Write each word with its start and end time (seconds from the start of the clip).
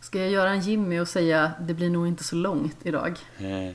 Ska 0.00 0.18
jag 0.18 0.30
göra 0.30 0.50
en 0.50 0.60
Jimmy 0.60 0.98
och 0.98 1.08
säga 1.08 1.52
det 1.60 1.74
blir 1.74 1.90
nog 1.90 2.06
inte 2.08 2.24
så 2.24 2.36
långt 2.36 2.76
idag? 2.86 3.18
Eh, 3.38 3.74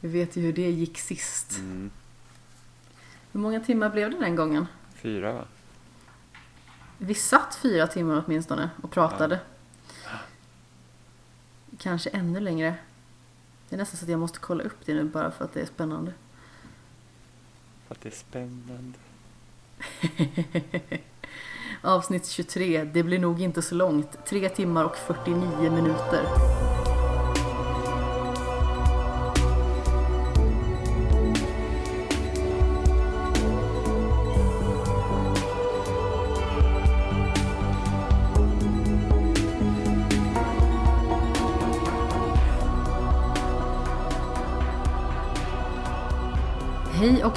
Vi 0.00 0.08
vet 0.08 0.36
ju 0.36 0.42
hur 0.42 0.52
det 0.52 0.70
gick 0.70 0.98
sist. 0.98 1.58
Mm, 1.58 1.90
Hur 3.32 3.40
många 3.40 3.60
timmar 3.60 3.90
blev 3.90 4.10
det 4.10 4.18
den 4.18 4.36
gången? 4.36 4.66
fyra 4.94 5.32
va? 5.32 5.44
Vi 6.98 7.14
satt 7.14 7.54
fyra 7.54 7.86
timmar 7.86 8.24
åtminstone 8.26 8.70
och 8.82 8.90
pratade. 8.90 9.40
Kanske 11.78 12.10
ännu 12.10 12.40
längre. 12.40 12.74
Det 13.68 13.76
är 13.76 13.78
nästan 13.78 13.98
så 13.98 14.04
att 14.04 14.10
jag 14.10 14.20
måste 14.20 14.38
kolla 14.38 14.64
upp 14.64 14.76
det 14.86 14.94
nu 14.94 15.04
bara 15.04 15.30
för 15.30 15.44
att 15.44 15.52
det 15.54 15.60
är 15.60 15.66
spännande. 15.66 16.12
För 17.88 17.94
att 17.94 18.00
det 18.00 18.08
är 18.08 18.12
spännande. 18.12 18.98
Avsnitt 21.82 22.26
23, 22.26 22.84
det 22.84 23.02
blir 23.02 23.18
nog 23.18 23.42
inte 23.42 23.62
så 23.62 23.74
långt. 23.74 24.26
3 24.26 24.48
timmar 24.48 24.84
och 24.84 24.96
49 24.96 25.70
minuter. 25.70 26.59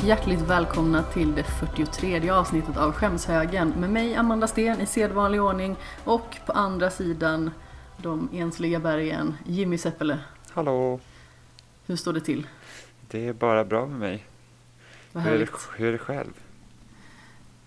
Och 0.03 0.09
hjärtligt 0.09 0.41
välkomna 0.41 1.03
till 1.03 1.35
det 1.35 1.43
43 1.43 2.29
avsnittet 2.29 2.77
av 2.77 2.91
Skämshögen 2.91 3.69
med 3.69 3.89
mig 3.89 4.15
Amanda 4.15 4.47
Sten 4.47 4.81
i 4.81 4.85
sedvanlig 4.85 5.41
ordning 5.41 5.75
och 6.03 6.37
på 6.45 6.51
andra 6.51 6.89
sidan 6.89 7.51
de 7.97 8.29
ensliga 8.33 8.79
bergen 8.79 9.33
Jimmy 9.45 9.77
Seppele. 9.77 10.19
Hallå! 10.51 10.99
Hur 11.85 11.95
står 11.95 12.13
det 12.13 12.19
till? 12.21 12.47
Det 13.07 13.27
är 13.27 13.33
bara 13.33 13.65
bra 13.65 13.85
med 13.85 13.99
mig. 13.99 14.25
Vad 15.11 15.23
Hur 15.23 15.33
är, 15.33 15.39
det, 15.39 15.47
hur 15.77 15.87
är 15.87 15.91
det 15.91 15.97
själv? 15.97 16.33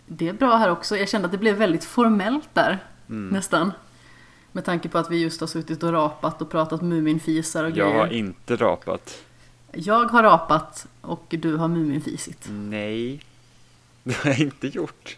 Det 0.06 0.28
är 0.28 0.32
bra 0.32 0.56
här 0.56 0.70
också. 0.70 0.96
Jag 0.96 1.08
kände 1.08 1.26
att 1.26 1.32
det 1.32 1.38
blev 1.38 1.56
väldigt 1.56 1.84
formellt 1.84 2.48
där 2.52 2.78
Mm. 3.08 3.28
nästan. 3.28 3.72
Med 4.52 4.64
tanke 4.64 4.88
på 4.88 4.98
att 4.98 5.10
vi 5.10 5.22
just 5.22 5.40
har 5.40 5.46
suttit 5.48 5.82
och 5.82 5.92
rapat 5.92 6.42
och 6.42 6.50
pratat 6.50 6.82
Muminfisar 6.82 7.64
och 7.64 7.70
Jag 7.70 7.76
grejer. 7.76 7.98
har 7.98 8.06
inte 8.12 8.56
rapat. 8.56 9.22
Jag 9.78 10.04
har 10.04 10.22
rapat 10.22 10.86
och 11.00 11.24
du 11.28 11.56
har 11.56 11.68
Muminfisit. 11.68 12.46
Nej, 12.50 13.20
det 14.02 14.16
har 14.16 14.30
jag 14.30 14.38
inte 14.40 14.68
gjort. 14.68 15.16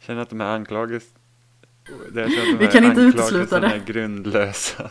Känner 0.00 0.22
att 0.22 0.30
de 0.30 0.40
här 0.40 0.54
anklagelserna 0.54 1.18
Vi 2.58 2.66
kan 2.72 2.84
inte 2.84 3.00
utesluta 3.00 3.60
det. 3.60 3.66
är 3.66 3.84
grundlösa. 3.84 4.90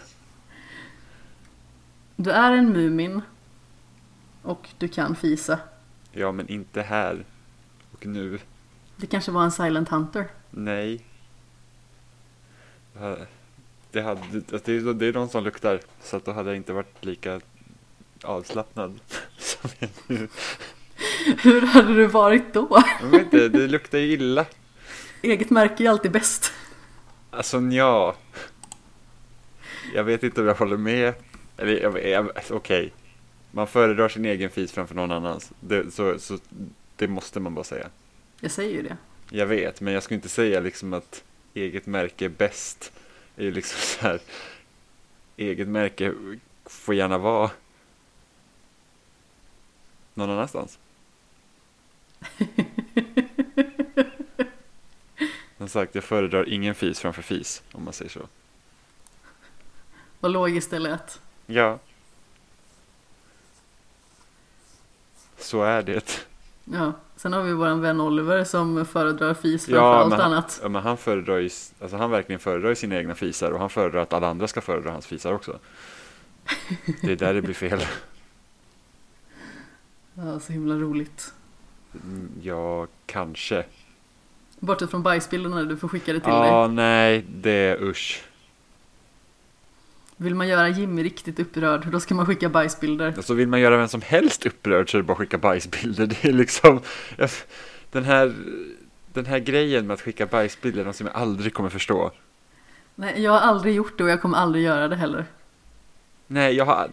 Du 2.15 2.31
är 2.31 2.51
en 2.51 2.71
Mumin 2.71 3.21
och 4.41 4.69
du 4.77 4.87
kan 4.87 5.15
fisa. 5.15 5.59
Ja, 6.11 6.31
men 6.31 6.47
inte 6.47 6.81
här 6.81 7.25
och 7.91 8.05
nu. 8.05 8.39
Det 8.95 9.07
kanske 9.07 9.31
var 9.31 9.43
en 9.43 9.51
Silent 9.51 9.89
Hunter. 9.89 10.27
Nej. 10.49 11.05
Det 13.97 14.03
hade- 14.03 14.21
hade, 14.21 14.37
alltså, 14.37 14.59
det, 14.65 14.73
är, 14.77 14.93
det 14.93 15.05
är 15.05 15.13
de 15.13 15.29
som 15.29 15.43
luktar, 15.43 15.79
så 16.03 16.17
att 16.17 16.25
då 16.25 16.31
hade 16.31 16.49
jag 16.49 16.57
inte 16.57 16.73
varit 16.73 17.05
lika 17.05 17.41
avslappnad 18.23 18.99
som 19.37 19.69
jag 19.79 19.89
nu. 20.07 20.27
Hur 21.41 21.61
hade 21.61 21.95
du 21.95 22.05
varit 22.05 22.53
då? 22.53 22.83
Jag 23.01 23.07
vet 23.07 23.21
inte, 23.21 23.47
det 23.49 23.67
luktar 23.67 23.97
ju 23.97 24.11
illa. 24.13 24.45
Eget 25.21 25.49
märke 25.49 25.83
är 25.83 25.89
alltid 25.89 26.11
bäst. 26.11 26.51
Alltså 27.31 27.59
ja. 27.61 28.15
Jag 29.93 30.03
vet 30.03 30.23
inte 30.23 30.41
om 30.41 30.47
jag 30.47 30.55
håller 30.55 30.77
med. 30.77 31.13
Eller 31.57 32.27
alltså, 32.37 32.53
okej. 32.53 32.93
Man 33.51 33.67
föredrar 33.67 34.09
sin 34.09 34.25
egen 34.25 34.49
fis 34.49 34.71
framför 34.71 34.95
någon 34.95 35.11
annans. 35.11 35.51
Det, 35.59 35.91
så, 35.93 36.19
så, 36.19 36.37
det 36.95 37.07
måste 37.07 37.39
man 37.39 37.53
bara 37.55 37.63
säga. 37.63 37.87
Jag 38.39 38.51
säger 38.51 38.73
ju 38.75 38.81
det. 38.81 38.97
Jag 39.29 39.45
vet, 39.45 39.81
men 39.81 39.93
jag 39.93 40.03
skulle 40.03 40.15
inte 40.15 40.29
säga 40.29 40.59
liksom 40.59 40.93
att 40.93 41.23
eget 41.53 41.85
märke 41.85 42.25
är 42.25 42.29
bäst. 42.29 42.91
Är 43.37 43.43
ju 43.43 43.51
liksom 43.51 43.79
så 43.79 43.99
här. 43.99 44.19
Eget 45.37 45.67
märke 45.67 46.13
får 46.65 46.95
gärna 46.95 47.17
vara 47.17 47.51
någon 50.13 50.29
annanstans. 50.29 50.79
Som 55.57 55.69
sagt, 55.69 55.95
jag 55.95 56.03
föredrar 56.03 56.49
ingen 56.49 56.75
fis 56.75 56.99
framför 56.99 57.21
fis, 57.21 57.63
om 57.71 57.83
man 57.83 57.93
säger 57.93 58.11
så. 58.11 58.27
Vad 60.19 60.31
logiskt 60.31 60.69
det 60.69 60.79
lät. 60.79 61.21
Ja. 61.45 61.79
Så 65.37 65.63
är 65.63 65.83
det. 65.83 66.27
Ja. 66.71 66.93
Sen 67.15 67.33
har 67.33 67.41
vi 67.43 67.53
våran 67.53 67.81
vän 67.81 68.01
Oliver 68.01 68.43
som 68.43 68.85
föredrar 68.85 69.33
fis 69.33 69.65
framför 69.65 69.77
Ja, 69.81 69.95
allt 69.99 70.09
men, 70.09 70.21
annat. 70.21 70.59
ja, 70.63 70.69
men 70.69 70.81
han 70.83 70.97
föredrar 70.97 71.37
ju, 71.37 71.49
alltså 71.81 71.97
han 71.97 72.11
verkligen 72.11 72.39
föredrar 72.39 72.73
sina 72.75 72.95
egna 72.95 73.15
fisar 73.15 73.51
och 73.51 73.59
han 73.59 73.69
föredrar 73.69 74.01
att 74.01 74.13
alla 74.13 74.27
andra 74.29 74.47
ska 74.47 74.61
föredra 74.61 74.91
hans 74.91 75.05
fisar 75.07 75.33
också. 75.33 75.59
Det 77.01 77.11
är 77.11 77.15
där 77.15 77.33
det 77.33 77.41
blir 77.41 77.53
fel. 77.53 77.79
Ja, 80.13 80.39
så 80.39 80.53
himla 80.53 80.75
roligt. 80.75 81.33
Mm, 82.03 82.29
Ja, 82.41 82.87
kanske. 83.05 83.65
Bortsett 84.59 84.89
från 84.91 85.03
bajsbilderna, 85.03 85.63
du 85.63 85.77
får 85.77 85.87
skicka 85.87 86.13
det 86.13 86.19
till 86.19 86.31
dig. 86.31 86.47
Ja, 86.47 86.67
nej, 86.67 87.25
det 87.29 87.51
är 87.51 87.83
usch. 87.83 88.23
Vill 90.17 90.35
man 90.35 90.47
göra 90.47 90.69
Jimmy 90.69 91.03
riktigt 91.03 91.39
upprörd, 91.39 91.87
då 91.91 91.99
ska 91.99 92.15
man 92.15 92.25
skicka 92.25 92.49
bajsbilder. 92.49 93.13
Alltså 93.17 93.33
vill 93.33 93.47
man 93.47 93.59
göra 93.59 93.77
vem 93.77 93.87
som 93.87 94.01
helst 94.01 94.45
upprörd 94.45 94.91
så 94.91 94.97
är 94.97 95.01
det 95.01 95.05
bara 95.05 95.13
att 95.13 95.19
skicka 95.19 95.37
bajsbilder. 95.37 96.05
Det 96.21 96.25
är 96.25 96.33
liksom, 96.33 96.81
den 97.91 98.03
här, 98.03 98.35
den 99.13 99.25
här 99.25 99.39
grejen 99.39 99.87
med 99.87 99.93
att 99.93 100.01
skicka 100.01 100.25
bajsbilder 100.25 100.81
är 100.81 100.85
något 100.85 100.95
som 100.95 101.07
jag 101.07 101.15
aldrig 101.15 101.53
kommer 101.53 101.69
förstå. 101.69 102.11
Nej, 102.95 103.21
jag 103.21 103.31
har 103.31 103.39
aldrig 103.39 103.75
gjort 103.75 103.97
det 103.97 104.03
och 104.03 104.09
jag 104.09 104.21
kommer 104.21 104.37
aldrig 104.37 104.63
göra 104.63 104.87
det 104.87 104.95
heller. 104.95 105.25
Nej, 106.27 106.55
jag 106.55 106.65
har, 106.65 106.89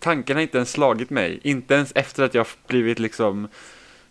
tanken 0.00 0.36
har 0.36 0.42
inte 0.42 0.56
ens 0.56 0.70
slagit 0.70 1.10
mig. 1.10 1.40
Inte 1.42 1.74
ens 1.74 1.92
efter 1.94 2.22
att 2.22 2.34
jag 2.34 2.46
blivit 2.66 2.98
liksom 2.98 3.48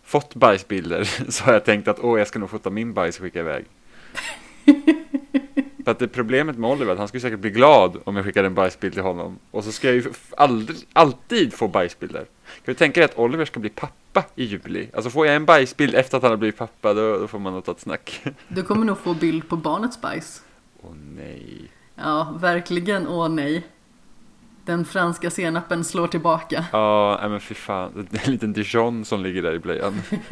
fått 0.04 0.34
bajsbilder 0.34 1.04
så 1.30 1.44
har 1.44 1.52
jag 1.52 1.64
tänkt 1.64 1.88
att 1.88 2.00
åh, 2.00 2.18
jag 2.18 2.28
ska 2.28 2.38
nog 2.38 2.50
fota 2.50 2.70
min 2.70 2.94
bajs 2.94 3.16
och 3.16 3.22
skicka 3.22 3.40
iväg. 3.40 3.64
För 5.88 5.92
att 5.92 5.98
det 5.98 6.08
problemet 6.08 6.58
med 6.58 6.70
Oliver 6.70 6.86
är 6.86 6.92
att 6.92 6.98
han 6.98 7.08
skulle 7.08 7.20
säkert 7.20 7.40
bli 7.40 7.50
glad 7.50 7.96
om 8.04 8.16
jag 8.16 8.24
skickade 8.24 8.46
en 8.46 8.54
bajsbild 8.54 8.92
till 8.92 9.02
honom. 9.02 9.38
Och 9.50 9.64
så 9.64 9.72
ska 9.72 9.86
jag 9.86 9.96
ju 9.96 10.12
aldrig, 10.36 10.78
alltid 10.92 11.54
få 11.54 11.68
bajsbilder. 11.68 12.20
Kan 12.20 12.62
du 12.64 12.74
tänka 12.74 13.00
dig 13.00 13.04
att 13.04 13.18
Oliver 13.18 13.44
ska 13.44 13.60
bli 13.60 13.70
pappa 13.70 14.24
i 14.34 14.44
juli? 14.44 14.88
Alltså 14.94 15.10
får 15.10 15.26
jag 15.26 15.36
en 15.36 15.44
bajsbild 15.44 15.94
efter 15.94 16.16
att 16.16 16.22
han 16.22 16.32
har 16.32 16.36
blivit 16.36 16.56
pappa, 16.56 16.94
då, 16.94 17.18
då 17.18 17.26
får 17.26 17.38
man 17.38 17.52
nog 17.52 17.64
ta 17.64 17.72
ett 17.72 17.80
snack. 17.80 18.22
Du 18.48 18.62
kommer 18.62 18.86
nog 18.86 18.98
få 18.98 19.14
bild 19.14 19.48
på 19.48 19.56
barnets 19.56 20.00
bajs. 20.00 20.42
Åh 20.82 20.90
nej. 21.16 21.70
Ja, 21.94 22.36
verkligen 22.40 23.08
åh 23.08 23.28
nej. 23.28 23.66
Den 24.64 24.84
franska 24.84 25.30
senapen 25.30 25.84
slår 25.84 26.06
tillbaka. 26.06 26.64
Ja, 26.72 27.18
nej 27.20 27.30
men 27.30 27.40
fy 27.40 27.54
fan. 27.54 28.08
Det 28.10 28.18
är 28.18 28.26
en 28.26 28.32
liten 28.32 28.52
Dijon 28.52 29.04
som 29.04 29.22
ligger 29.22 29.42
där 29.42 29.54
i 29.54 29.58
blöjan. 29.58 30.02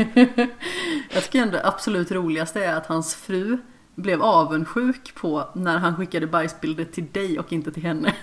Jag 1.11 1.25
tycker 1.25 1.39
ändå 1.43 1.53
det 1.53 1.67
absolut 1.67 2.13
roligaste 2.13 2.65
är 2.65 2.77
att 2.77 2.87
hans 2.87 3.15
fru 3.15 3.59
blev 3.97 4.23
avundsjuk 4.23 5.15
på 5.15 5.49
när 5.55 5.79
han 5.79 5.97
skickade 5.97 6.27
bajsbilder 6.27 6.85
till 6.85 7.07
dig 7.13 7.39
och 7.39 7.53
inte 7.53 7.73
till 7.73 7.83
henne. 7.83 8.15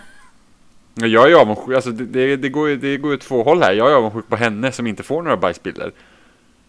Ja, 0.95 1.07
Jag 1.07 1.31
är 1.31 1.35
avundsjuk, 1.35 1.75
alltså 1.75 1.91
det, 1.91 2.05
det, 2.05 2.35
det, 2.35 2.49
går 2.49 2.69
ju, 2.69 2.77
det 2.77 2.97
går 2.97 3.11
ju 3.11 3.17
åt 3.17 3.21
två 3.23 3.43
håll 3.43 3.63
här. 3.63 3.73
Jag 3.73 3.91
är 3.91 3.95
avundsjuk 3.95 4.27
på 4.27 4.35
henne 4.35 4.71
som 4.71 4.87
inte 4.87 5.03
får 5.03 5.21
några 5.21 5.37
bajsbilder. 5.37 5.91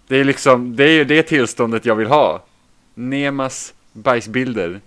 Det 0.06 0.16
är 0.16 0.24
liksom, 0.24 0.76
det 0.76 0.84
är 0.84 0.92
ju 0.92 1.04
det 1.04 1.22
tillståndet 1.22 1.84
jag 1.84 1.94
vill 1.94 2.08
ha. 2.08 2.44
Nemas 2.94 3.74
bajsbilder. 3.92 4.80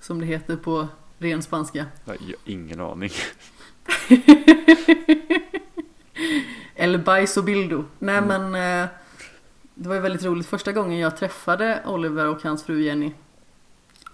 Som 0.00 0.20
det 0.20 0.26
heter 0.26 0.56
på 0.56 0.88
ren 1.18 1.42
spanska. 1.42 1.86
Jag 2.04 2.12
har 2.12 2.18
ingen 2.44 2.80
aning. 2.80 3.10
El 6.74 6.98
bajs 6.98 7.36
och 7.36 7.44
bildo. 7.44 7.84
Nej 7.98 8.20
men 8.20 8.54
eh, 8.54 8.88
det 9.78 9.88
var 9.88 9.94
ju 9.94 10.00
väldigt 10.00 10.24
roligt. 10.24 10.46
Första 10.46 10.72
gången 10.72 10.98
jag 10.98 11.16
träffade 11.16 11.82
Oliver 11.86 12.28
och 12.28 12.42
hans 12.42 12.64
fru 12.64 12.82
Jenny 12.82 13.12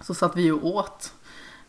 så 0.01 0.13
satt 0.13 0.35
vi 0.35 0.51
och 0.51 0.65
åt. 0.65 1.13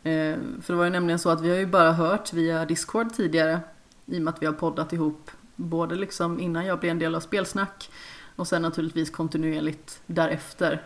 Eh, 0.02 0.36
för 0.62 0.66
det 0.66 0.74
var 0.74 0.84
ju 0.84 0.90
nämligen 0.90 1.18
så 1.18 1.30
att 1.30 1.40
vi 1.40 1.50
har 1.50 1.56
ju 1.56 1.66
bara 1.66 1.92
hört 1.92 2.32
via 2.32 2.64
Discord 2.64 3.12
tidigare 3.12 3.60
i 4.06 4.18
och 4.18 4.22
med 4.22 4.34
att 4.34 4.42
vi 4.42 4.46
har 4.46 4.52
poddat 4.52 4.92
ihop 4.92 5.30
både 5.56 5.94
liksom 5.94 6.40
innan 6.40 6.66
jag 6.66 6.80
blev 6.80 6.90
en 6.90 6.98
del 6.98 7.14
av 7.14 7.20
Spelsnack 7.20 7.90
och 8.36 8.48
sen 8.48 8.62
naturligtvis 8.62 9.10
kontinuerligt 9.10 10.00
därefter. 10.06 10.82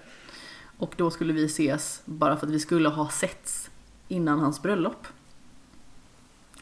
Och 0.78 0.94
då 0.96 1.10
skulle 1.10 1.32
vi 1.32 1.44
ses 1.44 2.02
bara 2.04 2.36
för 2.36 2.46
att 2.46 2.52
vi 2.52 2.60
skulle 2.60 2.88
ha 2.88 3.08
setts 3.08 3.70
innan 4.08 4.40
hans 4.40 4.62
bröllop. 4.62 5.06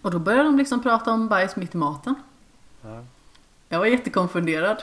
Och 0.03 0.11
då 0.11 0.19
började 0.19 0.45
de 0.45 0.59
liksom 0.59 0.83
prata 0.83 1.13
om 1.13 1.29
bajs 1.29 1.57
mitt 1.57 1.75
i 1.75 1.79
maten. 1.79 2.15
Ja. 2.83 3.05
Jag 3.69 3.79
var 3.79 3.87
jättekonfunderad. 3.87 4.83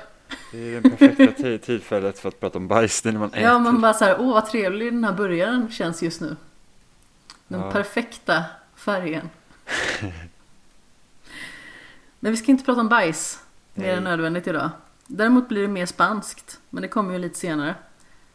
Det 0.52 0.76
är 0.76 0.82
det 0.82 0.90
perfekta 0.90 1.58
tillfället 1.66 2.20
för 2.20 2.30
att 2.30 2.40
prata 2.40 2.58
om 2.58 2.68
bajs, 2.68 3.04
när 3.04 3.12
man 3.12 3.30
äter. 3.30 3.42
Ja, 3.42 3.60
man 3.60 3.82
bara 3.82 3.94
så 3.94 4.06
här, 4.06 4.16
åh 4.20 4.34
vad 4.34 4.46
trevlig 4.46 4.94
den 4.94 5.04
här 5.04 5.14
burgaren 5.14 5.72
känns 5.72 6.04
just 6.04 6.22
nu. 6.22 6.36
Den 7.48 7.60
Ja. 7.60 7.72
perfekta 7.72 8.44
färgen. 8.76 9.30
Men 12.20 12.32
vi 12.32 12.38
ska 12.38 12.52
inte 12.52 12.66
prata 12.66 12.82
om 12.82 12.90
bajs 12.90 13.40
mer 13.74 13.84
Nej. 13.86 13.96
än 13.96 14.04
nödvändigt 14.04 14.48
idag. 14.48 14.70
Däremot 15.08 15.48
blir 15.50 15.62
det 15.62 15.68
mer 15.68 15.86
spanskt, 15.86 16.60
men 16.70 16.82
det 16.82 16.88
kommer 16.88 17.14
ju 17.14 17.20
lite 17.20 17.40
senare. 17.40 17.76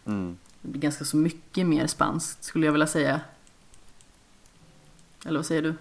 Mm. 0.07 0.37
Det 0.61 0.69
blir 0.69 0.81
ganska 0.81 1.05
så 1.05 1.17
mycket 1.17 1.67
mer 1.67 1.87
spanskt 1.87 2.45
skulle 2.45 2.67
jag 2.67 2.73
vilja 2.73 2.87
säga. 2.87 3.21
Eller 5.27 5.39
vad 5.39 5.47
säger 5.47 5.63
du? 5.63 5.75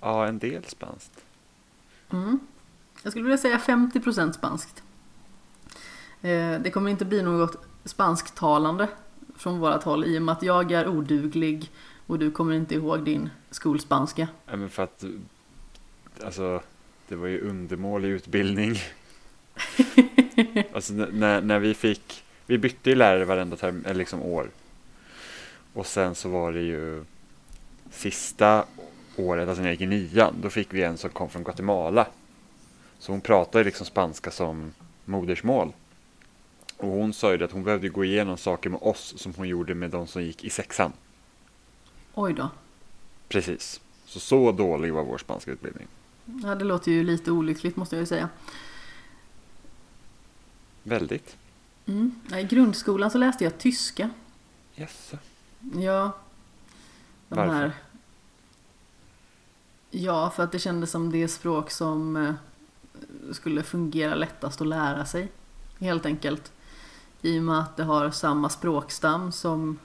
Ja, 0.00 0.26
en 0.26 0.38
del 0.38 0.64
spanskt. 0.64 1.24
Mm. 2.10 2.38
Jag 3.02 3.12
skulle 3.12 3.24
vilja 3.24 3.38
säga 3.38 3.58
50% 3.58 4.32
spanskt. 4.32 4.82
Eh, 6.24 6.60
Det 6.60 6.70
kommer 6.70 6.90
inte 6.90 7.04
bli 7.04 7.22
något 7.22 7.56
spansktalande 7.84 8.88
från 9.36 9.58
vårat 9.58 9.82
håll 9.82 10.04
i 10.04 10.18
och 10.18 10.22
med 10.22 10.32
att 10.32 10.42
jag 10.42 10.72
är 10.72 10.88
oduglig 10.88 11.70
och 12.06 12.18
du 12.18 12.30
kommer 12.30 12.54
inte 12.54 12.74
ihåg 12.74 13.04
din 13.04 13.30
skolspanska. 13.50 14.28
Ja, 14.46 14.56
men 14.56 14.70
för 14.70 14.82
att, 14.82 15.04
alltså, 16.24 16.60
det 17.08 17.16
var 17.16 17.26
ju 17.26 17.48
undermålig 17.48 18.08
utbildning. 18.08 18.74
alltså 20.74 20.92
när, 20.92 21.40
när 21.40 21.58
vi 21.58 21.74
fick, 21.74 22.24
vi 22.46 22.58
bytte 22.58 22.90
ju 22.90 22.96
lärare 22.96 23.24
varenda 23.24 23.56
term, 23.56 23.82
eller 23.86 23.98
liksom 23.98 24.22
år. 24.22 24.50
Och 25.72 25.86
sen 25.86 26.14
så 26.14 26.28
var 26.28 26.52
det 26.52 26.62
ju 26.62 27.04
sista 27.90 28.64
året, 29.16 29.48
alltså 29.48 29.62
när 29.62 29.68
jag 29.68 29.74
gick 29.74 29.80
i 29.80 29.86
nian, 29.86 30.34
då 30.42 30.50
fick 30.50 30.74
vi 30.74 30.82
en 30.82 30.98
som 30.98 31.10
kom 31.10 31.28
från 31.28 31.44
Guatemala. 31.44 32.06
Så 32.98 33.12
hon 33.12 33.20
pratade 33.20 33.64
liksom 33.64 33.86
spanska 33.86 34.30
som 34.30 34.72
modersmål. 35.04 35.72
Och 36.84 36.90
hon 36.90 37.12
sa 37.12 37.34
ju 37.34 37.44
att 37.44 37.52
hon 37.52 37.64
behövde 37.64 37.88
gå 37.88 38.04
igenom 38.04 38.36
saker 38.36 38.70
med 38.70 38.80
oss 38.82 39.14
som 39.16 39.34
hon 39.34 39.48
gjorde 39.48 39.74
med 39.74 39.90
de 39.90 40.06
som 40.06 40.22
gick 40.22 40.44
i 40.44 40.50
sexan. 40.50 40.92
Oj 42.14 42.32
då. 42.32 42.50
Precis. 43.28 43.80
Så 44.06 44.20
så 44.20 44.52
dålig 44.52 44.92
var 44.92 45.04
vår 45.04 45.18
spanska 45.18 45.50
utbildning. 45.50 45.86
Ja, 46.42 46.54
det 46.54 46.64
låter 46.64 46.92
ju 46.92 47.04
lite 47.04 47.30
olyckligt 47.30 47.76
måste 47.76 47.96
jag 47.96 48.00
ju 48.00 48.06
säga. 48.06 48.28
Väldigt. 50.82 51.36
Mm. 51.86 52.20
I 52.36 52.42
grundskolan 52.42 53.10
så 53.10 53.18
läste 53.18 53.44
jag 53.44 53.58
tyska. 53.58 54.10
Yes. 54.76 55.12
Ja. 55.74 56.12
De 57.28 57.36
Varför? 57.36 57.54
här... 57.54 57.72
Ja, 59.90 60.30
för 60.30 60.42
att 60.42 60.52
det 60.52 60.58
kändes 60.58 60.90
som 60.90 61.12
det 61.12 61.28
språk 61.28 61.70
som 61.70 62.16
eh, 62.16 62.34
skulle 63.32 63.62
fungera 63.62 64.14
lättast 64.14 64.60
att 64.60 64.66
lära 64.66 65.04
sig. 65.04 65.28
Helt 65.78 66.06
enkelt. 66.06 66.52
I 67.24 67.38
och 67.38 67.42
med 67.42 67.58
att 67.58 67.76
det 67.76 67.84
har 67.84 68.10
samma 68.10 68.48
språkstam 68.48 69.32
som 69.32 69.78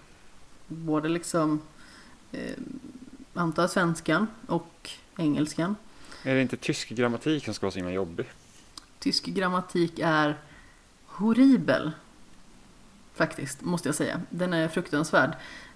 både 0.68 1.10
liksom 1.10 1.62
eh, 2.32 2.58
antar 3.34 3.68
svenskan 3.68 4.28
och 4.48 4.90
engelskan. 5.18 5.76
Är 6.24 6.36
det 6.36 6.42
inte 6.42 6.58
tysk 6.58 6.90
grammatik 6.90 7.46
som 7.46 7.54
ska 7.54 7.66
vara 7.66 7.72
så 7.72 7.80
himla 7.80 7.92
jobbig? 7.92 8.26
Tysk 9.00 9.26
grammatik 9.26 10.00
är 10.04 10.38
horribel. 11.06 11.92
Faktiskt, 13.14 13.62
måste 13.62 13.88
jag 13.88 13.96
säga. 13.96 14.22
Den 14.30 14.54
är 14.54 14.68
fruktansvärd. 14.68 15.32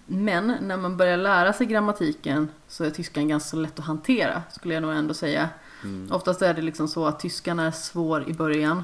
Men 0.06 0.58
när 0.62 0.78
man 0.78 0.98
börjar 0.98 1.18
lära 1.18 1.54
sig 1.54 1.68
grammatiken 1.68 2.50
så 2.68 2.84
är 2.84 2.90
tyskan 2.90 3.28
ganska 3.28 3.58
lätt 3.58 3.80
att 3.80 3.86
hantera, 3.86 4.44
skulle 4.52 4.74
jag 4.74 4.84
nog 4.84 4.94
ändå 4.94 5.14
säga. 5.14 5.50
Mm. 5.84 6.12
Oftast 6.12 6.42
är 6.42 6.54
det 6.54 6.62
liksom 6.62 6.88
så 6.88 7.06
att 7.06 7.20
tyskan 7.20 7.60
är 7.60 7.72
svår 7.72 8.30
i 8.30 8.34
början 8.34 8.84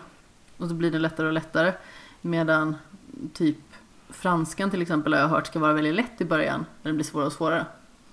och 0.58 0.68
så 0.68 0.74
blir 0.74 0.92
den 0.92 1.02
lättare 1.02 1.28
och 1.28 1.34
lättare. 1.34 1.74
Medan 2.21 2.75
typ 3.33 3.57
franskan 4.10 4.71
till 4.71 4.81
exempel 4.81 5.13
har 5.13 5.19
jag 5.19 5.27
hört 5.27 5.48
ska 5.48 5.60
vara 5.60 5.74
väldigt 5.74 5.95
lätt 5.95 6.21
i 6.21 6.25
början, 6.25 6.66
men 6.81 6.94
det 6.94 6.95
blir 6.95 7.06
svårare 7.06 7.27
och 7.27 7.33
svårare. 7.33 7.66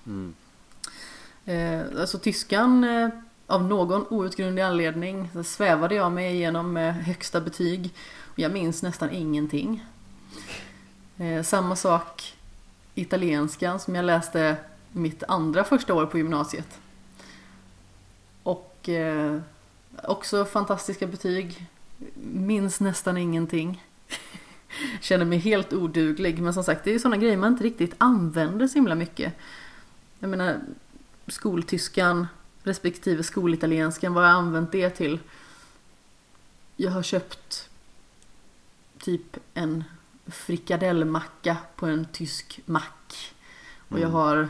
Mm. 0.05 0.33
Eh, 1.45 2.01
alltså 2.01 2.17
tyskan, 2.19 2.83
eh, 2.83 3.09
av 3.47 3.63
någon 3.63 4.05
outgrundlig 4.09 4.61
anledning, 4.61 5.29
så 5.33 5.43
svävade 5.43 5.95
jag 5.95 6.11
mig 6.11 6.35
igenom 6.35 6.73
med 6.73 6.95
högsta 6.95 7.41
betyg. 7.41 7.93
Och 8.23 8.39
jag 8.39 8.51
minns 8.51 8.83
nästan 8.83 9.11
ingenting. 9.11 9.85
Eh, 11.17 11.43
samma 11.43 11.75
sak 11.75 12.35
italienskan 12.95 13.79
som 13.79 13.95
jag 13.95 14.05
läste 14.05 14.57
mitt 14.91 15.23
andra 15.27 15.63
första 15.63 15.93
år 15.93 16.05
på 16.05 16.17
gymnasiet. 16.17 16.79
Och 18.43 18.89
eh, 18.89 19.39
också 20.03 20.45
fantastiska 20.45 21.07
betyg. 21.07 21.67
Minns 22.23 22.79
nästan 22.79 23.17
ingenting. 23.17 23.83
Känner 25.01 25.25
mig 25.25 25.37
helt 25.37 25.73
oduglig. 25.73 26.39
Men 26.41 26.53
som 26.53 26.63
sagt, 26.63 26.83
det 26.83 26.89
är 26.89 26.93
ju 26.93 26.99
sådana 26.99 27.17
grejer 27.17 27.37
man 27.37 27.51
inte 27.51 27.63
riktigt 27.63 27.95
använder 27.97 28.67
så 28.67 28.73
himla 28.73 28.95
mycket. 28.95 29.33
Jag 30.19 30.29
menar, 30.29 30.59
skoltyskan 31.27 32.27
respektive 32.63 33.23
skolitalienskan, 33.23 34.13
vad 34.13 34.23
har 34.23 34.31
jag 34.31 34.37
använt 34.37 34.71
det 34.71 34.89
till? 34.89 35.19
Jag 36.75 36.91
har 36.91 37.03
köpt 37.03 37.69
typ 38.99 39.37
en 39.53 39.83
frikadellmacka 40.25 41.57
på 41.75 41.85
en 41.85 42.05
tysk 42.05 42.59
mack. 42.65 43.33
Och 43.89 43.99
jag 43.99 44.09
Mm. 44.09 44.13
har 44.13 44.49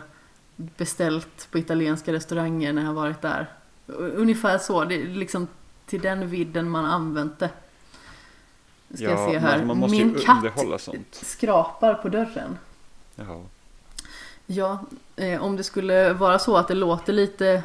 beställt 0.55 1.47
på 1.51 1.57
italienska 1.57 2.13
restauranger 2.13 2.73
när 2.73 2.81
jag 2.81 2.87
har 2.87 2.95
varit 2.95 3.21
där. 3.21 3.51
Ungefär 3.95 4.57
så, 4.57 4.85
det 4.85 5.01
är 5.01 5.07
liksom 5.07 5.47
till 5.85 6.01
den 6.01 6.29
vidden 6.29 6.69
man 6.69 6.85
använt 6.85 7.39
det. 7.39 7.49
Ska 8.93 9.03
jag 9.03 9.29
se 9.29 9.33
men 9.33 9.41
här. 9.41 9.65
Man 9.65 9.77
måste 9.77 9.97
Min 9.97 10.15
katt 10.25 10.81
sånt. 10.81 11.15
skrapar 11.15 11.93
på 11.93 12.09
dörren. 12.09 12.57
Jaha. 13.15 13.43
Ja, 14.45 14.79
eh, 15.15 15.43
om 15.43 15.55
det 15.55 15.63
skulle 15.63 16.13
vara 16.13 16.39
så 16.39 16.57
att 16.57 16.67
det 16.67 16.73
låter 16.73 17.13
lite 17.13 17.63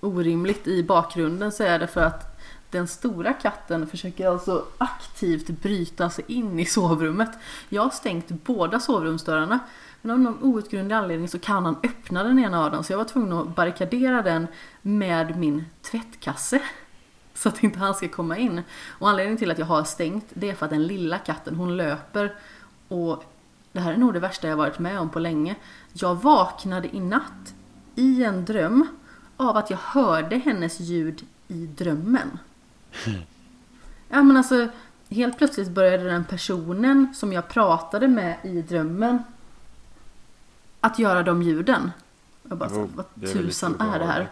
orimligt 0.00 0.66
i 0.66 0.82
bakgrunden 0.82 1.52
så 1.52 1.64
är 1.64 1.78
det 1.78 1.86
för 1.86 2.00
att 2.00 2.38
den 2.70 2.88
stora 2.88 3.32
katten 3.32 3.86
försöker 3.86 4.28
alltså 4.28 4.64
aktivt 4.78 5.48
bryta 5.48 6.10
sig 6.10 6.24
in 6.28 6.60
i 6.60 6.66
sovrummet. 6.66 7.30
Jag 7.68 7.82
har 7.82 7.90
stängt 7.90 8.28
båda 8.28 8.80
sovrumsdörrarna 8.80 9.58
men 10.02 10.10
av 10.10 10.18
någon 10.18 10.42
outgrundlig 10.42 10.96
anledning 10.96 11.28
så 11.28 11.38
kan 11.38 11.64
han 11.64 11.76
öppna 11.82 12.24
den 12.24 12.38
ena 12.38 12.64
av 12.64 12.70
dem 12.70 12.84
så 12.84 12.92
jag 12.92 12.98
var 12.98 13.04
tvungen 13.04 13.32
att 13.32 13.56
barrikadera 13.56 14.22
den 14.22 14.46
med 14.82 15.38
min 15.38 15.64
tvättkasse. 15.82 16.60
Så 17.38 17.48
att 17.48 17.62
inte 17.62 17.78
han 17.78 17.94
ska 17.94 18.08
komma 18.08 18.36
in. 18.36 18.62
Och 18.88 19.08
anledningen 19.08 19.38
till 19.38 19.50
att 19.50 19.58
jag 19.58 19.66
har 19.66 19.84
stängt 19.84 20.26
det 20.34 20.50
är 20.50 20.54
för 20.54 20.66
att 20.66 20.70
den 20.70 20.86
lilla 20.86 21.18
katten 21.18 21.54
hon 21.54 21.76
löper 21.76 22.34
och 22.88 23.24
det 23.72 23.80
här 23.80 23.92
är 23.92 23.96
nog 23.96 24.12
det 24.12 24.20
värsta 24.20 24.48
jag 24.48 24.56
varit 24.56 24.78
med 24.78 25.00
om 25.00 25.10
på 25.10 25.18
länge. 25.18 25.56
Jag 25.92 26.14
vaknade 26.14 26.96
i 26.96 27.00
natt 27.00 27.54
i 27.94 28.24
en 28.24 28.44
dröm 28.44 28.86
av 29.36 29.56
att 29.56 29.70
jag 29.70 29.78
hörde 29.78 30.36
hennes 30.36 30.80
ljud 30.80 31.26
i 31.48 31.66
drömmen. 31.66 32.38
Ja 34.08 34.22
men 34.22 34.36
alltså, 34.36 34.68
helt 35.10 35.38
plötsligt 35.38 35.68
började 35.68 36.04
den 36.04 36.24
personen 36.24 37.14
som 37.14 37.32
jag 37.32 37.48
pratade 37.48 38.08
med 38.08 38.36
i 38.42 38.62
drömmen 38.62 39.22
att 40.80 40.98
göra 40.98 41.22
de 41.22 41.42
ljuden. 41.42 41.90
Jag 42.48 42.58
bara, 42.58 42.68
så, 42.68 42.74
Jo, 42.74 42.88
vad 42.94 43.06
är 43.22 43.32
tusan 43.32 43.80
är 43.80 43.98
det 43.98 44.06
här? 44.06 44.30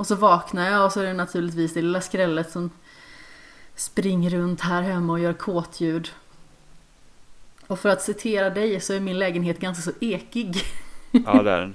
Och 0.00 0.06
så 0.06 0.14
vaknar 0.14 0.70
jag 0.70 0.84
och 0.84 0.92
så 0.92 1.00
är 1.00 1.04
det 1.04 1.12
naturligtvis 1.12 1.74
det 1.74 1.82
lilla 1.82 2.00
skrället 2.00 2.50
som 2.50 2.70
springer 3.74 4.30
runt 4.30 4.60
här 4.60 4.82
hemma 4.82 5.12
och 5.12 5.20
gör 5.20 5.32
kåtljud. 5.32 6.12
Och 7.66 7.78
för 7.80 7.88
att 7.88 8.02
citera 8.02 8.50
dig 8.50 8.80
så 8.80 8.92
är 8.92 9.00
min 9.00 9.18
lägenhet 9.18 9.60
ganska 9.60 9.82
så 9.82 9.96
ekig. 10.00 10.62
Ja, 11.10 11.42
det 11.42 11.50
är 11.50 11.60
den. 11.60 11.74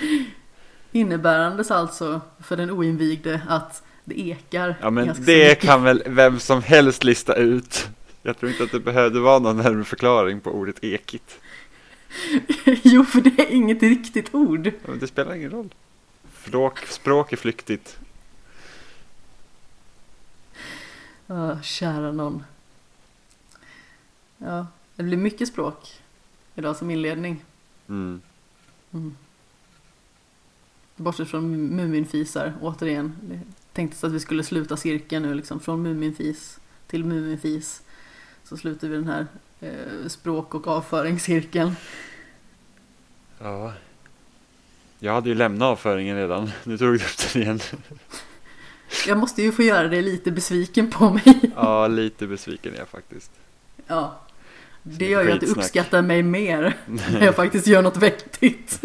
Innebärandes 0.92 1.70
alltså 1.70 2.20
för 2.40 2.56
den 2.56 2.70
oinvigde 2.70 3.40
att 3.48 3.82
det 4.04 4.20
ekar. 4.20 4.76
Ja, 4.80 4.90
men 4.90 5.14
det 5.18 5.54
kan 5.54 5.82
väl 5.82 6.02
vem 6.06 6.38
som 6.38 6.62
helst 6.62 7.04
lista 7.04 7.34
ut. 7.34 7.88
Jag 8.22 8.38
tror 8.38 8.50
inte 8.50 8.64
att 8.64 8.72
det 8.72 8.80
behövde 8.80 9.20
vara 9.20 9.38
någon 9.38 9.56
närmare 9.56 9.84
förklaring 9.84 10.40
på 10.40 10.50
ordet 10.50 10.84
ekigt. 10.84 11.38
jo, 12.82 13.04
för 13.04 13.20
det 13.20 13.42
är 13.42 13.50
inget 13.50 13.82
riktigt 13.82 14.34
ord. 14.34 14.66
Ja, 14.66 14.72
Men 14.86 14.98
det 14.98 15.06
spelar 15.06 15.34
ingen 15.34 15.50
roll. 15.50 15.68
Språk, 16.46 16.86
språk 16.86 17.32
är 17.32 17.36
flyktigt. 17.36 17.98
Ah, 21.26 21.62
kära 21.62 22.12
någon. 22.12 22.44
Ja, 24.38 24.66
det 24.96 25.02
blir 25.02 25.16
mycket 25.16 25.48
språk 25.48 26.00
idag 26.54 26.76
som 26.76 26.90
inledning. 26.90 27.44
Mm. 27.88 28.20
Bortsett 30.96 31.28
från 31.28 31.76
Muminfisar, 31.76 32.54
återigen. 32.60 33.16
Det 33.22 33.40
tänktes 33.72 34.04
att 34.04 34.12
vi 34.12 34.20
skulle 34.20 34.44
sluta 34.44 34.76
cirkeln 34.76 35.22
nu 35.22 35.34
liksom. 35.34 35.60
Från 35.60 35.82
Muminfis 35.82 36.60
till 36.86 37.04
Muminfis. 37.04 37.82
Så 38.44 38.56
slutar 38.56 38.88
vi 38.88 38.94
den 38.94 39.08
här 39.08 39.26
eh, 39.60 40.08
språk 40.08 40.54
och 40.54 40.68
avföringscirkeln. 40.68 41.76
Ja. 43.38 43.72
Jag 45.06 45.12
hade 45.12 45.28
ju 45.28 45.34
lämnat 45.34 45.66
avföringen 45.66 46.16
redan. 46.16 46.50
Nu 46.64 46.78
tog 46.78 46.88
du 46.88 46.94
upp 46.94 47.32
den 47.32 47.42
igen. 47.42 47.60
Jag 49.06 49.18
måste 49.18 49.42
ju 49.42 49.52
få 49.52 49.62
göra 49.62 49.88
dig 49.88 50.02
lite 50.02 50.30
besviken 50.30 50.90
på 50.90 51.10
mig. 51.10 51.52
Ja, 51.56 51.86
lite 51.86 52.26
besviken 52.26 52.74
är 52.74 52.78
jag 52.78 52.88
faktiskt. 52.88 53.30
Ja. 53.86 54.20
Det 54.82 55.08
gör 55.08 55.24
ju 55.24 55.32
att 55.32 55.40
du 55.40 55.46
uppskattar 55.46 56.02
mig 56.02 56.22
mer 56.22 56.76
när 56.86 57.24
jag 57.24 57.36
faktiskt 57.36 57.66
gör 57.66 57.82
något 57.82 57.96
vettigt. 57.96 58.80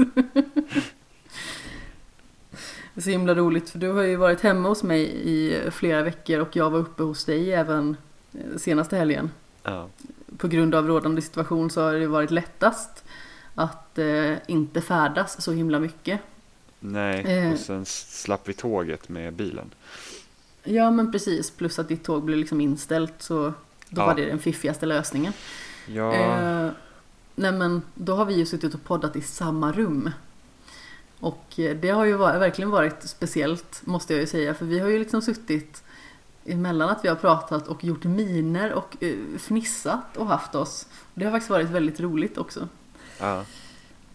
Det 2.93 2.99
är 2.99 3.01
så 3.01 3.09
himla 3.09 3.35
roligt 3.35 3.69
för 3.69 3.79
du 3.79 3.91
har 3.91 4.03
ju 4.03 4.15
varit 4.15 4.41
hemma 4.41 4.69
hos 4.69 4.83
mig 4.83 5.01
i 5.29 5.59
flera 5.71 6.03
veckor 6.03 6.39
och 6.39 6.55
jag 6.55 6.69
var 6.69 6.79
uppe 6.79 7.03
hos 7.03 7.25
dig 7.25 7.53
även 7.53 7.97
eh, 8.33 8.57
senaste 8.57 8.95
helgen. 8.97 9.31
Ja. 9.63 9.87
På 10.37 10.47
grund 10.47 10.75
av 10.75 10.87
rådande 10.87 11.21
situation 11.21 11.69
så 11.69 11.81
har 11.81 11.93
det 11.93 12.07
varit 12.07 12.31
lättast 12.31 13.03
att 13.55 13.97
eh, 13.97 14.33
inte 14.47 14.81
färdas 14.81 15.41
så 15.41 15.51
himla 15.51 15.79
mycket. 15.79 16.19
Nej, 16.79 17.25
Eh. 17.45 17.53
och 17.53 17.59
sen 17.59 17.85
slapp 17.85 18.41
vi 18.49 18.53
tåget 18.53 19.09
med 19.09 19.33
bilen. 19.33 19.73
Ja 20.63 20.91
men 20.91 21.11
precis, 21.11 21.51
plus 21.51 21.79
att 21.79 21.87
ditt 21.87 22.03
tåg 22.03 22.23
blev 22.23 22.37
liksom 22.37 22.61
inställt 22.61 23.13
så 23.21 23.53
då 23.89 24.01
Ja. 24.01 24.05
var 24.05 24.15
det 24.15 24.25
den 24.25 24.39
fiffigaste 24.39 24.85
lösningen. 24.85 25.33
Ja, 25.87 26.13
Eh, 26.15 26.71
nej 27.35 27.51
men 27.51 27.81
då 27.95 28.15
har 28.15 28.25
vi 28.25 28.33
ju 28.33 28.45
suttit 28.45 28.73
och 28.73 28.83
poddat 28.83 29.15
i 29.15 29.21
samma 29.21 29.71
rum. 29.71 30.09
Och 31.19 31.59
eh, 31.59 31.75
det 31.77 31.89
har 31.89 32.05
ju 32.05 32.13
var, 32.13 32.37
verkligen 32.39 32.69
varit 32.71 33.03
speciellt 33.03 33.81
måste 33.85 34.13
jag 34.13 34.19
ju 34.21 34.27
säga 34.27 34.53
för 34.53 34.65
vi 34.65 34.79
har 34.79 34.89
ju 34.89 34.99
liksom 34.99 35.21
suttit 35.21 35.83
emellan 36.45 36.89
att 36.89 37.03
vi 37.05 37.09
har 37.09 37.15
pratat 37.15 37.67
och 37.67 37.83
gjort 37.83 38.03
miner 38.03 38.73
och 38.73 39.03
eh, 39.03 39.15
fnissat 39.39 40.17
och 40.17 40.27
haft 40.27 40.55
oss. 40.55 40.87
Det 41.13 41.25
har 41.25 41.31
faktiskt 41.31 41.49
varit 41.49 41.69
väldigt 41.69 41.99
roligt 41.99 42.37
också. 42.37 42.67
Ja. 43.21 43.45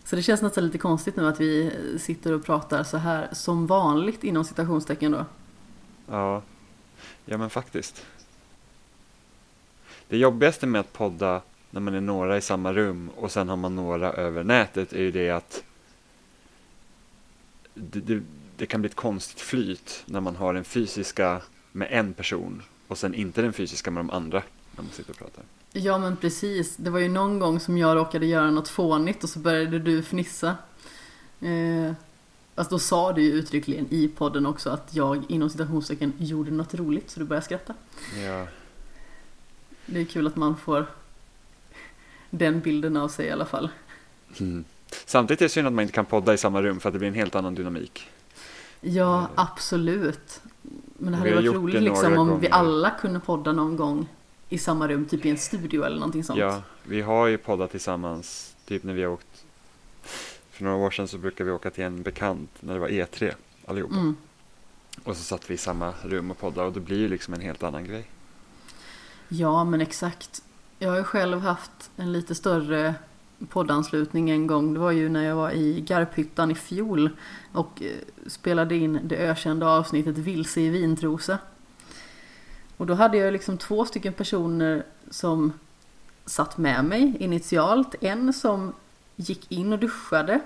Så 0.04 0.16
det 0.16 0.22
känns 0.22 0.42
nästan 0.42 0.64
lite 0.64 0.78
konstigt 0.78 1.16
nu 1.16 1.28
att 1.28 1.40
vi 1.40 1.72
sitter 2.00 2.32
och 2.32 2.44
pratar 2.44 2.84
så 2.84 2.96
här 2.96 3.28
som 3.32 3.66
vanligt 3.66 4.24
inom 4.24 4.44
citationstecken 4.44 5.12
då. 5.12 5.24
Ja, 6.10 6.42
ja 7.24 7.38
men 7.38 7.50
faktiskt. 7.50 8.06
Det 10.08 10.16
jobbigaste 10.16 10.66
med 10.66 10.80
att 10.80 10.92
podda 10.92 11.42
när 11.70 11.80
man 11.80 11.94
är 11.94 12.00
några 12.00 12.36
i 12.36 12.40
samma 12.40 12.72
rum 12.72 13.10
och 13.16 13.32
sen 13.32 13.48
har 13.48 13.56
man 13.56 13.76
några 13.76 14.12
över 14.12 14.44
nätet 14.44 14.92
är 14.92 15.02
ju 15.02 15.10
det 15.10 15.30
att 15.30 15.64
det, 17.74 18.00
det, 18.00 18.22
det 18.56 18.66
kan 18.66 18.80
bli 18.80 18.90
ett 18.90 18.96
konstigt 18.96 19.40
flyt 19.40 20.02
när 20.06 20.20
man 20.20 20.36
har 20.36 20.54
den 20.54 20.64
fysiska 20.64 21.42
med 21.72 21.88
en 21.90 22.14
person 22.14 22.62
och 22.88 22.98
sen 22.98 23.14
inte 23.14 23.42
den 23.42 23.52
fysiska 23.52 23.90
med 23.90 24.00
de 24.00 24.10
andra 24.10 24.42
när 24.76 24.82
man 24.82 24.92
sitter 24.92 25.10
och 25.10 25.18
pratar. 25.18 25.44
Ja 25.78 25.98
men 25.98 26.16
precis, 26.16 26.76
det 26.76 26.90
var 26.90 26.98
ju 26.98 27.08
någon 27.08 27.38
gång 27.38 27.60
som 27.60 27.78
jag 27.78 27.96
råkade 27.96 28.26
göra 28.26 28.50
något 28.50 28.68
fånigt 28.68 29.24
och 29.24 29.30
så 29.30 29.38
började 29.38 29.78
du 29.78 30.02
fnissa. 30.02 30.56
Eh, 31.40 31.92
alltså 32.54 32.74
då 32.74 32.78
sa 32.78 33.12
du 33.12 33.22
ju 33.22 33.32
uttryckligen 33.32 33.86
i 33.90 34.08
podden 34.08 34.46
också 34.46 34.70
att 34.70 34.88
jag 34.94 35.22
inom 35.28 35.50
citationstecken 35.50 36.12
gjorde 36.18 36.50
något 36.50 36.74
roligt 36.74 37.10
så 37.10 37.20
du 37.20 37.26
började 37.26 37.44
skratta. 37.46 37.74
Ja, 38.24 38.46
Det 39.86 40.00
är 40.00 40.04
kul 40.04 40.26
att 40.26 40.36
man 40.36 40.56
får 40.56 40.86
den 42.30 42.60
bilden 42.60 42.96
av 42.96 43.08
sig 43.08 43.26
i 43.26 43.30
alla 43.30 43.46
fall. 43.46 43.68
mm. 44.40 44.64
Samtidigt 45.06 45.40
är 45.40 45.44
det 45.44 45.48
synd 45.48 45.66
att 45.66 45.72
man 45.72 45.82
inte 45.82 45.94
kan 45.94 46.04
podda 46.04 46.34
i 46.34 46.38
samma 46.38 46.62
rum 46.62 46.80
för 46.80 46.88
att 46.88 46.92
det 46.92 46.98
blir 46.98 47.08
en 47.08 47.14
helt 47.14 47.34
annan 47.34 47.54
dynamik. 47.54 48.08
Ja, 48.80 49.18
Eh. 49.20 49.26
absolut. 49.34 50.40
Men 50.98 51.12
det 51.12 51.18
Vi 51.22 51.30
hade 51.34 51.34
varit 51.48 51.54
roligt 51.62 51.82
liksom 51.82 52.18
om 52.18 52.26
vi 52.28 52.32
gånger. 52.34 52.50
alla 52.50 52.90
kunde 52.90 53.20
podda 53.20 53.52
någon 53.52 53.76
gång 53.76 54.08
i 54.48 54.58
samma 54.58 54.88
rum, 54.88 55.06
typ 55.06 55.26
i 55.26 55.30
en 55.30 55.38
studio 55.38 55.84
eller 55.84 55.96
någonting 55.96 56.24
sånt. 56.24 56.38
Ja, 56.38 56.62
vi 56.84 57.00
har 57.00 57.26
ju 57.26 57.38
poddat 57.38 57.70
tillsammans, 57.70 58.56
typ 58.66 58.82
när 58.82 58.92
vi 58.92 59.02
har 59.02 59.10
åkt 59.10 59.44
för 60.50 60.64
några 60.64 60.76
år 60.76 60.90
sedan 60.90 61.08
så 61.08 61.18
brukade 61.18 61.50
vi 61.50 61.56
åka 61.56 61.70
till 61.70 61.84
en 61.84 62.02
bekant 62.02 62.50
när 62.60 62.74
det 62.74 62.80
var 62.80 62.88
E3 62.88 63.34
allihopa. 63.66 63.94
Mm. 63.94 64.16
Och 65.04 65.16
så 65.16 65.22
satt 65.22 65.50
vi 65.50 65.54
i 65.54 65.58
samma 65.58 65.94
rum 66.02 66.30
och 66.30 66.38
poddade 66.38 66.66
och 66.66 66.72
det 66.72 66.80
blir 66.80 66.98
ju 66.98 67.08
liksom 67.08 67.34
en 67.34 67.40
helt 67.40 67.62
annan 67.62 67.84
grej. 67.84 68.04
Ja, 69.28 69.64
men 69.64 69.80
exakt. 69.80 70.42
Jag 70.78 70.90
har 70.90 70.96
ju 70.96 71.04
själv 71.04 71.40
haft 71.40 71.90
en 71.96 72.12
lite 72.12 72.34
större 72.34 72.94
poddanslutning 73.48 74.30
en 74.30 74.46
gång. 74.46 74.74
Det 74.74 74.80
var 74.80 74.90
ju 74.90 75.08
när 75.08 75.24
jag 75.24 75.36
var 75.36 75.50
i 75.50 75.80
Garphyttan 75.80 76.50
i 76.50 76.54
fjol 76.54 77.10
och 77.52 77.82
eh, 77.82 77.90
spelade 78.26 78.76
in 78.76 79.00
det 79.02 79.16
ökända 79.16 79.68
avsnittet 79.68 80.18
Vilse 80.18 80.60
i 80.60 80.68
vintrosa. 80.68 81.38
Och 82.76 82.86
då 82.86 82.94
hade 82.94 83.16
jag 83.18 83.32
liksom 83.32 83.58
två 83.58 83.84
stycken 83.84 84.12
personer 84.12 84.84
som 85.10 85.52
satt 86.26 86.58
med 86.58 86.84
mig 86.84 87.16
initialt. 87.20 87.94
En 88.00 88.32
som 88.32 88.72
gick 89.16 89.52
in 89.52 89.72
och 89.72 89.78
duschade 89.78 90.40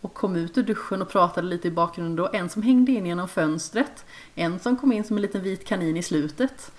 och 0.00 0.14
kom 0.14 0.36
ut 0.36 0.58
ur 0.58 0.62
duschen 0.62 1.02
och 1.02 1.08
pratade 1.08 1.46
lite 1.46 1.68
i 1.68 1.70
bakgrunden 1.70 2.16
då. 2.16 2.30
En 2.32 2.48
som 2.48 2.62
hängde 2.62 2.92
in 2.92 3.06
genom 3.06 3.28
fönstret. 3.28 4.04
En 4.34 4.58
som 4.58 4.76
kom 4.76 4.92
in 4.92 5.04
som 5.04 5.16
en 5.16 5.22
liten 5.22 5.42
vit 5.42 5.66
kanin 5.66 5.96
i 5.96 6.02
slutet. 6.02 6.72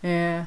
Eh, 0.00 0.42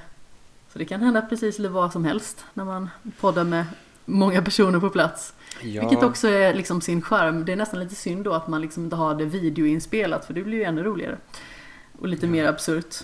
så 0.74 0.80
det 0.80 0.86
kan 0.86 1.02
hända 1.02 1.22
precis 1.22 1.60
eller 1.60 1.70
vad 1.70 1.92
som 1.94 2.06
helst 2.06 2.46
när 2.54 2.66
man 2.66 2.90
poddar 3.20 3.44
med 3.44 3.66
många 4.06 4.42
personer 4.42 4.80
på 4.80 4.90
plats. 4.90 5.34
Ja, 5.62 5.82
Vilket 5.82 6.04
också 6.04 6.28
är 6.28 6.54
liksom 6.54 6.82
sin 6.82 7.02
charm. 7.02 7.46
Det 7.46 7.52
är 7.52 7.56
nästan 7.56 7.80
lite 7.80 7.96
synd 7.96 8.24
då 8.24 8.34
att 8.34 8.48
man 8.48 8.62
liksom 8.62 8.84
inte 8.84 8.96
har 8.96 9.16
det 9.16 9.26
videoinspelat 9.26 10.26
för 10.26 10.34
det 10.34 10.44
blir 10.44 10.58
ju 10.58 10.64
ännu 10.64 10.84
roligare. 10.84 11.18
Och 12.00 12.08
lite 12.08 12.26
Ja. 12.26 12.32
mer 12.32 12.46
absurt. 12.46 12.96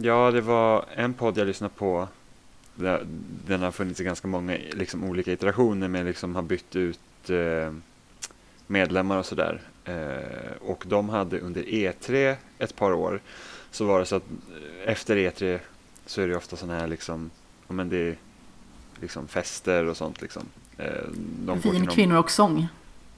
Ja, 0.00 0.30
det 0.30 0.40
var 0.40 0.84
en 0.94 1.14
podd 1.14 1.38
jag 1.38 1.46
lyssnade 1.46 1.74
på. 1.74 2.08
där- 2.74 3.06
Den 3.46 3.62
har 3.62 3.70
funnits 3.72 4.00
i 4.00 4.04
ganska 4.04 4.28
många 4.28 4.56
liksom, 4.72 5.04
olika 5.04 5.32
iterationer 5.32 5.88
med 5.88 6.06
liksom 6.06 6.34
har 6.34 6.42
bytt 6.42 6.76
ut 6.76 7.30
eh, 7.30 7.72
medlemmar 8.66 9.18
och 9.18 9.26
sådär. 9.26 9.60
Eh, 9.84 10.52
och 10.60 10.84
de 10.86 11.08
hade 11.08 11.40
under 11.40 11.62
E3 11.62 12.36
ett 12.58 12.76
par 12.76 12.92
år 12.92 13.20
så 13.70 13.84
var 13.84 13.98
det 14.00 14.06
så 14.06 14.16
att 14.16 14.22
eh, 14.84 14.92
efter 14.92 15.16
E3 15.16 15.58
så 16.06 16.20
är 16.20 16.28
det 16.28 16.36
ofta 16.36 16.56
sådana 16.56 16.80
här 16.80 16.86
liksom, 16.86 17.30
ja 17.68 17.74
men 17.74 17.88
det 17.88 17.96
är 17.96 18.16
liksom 19.00 19.28
fester 19.28 19.84
och 19.84 19.96
sånt 19.96 20.22
liksom. 20.22 20.42
Eh, 20.76 20.86
de 21.46 21.58
Vin, 21.60 21.72
någon- 21.72 21.86
kvinnor 21.86 22.16
och 22.18 22.30
sång. 22.30 22.66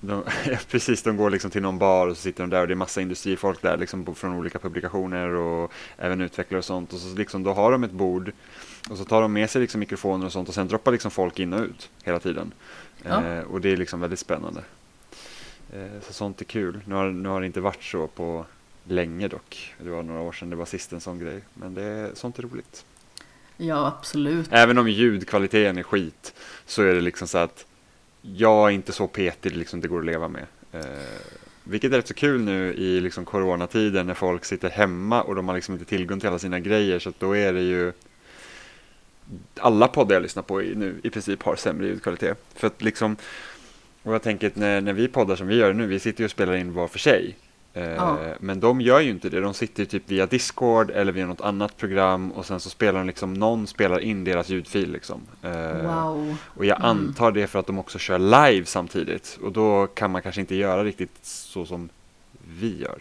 De, 0.00 0.22
precis, 0.70 1.02
de 1.02 1.16
går 1.16 1.30
liksom 1.30 1.50
till 1.50 1.62
någon 1.62 1.78
bar 1.78 2.06
och 2.06 2.16
så 2.16 2.22
sitter 2.22 2.42
de 2.42 2.50
där 2.50 2.60
och 2.60 2.68
det 2.68 2.74
är 2.74 2.76
massa 2.76 3.00
industrifolk 3.00 3.62
där 3.62 3.76
liksom 3.76 4.14
från 4.14 4.34
olika 4.34 4.58
publikationer 4.58 5.28
och 5.28 5.72
även 5.96 6.20
utvecklare 6.20 6.58
och 6.58 6.64
sånt. 6.64 6.92
Och 6.92 6.98
så 6.98 7.16
liksom, 7.16 7.42
då 7.42 7.52
har 7.52 7.72
de 7.72 7.84
ett 7.84 7.92
bord 7.92 8.32
och 8.90 8.98
så 8.98 9.04
tar 9.04 9.22
de 9.22 9.32
med 9.32 9.50
sig 9.50 9.60
liksom 9.60 9.80
mikrofoner 9.80 10.26
och 10.26 10.32
sånt 10.32 10.48
och 10.48 10.54
sen 10.54 10.68
droppar 10.68 10.92
liksom 10.92 11.10
folk 11.10 11.38
in 11.38 11.52
och 11.52 11.60
ut 11.60 11.90
hela 12.04 12.18
tiden. 12.20 12.52
Ja. 13.02 13.26
Eh, 13.26 13.42
och 13.42 13.60
det 13.60 13.72
är 13.72 13.76
liksom 13.76 14.00
väldigt 14.00 14.18
spännande. 14.18 14.60
Eh, 15.72 16.00
så 16.02 16.12
sånt 16.12 16.40
är 16.40 16.44
kul. 16.44 16.80
Nu 16.84 16.94
har, 16.94 17.10
nu 17.10 17.28
har 17.28 17.40
det 17.40 17.46
inte 17.46 17.60
varit 17.60 17.82
så 17.82 18.06
på 18.06 18.46
länge 18.84 19.28
dock. 19.28 19.74
Det 19.78 19.90
var 19.90 20.02
några 20.02 20.20
år 20.20 20.32
sedan 20.32 20.50
det 20.50 20.56
var 20.56 20.66
sist 20.66 20.92
en 20.92 21.00
sån 21.00 21.18
grej. 21.18 21.40
Men 21.54 21.74
det, 21.74 22.10
sånt 22.14 22.38
är 22.38 22.42
roligt. 22.42 22.84
Ja, 23.56 23.86
absolut. 23.86 24.48
Även 24.50 24.78
om 24.78 24.88
ljudkvaliteten 24.88 25.78
är 25.78 25.82
skit 25.82 26.34
så 26.66 26.82
är 26.82 26.94
det 26.94 27.00
liksom 27.00 27.28
så 27.28 27.38
att 27.38 27.66
jag 28.22 28.68
är 28.68 28.70
inte 28.70 28.92
så 28.92 29.06
petig 29.06 29.56
liksom 29.56 29.80
det 29.80 29.88
går 29.88 29.98
att 29.98 30.04
leva 30.06 30.28
med. 30.28 30.46
Eh, 30.72 30.80
vilket 31.64 31.92
är 31.92 31.96
rätt 31.96 32.08
så 32.08 32.14
kul 32.14 32.40
nu 32.40 32.74
i 32.74 33.00
liksom 33.00 33.24
coronatiden 33.24 34.06
när 34.06 34.14
folk 34.14 34.44
sitter 34.44 34.70
hemma 34.70 35.22
och 35.22 35.34
de 35.34 35.48
har 35.48 35.54
liksom 35.54 35.74
inte 35.74 35.84
tillgång 35.84 36.20
till 36.20 36.28
alla 36.28 36.38
sina 36.38 36.60
grejer 36.60 36.98
så 36.98 37.08
att 37.08 37.20
då 37.20 37.36
är 37.36 37.52
det 37.52 37.62
ju 37.62 37.92
alla 39.60 39.88
poddar 39.88 40.14
jag 40.14 40.22
lyssnar 40.22 40.42
på 40.42 40.62
i, 40.62 40.74
nu 40.74 41.00
i 41.02 41.10
princip 41.10 41.42
har 41.42 41.56
sämre 41.56 41.86
ljudkvalitet. 41.86 42.38
För 42.54 42.66
att 42.66 42.82
liksom, 42.82 43.16
och 44.02 44.14
jag 44.14 44.22
tänker 44.22 44.46
att 44.46 44.56
när, 44.56 44.80
när 44.80 44.92
vi 44.92 45.08
poddar 45.08 45.36
som 45.36 45.46
vi 45.46 45.56
gör 45.56 45.72
nu, 45.72 45.86
vi 45.86 45.98
sitter 45.98 46.20
ju 46.20 46.24
och 46.24 46.30
spelar 46.30 46.54
in 46.54 46.72
var 46.72 46.88
för 46.88 46.98
sig. 46.98 47.36
Eh, 47.74 47.82
Ja. 47.90 48.18
Men 48.40 48.60
de 48.60 48.80
gör 48.80 49.00
ju 49.00 49.10
inte 49.10 49.28
det, 49.28 49.40
de 49.40 49.54
sitter 49.54 49.84
typ 49.84 50.02
via 50.06 50.26
Discord 50.26 50.90
eller 50.90 51.12
via 51.12 51.26
något 51.26 51.40
annat 51.40 51.76
program 51.76 52.32
och 52.32 52.46
sen 52.46 52.60
så 52.60 52.70
spelar 52.70 52.98
de 52.98 53.06
liksom, 53.06 53.34
någon 53.34 53.66
spelar 53.66 53.98
in 54.00 54.24
deras 54.24 54.48
ljudfil 54.48 54.92
liksom. 54.92 55.20
Eh, 55.42 55.82
Wow. 55.82 56.36
och 56.44 56.64
jag 56.64 56.76
Mm. 56.78 56.88
antar 56.90 57.32
det 57.32 57.46
för 57.46 57.58
att 57.58 57.66
de 57.66 57.78
också 57.78 57.98
kör 57.98 58.18
live 58.18 58.66
samtidigt 58.66 59.38
och 59.42 59.52
då 59.52 59.86
kan 59.86 60.10
man 60.10 60.22
kanske 60.22 60.40
inte 60.40 60.54
göra 60.54 60.84
riktigt 60.84 61.18
så 61.22 61.66
som 61.66 61.88
vi 62.58 62.82
gör. 62.82 62.98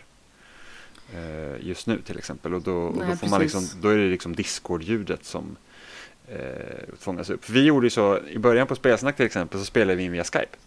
Eh, 1.13 1.67
just 1.67 1.87
nu 1.87 2.01
till 2.01 2.17
exempel 2.17 2.53
och 2.53 2.61
då, 2.61 2.75
och 2.77 2.97
Nej, 2.97 3.09
då, 3.09 3.15
får 3.15 3.27
man 3.27 3.41
liksom, 3.41 3.63
då 3.81 3.89
är 3.89 3.97
det 3.97 4.07
liksom 4.09 4.35
Discord-ljudet 4.35 5.25
som 5.25 5.55
eh, 6.27 6.39
fångas 6.99 7.29
upp. 7.29 7.49
Vi 7.49 7.63
gjorde 7.63 7.85
ju 7.85 7.89
så, 7.89 8.19
i 8.27 8.37
början 8.37 8.67
på 8.67 8.75
Spelsnack 8.75 9.15
till 9.15 9.25
exempel 9.25 9.59
så 9.59 9.65
spelade 9.65 9.95
vi 9.95 10.03
in 10.03 10.11
via 10.11 10.23
Skype. 10.23 10.57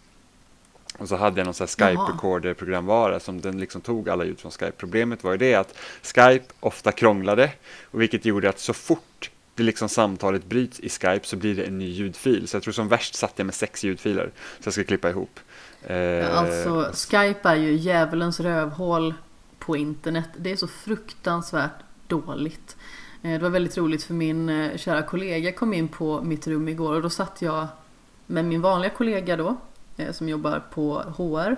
Och 0.97 1.07
så 1.09 1.15
hade 1.15 1.39
jag 1.39 1.45
någon 1.45 1.53
sån 1.53 1.67
här 1.79 1.91
Jaha. 1.91 2.05
Skype-recorder-programvara 2.07 3.19
som 3.19 3.41
den 3.41 3.59
liksom 3.59 3.81
tog 3.81 4.09
alla 4.09 4.25
ljud 4.25 4.39
från 4.39 4.51
Skype. 4.51 4.71
Problemet 4.71 5.23
var 5.23 5.31
ju 5.31 5.37
det 5.37 5.55
att 5.55 5.77
Skype 6.01 6.45
ofta 6.59 6.91
krånglade 6.91 7.51
och 7.91 8.01
vilket 8.01 8.25
gjorde 8.25 8.49
att 8.49 8.59
så 8.59 8.73
fort 8.73 9.29
det 9.55 9.63
liksom 9.63 9.89
samtalet 9.89 10.45
bryts 10.45 10.79
i 10.79 10.89
Skype 10.89 11.19
så 11.23 11.35
blir 11.35 11.55
det 11.55 11.63
en 11.63 11.77
ny 11.79 11.89
ljudfil. 11.89 12.47
Så 12.47 12.55
jag 12.55 12.63
tror 12.63 12.71
som 12.73 12.87
värst 12.87 13.15
satt 13.15 13.33
jag 13.35 13.45
med 13.45 13.55
sex 13.55 13.83
ljudfiler 13.83 14.31
så 14.59 14.67
jag 14.67 14.73
ska 14.73 14.83
klippa 14.83 15.09
ihop. 15.09 15.39
Eh, 15.83 16.37
Alltså, 16.37 16.91
Skype 16.93 17.49
är 17.49 17.55
ju 17.55 17.73
djävulens 17.73 18.39
rövhål 18.39 19.13
på 19.59 19.77
internet. 19.77 20.29
Det 20.37 20.51
är 20.51 20.55
så 20.55 20.67
fruktansvärt 20.67 21.71
dåligt. 22.07 22.77
Eh, 23.21 23.31
Det 23.31 23.37
var 23.39 23.49
väldigt 23.49 23.77
roligt 23.77 24.03
för 24.03 24.13
min 24.13 24.49
eh, 24.49 24.77
kära 24.77 25.01
kollega 25.01 25.51
kom 25.51 25.73
in 25.73 25.87
på 25.87 26.21
mitt 26.21 26.47
rum 26.47 26.67
igår 26.67 26.93
och 26.93 27.01
då 27.01 27.09
satt 27.09 27.41
jag 27.41 27.67
med 28.27 28.45
min 28.45 28.61
vanliga 28.61 28.89
kollega 28.91 29.37
då 29.37 29.57
som 30.11 30.29
jobbar 30.29 30.63
på 30.73 31.03
HR 31.17 31.55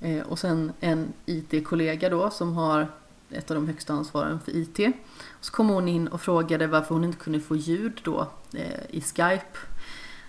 eh, 0.00 0.22
och 0.22 0.38
sen 0.38 0.72
en 0.80 1.12
IT-kollega 1.26 2.08
då 2.08 2.30
som 2.30 2.54
har 2.56 2.88
ett 3.30 3.50
av 3.50 3.54
de 3.54 3.66
högsta 3.66 3.92
ansvaren 3.92 4.40
för 4.40 4.56
IT. 4.56 4.96
Så 5.40 5.52
kom 5.52 5.68
hon 5.68 5.88
in 5.88 6.08
och 6.08 6.20
frågade 6.20 6.66
varför 6.66 6.94
hon 6.94 7.04
inte 7.04 7.18
kunde 7.18 7.40
få 7.40 7.56
ljud 7.56 8.00
då 8.04 8.28
eh, 8.54 8.80
i 8.90 9.00
Skype. 9.00 9.58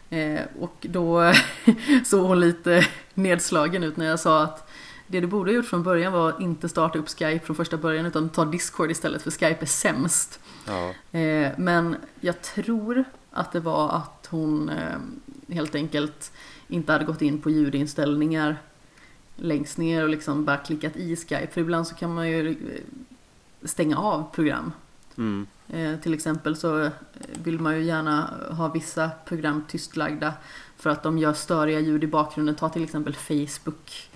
Eh, 0.09 0.41
och 0.59 0.75
då 0.89 1.33
såg 2.05 2.27
hon 2.27 2.39
lite 2.39 2.87
nedslagen 3.13 3.83
ut 3.83 3.97
när 3.97 4.05
jag 4.05 4.19
sa 4.19 4.43
att 4.43 4.69
det 5.07 5.19
du 5.19 5.27
borde 5.27 5.51
ha 5.51 5.55
gjort 5.55 5.65
från 5.65 5.83
början 5.83 6.13
var 6.13 6.29
att 6.29 6.41
inte 6.41 6.69
starta 6.69 6.99
upp 6.99 7.09
Skype 7.09 7.45
från 7.45 7.55
första 7.55 7.77
början 7.77 8.05
utan 8.05 8.29
ta 8.29 8.45
Discord 8.45 8.91
istället 8.91 9.21
för 9.21 9.31
Skype 9.31 9.61
är 9.61 9.65
sämst. 9.65 10.39
Ja. 10.67 11.19
Eh, 11.19 11.51
men 11.57 11.95
jag 12.19 12.41
tror 12.41 13.03
att 13.31 13.51
det 13.51 13.59
var 13.59 13.89
att 13.89 14.27
hon 14.29 14.69
eh, 14.69 15.55
helt 15.55 15.75
enkelt 15.75 16.31
inte 16.67 16.91
hade 16.91 17.05
gått 17.05 17.21
in 17.21 17.41
på 17.41 17.49
ljudinställningar 17.49 18.57
längst 19.35 19.77
ner 19.77 20.03
och 20.03 20.09
liksom 20.09 20.45
bara 20.45 20.57
klickat 20.57 20.95
i 20.95 21.15
Skype. 21.15 21.47
För 21.51 21.61
ibland 21.61 21.87
så 21.87 21.95
kan 21.95 22.13
man 22.13 22.29
ju 22.29 22.49
eh, 22.49 22.81
stänga 23.63 23.97
av 23.97 24.23
program. 24.33 24.71
Mm. 25.17 25.47
Eh, 25.67 25.99
till 25.99 26.13
exempel 26.13 26.55
så 26.55 26.81
eh, 26.81 26.91
vill 27.43 27.59
man 27.59 27.75
ju 27.75 27.83
gärna 27.83 28.33
ha 28.49 28.67
vissa 28.67 29.09
program 29.25 29.63
tystlagda 29.67 30.33
för 30.77 30.89
att 30.89 31.03
de 31.03 31.17
gör 31.17 31.33
störiga 31.33 31.79
ljud 31.79 32.03
i 32.03 32.07
bakgrunden. 32.07 32.55
Ta 32.55 32.69
till 32.69 32.83
exempel 32.83 33.15
Facebook. 33.15 34.09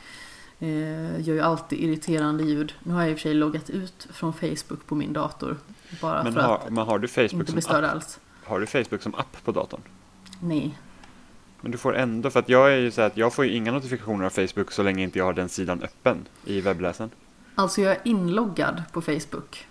Eh, 0.60 1.22
gör 1.22 1.36
ju 1.36 1.42
alltid 1.42 1.80
irriterande 1.80 2.44
ljud. 2.44 2.74
Nu 2.84 2.94
har 2.94 3.02
jag 3.02 3.12
i 3.12 3.14
och 3.14 3.18
för 3.18 3.22
sig 3.22 3.34
loggat 3.34 3.70
ut 3.70 4.08
från 4.12 4.34
Facebook 4.34 4.86
på 4.86 4.96
min 4.96 5.14
dator. 5.14 5.58
Bara 6.02 6.24
Men, 6.24 6.34
för 6.34 6.42
har, 6.42 6.56
att 6.56 6.70
men 6.70 6.88
har 6.88 7.00
du 7.00 7.08
Facebook 7.08 7.34
inte 7.34 7.54
bli 7.54 7.62
störd 7.62 7.84
alls. 7.84 8.20
Har 8.44 8.60
du 8.60 8.66
Facebook 8.66 9.02
som 9.02 9.16
app 9.16 9.44
på 9.44 9.52
datorn? 9.52 9.82
Nej. 10.40 10.78
Men 11.62 11.72
du 11.72 11.78
får 11.78 11.96
ändå, 11.96 12.30
för 12.30 12.40
att 12.40 12.50
jag 12.50 12.74
är 12.74 12.78
ju 12.78 12.92
så 12.92 13.02
att 13.02 13.18
jag 13.18 13.34
får 13.34 13.46
ju 13.46 13.52
inga 13.52 13.72
notifikationer 13.72 14.26
av 14.26 14.30
Facebook 14.30 14.72
så 14.72 14.84
länge 14.84 15.04
inte 15.04 15.18
jag 15.18 15.26
har 15.26 15.34
den 15.34 15.50
sidan 15.50 15.84
öppen 15.84 16.18
i 16.46 16.62
webbläsaren. 16.62 17.10
Alltså 17.56 17.82
jag 17.82 17.92
är 17.92 18.00
inloggad 18.04 18.84
på 18.92 19.02
Facebook. 19.02 19.66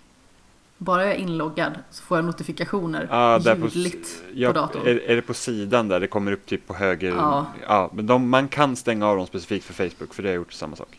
Bara 0.77 1.05
jag 1.05 1.15
är 1.15 1.17
inloggad 1.17 1.73
så 1.91 2.03
får 2.03 2.17
jag 2.17 2.25
notifikationer 2.25 3.07
Ah, 3.11 3.39
där 3.39 3.55
på, 3.55 3.61
ljudligt 3.61 4.23
ja, 4.33 4.47
på 4.47 4.53
datorn. 4.53 4.87
Är, 4.87 5.09
är 5.09 5.15
det 5.15 5.21
på 5.21 5.33
sidan 5.33 5.87
där 5.87 5.99
det 5.99 6.07
kommer 6.07 6.31
upp 6.31 6.45
typ 6.45 6.67
på 6.67 6.73
höger? 6.73 7.11
Ja. 7.11 7.45
ja 7.67 7.89
men 7.93 8.07
de, 8.07 8.29
man 8.29 8.47
kan 8.47 8.75
stänga 8.75 9.07
av 9.07 9.17
dem 9.17 9.27
specifikt 9.27 9.65
för 9.65 9.73
Facebook 9.73 10.13
för 10.13 10.23
det 10.23 10.29
har 10.29 10.33
jag 10.33 10.39
gjort 10.39 10.53
samma 10.53 10.75
sak. 10.75 10.98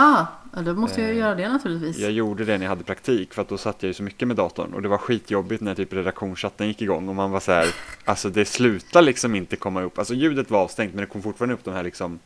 Ah, 0.00 0.26
ja, 0.54 0.62
då 0.62 0.74
måste 0.74 1.00
jag 1.00 1.10
Eh, 1.10 1.16
göra 1.16 1.34
det 1.34 1.48
naturligtvis. 1.48 1.98
Jag 1.98 2.10
gjorde 2.12 2.44
det 2.44 2.58
när 2.58 2.64
jag 2.64 2.70
hade 2.70 2.84
praktik 2.84 3.34
för 3.34 3.42
att 3.42 3.48
då 3.48 3.58
satt 3.58 3.82
jag 3.82 3.88
ju 3.88 3.94
så 3.94 4.02
mycket 4.02 4.28
med 4.28 4.36
datorn 4.36 4.74
och 4.74 4.82
det 4.82 4.88
var 4.88 4.98
skitjobbigt 4.98 5.62
när 5.62 5.74
typ 5.74 5.92
redaktionschatten 5.92 6.66
gick 6.68 6.82
igång 6.82 7.08
och 7.08 7.14
man 7.14 7.30
var 7.30 7.40
så 7.40 7.52
här, 7.52 7.66
alltså 8.04 8.30
det 8.30 8.44
slutar 8.44 9.02
liksom 9.02 9.34
inte 9.34 9.56
komma 9.56 9.82
upp, 9.82 9.98
alltså 9.98 10.14
ljudet 10.14 10.50
var 10.50 10.60
avstängt 10.60 10.94
men 10.94 11.00
det 11.00 11.06
kom 11.06 11.22
fortfarande 11.22 11.54
upp 11.54 11.64
de 11.64 11.74
här 11.74 11.82
liksom, 11.84 12.18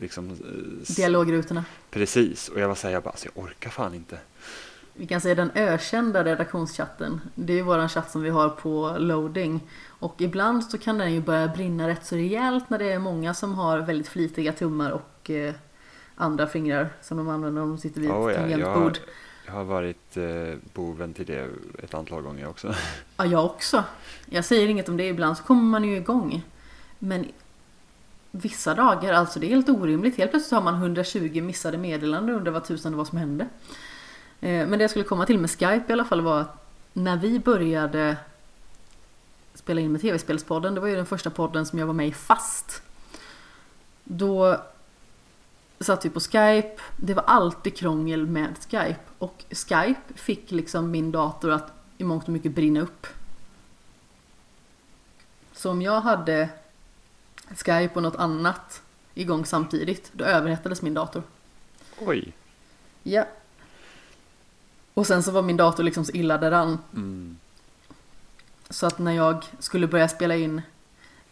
liksom 0.00 0.30
eh, 0.30 0.94
Dialogrutorna. 0.96 1.64
precis 1.90 2.48
och 2.48 2.60
jag 2.60 2.68
var 2.68 2.74
så 2.74 2.86
här, 2.86 2.94
jag 2.94 3.02
bara, 3.02 3.10
alltså 3.10 3.28
jag 3.34 3.44
orkar 3.44 3.70
fan 3.70 3.94
inte. 3.94 4.18
Vi 4.96 5.06
kan 5.06 5.20
säga 5.20 5.34
den 5.34 5.50
ökända 5.54 6.24
redaktionschatten. 6.24 7.20
Det 7.34 7.52
är 7.52 7.56
ju 7.56 7.62
våran 7.62 7.88
chatt 7.88 8.10
som 8.10 8.22
vi 8.22 8.30
har 8.30 8.48
på 8.48 8.96
loading. 8.98 9.60
Och 9.86 10.20
ibland 10.20 10.64
så 10.64 10.78
kan 10.78 10.98
den 10.98 11.14
ju 11.14 11.20
börja 11.20 11.48
brinna 11.48 11.88
rätt 11.88 12.06
så 12.06 12.16
rejält 12.16 12.70
när 12.70 12.78
det 12.78 12.92
är 12.92 12.98
många 12.98 13.34
som 13.34 13.54
har 13.54 13.78
väldigt 13.78 14.08
flitiga 14.08 14.52
tummar 14.52 14.90
och 14.90 15.30
eh, 15.30 15.54
andra 16.16 16.46
fingrar 16.46 16.88
som 17.02 17.16
de 17.16 17.28
använder 17.28 17.60
när 17.60 17.68
de 17.68 17.78
sitter 17.78 18.00
vid 18.00 18.10
Oh, 18.10 18.32
ett 18.32 18.36
ja, 18.40 18.48
jag, 18.48 18.60
tangentbord. 18.60 18.98
jag 19.46 19.52
har 19.52 19.64
varit 19.64 20.16
eh, 20.16 20.54
boven 20.74 21.14
till 21.14 21.26
det 21.26 21.48
ett 21.82 21.94
antal 21.94 22.22
gånger 22.22 22.48
också. 22.48 22.74
Ja, 23.16 23.26
jag 23.26 23.44
också. 23.44 23.84
Jag 24.26 24.44
säger 24.44 24.68
inget 24.68 24.88
om 24.88 24.96
det 24.96 25.08
ibland 25.08 25.36
så 25.38 25.42
kommer 25.44 25.62
man 25.62 25.84
ju 25.84 25.96
igång. 25.96 26.42
Men 26.98 27.26
vissa 28.30 28.74
dagar, 28.74 29.12
alltså 29.12 29.40
det 29.40 29.46
är 29.46 29.48
helt 29.48 29.68
orimligt. 29.68 30.16
Helt 30.16 30.30
plötsligt 30.30 30.52
har 30.52 30.62
man 30.62 30.74
120 30.74 31.42
missade 31.42 31.78
meddelanden 31.78 32.30
och 32.34 32.38
undrar 32.38 32.52
vad 32.52 32.64
tusan 32.64 32.92
det 32.92 32.98
var 32.98 33.04
som 33.04 33.18
hände. 33.18 33.44
Eh, 34.40 34.66
Men 34.66 34.70
det 34.70 34.78
jag 34.82 34.90
skulle 34.90 35.04
komma 35.04 35.26
till 35.26 35.38
med 35.38 35.50
Skype 35.50 35.84
i 35.88 35.92
alla 35.92 36.04
fall 36.04 36.20
var 36.20 36.40
att 36.40 36.60
när 36.92 37.16
vi 37.16 37.38
började 37.38 38.16
spela 39.54 39.80
in 39.80 39.92
med 39.92 40.00
TV-spelspodden, 40.00 40.74
det 40.74 40.80
var 40.80 40.88
ju 40.88 40.96
den 40.96 41.06
första 41.06 41.30
podden 41.30 41.66
som 41.66 41.78
jag 41.78 41.86
var 41.86 41.94
med 41.94 42.08
i 42.08 42.12
fast. 42.12 42.82
Då 44.04 44.60
satt 45.84 46.04
vi 46.04 46.10
på 46.10 46.20
Skype, 46.20 46.76
det 46.96 47.14
var 47.14 47.22
alltid 47.22 47.76
krångel 47.76 48.26
med 48.26 48.54
Skype. 48.70 49.00
Och 49.18 49.44
Skype 49.50 50.14
fick 50.14 50.50
liksom 50.50 50.90
min 50.90 51.12
dator 51.12 51.50
att 51.50 51.72
i 51.98 52.04
mångt 52.04 52.24
och 52.24 52.32
mycket 52.32 52.54
brinna 52.54 52.80
upp. 52.80 53.06
Så 55.52 55.70
om 55.70 55.82
jag 55.82 56.00
hade 56.00 56.48
Skype 57.48 57.90
och 57.94 58.02
något 58.02 58.16
annat 58.16 58.82
igång 59.14 59.46
samtidigt, 59.46 60.10
då 60.12 60.24
överhettades 60.24 60.82
min 60.82 60.94
dator. 60.94 61.22
Oj. 61.98 62.32
Ja. 63.02 63.24
Och 64.94 65.06
sen 65.06 65.22
så 65.22 65.30
var 65.30 65.42
min 65.42 65.56
dator 65.56 65.82
liksom 65.82 66.04
så 66.04 66.12
illa 66.12 66.38
däran. 66.38 66.78
Mm. 66.94 67.36
Så 68.70 68.86
att 68.86 68.98
när 68.98 69.12
jag 69.12 69.44
skulle 69.58 69.86
börja 69.86 70.08
spela 70.08 70.36
in 70.36 70.62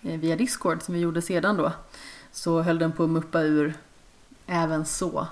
eh, 0.03 0.20
via 0.20 0.37
Discord 0.37 0.83
som 0.83 0.94
vi 0.94 1.00
gjorde 1.00 1.22
sedan 1.22 1.57
då. 1.57 1.72
Så 2.33 2.62
höll 2.62 2.79
den 2.79 2.92
på 2.92 3.05
att 3.05 3.11
muppa 3.11 3.40
ur 3.40 3.74
även 4.46 4.85
så. 4.85 5.26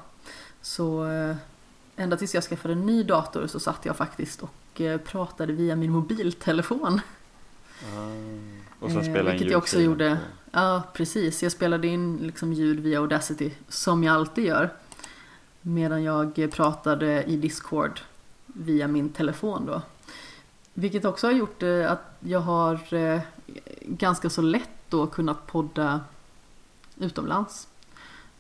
Så 0.62 1.06
eh, 1.06 1.36
ända 1.96 2.16
tills 2.16 2.34
jag 2.34 2.44
skaffade 2.44 2.74
en 2.74 2.86
ny 2.86 3.02
dator 3.02 3.46
så 3.46 3.60
satt 3.60 3.84
jag 3.84 3.96
faktiskt 3.96 4.42
och 4.42 4.80
eh, 4.80 5.00
pratade 5.00 5.52
via 5.52 5.76
min 5.76 5.90
mobiltelefon. 5.90 7.00
Och 8.80 8.90
sen 8.90 9.00
Eh, 9.00 9.02
spela 9.02 9.20
in 9.20 9.26
vilket 9.26 9.50
jag 9.50 9.58
också 9.58 9.76
ljudfilen 9.76 10.10
gjorde. 10.10 10.18
Ja, 10.50 10.82
precis. 10.92 11.42
Jag 11.42 11.52
spelade 11.52 11.88
in 11.88 12.16
liksom 12.16 12.52
ljud 12.52 12.80
via 12.80 12.98
Audacity, 13.00 13.50
som 13.68 14.04
jag 14.04 14.14
alltid 14.14 14.44
gör. 14.44 14.70
Medan 15.60 16.02
jag 16.02 16.48
pratade 16.52 17.24
i 17.24 17.36
Discord 17.36 18.00
via 18.46 18.88
min 18.88 19.08
telefon 19.08 19.66
då. 19.66 19.82
Vilket 20.74 21.04
också 21.04 21.26
har 21.26 21.32
gjort 21.32 21.62
eh, 21.62 21.92
att 21.92 22.16
jag 22.20 22.40
har 22.40 22.94
eh, 22.94 23.20
ganska 23.80 24.30
så 24.30 24.42
lätt 24.42 24.70
då 24.88 25.06
kunnat 25.06 25.46
podda 25.46 26.00
utomlands. 26.96 27.68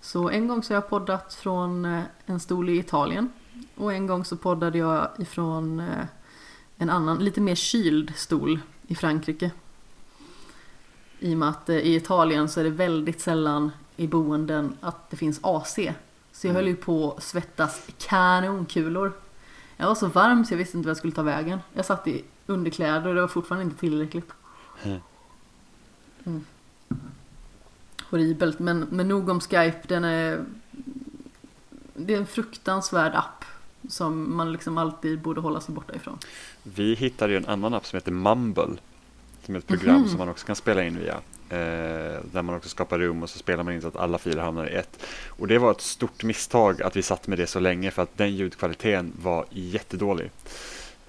Så 0.00 0.30
en 0.30 0.48
gång 0.48 0.62
så 0.62 0.72
har 0.72 0.76
jag 0.76 0.88
poddat 0.88 1.34
från 1.34 1.84
eh, 1.84 2.02
en 2.26 2.40
stol 2.40 2.68
i 2.68 2.78
Italien. 2.78 3.32
Och 3.76 3.92
en 3.92 4.06
gång 4.06 4.24
så 4.24 4.36
poddade 4.36 4.78
jag 4.78 5.08
ifrån 5.18 5.80
eh, 5.80 6.04
en 6.76 6.90
annan, 6.90 7.24
lite 7.24 7.40
mer 7.40 7.54
kyld 7.54 8.12
stol 8.16 8.60
i 8.86 8.94
Frankrike. 8.94 9.50
I 11.18 11.34
och 11.34 11.38
med 11.38 11.48
att 11.48 11.68
eh, 11.68 11.76
i 11.76 11.96
Italien 11.96 12.48
så 12.48 12.60
är 12.60 12.64
det 12.64 12.70
väldigt 12.70 13.20
sällan 13.20 13.70
i 13.96 14.06
boenden 14.06 14.76
att 14.80 15.10
det 15.10 15.16
finns 15.16 15.40
AC. 15.42 15.78
Så 16.32 16.46
jag 16.46 16.54
höll 16.54 16.66
ju 16.66 16.76
på 16.76 17.12
att 17.12 17.22
svettas 17.22 17.88
kanonkulor. 17.98 19.12
Jag 19.76 19.86
var 19.86 19.94
så 19.94 20.06
varm 20.06 20.44
så 20.44 20.52
jag 20.52 20.58
visste 20.58 20.76
inte 20.76 20.86
vad 20.86 20.90
jag 20.90 20.96
skulle 20.96 21.12
ta 21.12 21.22
vägen. 21.22 21.58
Jag 21.72 21.84
satt 21.84 22.06
i 22.06 22.24
underkläder 22.46 23.06
och 23.06 23.14
det 23.14 23.20
var 23.20 23.28
fortfarande 23.28 23.64
inte 23.64 23.80
tillräckligt. 23.80 24.30
Mm. 26.24 26.44
Horribelt, 28.10 28.58
men, 28.58 28.86
men 28.90 29.08
nog 29.08 29.28
om 29.28 29.40
Skype. 29.40 29.80
Den 29.88 30.04
är, 30.04 30.44
det 31.94 32.14
är 32.14 32.18
en 32.18 32.26
fruktansvärd 32.26 33.12
app 33.14 33.44
som 33.88 34.36
man 34.36 34.52
liksom 34.52 34.78
alltid 34.78 35.20
borde 35.20 35.40
hålla 35.40 35.60
sig 35.60 35.74
borta 35.74 35.94
ifrån. 35.94 36.18
Vi 36.62 36.94
hittade 36.94 37.32
ju 37.32 37.36
en 37.36 37.46
annan 37.46 37.74
app 37.74 37.86
som 37.86 37.96
heter 37.96 38.12
Mumble. 38.12 38.76
Som 39.44 39.54
är 39.54 39.58
ett 39.58 39.66
program 39.66 40.00
Mhm. 40.00 40.08
som 40.08 40.18
man 40.18 40.28
också 40.28 40.46
kan 40.46 40.56
spela 40.56 40.84
in 40.84 40.98
via. 40.98 41.14
Eh, 41.48 42.20
där 42.32 42.42
man 42.42 42.54
också 42.56 42.68
skapar 42.68 42.98
rum 42.98 43.22
och 43.22 43.30
så 43.30 43.38
spelar 43.38 43.62
man 43.64 43.74
in 43.74 43.80
så 43.82 43.88
att 43.88 43.96
alla 43.96 44.18
filer 44.18 44.42
hamnar 44.42 44.66
i 44.66 44.74
ett. 44.74 45.04
Och 45.28 45.46
det 45.46 45.58
var 45.58 45.70
ett 45.70 45.80
stort 45.80 46.24
misstag 46.24 46.82
att 46.82 46.96
vi 46.96 47.02
satt 47.02 47.26
med 47.26 47.38
det 47.38 47.46
så 47.46 47.60
länge 47.60 47.90
för 47.90 48.02
att 48.02 48.16
den 48.16 48.36
ljudkvaliteten 48.36 49.12
var 49.22 49.44
jättedålig. 49.50 50.30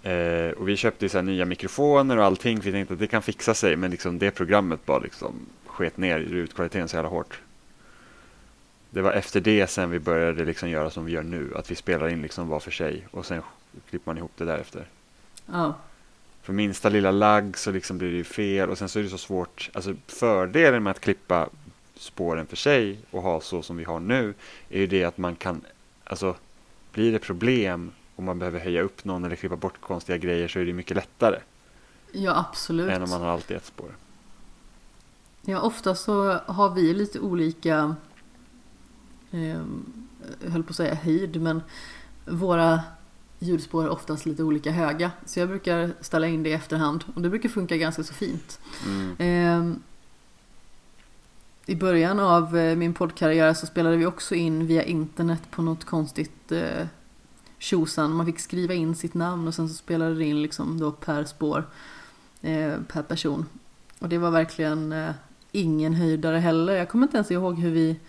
Eh, 0.04 0.50
och 0.58 0.68
vi 0.70 0.78
köpte 0.78 1.10
så 1.10 1.18
här 1.18 1.24
nya 1.24 1.46
mikrofoner 1.46 2.18
och 2.18 2.26
allting 2.26 2.58
för 2.58 2.66
vi 2.66 2.72
tänkte 2.72 2.94
att 2.94 3.00
det 3.00 3.08
kan 3.08 3.22
fixa 3.22 3.54
sig 3.54 3.76
men 3.76 3.92
liksom 3.92 4.20
det 4.20 4.32
programmet 4.32 4.86
bara 4.86 5.00
liksom 5.00 5.34
sket 5.82 5.98
ner 5.98 6.20
i 6.20 6.30
ljudkvaliteten 6.30 6.88
så 6.88 6.96
jävla 6.96 7.10
hårt. 7.10 7.42
Det 8.90 9.02
var 9.02 9.12
efter 9.12 9.42
det 9.42 9.68
sen 9.68 9.90
vi 9.90 10.00
började 10.00 10.46
liksom 10.46 10.70
göra 10.70 10.90
som 10.90 11.06
vi 11.06 11.12
gör 11.12 11.24
nu, 11.24 11.54
att 11.56 11.72
vi 11.72 11.76
spelar 11.76 12.10
in 12.10 12.22
liksom 12.22 12.48
var 12.48 12.60
för 12.60 12.72
sig 12.72 13.08
och 13.12 13.26
sen 13.26 13.42
klipper 13.90 14.10
man 14.10 14.18
ihop 14.18 14.32
det 14.38 14.46
därefter. 14.46 14.86
Ja, 15.46 15.76
För 16.42 16.54
minsta 16.54 16.90
lilla 16.90 17.12
lagg 17.12 17.58
så 17.58 17.72
liksom 17.72 17.98
blir 17.98 18.12
det 18.12 18.18
ju 18.18 18.24
fel 18.24 18.70
och 18.70 18.78
sen 18.78 18.90
så 18.90 19.00
är 19.00 19.04
det 19.04 19.10
så 19.10 19.18
svårt. 19.18 19.70
Alltså 19.74 19.96
fördelen 20.08 20.84
med 20.84 20.92
att 20.92 21.00
klippa 21.00 21.50
spåren 21.96 22.46
för 22.46 22.56
sig 22.56 23.00
och 23.12 23.22
ha 23.22 23.42
så 23.42 23.62
som 23.62 23.78
vi 23.78 23.84
har 23.84 24.00
nu 24.00 24.34
är 24.70 24.80
ju 24.80 24.88
det 24.88 25.04
att 25.04 25.18
man 25.18 25.36
kan, 25.36 25.62
alltså 26.04 26.36
blir 26.92 27.12
det 27.12 27.20
problem 27.20 27.92
och 28.16 28.24
man 28.24 28.40
behöver 28.40 28.60
höja 28.60 28.82
upp 28.82 29.06
någon 29.06 29.26
eller 29.26 29.36
klippa 29.36 29.56
bort 29.56 29.82
konstiga 29.82 30.18
grejer 30.18 30.48
så 30.48 30.60
är 30.60 30.66
det 30.66 30.74
mycket 30.74 30.98
lättare 30.98 31.40
ja 32.12 32.46
absolut. 32.50 32.92
än 32.92 33.04
om 33.04 33.10
man 33.10 33.22
har 33.22 33.30
alltid 33.30 33.58
ett 33.58 33.66
spår. 33.66 33.92
Ja, 35.46 35.62
ofta 35.62 35.96
så 35.96 36.40
har 36.46 36.70
vi 36.70 36.94
lite 36.94 37.20
olika, 37.20 37.96
eh, 39.32 39.62
höll 40.52 40.64
på 40.64 40.70
att 40.70 40.76
säga 40.76 40.96
höjd, 40.96 41.42
men 41.42 41.62
våra 42.26 42.82
ljudspår 43.40 43.84
är 43.84 43.90
oftast 43.90 44.26
lite 44.26 44.44
olika 44.44 44.72
höga. 44.72 45.12
Så 45.26 45.40
jag 45.40 45.50
brukar 45.50 45.94
ställa 46.02 46.28
in 46.28 46.44
det 46.44 46.50
i 46.50 46.54
efterhand 46.54 47.04
och 47.16 47.22
det 47.22 47.30
brukar 47.30 47.50
funka 47.50 47.78
ganska 47.78 48.04
så 48.04 48.14
fint. 48.14 48.60
Mm. 48.86 49.16
Eh, 49.20 49.78
I 51.66 51.76
början 51.76 52.20
av 52.20 52.58
eh, 52.58 52.76
min 52.76 52.94
poddkarriär 52.94 53.54
så 53.54 53.66
spelade 53.66 53.98
vi 53.98 54.06
också 54.06 54.36
in 54.36 54.68
via 54.68 54.84
internet 54.84 55.42
på 55.52 55.62
något 55.62 55.86
konstigt 55.86 56.52
eh, 56.52 56.88
tjosan. 57.58 58.14
Man 58.14 58.26
fick 58.26 58.40
skriva 58.40 58.74
in 58.74 58.96
sitt 58.96 59.14
namn 59.14 59.48
och 59.48 59.56
sen 59.56 59.70
så 59.70 59.76
spelade 59.76 60.16
det 60.16 60.26
in 60.26 60.42
liksom 60.42 60.80
då 60.80 60.92
per 60.92 61.24
spår, 61.24 61.68
eh, 62.42 62.74
per 62.88 63.04
person. 63.04 63.46
Och 64.00 64.10
det 64.10 64.18
var 64.18 64.32
verkligen 64.32 64.92
eh, 64.92 65.12
ingen 65.52 65.94
höjdare 65.94 66.38
heller. 66.38 66.74
Jag 66.76 66.90
kommer 66.90 67.08
inte 67.08 67.18
ens 67.18 67.32
ihåg 67.32 67.60
hur 67.60 67.72
vi 67.72 68.00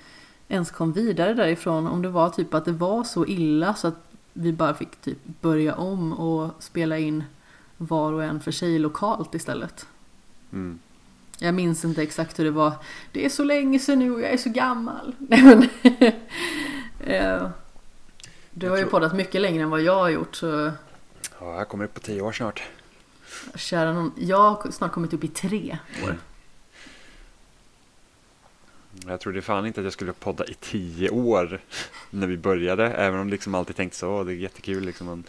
ens 0.48 0.70
kom 0.70 0.92
vidare 0.92 1.34
därifrån. 1.34 1.86
Om 1.86 2.02
det 2.02 2.08
var 2.08 2.30
typ 2.30 2.54
att 2.54 2.64
det 2.64 2.72
var 2.72 3.04
så 3.04 3.26
illa 3.26 3.74
så 3.74 3.88
att 3.88 3.94
vi 4.32 4.52
bara 4.52 4.74
fick 4.74 4.96
typ 5.00 5.18
börja 5.40 5.74
om 5.74 6.12
och 6.12 6.62
spela 6.62 6.98
in 6.98 7.24
var 7.76 8.12
och 8.12 8.24
en 8.24 8.40
för 8.40 8.50
sig 8.50 8.78
lokalt 8.78 9.34
istället. 9.34 9.86
Mm. 10.52 10.78
Jag 11.38 11.54
minns 11.54 11.84
inte 11.84 12.02
exakt 12.02 12.38
hur 12.38 12.44
det 12.44 12.50
var. 12.50 12.72
Det 13.12 13.24
är 13.24 13.28
så 13.28 13.44
länge 13.44 13.78
sedan 13.78 13.98
nu 13.98 14.12
och 14.12 14.20
jag 14.20 14.30
är 14.32 14.36
så 14.36 14.50
gammal. 14.50 15.14
Eh, 17.04 17.48
du 18.50 18.68
har 18.68 18.76
ju 18.76 18.82
tror- 18.82 18.90
poddat 18.90 19.14
mycket 19.16 19.40
längre 19.40 19.62
än 19.62 19.70
vad 19.70 19.80
jag 19.82 19.96
har 19.98 20.08
gjort. 20.08 20.36
Så 20.36 20.70
Ja, 21.40 21.56
jag 21.56 21.68
kommer 21.68 21.84
upp 21.84 21.94
på 21.94 22.00
tio 22.00 22.20
år 22.22 22.32
snart. 22.32 22.62
kära 23.54 23.92
någon. 23.92 24.12
Jag 24.16 24.38
har 24.50 24.70
snart 24.70 24.92
kommit 24.92 25.12
upp 25.12 25.24
i 25.24 25.28
tre 25.28 25.78
år. 26.04 26.18
Jag 29.06 29.20
trodde 29.20 29.42
fan 29.42 29.66
inte 29.66 29.80
att 29.80 29.84
jag 29.84 29.92
skulle 29.92 30.12
podda 30.12 30.44
i 30.46 30.54
tio 30.54 31.10
år 31.10 31.60
när 32.10 32.26
vi 32.26 32.36
började. 32.36 32.86
Även 32.92 33.20
om 33.20 33.28
liksom 33.28 33.54
alltid 33.54 33.76
tänkt 33.76 33.94
så, 33.94 34.08
"Åh, 34.08 34.24
det 34.24 34.32
är 34.32 34.36
jättekul 34.36 34.84
liksom. 34.84 35.06
Man 35.06 35.24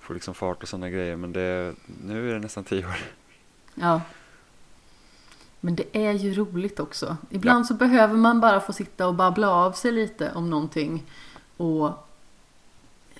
får 0.00 0.14
liksom 0.14 0.34
fart 0.34 0.62
och 0.62 0.68
sådana 0.68 0.90
grejer. 0.90 1.16
Men 1.16 1.32
det, 1.32 1.74
nu 2.04 2.30
är 2.30 2.34
det 2.34 2.40
nästan 2.40 2.64
tio 2.64 2.86
år. 2.86 2.96
Ja. 3.74 4.00
Men 5.60 5.76
det 5.76 5.84
är 5.92 6.12
ju 6.12 6.34
roligt 6.34 6.80
också. 6.80 7.16
Ibland 7.30 7.66
så 7.66 7.74
behöver 7.74 8.14
man 8.14 8.40
bara 8.40 8.60
få 8.60 8.72
sitta 8.72 9.06
och 9.06 9.14
babbla 9.14 9.50
av 9.50 9.72
sig 9.72 9.92
lite 9.92 10.32
om 10.32 10.50
någonting. 10.50 11.04
Och 11.56 11.90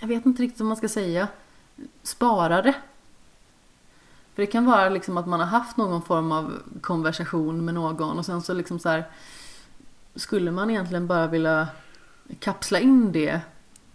jag 0.00 0.08
vet 0.08 0.26
inte 0.26 0.42
riktigt 0.42 0.60
vad 0.60 0.68
man 0.68 0.76
ska 0.76 0.88
säga. 0.88 1.28
Spara 2.02 2.62
det. 2.62 2.74
För 4.34 4.42
det 4.42 4.46
kan 4.46 4.64
vara 4.64 4.88
liksom 4.88 5.16
att 5.16 5.26
man 5.26 5.40
har 5.40 5.46
haft 5.46 5.76
någon 5.76 6.02
form 6.02 6.32
av 6.32 6.52
konversation 6.80 7.64
med 7.64 7.74
någon 7.74 8.18
och 8.18 8.26
sen 8.26 8.42
så 8.42 8.54
liksom 8.54 8.78
så 8.78 8.88
här 8.88 9.04
skulle 10.14 10.50
man 10.50 10.70
egentligen 10.70 11.06
bara 11.06 11.26
vilja 11.26 11.68
kapsla 12.40 12.80
in 12.80 13.12
det 13.12 13.40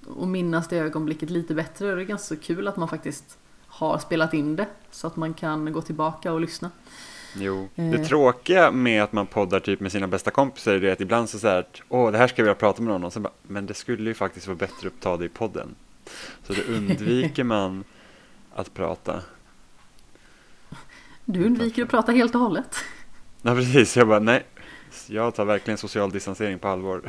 och 0.08 0.28
minnas 0.28 0.68
det 0.68 0.78
ögonblicket 0.78 1.30
lite 1.30 1.54
bättre 1.54 1.96
det 1.96 2.02
är 2.02 2.06
ganska 2.06 2.36
kul 2.36 2.68
att 2.68 2.78
man 2.78 2.88
faktiskt 2.88 3.38
har 3.68 3.98
spelat 3.98 4.34
in 4.34 4.56
det 4.56 4.68
så 4.92 5.08
att 5.08 5.16
man 5.16 5.34
kan 5.34 5.74
gå 5.74 5.82
tillbaka 5.82 6.34
och 6.34 6.42
lyssna. 6.42 6.72
Jo. 7.36 7.70
Eh. 7.76 7.92
Det 7.92 8.06
tråkiga 8.06 8.72
med 8.72 9.04
att 9.04 9.12
man 9.12 9.28
poddar 9.28 9.60
typ 9.60 9.80
med 9.80 9.92
sina 9.92 10.08
bästa 10.08 10.32
kompisar 10.32 10.74
är 10.74 10.94
att 10.94 11.02
ibland 11.02 11.30
så 11.30 11.40
säger 11.40 11.60
att 11.60 11.82
åh, 11.90 12.12
det 12.12 12.18
här 12.18 12.28
ska 12.28 12.42
jag 12.42 12.46
vilja 12.46 12.56
prata 12.56 12.82
med 12.82 12.94
någon 12.94 13.04
och 13.04 13.14
sen 13.14 13.24
bara, 13.24 13.34
men 13.44 13.66
det 13.66 13.74
skulle 13.74 14.10
ju 14.10 14.14
faktiskt 14.14 14.48
vara 14.48 14.58
bättre 14.58 14.88
att 14.88 15.00
ta 15.00 15.18
det 15.18 15.26
i 15.26 15.30
podden. 15.30 15.76
Så 16.48 16.54
då 16.54 16.62
undviker 16.74 17.44
man 17.56 17.84
att 18.56 18.74
prata. 18.74 19.22
Du 21.26 21.46
undviker 21.46 21.84
att 21.84 21.90
prata 21.90 22.12
helt 22.12 22.36
och 22.36 22.42
hållet. 22.42 22.76
Ja, 23.42 23.56
precis. 23.56 23.98
Jag 23.98 24.08
bara, 24.08 24.20
nej, 24.20 24.46
jag 25.08 25.36
tar 25.36 25.46
verkligen 25.46 25.78
social 25.78 26.12
distansering 26.12 26.60
på 26.60 26.68
allvar. 26.68 27.02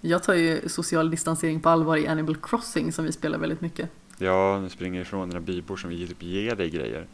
Jag 0.00 0.22
tar 0.22 0.34
ju 0.34 0.68
social 0.68 1.10
distansering 1.10 1.60
på 1.60 1.68
allvar 1.68 1.96
i 1.96 2.06
Animal 2.06 2.36
Crossing 2.36 2.92
som 2.92 3.04
vi 3.04 3.12
spelar 3.12 3.38
väldigt 3.38 3.60
mycket. 3.60 3.90
Ja, 4.18 4.60
nu 4.60 4.68
springer 4.68 5.00
ifrån 5.00 5.28
dina 5.28 5.40
bybor 5.40 5.76
som 5.76 5.90
vi 5.90 6.06
typ 6.06 6.22
ger 6.22 6.54
dig 6.54 6.70
grejer. 6.70 7.06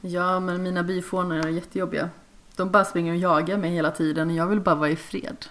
Ja, 0.00 0.40
men 0.40 0.62
mina 0.62 0.82
byfånar 0.82 1.36
är 1.36 1.48
jättejobbiga. 1.48 2.10
De 2.56 2.70
bara 2.70 2.84
springer 2.84 3.12
och 3.12 3.18
jagar 3.18 3.58
mig 3.58 3.70
hela 3.70 3.90
tiden. 3.90 4.34
Jag 4.34 4.46
vill 4.46 4.60
bara 4.60 4.74
vara 4.74 4.90
i 4.90 4.96
fred. 4.96 5.46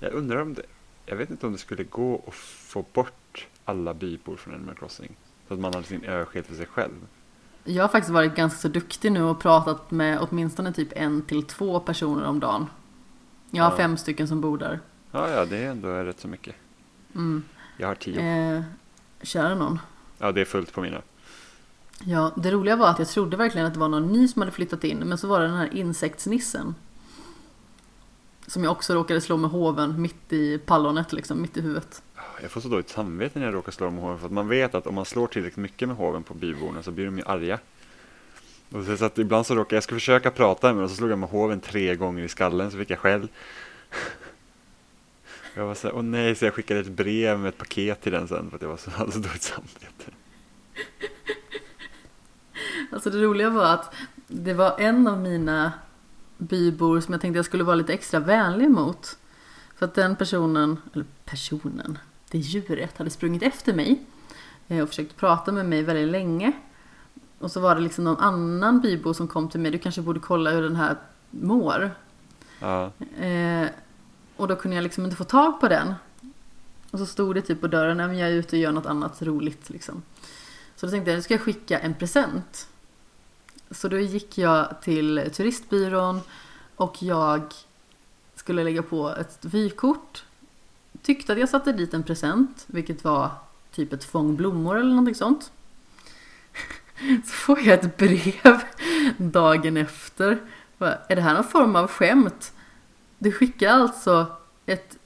Jag 0.00 0.12
undrar 0.12 0.42
om 0.42 0.54
det, 0.54 0.62
jag 1.06 1.16
vet 1.16 1.30
inte 1.30 1.46
om 1.46 1.52
det 1.52 1.58
skulle 1.58 1.84
gå 1.84 2.24
att 2.26 2.34
få 2.34 2.84
bort 2.92 3.46
alla 3.64 3.94
bybor 3.94 4.36
från 4.36 4.54
Animal 4.54 4.74
Crossing. 4.74 5.16
Så 5.48 5.54
att 5.54 5.60
man 5.60 5.74
hade 5.74 5.86
sin 5.86 6.04
ö 6.04 6.26
helt 6.34 6.46
för 6.46 6.54
sig 6.54 6.66
själv. 6.66 7.06
Jag 7.68 7.84
har 7.84 7.88
faktiskt 7.88 8.12
varit 8.12 8.34
ganska 8.34 8.58
så 8.60 8.68
duktig 8.68 9.12
nu 9.12 9.22
och 9.22 9.40
pratat 9.40 9.90
med 9.90 10.18
åtminstone 10.20 10.72
typ 10.72 10.88
en 10.96 11.22
till 11.22 11.42
två 11.42 11.80
personer 11.80 12.24
om 12.26 12.40
dagen. 12.40 12.66
Jag 13.50 13.64
har 13.64 13.70
Ja. 13.70 13.76
fem 13.76 13.96
stycken 13.96 14.28
som 14.28 14.40
bor 14.40 14.58
där. 14.58 14.80
Ja, 15.10 15.30
ja, 15.30 15.44
det 15.44 15.56
är 15.56 15.70
ändå 15.70 15.88
rätt 15.88 16.20
så 16.20 16.28
mycket. 16.28 16.54
Mm. 17.14 17.42
Jag 17.76 17.88
har 17.88 17.94
tio. 17.94 18.56
Eh, 18.56 18.62
kära 19.22 19.54
någon. 19.54 19.78
Ja, 20.18 20.32
det 20.32 20.40
är 20.40 20.44
fullt 20.44 20.72
på 20.72 20.80
mina. 20.80 21.02
Ja, 22.04 22.32
det 22.36 22.50
roliga 22.50 22.76
var 22.76 22.88
att 22.88 22.98
jag 22.98 23.08
trodde 23.08 23.36
verkligen 23.36 23.66
att 23.66 23.74
det 23.74 23.80
var 23.80 23.88
någon 23.88 24.12
ny 24.12 24.28
som 24.28 24.42
hade 24.42 24.52
flyttat 24.52 24.84
in. 24.84 24.98
Men 24.98 25.18
så 25.18 25.28
var 25.28 25.40
det 25.40 25.46
den 25.46 25.56
här 25.56 25.74
insektsnissen. 25.76 26.74
Som 28.46 28.64
jag 28.64 28.70
också 28.72 28.94
råkade 28.94 29.20
slå 29.20 29.36
med 29.36 29.50
hoven 29.50 30.02
mitt 30.02 30.32
i 30.32 30.58
pallonet, 30.58 31.12
liksom, 31.12 31.42
mitt 31.42 31.56
i 31.56 31.60
huvudet. 31.60 32.02
Jag 32.42 32.50
får 32.50 32.60
så 32.60 32.68
dåligt 32.68 32.88
samvete 32.88 33.38
när 33.38 33.46
jag 33.46 33.54
råkar 33.54 33.72
slå 33.72 33.90
med 33.90 34.02
hoven 34.02 34.18
för 34.18 34.26
att 34.26 34.32
man 34.32 34.48
vet 34.48 34.74
att 34.74 34.86
om 34.86 34.94
man 34.94 35.04
slår 35.04 35.26
tillräckligt 35.26 35.56
mycket 35.56 35.88
med 35.88 35.96
hoven 35.96 36.22
på 36.22 36.34
byborna 36.34 36.82
så 36.82 36.90
blir 36.90 37.04
de 37.04 37.18
ju 37.18 37.24
arga. 37.26 37.58
Och 38.70 38.84
så, 38.84 38.96
så 38.96 39.04
att 39.04 39.18
ibland 39.18 39.46
så 39.46 39.54
råkar 39.54 39.76
jag 39.76 39.84
ska 39.84 39.94
försöka 39.94 40.30
prata 40.30 40.72
med 40.72 40.82
dem 40.82 40.88
så 40.88 40.94
slog 40.94 41.10
jag 41.10 41.18
med 41.18 41.28
hoven 41.28 41.60
tre 41.60 41.94
gånger 41.94 42.24
i 42.24 42.28
skallen 42.28 42.70
så 42.70 42.78
fick 42.78 42.90
jag 42.90 42.98
skäll. 42.98 43.28
Jag 45.54 45.66
var 45.66 45.74
så 45.74 45.88
här, 45.88 45.96
åh 45.96 46.02
nej, 46.02 46.34
så 46.34 46.44
jag 46.44 46.54
skickade 46.54 46.80
ett 46.80 46.88
brev 46.88 47.38
med 47.38 47.48
ett 47.48 47.58
paket 47.58 48.00
till 48.00 48.12
den 48.12 48.28
sen 48.28 48.50
för 48.50 48.56
att 48.56 48.62
jag 48.62 48.68
var 48.68 48.76
så, 48.76 48.90
hade 48.96 49.12
så 49.12 49.18
dåligt 49.18 49.42
samvete. 49.42 50.12
Alltså 52.92 53.10
det 53.10 53.18
roliga 53.22 53.50
var 53.50 53.74
att 53.74 53.94
det 54.26 54.54
var 54.54 54.78
en 54.78 55.06
av 55.06 55.18
mina 55.18 55.72
bybor 56.38 57.00
som 57.00 57.14
jag 57.14 57.20
tänkte 57.20 57.38
jag 57.38 57.44
skulle 57.44 57.64
vara 57.64 57.76
lite 57.76 57.92
extra 57.92 58.20
vänlig 58.20 58.70
mot. 58.70 59.18
För 59.76 59.86
att 59.86 59.94
den 59.94 60.16
personen, 60.16 60.76
eller 60.94 61.06
personen, 61.24 61.98
det 62.30 62.38
djuret 62.38 62.98
hade 62.98 63.10
sprungit 63.10 63.42
efter 63.42 63.72
mig 63.74 64.00
eh, 64.68 64.82
och 64.82 64.88
försökt 64.88 65.16
prata 65.16 65.52
med 65.52 65.66
mig 65.66 65.82
väldigt 65.82 66.08
länge. 66.08 66.52
Och 67.38 67.50
så 67.50 67.60
var 67.60 67.74
det 67.74 67.80
liksom 67.80 68.04
någon 68.04 68.16
annan 68.16 68.80
bybo 68.80 69.14
som 69.14 69.28
kom 69.28 69.48
till 69.48 69.60
mig, 69.60 69.70
du 69.70 69.78
kanske 69.78 70.02
borde 70.02 70.20
kolla 70.20 70.50
hur 70.50 70.62
den 70.62 70.76
här 70.76 70.96
mår. 71.30 71.90
Ja, 72.60 72.92
Eh, 73.18 73.68
och 74.36 74.48
då 74.48 74.56
kunde 74.56 74.76
jag 74.76 74.82
liksom 74.82 75.04
inte 75.04 75.16
få 75.16 75.24
tag 75.24 75.60
på 75.60 75.68
den. 75.68 75.94
Och 76.90 76.98
så 76.98 77.06
stod 77.06 77.34
det 77.34 77.42
typ 77.42 77.60
på 77.60 77.66
dörren, 77.66 77.96
nej 77.96 78.06
men 78.06 78.18
jag 78.18 78.28
är 78.28 78.32
ute 78.32 78.56
och 78.56 78.62
gör 78.62 78.72
något 78.72 78.86
annat 78.86 79.22
roligt 79.22 79.70
liksom. 79.70 80.02
Så 80.76 80.86
då 80.86 80.90
tänkte 80.90 81.10
jag, 81.10 81.16
nu 81.16 81.22
ska 81.22 81.34
jag 81.34 81.40
skicka 81.40 81.78
en 81.78 81.94
present. 81.94 82.68
Så 83.70 83.88
då 83.88 83.98
gick 83.98 84.38
jag 84.38 84.82
till 84.82 85.30
turistbyrån 85.34 86.20
och 86.76 87.02
jag 87.02 87.42
skulle 88.34 88.64
lägga 88.64 88.82
på 88.82 89.08
ett 89.10 89.38
vykort. 89.44 90.24
Tyckte 91.02 91.32
att 91.32 91.38
jag 91.38 91.48
satte 91.48 91.72
dit 91.72 91.94
en 91.94 92.02
present, 92.02 92.64
vilket 92.66 93.04
var 93.04 93.30
typ 93.72 93.92
ett 93.92 94.04
fång 94.04 94.36
blommor 94.36 94.78
eller 94.78 94.90
någonting 94.90 95.14
sånt. 95.14 95.52
Så 97.24 97.32
får 97.32 97.60
jag 97.60 97.84
ett 97.84 97.96
brev 97.96 98.62
dagen 99.16 99.76
efter. 99.76 100.38
Är 100.78 101.16
det 101.16 101.22
här 101.22 101.34
någon 101.34 101.44
form 101.44 101.76
av 101.76 101.86
skämt? 101.86 102.52
Du 103.18 103.32
skickar 103.32 103.68
alltså 103.68 104.26
ett 104.66 104.98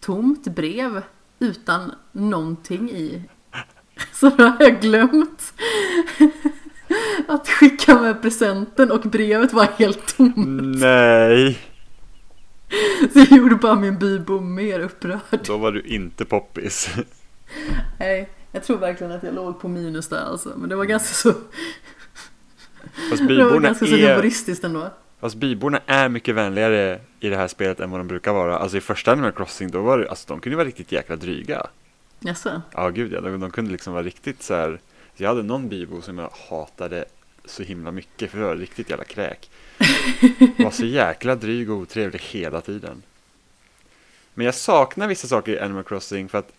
tomt 0.00 0.44
brev 0.44 1.02
utan 1.38 1.92
någonting 2.12 2.90
i. 2.90 3.22
Så 4.12 4.28
då 4.28 4.44
har 4.44 4.56
jag 4.60 4.80
glömt 4.80 5.54
att 7.28 7.48
skicka 7.48 8.00
med 8.00 8.22
presenten 8.22 8.90
och 8.90 9.00
brevet 9.00 9.52
var 9.52 9.64
helt 9.64 10.16
tomt. 10.16 10.34
nej, 10.80 11.58
Så 13.12 13.18
jag 13.18 13.32
gjorde 13.38 13.54
bara 13.54 13.74
min 13.74 13.98
bybo 13.98 14.40
mer 14.40 14.80
upprörd. 14.80 15.40
då 15.44 15.56
var 15.56 15.72
du 15.72 15.80
inte 15.80 16.24
poppis. 16.24 16.90
Nej, 17.98 18.28
jag 18.52 18.64
tror 18.64 18.78
verkligen 18.78 19.12
att 19.12 19.22
jag 19.22 19.34
låg 19.34 19.60
på 19.60 19.68
minus 19.68 20.08
där 20.08 20.24
alltså. 20.24 20.52
Men 20.56 20.68
det 20.68 20.76
var 20.76 20.84
ganska 20.84 21.14
så, 21.14 21.32
Fast 23.10 23.28
det 23.28 23.44
var 23.44 23.60
ganska 23.60 23.86
så 23.86 23.94
är, 23.94 24.10
humoristiskt 24.10 24.64
ändå. 24.64 24.90
fast 25.20 25.36
byborna 25.36 25.80
är 25.86 26.08
mycket 26.08 26.34
vänligare 26.34 27.00
i 27.20 27.28
det 27.28 27.36
här 27.36 27.48
spelet 27.48 27.80
än 27.80 27.90
vad 27.90 28.00
de 28.00 28.08
brukar 28.08 28.32
vara. 28.32 28.58
Alltså 28.58 28.76
i 28.76 28.80
första 28.80 29.12
Animal 29.12 29.32
Crossing 29.32 29.70
då 29.70 29.82
var 29.82 29.98
det, 29.98 30.08
alltså 30.10 30.24
de 30.28 30.40
kunde 30.40 30.56
vara 30.56 30.66
riktigt 30.68 30.92
jäkla 30.92 31.16
dryga. 31.16 31.66
Jaså? 32.20 32.62
Ja, 32.72 32.88
gud 32.88 33.12
ja. 33.12 33.20
De, 33.20 33.40
de 33.40 33.50
kunde 33.50 33.72
liksom 33.72 33.92
vara 33.92 34.02
riktigt 34.02 34.42
så 34.42 34.54
här. 34.54 34.80
Så 35.16 35.22
jag 35.22 35.28
hade 35.28 35.42
någon 35.42 35.68
bybo 35.68 36.02
som 36.02 36.18
jag 36.18 36.30
hatade 36.50 37.04
så 37.44 37.62
himla 37.62 37.90
mycket 37.90 38.30
för 38.30 38.38
det 38.38 38.44
var 38.44 38.56
riktigt 38.56 38.90
jävla 38.90 39.04
kräk. 39.04 39.50
Var 40.58 40.70
så 40.70 40.84
jäkla 40.84 41.34
dryg 41.34 41.70
och 41.70 41.76
otrevlig 41.76 42.20
hela 42.20 42.60
tiden. 42.60 43.02
Men 44.34 44.46
jag 44.46 44.54
saknar 44.54 45.08
vissa 45.08 45.28
saker 45.28 45.52
i 45.52 45.60
Animal 45.60 45.84
Crossing 45.84 46.28
för 46.28 46.38
att 46.38 46.52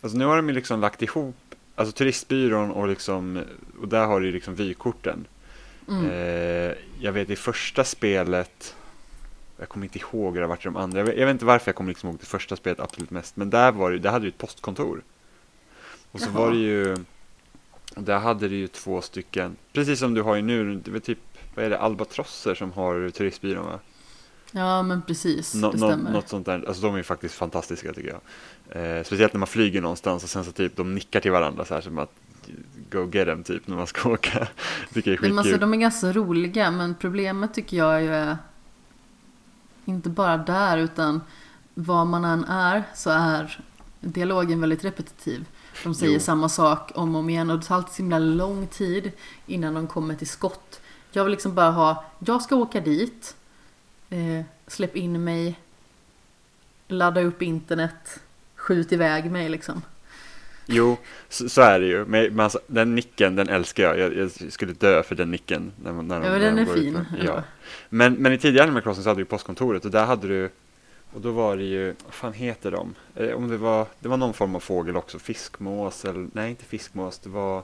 alltså 0.00 0.18
nu 0.18 0.24
har 0.24 0.36
de 0.36 0.48
ju 0.48 0.54
liksom 0.54 0.80
lagt 0.80 1.02
ihop 1.02 1.36
alltså 1.74 1.92
turistbyrån 1.92 2.70
och 2.70 2.88
liksom 2.88 3.44
och 3.80 3.88
där 3.88 4.06
har 4.06 4.20
du 4.20 4.26
ju 4.26 4.32
liksom 4.32 4.54
vykorten. 4.54 5.26
Mm. 5.88 6.10
Eh, 6.10 6.74
jag 7.00 7.12
vet 7.12 7.30
i 7.30 7.36
första 7.36 7.84
spelet 7.84 8.74
jag 9.60 9.68
kommer 9.68 9.86
inte 9.86 9.98
ihåg 9.98 10.34
det 10.34 10.44
i 10.44 10.56
de 10.62 10.76
andra. 10.76 10.98
Jag 10.98 11.04
vet, 11.04 11.16
jag 11.16 11.26
vet 11.26 11.32
inte 11.32 11.44
varför 11.44 11.68
jag 11.68 11.76
kommer 11.76 11.88
liksom 11.88 12.08
ihåg 12.08 12.18
det 12.20 12.26
första 12.26 12.56
spelet 12.56 12.80
absolut 12.80 13.10
mest. 13.10 13.36
Men 13.36 13.50
där 13.50 13.72
var 13.72 13.90
det, 13.90 13.98
där 13.98 14.10
hade 14.10 14.24
du 14.24 14.28
ett 14.28 14.38
postkontor. 14.38 15.02
Och 16.12 16.20
så 16.20 16.26
Jaha. 16.26 16.40
var 16.40 16.50
det 16.50 16.58
ju, 16.58 16.96
där 17.94 18.18
hade 18.18 18.48
du 18.48 18.56
ju 18.56 18.68
två 18.68 19.02
stycken, 19.02 19.56
precis 19.72 19.98
som 19.98 20.14
du 20.14 20.22
har 20.22 20.36
ju 20.36 20.42
nu, 20.42 20.74
det 20.74 20.90
väl 20.90 21.00
typ, 21.00 21.18
vad 21.54 21.64
är 21.64 21.70
det, 21.70 21.78
albatrosser 21.78 22.54
som 22.54 22.72
har 22.72 23.10
turistbyrån 23.10 23.66
va? 23.66 23.78
Ja 24.52 24.82
men 24.82 25.02
precis, 25.02 25.54
Nå, 25.54 25.72
det 25.72 25.78
nå, 25.78 25.86
stämmer. 25.88 26.10
något 26.12 26.28
sånt 26.28 26.46
där. 26.46 26.64
Alltså 26.68 26.82
de 26.82 26.92
är 26.94 26.98
ju 26.98 27.04
faktiskt 27.04 27.34
fantastiska 27.34 27.92
tycker 27.92 28.08
jag. 28.68 28.98
Eh, 28.98 29.04
speciellt 29.04 29.32
när 29.32 29.38
man 29.38 29.46
flyger 29.46 29.80
någonstans 29.80 30.24
och 30.24 30.30
sen 30.30 30.44
så 30.44 30.52
typ 30.52 30.76
de 30.76 30.94
nickar 30.94 31.20
till 31.20 31.30
varandra 31.30 31.64
så 31.64 31.74
här 31.74 31.80
som 31.80 31.98
att 31.98 32.12
go 32.90 33.10
get 33.12 33.26
them 33.26 33.42
typ 33.44 33.66
när 33.66 33.76
man 33.76 33.86
ska 33.86 34.08
åka. 34.12 34.48
tycker 34.94 35.10
jag 35.10 35.24
är 35.24 35.28
Men 35.28 35.38
alltså, 35.38 35.56
de 35.56 35.74
är 35.74 35.78
ganska 35.78 36.12
roliga 36.12 36.70
men 36.70 36.94
problemet 36.94 37.54
tycker 37.54 37.76
jag 37.76 38.02
ju 38.02 38.14
är 38.14 38.36
inte 39.84 40.08
bara 40.08 40.36
där 40.36 40.78
utan 40.78 41.20
var 41.74 42.04
man 42.04 42.24
än 42.24 42.44
är 42.44 42.82
så 42.94 43.10
är 43.10 43.60
dialogen 44.00 44.60
väldigt 44.60 44.84
repetitiv. 44.84 45.44
De 45.84 45.94
säger 45.94 46.12
Jo. 46.14 46.20
samma 46.20 46.48
sak 46.48 46.90
om 46.94 47.14
och 47.14 47.18
om 47.20 47.30
igen 47.30 47.50
och 47.50 47.58
det 47.58 47.64
tar 47.66 47.74
alltid 47.74 47.92
så 47.94 48.02
himla 48.02 48.18
lång 48.18 48.66
tid 48.66 49.12
innan 49.46 49.74
de 49.74 49.86
kommer 49.86 50.14
till 50.14 50.28
skott. 50.28 50.80
Jag 51.12 51.24
vill 51.24 51.30
liksom 51.30 51.54
bara 51.54 51.70
ha, 51.70 52.04
jag 52.18 52.42
ska 52.42 52.56
åka 52.56 52.80
dit, 52.80 53.36
eh, 54.10 54.44
släpp 54.66 54.96
in 54.96 55.24
mig, 55.24 55.58
ladda 56.88 57.20
upp 57.20 57.42
internet, 57.42 58.20
skjut 58.56 58.92
iväg 58.92 59.30
mig 59.30 59.48
liksom. 59.48 59.82
Jo, 60.66 60.96
så, 61.28 61.48
så 61.48 61.60
är 61.62 61.80
det 61.80 61.86
ju. 61.86 62.04
Men, 62.04 62.24
men 62.34 62.40
alltså, 62.40 62.60
den 62.66 62.94
nicken, 62.94 63.36
den 63.36 63.48
älskar 63.48 63.82
jag. 63.82 63.98
jag. 63.98 64.16
Jag 64.16 64.52
skulle 64.52 64.72
dö 64.72 65.02
för 65.02 65.14
den 65.14 65.30
nicken. 65.30 65.72
När, 65.84 65.92
när 65.92 66.20
de- 66.20 66.26
Ja, 66.26 66.30
men 66.32 66.40
när 66.40 66.46
den 66.46 66.56
de 66.56 66.62
är 66.62 66.74
fin. 66.74 66.92
med-. 66.92 67.04
Ja. 67.24 67.42
Men, 67.88 68.14
men 68.14 68.32
i 68.32 68.38
tidigare 68.38 68.64
Animal 68.64 68.82
Crossing 68.82 69.04
så 69.04 69.10
hade 69.10 69.20
du 69.20 69.24
postkontoret 69.24 69.84
och 69.84 69.90
där 69.90 70.04
hade 70.04 70.28
du 70.28 70.50
och 71.12 71.20
då 71.20 71.30
var 71.30 71.56
det 71.56 71.62
ju, 71.64 71.94
vad 72.04 72.14
fan 72.14 72.32
heter 72.32 72.70
de? 72.70 72.94
Eh, 73.14 73.30
om 73.36 73.48
det 73.48 73.56
var, 73.56 73.86
det 74.00 74.08
var 74.08 74.16
någon 74.16 74.34
form 74.34 74.54
av 74.54 74.60
fågel 74.60 74.96
också, 74.96 75.18
fiskmås 75.18 76.04
eller, 76.04 76.28
nej 76.32 76.50
inte 76.50 76.64
fiskmås, 76.64 77.18
det 77.18 77.28
var, 77.28 77.62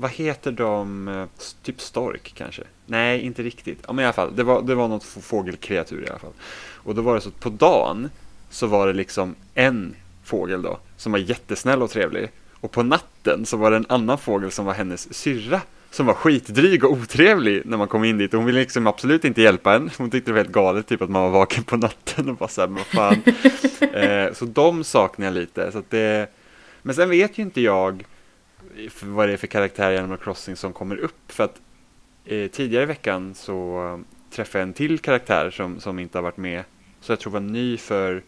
vad 0.00 0.10
heter 0.10 0.52
de, 0.52 1.08
Eh, 1.08 1.24
typ 1.62 1.80
stork 1.80 2.32
kanske? 2.36 2.62
Nej, 2.86 3.20
inte 3.20 3.42
riktigt. 3.42 3.78
Ja 3.86 3.92
men 3.92 4.02
i 4.02 4.06
alla 4.06 4.12
fall, 4.12 4.36
det 4.36 4.42
var, 4.42 4.62
det 4.62 4.74
var 4.74 4.88
något 4.88 5.04
få- 5.04 5.20
fågelkreatur 5.20 6.04
i 6.04 6.08
alla 6.10 6.18
fall. 6.18 6.32
Och 6.74 6.94
då 6.94 7.02
var 7.02 7.14
det 7.14 7.20
så 7.20 7.28
att 7.28 7.40
på 7.40 7.48
dagen 7.50 8.10
så 8.50 8.66
var 8.66 8.86
det 8.86 8.92
liksom 8.92 9.34
en 9.54 9.94
fågel 10.24 10.62
då, 10.62 10.78
som 10.96 11.12
var 11.12 11.18
jättesnäll 11.18 11.82
och 11.82 11.90
trevlig. 11.90 12.28
Och 12.60 12.70
på 12.70 12.82
natten 12.82 13.46
så 13.46 13.56
var 13.56 13.70
det 13.70 13.76
en 13.76 13.86
annan 13.88 14.18
fågel 14.18 14.50
som 14.50 14.64
var 14.66 14.74
hennes 14.74 15.14
syrra. 15.14 15.60
Som 15.92 16.06
var 16.06 16.14
skitdryg 16.14 16.84
och 16.84 16.92
otrevlig 16.92 17.62
när 17.64 17.76
man 17.76 17.88
kom 17.88 18.04
in 18.04 18.18
dit. 18.18 18.34
Och 18.34 18.38
hon 18.38 18.46
ville 18.46 18.60
liksom 18.60 18.86
absolut 18.86 19.24
inte 19.24 19.42
hjälpa 19.42 19.74
en. 19.74 19.90
Hon 19.98 20.10
tyckte 20.10 20.30
det 20.30 20.32
var 20.32 20.38
helt 20.40 20.52
galet 20.54 20.86
typ 20.86 21.02
att 21.02 21.10
man 21.10 21.22
var 21.22 21.30
vaken 21.30 21.64
på 21.64 21.76
natten 21.76 22.28
och 22.28 22.36
bara 22.36 22.48
såhär, 22.48 22.68
men 22.68 22.84
fan. 22.84 23.22
eh, 23.94 24.32
så 24.32 24.44
de 24.44 24.84
saknar 24.84 25.26
jag 25.26 25.34
lite. 25.34 25.72
Så 25.72 25.82
det... 25.88 26.30
Men 26.82 26.94
sen 26.94 27.10
vet 27.10 27.38
ju 27.38 27.42
inte 27.42 27.60
jag 27.60 28.04
vad 29.02 29.28
det 29.28 29.32
är 29.32 29.36
för 29.36 29.46
karaktär 29.46 29.90
i 29.92 29.98
Animal 29.98 30.18
Crossing 30.18 30.56
som 30.56 30.72
kommer 30.72 30.96
upp. 30.96 31.32
För 31.32 31.44
att 31.44 31.60
eh, 32.24 32.50
tidigare 32.50 32.82
i 32.82 32.86
veckan 32.86 33.34
så 33.34 33.86
eh, 33.86 33.98
träffade 34.30 34.58
jag 34.58 34.68
en 34.68 34.74
till 34.74 34.98
karaktär 34.98 35.50
som, 35.50 35.80
som 35.80 35.98
inte 35.98 36.18
har 36.18 36.22
varit 36.22 36.36
med. 36.36 36.64
Så 37.00 37.12
jag 37.12 37.18
tror 37.20 37.32
var 37.32 37.40
ny 37.40 37.76
för 37.76 38.22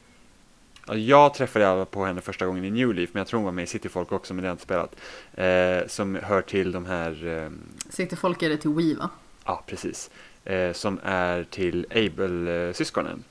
Ja, 0.87 0.95
jag 0.95 1.35
träffade 1.35 1.69
alla 1.69 1.85
på 1.85 2.05
henne 2.05 2.21
första 2.21 2.47
gången 2.47 2.65
i 2.65 2.71
New 2.71 2.95
Leaf, 2.95 3.11
men 3.13 3.21
jag 3.21 3.27
tror 3.27 3.39
hon 3.39 3.45
var 3.45 3.53
med 3.53 3.63
i 3.63 3.67
City 3.67 3.89
Folk 3.89 4.13
också, 4.13 4.35
men 4.35 4.43
det 4.43 4.49
har 4.49 4.51
jag 4.51 4.55
inte 4.55 4.63
spelat. 4.63 4.97
Eh, 5.35 5.89
som 5.89 6.15
hör 6.23 6.43
till 6.43 6.73
de 6.73 6.87
här, 6.87 7.27
eh, 7.27 7.51
City 7.91 8.17
folk 8.17 8.43
är 8.43 8.49
det 8.49 8.57
till 8.57 8.71
Wii 8.71 8.95
va? 8.95 9.11
ja 9.45 9.63
precis, 9.67 10.11
eh, 10.45 10.73
som 10.73 11.01
är 11.05 11.45
till 11.45 11.87
Able-syskonen. 11.91 13.25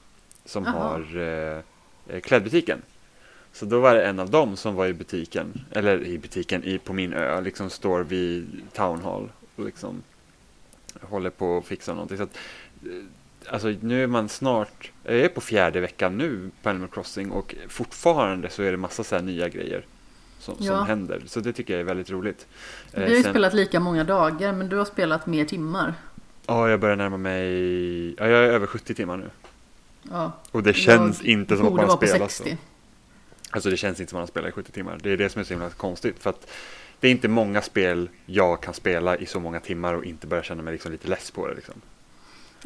Som 0.45 0.63
Jaha. 0.63 0.73
har 0.73 1.17
eh, 1.17 1.59
eh, 2.15 2.21
klädbutiken. 2.21 2.81
Så 3.53 3.65
då 3.65 3.79
var 3.79 3.95
det 3.95 4.05
en 4.05 4.19
av 4.19 4.29
dem 4.29 4.55
som 4.57 4.75
var 4.75 4.85
i 4.87 4.93
butiken, 4.93 5.65
eller 5.71 6.03
i 6.05 6.17
butiken 6.17 6.63
i, 6.63 6.77
på 6.77 6.93
min 6.93 7.13
ö, 7.13 7.41
liksom 7.41 7.69
står 7.69 8.03
vid 8.03 8.47
Town 8.73 9.01
Hall 9.01 9.29
och 9.55 9.65
liksom 9.65 10.03
håller 11.01 11.29
på 11.29 11.57
att 11.57 11.65
fixa 11.65 11.93
någonting. 11.93 12.17
Så 12.17 12.23
att, 12.23 12.37
eh, 12.83 13.53
alltså 13.53 13.73
nu 13.81 14.03
är 14.03 14.07
man 14.07 14.29
snart, 14.29 14.91
jag 15.03 15.15
är 15.19 15.27
på 15.27 15.41
fjärde 15.41 15.79
veckan 15.79 16.17
nu 16.17 16.49
på 16.63 16.69
Animal 16.69 16.89
Crossing 16.89 17.31
och 17.31 17.55
fortfarande 17.67 18.49
så 18.49 18.63
är 18.63 18.71
det 18.71 18.77
massa 18.77 19.03
så 19.03 19.15
här 19.15 19.21
nya 19.23 19.49
grejer 19.49 19.85
som, 20.39 20.55
Ja. 20.59 20.77
som 20.77 20.87
händer. 20.87 21.21
Så 21.25 21.39
det 21.39 21.53
tycker 21.53 21.73
jag 21.73 21.79
är 21.79 21.85
väldigt 21.85 22.09
roligt. 22.09 22.47
Vi 22.91 22.97
Eh, 23.01 23.07
har 23.09 23.15
ju 23.15 23.23
sen- 23.23 23.31
spelat 23.33 23.53
lika 23.53 23.79
många 23.79 24.03
dagar 24.03 24.53
men 24.53 24.69
du 24.69 24.75
har 24.77 24.85
spelat 24.85 25.25
mer 25.27 25.45
timmar. 25.45 25.93
Ja, 26.45 26.69
jag 26.69 26.79
börjar 26.79 26.95
närma 26.95 27.17
mig, 27.17 28.09
ja, 28.17 28.27
jag 28.27 28.43
är 28.45 28.49
över 28.49 28.67
70 28.67 28.93
timmar 28.95 29.17
nu. 29.17 29.29
Ja, 30.11 30.31
Och 30.51 30.63
det 30.63 30.73
känns 30.73 31.21
inte 31.21 31.57
som 31.57 31.67
att 31.67 31.73
man 31.73 31.97
spelar 31.97 32.17
60. 32.27 32.49
så. 32.51 32.55
Alltså 33.51 33.69
det 33.69 33.77
känns 33.77 33.99
inte 33.99 34.09
som 34.09 34.17
att 34.17 34.21
man 34.21 34.27
spelar 34.27 34.49
i 34.49 34.51
70 34.51 34.71
timmar. 34.71 34.99
Det 35.03 35.11
är 35.11 35.17
det 35.17 35.29
som 35.29 35.39
är 35.39 35.43
så 35.43 35.53
himla 35.53 35.69
konstigt. 35.69 36.19
För 36.19 36.29
att 36.29 36.47
det 36.99 37.07
är 37.07 37.11
inte 37.11 37.27
många 37.27 37.61
spel 37.61 38.09
jag 38.25 38.61
kan 38.61 38.73
spela 38.73 39.17
i 39.17 39.25
så 39.25 39.39
många 39.39 39.59
timmar 39.59 39.93
och 39.93 40.05
inte 40.05 40.27
börja 40.27 40.43
känna 40.43 40.63
mig 40.63 40.73
liksom 40.73 40.91
lite 40.91 41.07
less 41.07 41.31
på 41.31 41.47
det. 41.47 41.53
Liksom. 41.53 41.75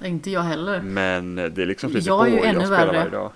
Inte 0.04 0.32
jag 0.32 0.41
heller. 0.41 0.82
Men 0.82 1.36
det 1.36 1.58
är 1.58 1.65
liksom 1.65 1.91
Jag 1.93 2.06
på 2.06 2.13
och 2.13 2.45
jag 2.45 2.50
spelar 2.56 2.69
värre. 2.69 2.98
varje 2.98 3.10
dag. 3.10 3.32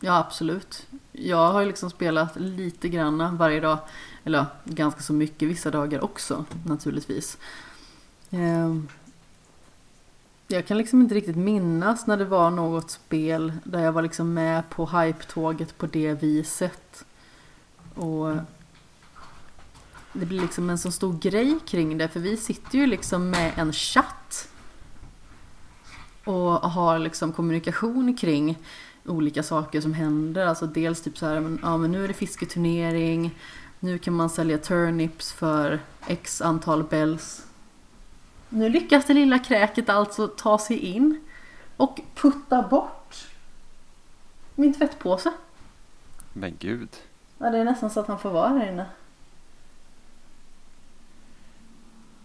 Ja, 0.00 0.18
absolut. 0.18 0.86
Jag 1.12 1.52
har 1.52 1.60
ju 1.60 1.66
liksom 1.66 1.90
spelat 1.90 2.36
lite 2.36 2.88
granna 2.88 3.30
varje 3.38 3.60
dag. 3.60 3.78
Eller 4.24 4.46
ganska 4.64 5.00
så 5.00 5.12
mycket 5.12 5.48
vissa 5.48 5.70
dagar 5.70 6.04
också 6.04 6.44
naturligtvis. 6.66 7.38
Ehm, 8.30 8.88
jag 10.48 10.66
kan 10.66 10.78
liksom 10.78 11.00
inte 11.00 11.14
riktigt 11.14 11.36
minnas 11.36 12.06
när 12.06 12.16
det 12.16 12.24
var 12.24 12.50
något 12.50 12.90
spel 12.90 13.52
där 13.64 13.80
jag 13.80 13.92
var 13.92 14.02
liksom 14.02 14.34
med 14.34 14.70
på 14.70 14.86
hype-tåget 14.86 15.78
på 15.78 15.86
det 15.86 16.14
viset. 16.22 17.04
Och 17.94 18.36
det 20.12 20.26
blir 20.26 20.40
liksom 20.40 20.70
en 20.70 20.78
så 20.78 20.90
stor 20.90 21.18
grej 21.18 21.58
kring 21.66 21.98
det 21.98 22.08
för 22.08 22.20
vi 22.20 22.36
sitter 22.36 22.78
ju 22.78 22.86
liksom 22.86 23.30
med 23.30 23.52
en 23.56 23.72
chatt 23.72 24.48
och 26.24 26.50
har 26.50 26.98
liksom 26.98 27.32
kommunikation 27.32 28.16
kring 28.16 28.58
olika 29.04 29.42
saker 29.42 29.80
som 29.80 29.94
händer. 29.94 30.46
Alltså 30.46 30.66
dels 30.66 31.02
typ 31.02 31.18
så 31.18 31.26
här, 31.26 31.40
men, 31.40 31.58
ja 31.62 31.76
men 31.76 31.92
nu 31.92 32.04
är 32.04 32.08
det 32.08 32.14
fisketurnering, 32.14 33.38
nu 33.80 33.98
kan 33.98 34.14
man 34.14 34.30
sälja 34.30 34.58
turnips 34.58 35.32
för 35.32 35.80
x 36.06 36.40
antal 36.40 36.84
bells. 36.84 37.45
Nu 38.48 38.68
lyckas 38.68 39.04
det 39.04 39.14
lilla 39.14 39.38
kräket 39.38 39.88
alltså 39.88 40.28
ta 40.28 40.58
sig 40.58 40.78
in 40.78 41.24
och 41.76 42.00
putta 42.14 42.62
bort 42.62 43.26
min 44.54 44.74
tvättpåse. 44.74 45.32
Men 46.32 46.56
gud. 46.58 46.88
Ja, 47.38 47.50
det 47.50 47.58
är 47.58 47.64
nästan 47.64 47.90
så 47.90 48.00
att 48.00 48.06
han 48.06 48.18
får 48.18 48.30
vara 48.30 48.48
här 48.48 48.68
inne. 48.68 48.86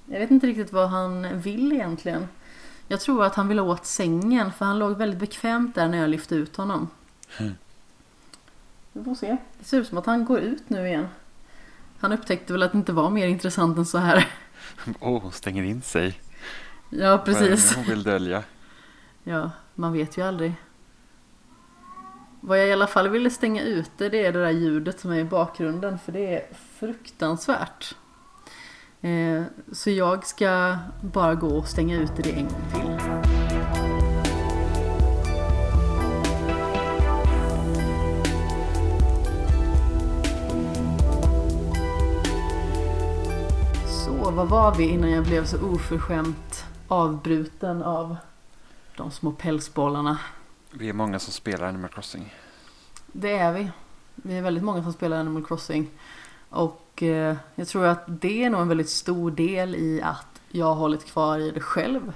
Jag 0.06 0.20
vet 0.20 0.32
inte 0.32 0.48
riktigt 0.48 0.74
vad 0.74 0.90
han 0.90 1.40
vill 1.42 1.74
egentligen. 1.74 2.28
Jag 2.88 3.00
tror 3.00 3.24
att 3.24 3.36
han 3.36 3.48
vill 3.48 3.60
åt 3.60 3.86
sängen 3.86 4.52
för 4.52 4.66
han 4.66 4.80
låg 4.80 4.98
väldigt 4.98 5.20
bekvämt 5.20 5.76
där 5.76 5.88
när 5.88 5.98
jag 5.98 6.10
lyfte 6.10 6.36
ut 6.36 6.56
honom. 6.56 6.90
Mm. 7.38 7.54
Vi 8.94 9.04
får 9.04 9.16
se. 9.16 9.38
Det 9.60 9.66
ser 9.66 9.80
ut 9.80 9.88
som 9.88 9.98
att 9.98 10.06
han 10.06 10.26
går 10.26 10.40
ut 10.40 10.70
nu 10.70 10.88
igen. 10.88 11.08
Han 12.00 12.12
upptäckte 12.12 12.54
väl 12.54 12.64
att 12.64 12.72
det 12.72 12.78
inte 12.78 12.94
var 12.94 13.10
mer 13.10 13.28
intressant 13.28 13.78
än 13.78 13.86
så 13.86 13.98
här. 13.98 14.28
Åh, 15.00 15.22
hon 15.22 15.32
stänger 15.32 15.64
in 15.64 15.82
sig. 15.82 16.20
Ja, 16.90 17.18
precis. 17.26 17.76
Vad 17.76 17.86
hon 17.86 17.96
vill 17.96 18.04
dölja. 18.04 18.44
Ja, 19.24 19.52
man 19.76 19.94
vet 19.94 20.18
ju 20.18 20.22
aldrig. 20.22 20.54
Vad 22.42 22.60
jag 22.60 22.68
i 22.68 22.74
alla 22.74 22.88
fall 22.88 23.10
ville 23.10 23.30
stänga 23.30 23.64
ute 23.64 24.10
det 24.10 24.26
är 24.26 24.32
det 24.32 24.40
där 24.40 24.52
ljudet 24.52 25.00
som 25.00 25.12
är 25.12 25.20
i 25.20 25.24
bakgrunden 25.24 26.00
för 26.00 26.12
det 26.12 26.36
är 26.36 26.46
fruktansvärt. 26.80 27.96
Eh, 29.02 29.44
så 29.72 29.90
jag 29.90 30.26
ska 30.26 30.78
bara 31.02 31.36
gå 31.36 31.48
och 31.48 31.68
stänga 31.68 31.98
ute 31.98 32.22
det 32.22 32.32
en 32.32 32.48
gång 32.48 32.72
till. 32.74 33.11
Så, 44.32 44.36
vad 44.36 44.50
var 44.50 44.76
vi 44.76 44.84
innan 44.84 45.12
jag 45.12 45.24
blev 45.24 45.46
så 45.46 45.68
oförskämt 45.68 46.66
avbruten 46.88 47.84
av 47.84 48.18
de 48.98 49.12
små 49.12 49.32
pälsbollarna? 49.32 50.20
Vi 50.72 50.90
är 50.90 50.94
många 50.94 51.20
som 51.20 51.34
spelar 51.34 51.68
Animal 51.68 51.90
Crossing. 51.90 52.36
Det 53.08 53.38
är 53.38 53.54
vi. 53.54 53.72
Vi 54.16 54.38
är 54.38 54.42
väldigt 54.42 54.64
många 54.64 54.84
som 54.84 54.94
spelar 54.94 55.20
Animal 55.20 55.46
Crossing. 55.46 55.90
Och 56.50 57.04
eh, 57.04 57.36
jag 57.56 57.68
tror 57.68 57.86
att 57.86 58.04
det 58.08 58.44
är 58.44 58.50
nog 58.50 58.62
en 58.62 58.68
väldigt 58.68 58.90
stor 58.90 59.32
del 59.32 59.76
i 59.76 60.02
att 60.02 60.42
jag 60.50 60.66
har 60.66 60.76
hållit 60.76 61.06
kvar 61.06 61.40
i 61.40 61.52
det 61.52 61.60
själv 61.60 62.14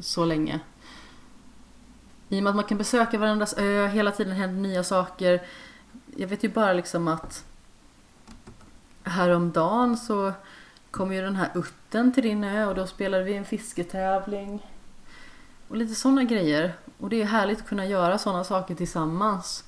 så 0.00 0.24
länge. 0.24 0.60
I 2.28 2.38
och 2.38 2.42
med 2.42 2.50
att 2.50 2.56
man 2.56 2.64
kan 2.64 2.78
besöka 2.78 3.18
varandras 3.18 3.54
ö, 3.58 3.86
hela 3.86 4.10
tiden 4.10 4.32
händer 4.32 4.68
nya 4.68 4.84
saker. 4.84 5.42
Jag 6.16 6.28
vet 6.28 6.44
ju 6.44 6.48
bara 6.48 6.72
liksom 6.72 7.08
att 7.08 7.44
häromdagen 9.02 9.96
så 9.96 10.32
kom 10.96 11.12
ju 11.12 11.22
den 11.22 11.36
här 11.36 11.50
utten 11.54 12.12
till 12.12 12.22
din 12.22 12.44
ö 12.44 12.66
och 12.66 12.74
då 12.74 12.86
spelade 12.86 13.24
vi 13.24 13.34
en 13.34 13.44
fisketävling. 13.44 14.66
Och 15.68 15.76
lite 15.76 15.94
sådana 15.94 16.24
grejer. 16.24 16.74
Och 16.98 17.08
det 17.08 17.22
är 17.22 17.26
härligt 17.26 17.58
att 17.58 17.68
kunna 17.68 17.86
göra 17.86 18.18
sådana 18.18 18.44
saker 18.44 18.74
tillsammans. 18.74 19.64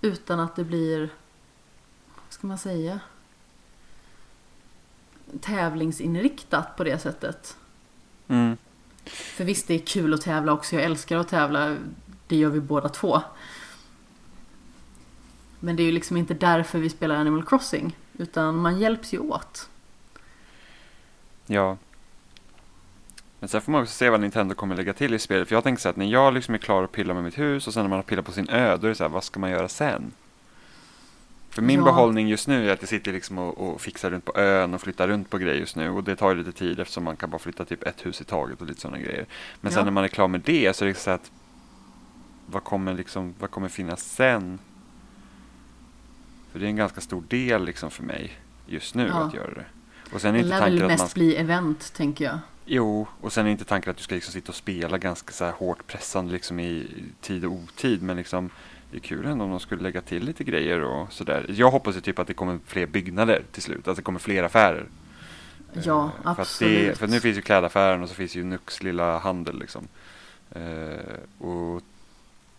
Utan 0.00 0.40
att 0.40 0.56
det 0.56 0.64
blir, 0.64 1.00
vad 2.24 2.32
ska 2.32 2.46
man 2.46 2.58
säga, 2.58 3.00
tävlingsinriktat 5.40 6.76
på 6.76 6.84
det 6.84 6.98
sättet. 6.98 7.56
Mm. 8.28 8.56
För 9.04 9.44
visst, 9.44 9.68
det 9.68 9.74
är 9.74 9.86
kul 9.86 10.14
att 10.14 10.20
tävla 10.20 10.52
också. 10.52 10.76
Jag 10.76 10.84
älskar 10.84 11.16
att 11.18 11.28
tävla. 11.28 11.76
Det 12.26 12.36
gör 12.36 12.50
vi 12.50 12.60
båda 12.60 12.88
två. 12.88 13.22
Men 15.60 15.76
det 15.76 15.82
är 15.82 15.84
ju 15.84 15.92
liksom 15.92 16.16
inte 16.16 16.34
därför 16.34 16.78
vi 16.78 16.90
spelar 16.90 17.16
Animal 17.16 17.44
Crossing. 17.44 17.96
Utan 18.18 18.56
man 18.56 18.78
hjälps 18.78 19.14
ju 19.14 19.18
åt. 19.18 19.68
Ja. 21.46 21.76
Men 23.40 23.48
sen 23.48 23.60
får 23.60 23.72
man 23.72 23.82
också 23.82 23.92
se 23.94 24.10
vad 24.10 24.20
Nintendo 24.20 24.54
kommer 24.54 24.76
lägga 24.76 24.92
till 24.92 25.14
i 25.14 25.18
spelet. 25.18 25.48
För 25.48 25.54
jag 25.56 25.64
tänker 25.64 25.80
så 25.82 25.88
att 25.88 25.96
när 25.96 26.06
jag 26.06 26.34
liksom 26.34 26.54
är 26.54 26.58
klar 26.58 26.82
att 26.82 26.92
pilla 26.92 27.14
med 27.14 27.24
mitt 27.24 27.38
hus 27.38 27.66
och 27.66 27.74
sen 27.74 27.82
när 27.82 27.88
man 27.90 27.98
har 27.98 28.02
pillat 28.02 28.24
på 28.24 28.32
sin 28.32 28.48
ö, 28.48 28.76
då 28.76 28.86
är 28.86 28.88
det 28.88 28.94
så 28.94 29.04
här, 29.04 29.08
vad 29.08 29.24
ska 29.24 29.40
man 29.40 29.50
göra 29.50 29.68
sen? 29.68 30.12
För 31.50 31.62
min 31.62 31.78
Ja. 31.78 31.84
behållning 31.84 32.28
just 32.28 32.48
nu 32.48 32.68
är 32.68 32.72
att 32.72 32.82
jag 32.82 32.88
sitter 32.88 33.12
liksom 33.12 33.38
och, 33.38 33.58
och 33.58 33.80
fixar 33.80 34.10
runt 34.10 34.24
på 34.24 34.36
ön 34.38 34.74
och 34.74 34.80
flyttar 34.80 35.08
runt 35.08 35.30
på 35.30 35.38
grejer 35.38 35.60
just 35.60 35.76
nu. 35.76 35.90
Och 35.90 36.04
det 36.04 36.16
tar 36.16 36.30
ju 36.30 36.36
lite 36.36 36.52
tid 36.52 36.80
eftersom 36.80 37.04
man 37.04 37.16
kan 37.16 37.30
bara 37.30 37.38
flytta 37.38 37.64
typ 37.64 37.82
ett 37.82 38.06
hus 38.06 38.20
i 38.20 38.24
taget 38.24 38.60
och 38.60 38.66
lite 38.66 38.80
sådana 38.80 38.98
grejer. 38.98 39.26
Men 39.60 39.72
sen 39.72 39.80
Ja. 39.80 39.84
när 39.84 39.92
man 39.92 40.04
är 40.04 40.08
klar 40.08 40.28
med 40.28 40.40
det 40.40 40.76
så 40.76 40.84
är 40.84 40.88
det 40.88 40.94
så 40.94 41.10
här 41.10 41.14
att 41.14 41.30
vad 42.46 42.64
kommer, 42.64 42.94
liksom, 42.94 43.34
vad 43.38 43.50
kommer 43.50 43.68
finnas 43.68 44.02
sen? 44.12 44.58
För 46.52 46.58
det 46.58 46.66
är 46.66 46.68
en 46.70 46.76
ganska 46.76 47.00
stor 47.00 47.22
del 47.28 47.64
liksom 47.64 47.90
för 47.90 48.02
mig 48.02 48.32
just 48.66 48.94
nu 48.94 49.06
Ja. 49.08 49.14
att 49.24 49.34
göra 49.34 49.54
det. 49.54 49.64
Och 50.12 50.20
sen 50.20 50.34
är 50.34 50.38
Det 50.38 50.44
inte 50.44 50.58
tanken 50.58 50.74
väl 50.74 50.82
att 50.82 50.98
man 50.98 51.04
mest 51.04 51.14
bli 51.14 51.36
event, 51.36 51.92
tänker 51.94 52.24
jag. 52.24 52.38
Jo, 52.64 53.06
och 53.20 53.32
sen 53.32 53.46
är 53.46 53.50
inte 53.50 53.64
tanken 53.64 53.90
att 53.90 53.96
du 53.96 54.02
ska 54.02 54.14
liksom 54.14 54.32
sitta 54.32 54.48
och 54.48 54.56
spela 54.56 54.98
ganska 54.98 55.32
så 55.32 55.44
här 55.44 55.52
hårt 55.52 55.86
pressande 55.86 56.32
liksom 56.32 56.60
i 56.60 56.86
tid 57.20 57.44
och 57.44 57.52
otid. 57.52 58.02
Men 58.02 58.16
liksom, 58.16 58.50
det 58.90 58.96
är 58.96 59.00
kul 59.00 59.26
ändå 59.26 59.44
om 59.44 59.50
de 59.50 59.60
skulle 59.60 59.82
lägga 59.82 60.00
till 60.00 60.24
lite 60.24 60.44
grejer 60.44 60.80
och 60.82 61.12
sådär. 61.12 61.46
Jag 61.48 61.70
hoppas 61.70 61.96
ju 61.96 62.00
typ 62.00 62.18
att 62.18 62.26
det 62.26 62.34
kommer 62.34 62.58
fler 62.66 62.86
byggnader 62.86 63.42
till 63.52 63.62
slut, 63.62 63.88
att 63.88 63.96
det 63.96 64.02
kommer 64.02 64.18
fler 64.18 64.42
affärer. 64.42 64.86
Ja, 65.84 66.04
Eh, 66.04 66.34
för 66.34 66.42
absolut. 66.42 66.88
Det, 66.88 66.98
för 66.98 67.06
nu 67.06 67.20
finns 67.20 67.38
ju 67.38 67.42
klädaffären 67.42 68.02
och 68.02 68.08
så 68.08 68.14
finns 68.14 68.34
ju 68.36 68.44
Nux 68.44 68.82
lilla 68.82 69.18
handel 69.18 69.58
liksom. 69.58 69.88
Eh, 70.50 71.46
och 71.46 71.82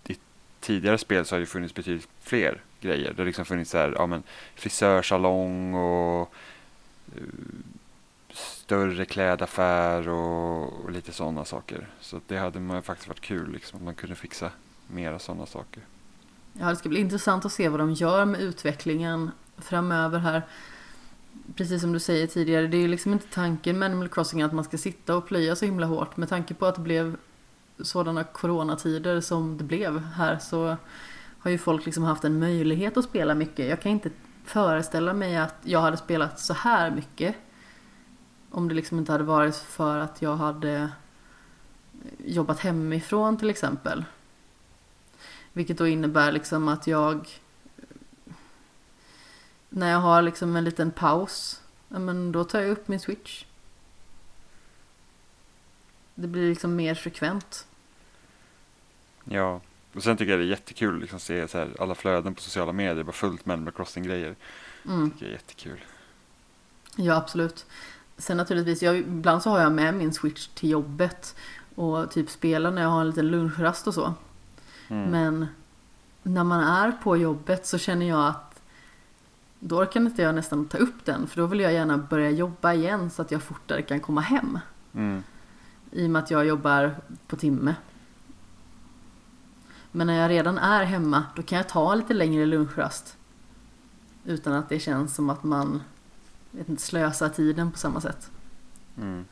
i 0.07 0.15
tidigare 0.59 0.97
spel 0.97 1.25
så 1.25 1.35
har 1.35 1.39
det 1.39 1.45
funnits 1.45 1.73
betydligt 1.73 2.07
fler 2.21 2.61
grejer. 2.81 3.13
Det 3.13 3.21
har 3.21 3.25
liksom 3.25 3.45
funnits 3.45 3.71
så 3.71 3.77
här, 3.77 3.93
ja 3.95 4.05
men 4.05 4.23
frisörsalong 4.55 5.73
och 5.75 6.33
större 8.33 9.05
klädaffär 9.05 10.09
och, 10.09 10.83
och 10.83 10.91
lite 10.91 11.11
sådana 11.11 11.45
saker. 11.45 11.87
Så 12.01 12.21
det 12.27 12.37
hade 12.37 12.59
man 12.59 12.81
faktiskt 12.81 13.07
varit 13.07 13.21
kul 13.21 13.51
liksom, 13.51 13.77
att 13.77 13.85
man 13.85 13.95
kunde 13.95 14.15
fixa 14.15 14.51
mera 14.87 15.19
sådana 15.19 15.45
saker. 15.45 15.83
Ja, 16.53 16.69
det 16.69 16.75
ska 16.75 16.89
bli 16.89 16.99
intressant 16.99 17.45
att 17.45 17.51
se 17.51 17.69
vad 17.69 17.79
de 17.79 17.93
gör 17.93 18.25
med 18.25 18.41
utvecklingen 18.41 19.31
framöver 19.57 20.19
här. 20.19 20.41
Precis 21.55 21.81
som 21.81 21.93
du 21.93 21.99
säger 21.99 22.27
tidigare, 22.27 22.67
det 22.67 22.77
är 22.77 22.81
ju 22.81 22.87
liksom 22.87 23.13
inte 23.13 23.27
tanken 23.27 23.79
med 23.79 23.85
Animal 23.85 24.09
Crossing 24.09 24.41
att 24.41 24.53
man 24.53 24.63
ska 24.63 24.77
sitta 24.77 25.15
och 25.15 25.27
plöja 25.27 25.55
så 25.55 25.65
himla 25.65 25.85
hårt. 25.85 26.17
Med 26.17 26.29
tanke 26.29 26.53
på 26.53 26.65
att 26.65 26.75
det 26.75 26.81
blev 26.81 27.17
sådana 27.81 28.23
coronatider 28.23 29.21
som 29.21 29.57
det 29.57 29.63
blev 29.63 29.99
här 29.99 30.39
så 30.39 30.77
har 31.39 31.51
ju 31.51 31.57
folk 31.57 31.85
liksom 31.85 32.03
haft 32.03 32.23
en 32.23 32.39
möjlighet 32.39 32.97
att 32.97 33.05
spela 33.05 33.35
mycket. 33.35 33.69
Jag 33.69 33.81
kan 33.81 33.91
inte 33.91 34.09
föreställa 34.49 35.13
mig 35.13 35.37
att 35.37 35.55
jag 35.63 35.81
hade 35.81 35.97
spelat 35.97 36.39
så 36.39 36.53
här 36.53 36.91
mycket 36.91 37.35
om 38.51 38.67
det 38.67 38.75
liksom 38.75 38.97
inte 38.99 39.11
hade 39.11 39.23
varit 39.23 39.55
för 39.55 39.97
att 39.97 40.21
jag 40.21 40.35
hade 40.35 40.73
eh, 40.73 40.89
jobbat 42.25 42.59
hemifrån 42.59 43.37
till 43.37 43.49
exempel. 43.49 44.05
Vilket 45.53 45.77
då 45.77 45.87
innebär 45.87 46.31
liksom 46.31 46.67
att 46.67 46.87
jag 46.87 47.15
eh, 47.77 47.83
när 49.69 49.91
jag 49.91 49.99
har 49.99 50.21
liksom 50.21 50.55
en 50.55 50.63
liten 50.63 50.91
paus, 50.91 51.61
ja, 51.87 51.99
men 51.99 52.31
då 52.31 52.43
tar 52.43 52.59
jag 52.59 52.69
upp 52.69 52.87
min 52.87 52.99
switch. 52.99 53.45
Det 56.15 56.27
blir 56.27 56.49
liksom 56.49 56.75
mer 56.75 56.95
frekvent. 56.95 57.67
Ja, 59.23 59.61
och 59.97 60.03
sen 60.03 60.17
tycker 60.17 60.31
jag 60.31 60.39
det 60.39 60.45
är 60.45 60.49
jättekul 60.49 60.95
att 60.95 61.01
liksom 61.01 61.19
se 61.19 61.47
så 61.47 61.57
här, 61.57 61.75
alla 61.79 61.95
flöden 61.95 62.35
på 62.35 62.41
sociala 62.41 62.73
medier 62.73 63.03
bara 63.03 63.11
fullt 63.11 63.45
med 63.45 63.53
Animal 63.53 63.73
Crossing-grejer. 63.73 64.35
Mm. 64.85 65.11
tycker 65.11 65.25
jag 65.25 65.29
är 65.29 65.33
jättekul. 65.33 65.79
Ja, 66.95 67.15
absolut. 67.15 67.65
Sen 68.17 68.37
naturligtvis, 68.37 68.83
jag, 68.83 68.97
ibland 68.97 69.43
så 69.43 69.49
har 69.49 69.59
jag 69.59 69.71
med 69.71 69.93
min 69.93 70.13
switch 70.13 70.47
till 70.47 70.69
jobbet 70.69 71.35
och 71.75 72.11
typ 72.11 72.29
spelar 72.29 72.71
när 72.71 72.81
jag 72.81 72.89
har 72.89 73.01
en 73.01 73.07
liten 73.07 73.27
lunchrast 73.27 73.87
och 73.87 73.93
så. 73.93 74.13
Mm. 74.87 75.11
Men 75.11 75.47
när 76.23 76.43
man 76.43 76.63
är 76.63 76.91
på 76.91 77.17
jobbet 77.17 77.65
så 77.65 77.77
känner 77.77 78.05
jag 78.05 78.27
att 78.27 78.61
då 79.59 79.77
orkar 79.77 79.99
inte 79.99 80.21
jag 80.21 80.35
nästan 80.35 80.67
ta 80.67 80.77
upp 80.77 81.05
den 81.05 81.27
för 81.27 81.41
då 81.41 81.47
vill 81.47 81.59
jag 81.59 81.73
gärna 81.73 81.97
börja 81.97 82.29
jobba 82.29 82.73
igen 82.73 83.09
så 83.09 83.21
att 83.21 83.31
jag 83.31 83.43
fortare 83.43 83.81
kan 83.81 83.99
komma 83.99 84.21
hem. 84.21 84.59
Mm. 84.93 85.23
I 85.91 86.05
och 86.05 86.09
med 86.09 86.23
att 86.23 86.31
jag 86.31 86.45
jobbar 86.45 86.95
på 87.27 87.35
timme. 87.35 87.75
Men 89.97 90.07
när 90.07 90.21
jag 90.21 90.29
redan 90.29 90.57
är 90.57 90.83
hemma 90.83 91.23
då 91.35 91.43
kan 91.43 91.57
jag 91.57 91.69
ta 91.69 91.95
lite 91.95 92.13
längre 92.13 92.45
lunchrast. 92.45 93.17
Utan 94.25 94.53
att 94.53 94.69
det 94.69 94.79
känns 94.79 95.15
som 95.15 95.29
att 95.29 95.43
man 95.43 95.81
vet 96.51 96.69
inte, 96.69 96.81
slösar 96.81 97.29
tiden 97.29 97.71
på 97.71 97.77
samma 97.77 98.01
sätt. 98.01 98.31
Mm. 98.97 99.25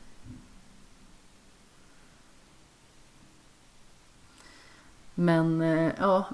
Men 5.14 5.60
eh, 5.62 5.92
ja, 5.98 6.28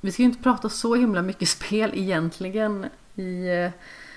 vi 0.00 0.12
ska 0.12 0.22
ju 0.22 0.28
inte 0.28 0.42
prata 0.42 0.68
så 0.68 0.94
himla 0.94 1.22
mycket 1.22 1.48
spel 1.58 1.90
egentligen 1.94 2.86
i 3.14 3.48
eh, 3.48 3.70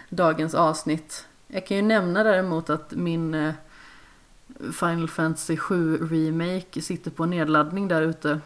dagens 0.10 0.54
avsnitt. 0.54 1.26
Jag 1.48 1.68
kan 1.68 1.78
ju 1.78 1.84
nämna 1.84 2.24
däremot 2.24 2.70
att 2.70 2.92
min 2.92 3.34
eh, 3.34 3.54
Final 4.74 5.10
Fantasy 5.10 5.58
7 5.58 5.98
Remake 5.98 6.82
sitter 6.82 7.12
på 7.12 7.26
nedladdning 7.26 7.88
där 7.88 8.02
ute 8.02 8.42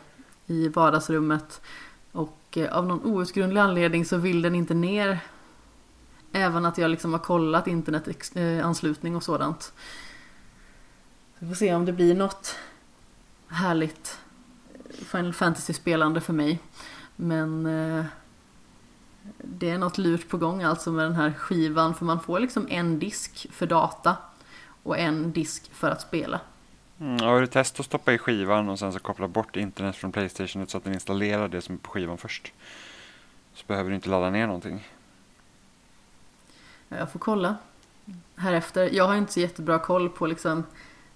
i 0.45 0.67
vardagsrummet. 0.67 1.61
Och 2.11 2.57
eh, 2.57 2.77
av 2.77 2.87
någon 2.87 3.05
outgrundlig 3.05 3.61
anledning 3.61 4.05
så 4.05 4.17
vill 4.17 4.41
den 4.41 4.55
inte 4.55 4.73
ner. 4.73 5.19
Även 6.31 6.65
att 6.65 6.77
jag 6.77 6.91
liksom 6.91 7.13
har 7.13 7.19
kollat 7.19 7.67
internetanslutning 7.67 9.15
och 9.15 9.23
sådant. 9.23 9.73
Vi 11.39 11.47
får 11.47 11.55
se 11.55 11.75
om 11.75 11.85
det 11.85 11.93
blir 11.93 12.15
något 12.15 12.55
härligt 13.47 14.19
eh, 14.73 15.05
Final 15.05 15.33
Fantasy-spelande 15.33 16.21
för 16.21 16.33
mig. 16.33 16.59
Men 17.15 17.65
eh, 17.65 18.05
det 19.37 19.69
är 19.69 19.77
något 19.77 19.97
lurt 19.97 20.29
på 20.29 20.37
gång 20.37 20.63
alltså 20.63 20.91
med 20.91 21.05
den 21.05 21.15
här 21.15 21.33
skivan. 21.33 21.95
För 21.95 22.05
man 22.05 22.19
får 22.19 22.39
liksom 22.39 22.67
en 22.69 22.99
disk 22.99 23.47
för 23.51 23.65
data 23.65 24.17
och 24.83 24.97
en 24.97 25.31
disk 25.31 25.69
för 25.73 25.89
att 25.89 26.01
spela. 26.01 26.39
Mm, 26.99 27.19
har 27.19 27.41
du 27.41 27.47
testat 27.47 27.79
att 27.79 27.85
stoppa 27.85 28.13
i 28.13 28.17
skivan 28.17 28.69
och 28.69 28.79
sen 28.79 28.93
så 28.93 28.99
koppla 28.99 29.27
bort 29.27 29.55
internet 29.55 29.95
från 29.95 30.11
Playstation 30.11 30.67
så 30.67 30.77
att 30.77 30.83
den 30.83 30.93
installerar 30.93 31.47
det 31.47 31.61
som 31.61 31.75
är 31.75 31.79
på 31.79 31.91
skivan 31.91 32.17
först? 32.17 32.53
Så 33.53 33.63
behöver 33.67 33.89
du 33.89 33.95
inte 33.95 34.09
ladda 34.09 34.29
ner 34.29 34.47
någonting. 34.47 34.87
Jag 36.89 37.11
får 37.11 37.19
kolla 37.19 37.55
här 38.35 38.53
efter. 38.53 38.95
Jag 38.95 39.07
har 39.07 39.15
inte 39.15 39.33
så 39.33 39.39
jättebra 39.39 39.79
koll 39.79 40.09
på 40.09 40.27
liksom 40.27 40.63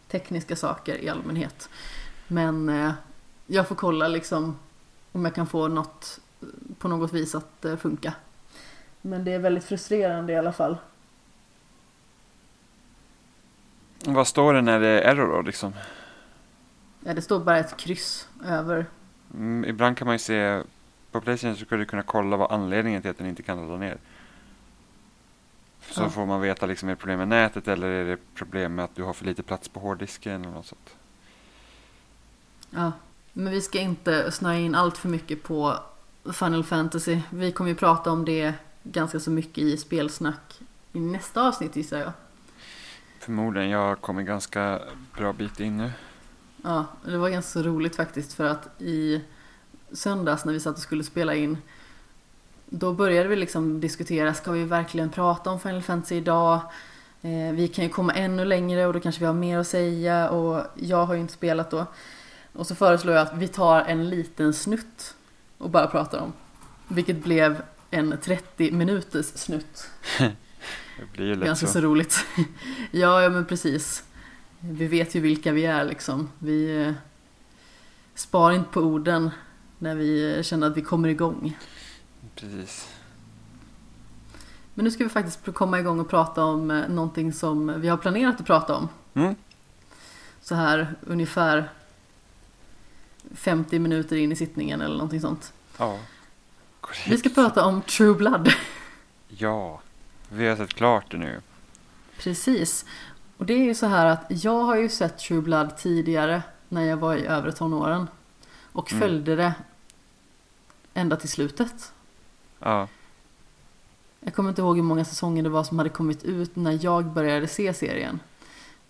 tekniska 0.07 0.55
saker 0.55 1.03
i 1.03 1.09
allmänhet. 1.09 1.69
Men 2.27 2.69
eh, 2.69 2.91
jag 3.47 3.67
får 3.67 3.75
kolla 3.75 4.07
liksom 4.07 4.59
om 5.11 5.25
jag 5.25 5.35
kan 5.35 5.47
få 5.47 5.67
något 5.67 6.19
eh, 6.41 6.47
på 6.79 6.87
något 6.87 7.13
vis 7.13 7.35
att 7.35 7.65
eh, 7.65 7.75
funka. 7.75 8.13
Men 9.01 9.23
det 9.23 9.31
är 9.31 9.39
väldigt 9.39 9.63
frustrerande 9.63 10.33
i 10.33 10.37
alla 10.37 10.53
fall. 10.53 10.77
Vad 14.05 14.27
står 14.27 14.53
det 14.53 14.61
när 14.61 14.79
det 14.79 14.87
är 14.87 15.01
error 15.15 15.35
då 15.35 15.41
liksom? 15.41 15.73
Ja, 17.03 17.13
det 17.13 17.21
står 17.21 17.39
bara 17.39 17.57
ett 17.57 17.77
kryss 17.77 18.27
över. 18.45 18.85
Mm, 19.33 19.69
ibland 19.69 19.97
kan 19.97 20.05
man 20.05 20.15
ju 20.15 20.19
se 20.19 20.61
på 21.11 21.21
Playstation 21.21 21.55
så 21.57 21.65
skulle 21.65 21.81
du 21.81 21.85
kunna 21.85 22.03
kolla 22.03 22.37
vad 22.37 22.51
anledningen 22.51 23.01
till 23.01 23.11
att 23.11 23.17
den 23.17 23.27
inte 23.27 23.43
kan 23.43 23.57
ladda 23.57 23.77
ner. 23.77 23.97
Så 25.91 26.01
Ja. 26.01 26.09
får 26.09 26.25
man 26.25 26.41
veta 26.41 26.65
liksom 26.65 26.89
är 26.89 26.93
det 26.93 26.99
problem 26.99 27.17
med 27.19 27.27
nätet 27.27 27.67
eller 27.67 27.87
är 27.87 28.05
det 28.05 28.17
problem 28.35 28.75
med 28.75 28.85
att 28.85 28.95
du 28.95 29.03
har 29.03 29.13
för 29.13 29.25
lite 29.25 29.43
plats 29.43 29.69
på 29.69 29.79
hårddisken 29.79 30.41
eller 30.43 30.53
något 30.53 30.65
sånt. 30.65 30.89
Ja, 32.69 32.91
men 33.33 33.53
vi 33.53 33.61
ska 33.61 33.79
inte 33.79 34.31
snöa 34.31 34.57
in 34.57 34.75
allt 34.75 34.97
för 34.97 35.09
mycket 35.09 35.43
på 35.43 35.75
Final 36.33 36.63
Fantasy. 36.63 37.19
Vi 37.29 37.51
kommer 37.51 37.69
ju 37.69 37.75
prata 37.75 38.11
om 38.11 38.25
det 38.25 38.53
ganska 38.83 39.19
så 39.19 39.31
mycket 39.31 39.57
i 39.57 39.77
spelsnack 39.77 40.59
i 40.93 40.99
nästa 40.99 41.47
avsnitt 41.47 41.75
gissar 41.75 41.97
jag. 41.99 42.11
Förmodligen, 43.19 43.69
jag 43.69 43.79
har 43.79 43.95
kommit 43.95 44.27
ganska 44.27 44.79
bra 45.17 45.33
bit 45.33 45.59
in 45.59 45.77
nu. 45.77 45.91
Ja, 46.63 46.85
det 47.05 47.17
var 47.17 47.29
ganska 47.29 47.59
roligt 47.59 47.95
faktiskt 47.95 48.33
för 48.33 48.45
att 48.45 48.81
i 48.81 49.21
söndags 49.91 50.45
när 50.45 50.53
vi 50.53 50.59
satt 50.59 50.75
och 50.75 50.81
skulle 50.81 51.03
spela 51.03 51.35
in 51.35 51.57
då 52.69 52.93
började 52.93 53.29
vi 53.29 53.35
liksom 53.35 53.81
diskutera, 53.81 54.33
ska 54.33 54.51
vi 54.51 54.63
verkligen 54.63 55.09
prata 55.09 55.49
om 55.49 55.59
Final 55.59 55.81
Fantasy 55.81 56.15
idag? 56.15 56.59
Eh, 57.21 57.53
vi 57.53 57.67
kan 57.67 57.85
ju 57.85 57.89
komma 57.89 58.13
ännu 58.13 58.45
längre 58.45 58.85
och 58.85 58.93
då 58.93 58.99
kanske 58.99 59.19
vi 59.19 59.25
har 59.25 59.33
mer 59.33 59.57
att 59.57 59.67
säga 59.67 60.29
och 60.29 60.63
jag 60.75 61.05
har 61.05 61.13
ju 61.13 61.19
inte 61.19 61.33
spelat 61.33 61.71
då. 61.71 61.85
Och 62.53 62.67
så 62.67 62.75
föreslår 62.75 63.15
jag 63.15 63.27
att 63.27 63.37
vi 63.37 63.47
tar 63.47 63.81
en 63.81 64.09
liten 64.09 64.53
snutt 64.53 65.15
och 65.57 65.69
bara 65.69 65.87
pratar 65.87 66.19
om. 66.19 66.33
Vilket 66.87 67.23
blev 67.23 67.61
en 67.91 68.17
30 68.21 68.71
minuters 68.71 69.25
snutt. 69.25 69.89
Det 70.99 71.17
blir 71.17 71.25
ju 71.25 71.35
lätt 71.35 71.45
Ganska 71.45 71.67
så. 71.67 71.73
så 71.73 71.81
roligt. 71.81 72.25
ja, 72.91 73.21
ja 73.21 73.29
men 73.29 73.45
precis. 73.45 74.03
Vi 74.59 74.87
vet 74.87 75.15
ju 75.15 75.19
vilka 75.19 75.51
vi 75.51 75.65
är 75.65 75.85
liksom. 75.85 76.29
Vi 76.39 76.85
eh, 76.85 76.93
spar 78.15 78.51
inte 78.51 78.69
på 78.69 78.81
orden 78.81 79.29
när 79.77 79.95
vi 79.95 80.35
eh, 80.37 80.43
känner 80.43 80.67
att 80.67 80.77
vi 80.77 80.81
kommer 80.81 81.09
igång. 81.09 81.57
Precis. 82.35 82.89
Men 84.73 84.85
nu 84.85 84.91
ska 84.91 85.03
vi 85.03 85.09
faktiskt 85.09 85.53
komma 85.53 85.79
igång 85.79 85.99
och 85.99 86.09
prata 86.09 86.43
om 86.43 86.71
eh, 86.71 86.89
någonting 86.89 87.33
som 87.33 87.81
vi 87.81 87.87
har 87.87 87.97
planerat 87.97 88.39
att 88.39 88.45
prata 88.45 88.75
om. 88.75 88.89
Mm. 89.13 89.35
Så 90.41 90.55
här 90.55 90.95
ungefär 91.01 91.69
50 93.35 93.79
minuter 93.79 94.15
in 94.15 94.31
i 94.31 94.35
sittningen 94.35 94.81
eller 94.81 94.95
någonting 94.95 95.21
sånt. 95.21 95.53
Ja. 95.77 95.99
Korrekt. 96.81 97.07
Vi 97.07 97.17
ska 97.17 97.29
prata 97.29 97.65
om 97.65 97.81
True 97.81 98.13
Blood. 98.13 98.49
Ja. 99.37 99.81
Vi 100.29 100.47
har 100.47 100.55
sett 100.55 100.73
klart 100.73 101.11
det 101.11 101.17
nu. 101.17 101.41
Precis. 102.17 102.85
Och 103.37 103.45
det 103.45 103.53
är 103.53 103.63
ju 103.63 103.75
så 103.75 103.85
här 103.85 104.05
att 104.05 104.25
jag 104.29 104.63
har 104.63 104.75
ju 104.75 104.89
sett 104.89 105.17
True 105.17 105.41
Blood 105.41 105.77
tidigare 105.77 106.43
när 106.69 106.81
jag 106.83 106.97
var 106.97 107.15
i 107.15 107.25
övre 107.25 107.51
tonåren. 107.51 108.07
Och 108.71 108.91
Mm. 108.91 109.01
följde 109.01 109.35
det 109.35 109.53
ända 110.93 111.15
till 111.15 111.29
slutet. 111.29 111.93
Ja. 112.59 112.87
Jag 114.19 114.33
kommer 114.33 114.49
inte 114.49 114.61
ihåg 114.61 114.75
hur 114.75 114.83
många 114.83 115.05
säsonger 115.05 115.43
det 115.43 115.49
var 115.49 115.63
som 115.63 115.77
hade 115.77 115.89
kommit 115.89 116.23
ut 116.23 116.55
när 116.55 116.79
jag 116.85 117.05
började 117.05 117.47
se 117.47 117.73
serien. 117.73 118.19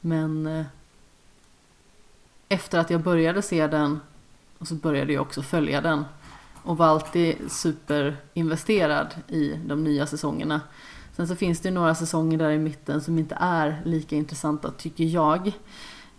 Men 0.01 0.47
eh, 0.47 0.65
efter 2.49 2.79
att 2.79 2.89
jag 2.89 3.01
började 3.01 3.41
se 3.41 3.67
den 3.67 3.99
och 4.57 4.67
så 4.67 4.75
började 4.75 5.13
jag 5.13 5.21
också 5.21 5.41
följa 5.41 5.81
den. 5.81 6.05
Och 6.63 6.77
var 6.77 6.85
alltid 6.87 7.51
superinvesterad 7.51 9.07
i 9.27 9.53
de 9.65 9.83
nya 9.83 10.07
säsongerna. 10.07 10.61
Sen 11.19 11.27
så 11.27 11.35
finns 11.35 11.59
det 11.59 11.71
några 11.71 11.95
säsonger 11.95 12.37
där 12.37 12.51
i 12.51 12.57
mitten 12.57 13.01
som 13.01 13.19
inte 13.19 13.37
är 13.39 13.81
lika 13.85 14.15
intressanta 14.15 14.71
tycker 14.71 15.03
jag. 15.03 15.47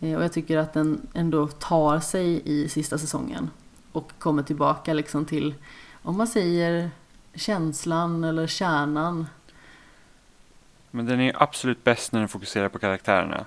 Eh, 0.01 0.17
Och 0.17 0.25
jag 0.25 0.33
tycker 0.33 0.59
att 0.59 0.73
den 0.73 1.07
ändå 1.15 1.49
tar 1.49 2.01
sig 2.01 2.43
i 2.45 2.69
sista 2.69 2.99
säsongen. 2.99 3.51
Och 3.93 4.13
kommer 4.19 4.43
tillbaka 4.43 4.93
liksom 4.93 5.25
till, 5.25 5.55
om 6.03 6.17
man 6.17 6.27
säger 6.27 6.91
känslan 7.35 8.25
eller 8.25 8.47
kärnan. 8.47 9.27
Men 10.91 11.07
den 11.07 11.21
är 11.21 11.43
absolut 11.43 11.85
bäst 11.85 12.13
när 12.13 12.21
den 12.21 12.29
fokuserar 12.29 12.69
på 12.69 12.79
karaktärerna. 12.79 13.47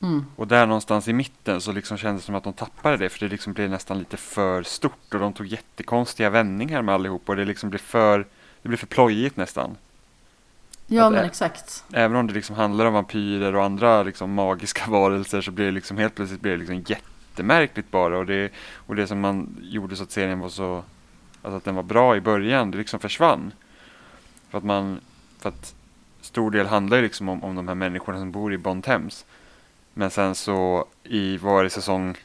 Mm. 0.00 0.24
Och 0.36 0.48
där 0.48 0.66
någonstans 0.66 1.08
i 1.08 1.12
mitten 1.12 1.60
så 1.60 1.72
liksom 1.72 1.96
kändes 1.96 2.22
det 2.22 2.26
som 2.26 2.34
att 2.34 2.44
de 2.44 2.52
tappade 2.52 2.96
det 2.96 3.08
för 3.08 3.20
det 3.20 3.28
liksom 3.28 3.52
blev 3.52 3.70
nästan 3.70 3.98
lite 3.98 4.16
för 4.16 4.62
stort 4.62 5.14
och 5.14 5.20
de 5.20 5.32
tog 5.32 5.46
jättekonstiga 5.46 6.30
vändningar 6.30 6.82
med 6.82 6.94
allihop 6.94 7.28
och 7.28 7.36
det 7.36 7.44
liksom 7.44 7.70
blev 7.70 7.80
för, 7.80 8.26
det 8.62 8.68
blev 8.68 8.78
för 8.78 8.86
plojigt 8.86 9.36
nästan. 9.36 9.76
Ja 10.90 11.10
men 11.10 11.24
exakt. 11.24 11.84
Även 11.92 12.16
om 12.16 12.26
det 12.26 12.32
liksom 12.32 12.56
handlar 12.56 12.86
om 12.86 12.94
vampyrer 12.94 13.54
och 13.54 13.64
andra 13.64 14.02
liksom 14.02 14.32
magiska 14.32 14.82
varelser 14.90 15.40
så 15.40 15.50
blir 15.50 15.66
det 15.66 15.72
liksom 15.72 15.96
helt 15.96 16.14
plötsligt 16.14 16.40
blir 16.40 16.52
det 16.52 16.58
liksom 16.58 16.84
jättemärkligt 16.86 17.90
bara 17.90 18.18
och 18.18 18.26
det, 18.26 18.52
och 18.74 18.96
det 18.96 19.06
som 19.06 19.20
man 19.20 19.56
gjorde 19.62 19.96
så 19.96 20.02
att 20.02 20.10
serien 20.10 20.40
var 20.40 20.48
så, 20.48 20.84
alltså 21.42 21.56
att 21.56 21.64
den 21.64 21.74
var 21.74 21.82
bra 21.82 22.16
i 22.16 22.20
början, 22.20 22.70
det 22.70 22.78
liksom 22.78 23.00
försvann. 23.00 23.52
För 24.50 24.58
att 24.58 24.64
man, 24.64 25.00
för 25.38 25.48
att 25.48 25.74
stor 26.20 26.50
del 26.50 26.66
handlar 26.66 26.96
ju 26.96 27.02
liksom 27.02 27.28
om, 27.28 27.44
om 27.44 27.54
de 27.54 27.68
här 27.68 27.74
människorna 27.74 28.18
som 28.18 28.32
bor 28.32 28.52
i 28.52 28.58
Bon 28.58 28.82
Thames. 28.82 29.24
Men 29.94 30.10
sen 30.10 30.34
så 30.34 30.86
i 31.04 31.36
var 31.36 31.64
det 31.64 31.70
säsong 31.70 32.16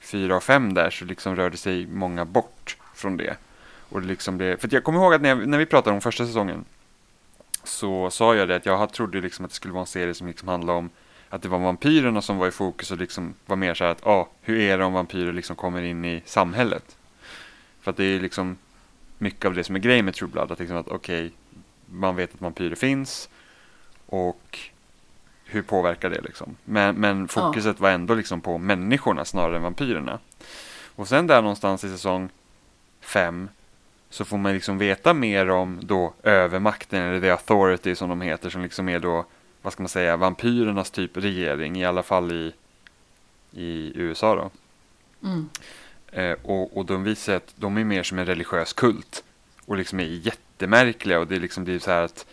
fyra 0.00 0.36
och 0.36 0.42
fem 0.42 0.74
där 0.74 0.90
så 0.90 1.04
liksom 1.04 1.36
rörde 1.36 1.56
sig 1.56 1.86
många 1.86 2.24
bort 2.24 2.76
från 2.94 3.16
det. 3.16 3.36
Och 3.88 4.00
det 4.00 4.06
liksom 4.06 4.38
blev, 4.38 4.56
för 4.56 4.68
jag 4.72 4.84
kommer 4.84 4.98
ihåg 4.98 5.14
att 5.14 5.22
när, 5.22 5.28
jag, 5.28 5.48
när 5.48 5.58
vi 5.58 5.66
pratade 5.66 5.94
om 5.94 6.00
första 6.00 6.26
säsongen 6.26 6.64
så 7.64 8.10
sa 8.10 8.34
jag 8.34 8.48
det 8.48 8.56
att 8.56 8.66
jag 8.66 8.92
trodde 8.92 9.20
liksom 9.20 9.44
att 9.44 9.50
det 9.50 9.54
skulle 9.54 9.74
vara 9.74 9.80
en 9.80 9.86
serie 9.86 10.14
som 10.14 10.26
liksom 10.26 10.48
handlade 10.48 10.78
om 10.78 10.90
att 11.28 11.42
det 11.42 11.48
var 11.48 11.58
vampyrerna 11.58 12.22
som 12.22 12.38
var 12.38 12.48
i 12.48 12.50
fokus 12.50 12.90
och 12.90 12.98
liksom 12.98 13.34
var 13.46 13.56
mer 13.56 13.74
så 13.74 13.84
här 13.84 13.90
att 13.90 14.06
ah, 14.06 14.28
hur 14.40 14.58
är 14.58 14.78
det 14.78 14.84
om 14.84 14.92
vampyrer 14.92 15.32
liksom 15.32 15.56
kommer 15.56 15.82
in 15.82 16.04
i 16.04 16.22
samhället? 16.24 16.96
För 17.80 17.90
att 17.90 17.96
det 17.96 18.04
är 18.04 18.20
liksom 18.20 18.56
mycket 19.18 19.44
av 19.44 19.54
det 19.54 19.64
som 19.64 19.76
är 19.76 19.80
grejen 19.80 20.04
med 20.04 20.14
True 20.14 20.30
Blood, 20.30 20.52
att 20.52 20.58
liksom 20.58 20.76
att 20.76 20.88
okej, 20.88 21.32
man 21.86 22.16
vet 22.16 22.34
att 22.34 22.40
vampyrer 22.40 22.74
finns 22.74 23.28
och 24.06 24.58
hur 25.44 25.62
påverkar 25.62 26.10
det 26.10 26.20
liksom? 26.20 26.56
Men, 26.64 26.96
men 26.96 27.28
fokuset 27.28 27.80
var 27.80 27.90
ändå 27.90 28.14
liksom 28.14 28.40
på 28.40 28.58
människorna 28.58 29.24
snarare 29.24 29.56
än 29.56 29.62
vampyrerna. 29.62 30.18
Och 30.96 31.08
sen 31.08 31.26
där 31.26 31.42
någonstans 31.42 31.84
i 31.84 31.88
säsong 31.88 32.28
fem 33.00 33.48
så 34.10 34.24
får 34.24 34.38
man 34.38 34.52
liksom 34.52 34.78
veta 34.78 35.14
mer 35.14 35.50
om 35.50 35.80
då 35.82 36.14
övermakten 36.22 37.02
eller 37.02 37.20
the 37.20 37.30
authority 37.30 37.94
som 37.94 38.08
de 38.08 38.20
heter 38.20 38.50
som 38.50 38.62
liksom 38.62 38.88
är 38.88 39.00
då 39.00 39.26
vad 39.62 39.72
ska 39.72 39.82
man 39.82 39.88
säga 39.88 40.16
vampyrernas 40.16 40.90
typ 40.90 41.16
regering 41.16 41.76
i 41.76 41.84
alla 41.84 42.02
fall 42.02 42.32
i 42.32 42.52
i 43.52 43.92
USA 43.94 44.34
då. 44.34 44.50
Mm. 45.28 45.48
Eh, 46.12 46.36
och, 46.42 46.76
och 46.76 46.86
de 46.86 47.04
visar 47.04 47.34
att 47.34 47.54
de 47.56 47.76
är 47.76 47.84
mer 47.84 48.02
som 48.02 48.18
en 48.18 48.26
religiös 48.26 48.72
kult 48.72 49.24
och 49.66 49.76
liksom 49.76 50.00
är 50.00 50.04
jättemärkliga 50.04 51.18
och 51.18 51.26
det 51.26 51.38
liksom 51.38 51.64
blir 51.64 51.78
så 51.78 51.90
här 51.90 52.02
att 52.02 52.26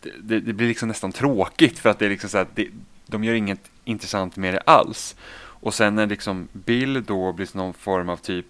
det, 0.00 0.40
det, 0.40 0.52
blir 0.52 0.68
liksom 0.68 0.88
nästan 0.88 1.12
tråkigt 1.12 1.78
för 1.78 1.90
att 1.90 1.98
det 1.98 2.06
är 2.06 2.10
liksom 2.10 2.30
så 2.30 2.38
att 2.38 2.56
det, 2.56 2.68
de 3.06 3.24
gör 3.24 3.34
inget 3.34 3.70
intressant 3.84 4.36
med 4.36 4.54
det 4.54 4.60
alls. 4.60 5.16
Och 5.36 5.74
sen 5.74 5.94
när 5.94 6.06
liksom 6.06 6.48
Bill 6.52 7.04
då 7.04 7.32
blir 7.32 7.56
någon 7.56 7.74
form 7.74 8.08
av 8.08 8.16
typ 8.16 8.46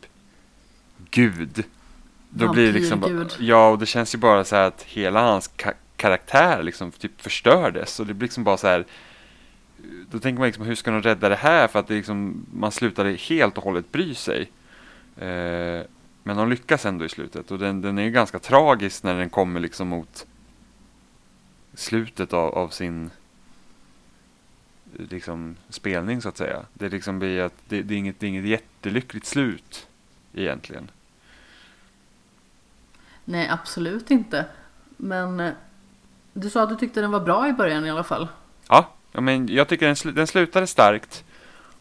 gud. 1.11 1.64
Då 2.39 2.53
blir 2.53 2.72
det 2.72 2.78
liksom 2.78 3.28
ja 3.39 3.68
och 3.68 3.78
det 3.78 3.87
känns 3.87 4.14
ju 4.14 4.18
bara 4.18 4.45
så 4.45 4.57
här 4.57 4.62
att 4.62 4.82
hela 4.82 5.20
hans 5.20 5.51
ka- 5.57 5.74
karaktär 5.97 6.62
liksom 6.62 6.93
typ 6.93 7.20
förstördes 7.20 8.01
och 8.01 8.07
det 8.07 8.14
blir 8.14 8.26
liksom 8.26 8.45
bara 8.45 8.57
så 8.57 8.66
här 8.66 8.84
då 10.11 10.18
tänker 10.18 10.39
man 10.39 10.47
liksom 10.47 10.64
hur 10.64 10.74
ska 10.74 10.91
de 10.91 11.03
rädda 11.03 11.28
det 11.28 11.37
här 11.37 11.68
för 11.68 11.78
att 11.78 11.89
det 11.89 11.95
liksom, 11.95 12.47
man 12.53 12.72
slutade 12.72 13.12
helt 13.12 13.59
och 13.59 13.64
hållet 13.64 13.93
bry 13.93 14.14
sig. 14.14 14.51
Eh, 15.16 15.82
men 16.22 16.37
de 16.37 16.51
lyckas 16.51 16.87
ändå 16.87 17.05
i 17.05 17.09
slutet 17.09 17.51
och 17.51 17.59
den, 17.59 17.80
den 17.80 17.99
är 17.99 18.03
ju 18.03 18.11
ganska 18.11 18.39
tragisk 18.39 19.03
när 19.03 19.18
den 19.18 19.30
kommer 19.30 19.61
liksom 19.61 19.89
mot 19.89 20.26
slutet 21.74 22.32
av, 22.32 22.55
av 22.55 22.68
sin 22.68 23.11
liksom 24.99 25.57
spelning 25.68 26.22
så 26.22 26.28
att 26.28 26.37
säga. 26.37 26.62
Det 26.74 26.89
liksom 26.89 27.18
blir 27.18 27.41
att 27.41 27.55
det, 27.68 27.82
det, 27.82 27.95
är 27.95 27.99
inget, 27.99 28.20
det 28.20 28.26
är 28.26 28.28
inget 28.28 28.45
jättelyckligt 28.45 29.26
slut 29.26 29.89
egentligen. 30.34 30.91
Nej 33.28 33.48
absolut 33.48 34.10
inte. 34.10 34.44
Men 34.96 35.40
eh, 35.40 35.52
du 36.32 36.50
sa 36.50 36.62
att 36.62 36.68
du 36.68 36.76
tyckte 36.76 37.00
den 37.00 37.10
var 37.10 37.20
bra 37.20 37.48
i 37.48 37.52
början 37.52 37.86
i 37.86 37.90
alla 37.90 38.04
fall. 38.04 38.28
Ja, 38.68 38.88
men 39.12 39.48
jag 39.48 39.68
tycker 39.68 39.86
den, 39.86 39.94
sl- 39.94 40.12
den 40.12 40.26
slutade 40.26 40.66
starkt. 40.66 41.24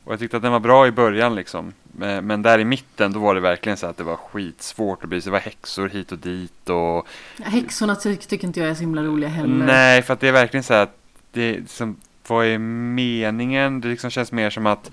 Och 0.03 0.11
jag 0.13 0.19
tyckte 0.19 0.37
att 0.37 0.43
den 0.43 0.51
var 0.51 0.59
bra 0.59 0.87
i 0.87 0.91
början 0.91 1.35
liksom. 1.35 1.73
Men, 1.91 2.27
men 2.27 2.41
där 2.41 2.59
i 2.59 2.65
mitten 2.65 3.13
då 3.13 3.19
var 3.19 3.35
det 3.35 3.41
verkligen 3.41 3.77
så 3.77 3.87
att 3.87 3.97
det 3.97 4.03
var 4.03 4.15
skitsvårt 4.15 5.03
att 5.03 5.09
bry 5.09 5.21
sig. 5.21 5.29
Det 5.29 5.31
var 5.31 5.39
häxor 5.39 5.89
hit 5.89 6.11
och 6.11 6.17
dit 6.17 6.69
och 6.69 7.07
Häxorna 7.43 7.95
ty- 7.95 8.15
tycker 8.17 8.47
inte 8.47 8.59
jag 8.59 8.69
är 8.69 8.73
så 8.73 8.79
himla 8.81 9.03
roliga 9.03 9.29
heller. 9.29 9.65
Nej, 9.65 10.01
för 10.01 10.13
att 10.13 10.19
det 10.19 10.27
är 10.27 10.31
verkligen 10.31 10.63
så 10.63 10.73
att 10.73 10.97
det 11.31 11.69
som, 11.69 11.95
vad 12.27 12.45
är 12.45 12.57
meningen? 12.57 13.81
Det 13.81 13.87
liksom 13.87 14.09
känns 14.09 14.31
mer 14.31 14.49
som 14.49 14.65
att 14.65 14.91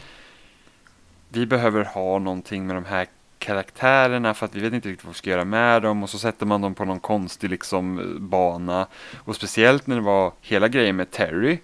vi 1.29 1.47
behöver 1.47 1.85
ha 1.85 2.19
någonting 2.19 2.67
med 2.67 2.77
de 2.77 2.85
här 2.85 3.07
karaktärerna 3.43 4.35
för 4.35 4.47
att 4.47 4.55
vi 4.55 4.61
vet 4.61 4.73
inte 4.73 4.89
riktigt 4.89 5.05
vad 5.05 5.15
vi 5.15 5.19
ska 5.19 5.31
göra 5.31 5.45
med 5.45 5.83
dem 5.83 6.03
och 6.03 6.11
så 6.11 6.19
sätter 6.19 6.47
man 6.47 6.61
dem 6.61 6.75
på 6.75 6.85
någon 6.85 7.01
konstig 7.01 7.51
liksom 7.51 8.17
bana 8.21 8.87
och 9.25 9.37
speciellt 9.37 9.87
när 9.87 9.97
det 9.97 10.03
var 10.03 10.33
hela 10.41 10.69
grejen 10.69 10.97
med 10.97 11.11
Terry 11.11 11.59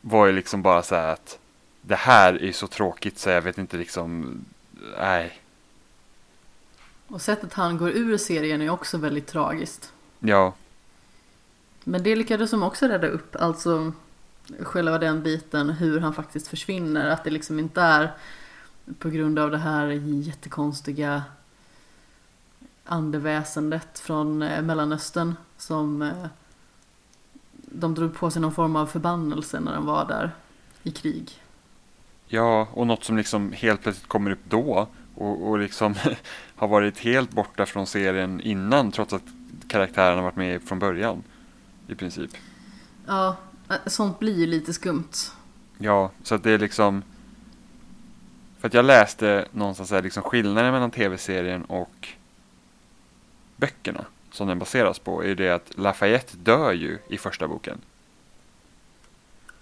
var 0.00 0.26
ju 0.26 0.32
liksom 0.32 0.62
bara 0.62 0.82
så 0.82 0.94
här 0.94 1.12
att 1.12 1.38
det 1.82 1.96
här 1.96 2.42
är 2.42 2.52
så 2.52 2.66
tråkigt 2.66 3.18
så 3.18 3.30
jag 3.30 3.42
vet 3.42 3.58
inte 3.58 3.76
liksom 3.76 4.38
nej 4.98 5.40
Och 7.08 7.22
sättet 7.22 7.54
han 7.54 7.78
går 7.78 7.90
ur 7.90 8.16
serien 8.16 8.62
är 8.62 8.70
också 8.70 8.98
väldigt 8.98 9.26
tragiskt. 9.26 9.92
ja 10.20 10.54
Men 11.84 12.02
det 12.02 12.16
lyckades 12.16 12.50
de 12.50 12.62
också 12.62 12.86
rädda 12.86 13.06
upp. 13.06 13.36
Alltså 13.36 13.92
själva 14.60 14.98
den 14.98 15.22
biten 15.22 15.70
hur 15.70 16.00
han 16.00 16.14
faktiskt 16.14 16.48
försvinner. 16.48 17.10
Att 17.10 17.24
det 17.24 17.30
liksom 17.30 17.58
inte 17.58 17.80
är 17.80 18.12
på 18.98 19.10
grund 19.10 19.38
av 19.38 19.50
det 19.50 19.58
här 19.58 19.86
jättekonstiga 19.88 21.22
andeväsendet 22.84 23.98
från 23.98 24.42
eh, 24.42 24.62
Mellanöstern 24.62 25.34
som 25.56 26.02
eh, 26.02 26.26
de 27.52 27.94
drog 27.94 28.14
på 28.14 28.30
sig 28.30 28.42
någon 28.42 28.54
form 28.54 28.76
av 28.76 28.86
förbannelse 28.86 29.60
när 29.60 29.74
de 29.74 29.86
var 29.86 30.08
där 30.08 30.30
i 30.82 30.90
krig. 30.90 31.42
Ja, 32.26 32.68
och 32.72 32.86
något 32.86 33.04
som 33.04 33.16
liksom 33.16 33.52
helt 33.52 33.82
plötsligt 33.82 34.08
kommer 34.08 34.30
upp 34.30 34.44
då 34.48 34.88
och, 35.14 35.48
och 35.48 35.58
liksom 35.58 35.94
har 36.56 36.68
varit 36.68 36.98
helt 36.98 37.30
borta 37.30 37.66
från 37.66 37.86
serien 37.86 38.40
innan 38.40 38.92
trots 38.92 39.12
att 39.12 39.22
karaktären 39.68 40.16
har 40.16 40.22
varit 40.22 40.36
med 40.36 40.62
från 40.62 40.78
början. 40.78 41.22
I 41.86 41.94
princip. 41.94 42.30
Ja, 43.06 43.36
eh, 43.68 43.76
sånt 43.86 44.18
blir 44.18 44.38
ju 44.38 44.46
lite 44.46 44.72
skumt. 44.72 45.12
Ja, 45.78 46.10
så 46.22 46.34
att 46.34 46.42
det 46.42 46.50
är 46.50 46.58
liksom 46.58 47.02
för 48.60 48.66
att 48.68 48.74
jag 48.74 48.84
läste 48.84 49.44
någonstans 49.52 49.90
här 49.90 50.02
liksom 50.02 50.22
skillnaden 50.22 50.72
mellan 50.72 50.90
tv-serien 50.90 51.64
och 51.64 52.08
böckerna 53.56 54.04
som 54.32 54.48
den 54.48 54.58
baseras 54.58 54.98
på 54.98 55.24
är 55.24 55.34
det 55.34 55.50
att 55.50 55.78
Lafayette 55.78 56.36
dör 56.36 56.72
ju 56.72 56.98
i 57.08 57.18
första 57.18 57.48
boken. 57.48 57.78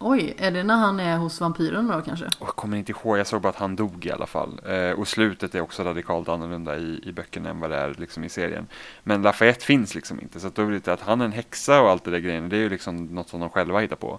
Oj, 0.01 0.35
är 0.39 0.51
det 0.51 0.63
när 0.63 0.77
han 0.77 1.01
är 1.01 1.17
hos 1.17 1.41
vampyren 1.41 1.89
då 1.89 2.03
kanske? 2.03 2.27
Jag 2.41 2.49
kommer 2.49 2.77
inte 2.77 2.93
ihåg, 2.93 3.19
jag 3.19 3.27
såg 3.27 3.43
bara 3.43 3.49
att 3.49 3.57
han 3.57 3.77
dog 3.77 4.07
i 4.07 4.11
alla 4.11 4.27
fall. 4.27 4.61
Eh, 4.67 4.91
och 4.91 5.09
slutet 5.09 5.55
är 5.55 5.61
också 5.61 5.83
radikalt 5.85 6.29
annorlunda 6.29 6.77
i, 6.77 7.01
i 7.05 7.13
böckerna 7.13 7.51
än 7.51 7.61
vad 7.61 7.71
det 7.71 7.77
är 7.77 7.95
liksom, 7.99 8.25
i 8.25 8.29
serien. 8.29 8.67
Men 9.03 9.23
Lafayette 9.23 9.65
finns 9.65 9.95
liksom 9.95 10.21
inte, 10.21 10.41
så 10.41 10.47
att 10.47 10.55
då 10.55 10.63
är 10.63 10.71
det 10.71 10.89
att 10.89 11.01
han 11.01 11.21
är 11.21 11.25
en 11.25 11.33
häxa 11.33 11.81
och 11.81 11.91
allt 11.91 12.05
det 12.05 12.11
där 12.11 12.19
grejen, 12.19 12.49
det 12.49 12.57
är 12.57 12.61
ju 12.61 12.69
liksom 12.69 13.07
något 13.07 13.29
som 13.29 13.41
de 13.41 13.51
själva 13.51 13.81
hittar 13.81 13.97
på. 13.97 14.19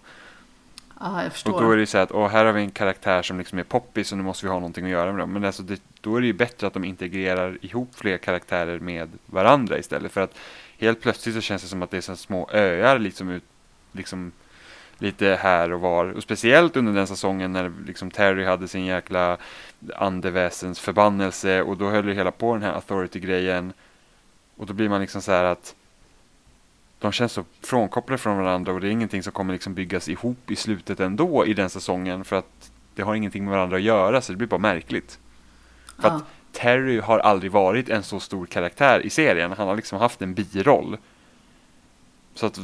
Aha, 1.01 1.23
jag 1.23 1.31
förstår. 1.33 1.53
Och 1.53 1.61
då 1.61 1.71
är 1.71 1.77
det 1.77 1.85
så 1.85 1.97
här 1.97 2.03
att, 2.03 2.11
åh, 2.11 2.27
här 2.27 2.45
har 2.45 2.53
vi 2.53 2.61
en 2.61 2.71
karaktär 2.71 3.21
som 3.21 3.37
liksom 3.37 3.59
är 3.59 3.63
poppis 3.63 4.11
och 4.11 4.17
nu 4.17 4.23
måste 4.23 4.45
vi 4.45 4.51
ha 4.51 4.59
någonting 4.59 4.85
att 4.85 4.91
göra 4.91 5.11
med 5.11 5.19
dem. 5.19 5.33
Men 5.33 5.45
alltså 5.45 5.63
det, 5.63 5.81
då 6.01 6.15
är 6.15 6.21
det 6.21 6.27
ju 6.27 6.33
bättre 6.33 6.67
att 6.67 6.73
de 6.73 6.83
integrerar 6.83 7.57
ihop 7.61 7.95
fler 7.95 8.17
karaktärer 8.17 8.79
med 8.79 9.09
varandra 9.25 9.77
istället. 9.77 10.11
För 10.11 10.21
att 10.21 10.37
helt 10.77 11.01
plötsligt 11.01 11.35
så 11.35 11.41
känns 11.41 11.61
det 11.61 11.67
som 11.67 11.83
att 11.83 11.91
det 11.91 11.97
är 11.97 12.01
så 12.01 12.15
små 12.15 12.49
öar 12.53 12.99
liksom, 12.99 13.29
ut, 13.29 13.43
liksom 13.91 14.31
lite 14.97 15.39
här 15.41 15.73
och 15.73 15.79
var. 15.79 16.05
Och 16.05 16.23
speciellt 16.23 16.77
under 16.77 16.93
den 16.93 17.07
säsongen 17.07 17.53
när 17.53 17.71
liksom 17.85 18.11
Terry 18.11 18.45
hade 18.45 18.67
sin 18.67 18.85
jäkla 18.85 19.37
andeväsens 19.95 20.79
förbannelse 20.79 21.61
och 21.61 21.77
då 21.77 21.89
höll 21.89 22.05
det 22.05 22.13
hela 22.13 22.31
på 22.31 22.53
den 22.53 22.63
här 22.63 22.73
authority-grejen. 22.73 23.73
Och 24.57 24.65
då 24.65 24.73
blir 24.73 24.89
man 24.89 25.01
liksom 25.01 25.21
så 25.21 25.31
här 25.31 25.43
att 25.43 25.75
de 26.99 27.11
känns 27.11 27.31
så 27.31 27.45
frånkopplade 27.61 28.17
från 28.17 28.37
varandra 28.37 28.73
och 28.73 28.81
det 28.81 28.87
är 28.87 28.91
ingenting 28.91 29.23
som 29.23 29.31
kommer 29.33 29.53
liksom 29.53 29.73
byggas 29.73 30.09
ihop 30.09 30.51
i 30.51 30.55
slutet 30.55 30.99
ändå 30.99 31.45
i 31.45 31.53
den 31.53 31.69
säsongen 31.69 32.23
för 32.23 32.35
att 32.35 32.71
det 32.95 33.01
har 33.01 33.15
ingenting 33.15 33.45
med 33.45 33.51
varandra 33.53 33.77
att 33.77 33.83
göra 33.83 34.21
så 34.21 34.31
det 34.31 34.37
blir 34.37 34.47
bara 34.47 34.59
märkligt. 34.59 35.19
För 36.01 36.07
Ja. 36.07 36.15
att 36.15 36.23
Terry 36.51 36.99
har 36.99 37.19
aldrig 37.19 37.51
varit 37.51 37.89
en 37.89 38.03
så 38.03 38.19
stor 38.19 38.45
karaktär 38.45 38.99
i 39.05 39.09
serien. 39.09 39.51
Han 39.57 39.67
har 39.67 39.75
liksom 39.75 39.99
haft 39.99 40.21
en 40.21 40.33
biroll. 40.33 40.97
Så 42.35 42.45
att 42.45 42.59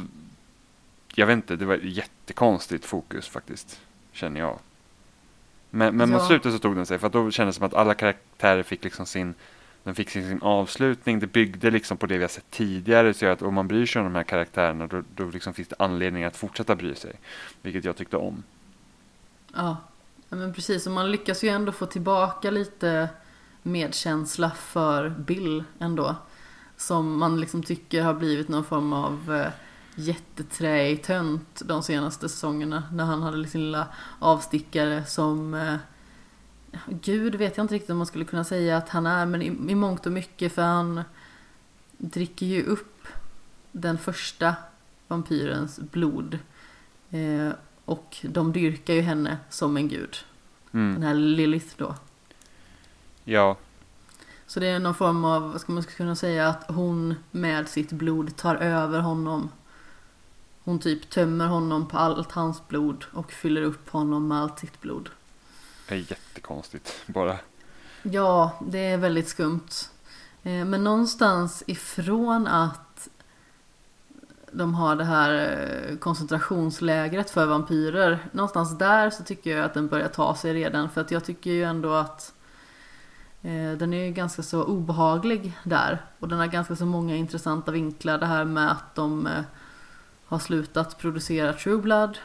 jag 1.14 1.26
vet 1.26 1.34
inte, 1.36 1.56
det 1.56 1.64
var 1.64 1.74
ett 1.74 1.84
jättekonstigt 1.84 2.84
fokus 2.84 3.28
faktiskt, 3.28 3.80
känner 4.12 4.40
jag. 4.40 4.58
Men, 5.70 5.96
men 5.96 6.10
mot 6.10 6.20
Ja. 6.20 6.26
slutet 6.26 6.52
så 6.52 6.58
tog 6.58 6.76
den 6.76 6.86
sig, 6.86 6.98
för 6.98 7.08
då 7.08 7.30
kändes 7.30 7.56
det 7.56 7.58
som 7.58 7.66
att 7.66 7.74
alla 7.74 7.94
karaktärer 7.94 8.62
fick 8.62 8.84
liksom 8.84 9.06
sin, 9.06 9.34
den 9.86 9.94
fick 9.94 10.10
sin, 10.10 10.42
avslutning. 10.42 11.18
Det 11.18 11.26
byggde 11.26 11.70
liksom 11.70 11.96
på 11.96 12.06
det 12.06 12.16
vi 12.16 12.24
har 12.24 12.28
sett 12.28 12.50
tidigare, 12.50 13.14
så 13.14 13.26
att 13.26 13.42
om 13.42 13.54
man 13.54 13.68
bryr 13.68 13.86
sig 13.86 14.00
om 14.00 14.06
de 14.06 14.14
här 14.14 14.22
karaktärerna, 14.22 14.86
då, 14.86 15.02
då 15.14 15.24
liksom 15.24 15.54
finns 15.54 15.68
det 15.68 15.76
anledning 15.78 16.24
att 16.24 16.36
fortsätta 16.36 16.76
bry 16.76 16.94
sig. 16.94 17.20
Vilket 17.62 17.84
jag 17.84 17.96
tyckte 17.96 18.16
om. 18.16 18.42
Ja, 19.54 19.76
men 20.28 20.52
precis. 20.52 20.86
Och 20.86 20.92
man 20.92 21.10
lyckas 21.10 21.44
ju 21.44 21.48
ändå 21.48 21.72
få 21.72 21.86
tillbaka 21.86 22.50
lite 22.50 23.08
medkänsla 23.62 24.50
för 24.50 25.08
Bill 25.08 25.64
ändå. 25.78 26.16
Som 26.76 27.18
man 27.18 27.40
liksom 27.40 27.62
tycker 27.62 28.02
har 28.02 28.14
blivit 28.14 28.48
någon 28.48 28.64
form 28.64 28.92
av 28.92 29.34
eh, 29.34 29.52
jätteträig 29.94 31.02
tönt 31.02 31.62
de 31.64 31.82
senaste 31.82 32.28
säsongerna. 32.28 32.82
När 32.92 33.04
han 33.04 33.22
hade 33.22 33.48
sin 33.48 33.64
lilla 33.64 33.86
avstickare 34.18 35.04
som... 35.04 35.54
Eh, 35.54 35.76
Gud 36.88 37.34
vet 37.34 37.56
jag 37.56 37.64
inte 37.64 37.74
riktigt 37.74 37.90
om 37.90 37.96
man 37.96 38.06
skulle 38.06 38.24
kunna 38.24 38.44
säga 38.44 38.76
att 38.76 38.88
han 38.88 39.06
är, 39.06 39.26
men 39.26 39.42
i, 39.42 39.46
i 39.46 39.74
mångt 39.74 40.06
och 40.06 40.12
mycket 40.12 40.52
för 40.54 40.62
han 40.62 41.02
dricker 41.98 42.46
ju 42.46 42.62
upp 42.64 43.06
den 43.72 43.98
första 43.98 44.54
vampyrens 45.08 45.78
blod. 45.78 46.38
Eh, 47.10 47.48
och 47.84 48.16
de 48.22 48.52
dyrkar 48.52 48.94
ju 48.94 49.00
henne 49.00 49.38
som 49.50 49.76
en 49.76 49.88
gud. 49.88 50.16
Den 50.70 50.80
Mm. 50.90 51.02
här 51.02 51.14
Lilith 51.14 51.74
då. 51.76 51.94
Ja, 53.24 53.56
Så 54.46 54.60
det 54.60 54.66
är 54.66 54.78
någon 54.78 54.94
form 54.94 55.24
av, 55.24 55.52
vad 55.52 55.60
ska 55.60 55.72
man 55.72 55.82
kunna 55.82 56.16
säga, 56.16 56.48
att 56.48 56.64
hon 56.70 57.14
med 57.30 57.68
sitt 57.68 57.92
blod 57.92 58.36
tar 58.36 58.56
över 58.56 59.00
honom. 59.00 59.48
Hon 60.64 60.78
typ 60.78 61.10
tömmer 61.10 61.46
honom 61.46 61.88
på 61.88 61.98
allt 61.98 62.32
hans 62.32 62.68
blod 62.68 63.04
och 63.12 63.32
fyller 63.32 63.62
upp 63.62 63.88
honom 63.90 64.28
med 64.28 64.38
allt 64.38 64.58
sitt 64.58 64.80
blod 64.80 65.10
det 65.88 65.94
är 65.94 65.98
jättekonstigt 65.98 66.94
bara. 67.06 67.38
Ja, 68.02 68.58
det 68.66 68.78
är 68.78 68.96
väldigt 68.96 69.28
skumt. 69.28 69.68
Eh, 70.42 70.64
men 70.64 70.84
någonstans 70.84 71.62
ifrån 71.66 72.46
att 72.46 73.08
de 74.52 74.74
har 74.74 74.96
det 74.96 75.04
här 75.04 75.58
eh, 75.90 75.96
koncentrationslägret 75.96 77.30
för 77.30 77.46
vampyrer. 77.46 78.18
Någonstans 78.32 78.78
där 78.78 79.10
så 79.10 79.24
tycker 79.24 79.56
jag 79.56 79.64
att 79.64 79.74
den 79.74 79.88
börjar 79.88 80.08
ta 80.08 80.34
sig 80.34 80.54
redan. 80.54 80.90
För 80.90 81.00
att 81.00 81.10
jag 81.10 81.24
tycker 81.24 81.50
ju 81.50 81.64
ändå 81.64 81.92
att 81.94 82.34
eh, 83.42 83.72
den 83.72 83.92
är 83.92 84.04
ju 84.04 84.12
ganska 84.12 84.42
så 84.42 84.64
obehaglig 84.64 85.58
där. 85.64 86.02
Och 86.18 86.28
den 86.28 86.38
har 86.38 86.46
ganska 86.46 86.76
så 86.76 86.86
många 86.86 87.16
intressanta 87.16 87.70
vinklar. 87.70 88.18
Det 88.18 88.26
här 88.26 88.44
med 88.44 88.70
att 88.70 88.94
de 88.94 89.28
har 90.26 90.38
slutat 90.38 90.98
producera 90.98 91.52
True 91.52 91.78
Blood. 91.78 92.18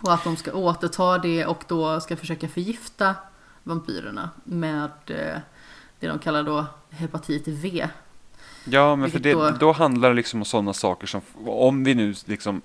Och 0.00 0.14
att 0.14 0.24
de 0.24 0.36
ska 0.36 0.52
återta 0.52 1.18
det 1.18 1.46
och 1.46 1.64
då 1.68 2.00
ska 2.00 2.16
försöka 2.16 2.48
förgifta 2.48 3.14
vampyrerna 3.62 4.30
med 4.44 4.90
eh, 5.06 5.38
det 6.00 6.06
de 6.06 6.18
kallar 6.18 6.42
då 6.42 6.66
hepatit 6.90 7.48
V. 7.48 7.88
Ja, 8.64 8.96
men 8.96 9.10
för 9.10 9.18
det, 9.18 9.32
då- 9.32 9.50
då... 9.50 9.72
handlar 9.72 10.08
det 10.08 10.14
liksom 10.14 10.40
om 10.40 10.44
sådana 10.44 10.72
saker 10.72 11.06
som, 11.06 11.20
om 11.46 11.84
vi 11.84 11.94
nu 11.94 12.14
liksom 12.24 12.62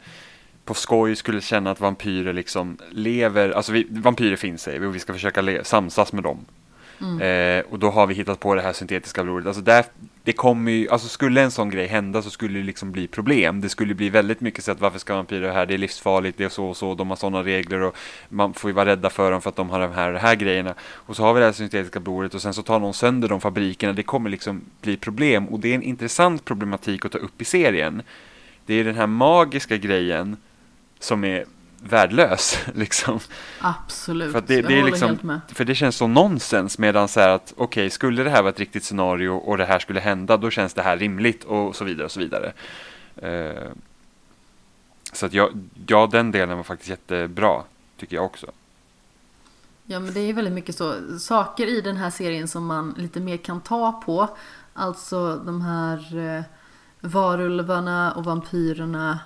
på 0.66 0.74
skoj 0.74 1.16
skulle 1.16 1.42
känna 1.42 1.72
att 1.72 1.80
vampyrer 1.80 2.34
liksom 2.34 2.78
lever, 2.90 3.50
alltså 3.50 3.72
vi, 3.72 3.88
vampyrer 3.90 4.36
finns 4.36 4.62
säger 4.62 4.80
vi 4.80 4.88
och 4.88 4.96
vi 4.96 5.00
ska 5.00 5.14
försöka 5.14 5.42
le, 5.42 5.64
samsas 5.64 6.14
med 6.14 6.24
dem. 6.24 6.46
Mm. 7.02 7.22
Eh, 7.22 7.72
och 7.72 7.80
då 7.80 7.90
har 7.90 8.08
vi 8.08 8.14
hittat 8.14 8.40
på 8.40 8.56
det 8.56 8.62
här 8.62 8.74
syntetiska 8.74 9.24
blodet. 9.24 9.48
Alltså 9.48 9.62
där, 9.62 9.86
det 10.30 10.34
kommer 10.34 10.72
ju, 10.72 10.90
alltså 10.90 11.08
skulle 11.08 11.42
en 11.42 11.52
sån 11.52 11.70
grej 11.70 11.88
hända 11.88 12.22
så 12.22 12.30
skulle 12.30 12.60
det 12.60 12.66
liksom 12.66 12.92
bli 12.92 13.08
problem. 13.08 13.62
Det 13.62 13.70
skulle 13.70 13.94
bli 13.94 14.10
väldigt 14.10 14.42
mycket 14.42 14.64
så 14.64 14.72
att 14.72 14.80
varför 14.80 15.00
ska 15.00 15.16
vampyrer 15.16 15.52
här, 15.52 15.66
det 15.66 15.74
är 15.74 15.78
livsfarligt, 15.78 16.38
det 16.38 16.44
är 16.44 16.50
så 16.50 16.66
och 16.66 16.78
så, 16.78 16.96
de 16.96 17.10
har 17.10 17.18
sådana 17.18 17.44
regler 17.44 17.82
och 17.82 17.96
man 18.30 18.54
får 18.54 18.70
ju 18.70 18.76
vara 18.76 18.90
rädda 18.90 19.10
för 19.10 19.32
dem 19.32 19.42
för 19.42 19.50
att 19.50 19.56
de 19.56 19.70
har 19.70 19.80
de 19.80 19.92
här, 19.92 20.14
de 20.14 20.20
här 20.20 20.36
grejerna. 20.36 20.74
Och 20.82 21.16
så 21.16 21.24
har 21.24 21.34
vi 21.34 21.40
det 21.40 21.46
här 21.46 21.54
syntetiska 21.54 22.00
blodet 22.00 22.34
och 22.34 22.42
sen 22.42 22.54
så 22.54 22.62
tar 22.62 22.80
någon 22.80 22.94
sönder 22.94 23.28
de 23.28 23.42
fabrikerna. 23.42 23.94
Det 23.94 24.04
kommer 24.04 24.30
liksom 24.30 24.62
bli 24.82 24.98
problem 24.98 25.48
och 25.48 25.60
det 25.60 25.72
är 25.72 25.76
en 25.76 25.84
intressant 25.84 26.46
problematik 26.46 27.06
att 27.06 27.12
ta 27.12 27.18
upp 27.18 27.42
i 27.42 27.46
serien. 27.46 28.02
Det 28.66 28.74
är 28.74 28.84
den 28.84 28.96
här 28.96 29.08
magiska 29.08 29.78
grejen 29.78 30.38
som 31.00 31.24
är 31.24 31.46
värdelös 31.84 32.58
liksom. 32.76 33.20
Absolut, 33.62 34.32
För 34.32 34.40
att 34.40 34.48
det- 34.48 34.54
jag 34.56 34.64
det 34.64 34.76
håller 34.76 34.86
liksom- 34.92 35.08
helt 35.10 35.24
med. 35.24 35.42
För 35.54 35.66
det 35.66 35.76
känns 35.76 35.96
så 35.96 36.08
nonsens 36.08 36.78
medan 36.78 37.08
så 37.08 37.20
här 37.20 37.30
att 37.30 37.54
okej, 37.58 37.90
skulle 37.90 38.24
det 38.24 38.30
här 38.30 38.42
vara 38.42 38.50
ett 38.54 38.60
riktigt 38.60 38.84
scenario 38.84 39.30
och 39.30 39.58
det 39.58 39.66
här 39.66 39.80
skulle 39.80 40.00
hända, 40.00 40.38
då 40.38 40.50
känns 40.50 40.74
det 40.74 40.82
här 40.82 40.98
rimligt 40.98 41.44
och 41.44 41.76
så 41.76 41.84
vidare 41.86 42.06
och 42.06 42.12
så 42.12 42.20
vidare. 42.20 42.54
Eh, 43.16 43.70
så 45.14 45.26
att 45.26 45.34
jag, 45.34 45.50
ja, 45.88 46.10
den 46.12 46.32
delen 46.32 46.58
var 46.58 46.64
faktiskt 46.64 46.90
jättebra, 46.90 47.62
tycker 47.98 48.16
jag 48.16 48.26
också. 48.26 48.48
Ja 49.86 50.00
men 50.00 50.14
det 50.14 50.20
är 50.20 50.34
väldigt 50.34 50.54
mycket 50.54 50.76
så. 50.76 50.94
Saker 51.20 51.68
i 51.68 51.82
den 51.82 51.98
här 51.98 52.10
serien 52.10 52.48
som 52.48 52.66
man 52.66 52.96
lite 52.98 53.20
mer 53.20 53.38
kan 53.38 53.62
ta 53.62 53.92
på. 53.92 54.38
Alltså 54.74 55.36
de 55.36 55.62
här 55.62 56.18
eh, 56.38 56.44
varulvarna 57.02 58.12
och 58.12 58.24
vampyrerna. 58.26 59.20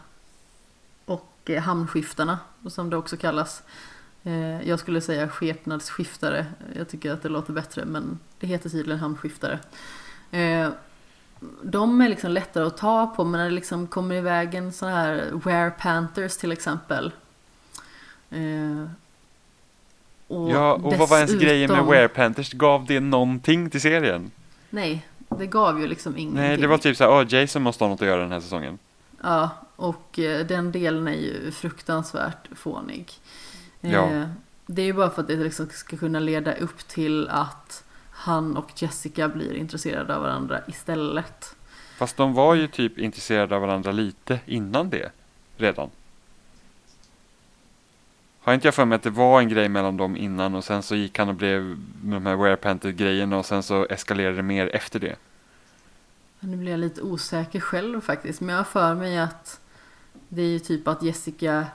Och 1.44 1.50
eh, 1.50 1.62
hamnskiftarna 1.62 2.40
som 2.70 2.90
det 2.90 2.98
också 2.98 3.18
kallas. 3.18 3.64
Eh, 4.24 4.70
jag 4.70 4.80
skulle 4.80 5.02
säga 5.02 5.30
skepnadsskiftare. 5.30 6.46
Jag 6.76 6.90
tycker 6.90 7.12
att 7.12 7.22
det 7.24 7.30
låter 7.30 7.54
bättre 7.54 7.86
men 7.86 8.20
det 8.40 8.48
heter 8.48 8.70
tydligen 8.70 9.00
hamnskiftare. 9.00 9.60
Eh, 10.32 10.70
de 11.64 12.02
är 12.02 12.10
liksom 12.10 12.32
lättare 12.32 12.64
att 12.66 12.78
ta 12.78 13.08
på 13.08 13.24
men 13.24 13.40
när 13.40 13.46
det 13.50 13.56
liksom 13.56 13.88
kommer 13.88 14.16
i 14.16 14.22
vägen 14.22 14.72
sådana 14.74 14.96
här 14.96 15.32
Were 15.46 15.72
Panthers 15.72 16.38
till 16.38 16.52
exempel. 16.52 17.12
Och 20.28 20.50
ja, 20.52 20.74
och 20.74 20.82
vad 20.98 21.10
var 21.10 21.18
ens 21.18 21.32
dessutom- 21.32 21.40
grejen 21.48 21.72
med 21.72 21.86
Were 21.86 22.08
Panthers? 22.08 22.54
Gav 22.54 22.86
det 22.86 23.00
någonting 23.00 23.70
till 23.70 23.82
serien? 23.82 24.32
Nej, 24.70 25.08
det 25.30 25.48
gav 25.48 25.82
ju 25.82 25.88
liksom 25.88 26.18
ingenting. 26.18 26.42
Nej, 26.42 26.58
det 26.58 26.68
var 26.68 26.78
typ 26.78 26.98
så 26.98 27.04
här, 27.04 27.12
åh, 27.12 27.26
Jason 27.34 27.62
måste 27.62 27.84
ha 27.84 27.90
något 27.90 28.02
att 28.02 28.08
göra 28.08 28.22
den 28.22 28.32
här 28.32 28.40
säsongen. 28.40 28.80
Ja, 29.24 29.50
och 29.76 30.20
eh, 30.20 30.46
den 30.46 30.72
delen 30.72 31.08
är 31.08 31.14
ju 31.14 31.52
fruktansvärt 31.52 32.48
fånig. 32.56 33.12
Ja. 33.82 34.10
Eh, 34.12 34.28
Det 34.66 34.82
är 34.82 34.86
ju 34.86 34.94
bara 34.94 35.10
för 35.10 35.22
att 35.22 35.28
det 35.28 35.36
liksom 35.36 35.70
ska 35.70 35.98
kunna 35.98 36.20
leda 36.20 36.54
upp 36.54 36.88
till 36.88 37.30
att 37.30 37.84
han 38.12 38.58
och 38.58 38.70
Jessica 38.76 39.28
blir 39.30 39.54
intresserade 39.54 40.16
av 40.16 40.22
varandra 40.22 40.62
istället. 40.68 41.56
Fast 41.98 42.18
de 42.18 42.34
var 42.34 42.56
ju 42.56 42.68
typ 42.68 42.98
intresserade 43.00 43.56
av 43.56 43.62
varandra 43.62 43.92
lite 43.92 44.40
innan 44.46 44.90
det, 44.90 45.12
redan. 45.58 45.90
Har 48.42 48.54
inte 48.54 48.68
jag 48.68 48.76
för 48.76 48.86
mig 48.86 48.96
att 48.96 49.04
det 49.04 49.10
var 49.10 49.40
en 49.40 49.50
grej 49.50 49.70
mellan 49.70 49.98
dem 49.98 50.18
innan 50.18 50.56
och 50.56 50.64
sen 50.64 50.84
så 50.84 50.96
gick 50.96 51.20
han 51.20 51.30
och 51.30 51.36
blev 51.36 51.62
med 52.04 52.16
de 52.16 52.26
här 52.26 52.36
Were 52.36 52.56
Panther-grejerna 52.56 53.38
och 53.38 53.46
sen 53.46 53.64
så 53.64 53.86
eskalerade 53.86 54.36
det 54.36 54.44
mer 54.44 54.76
efter 54.76 55.00
det. 55.00 55.16
Nu 56.46 56.58
blir 56.58 56.72
jag 56.72 56.80
lite 56.80 57.02
osäker 57.02 57.60
själv 57.60 58.02
faktiskt. 58.02 58.42
Men 58.42 58.50
jag 58.50 58.60
har 58.60 58.64
för 58.64 58.96
mig 58.96 59.18
att 59.18 59.60
det 60.30 60.42
är 60.42 60.48
ju 60.48 60.60
typ 60.60 60.88
att 60.88 61.04
Jessica 61.04 61.66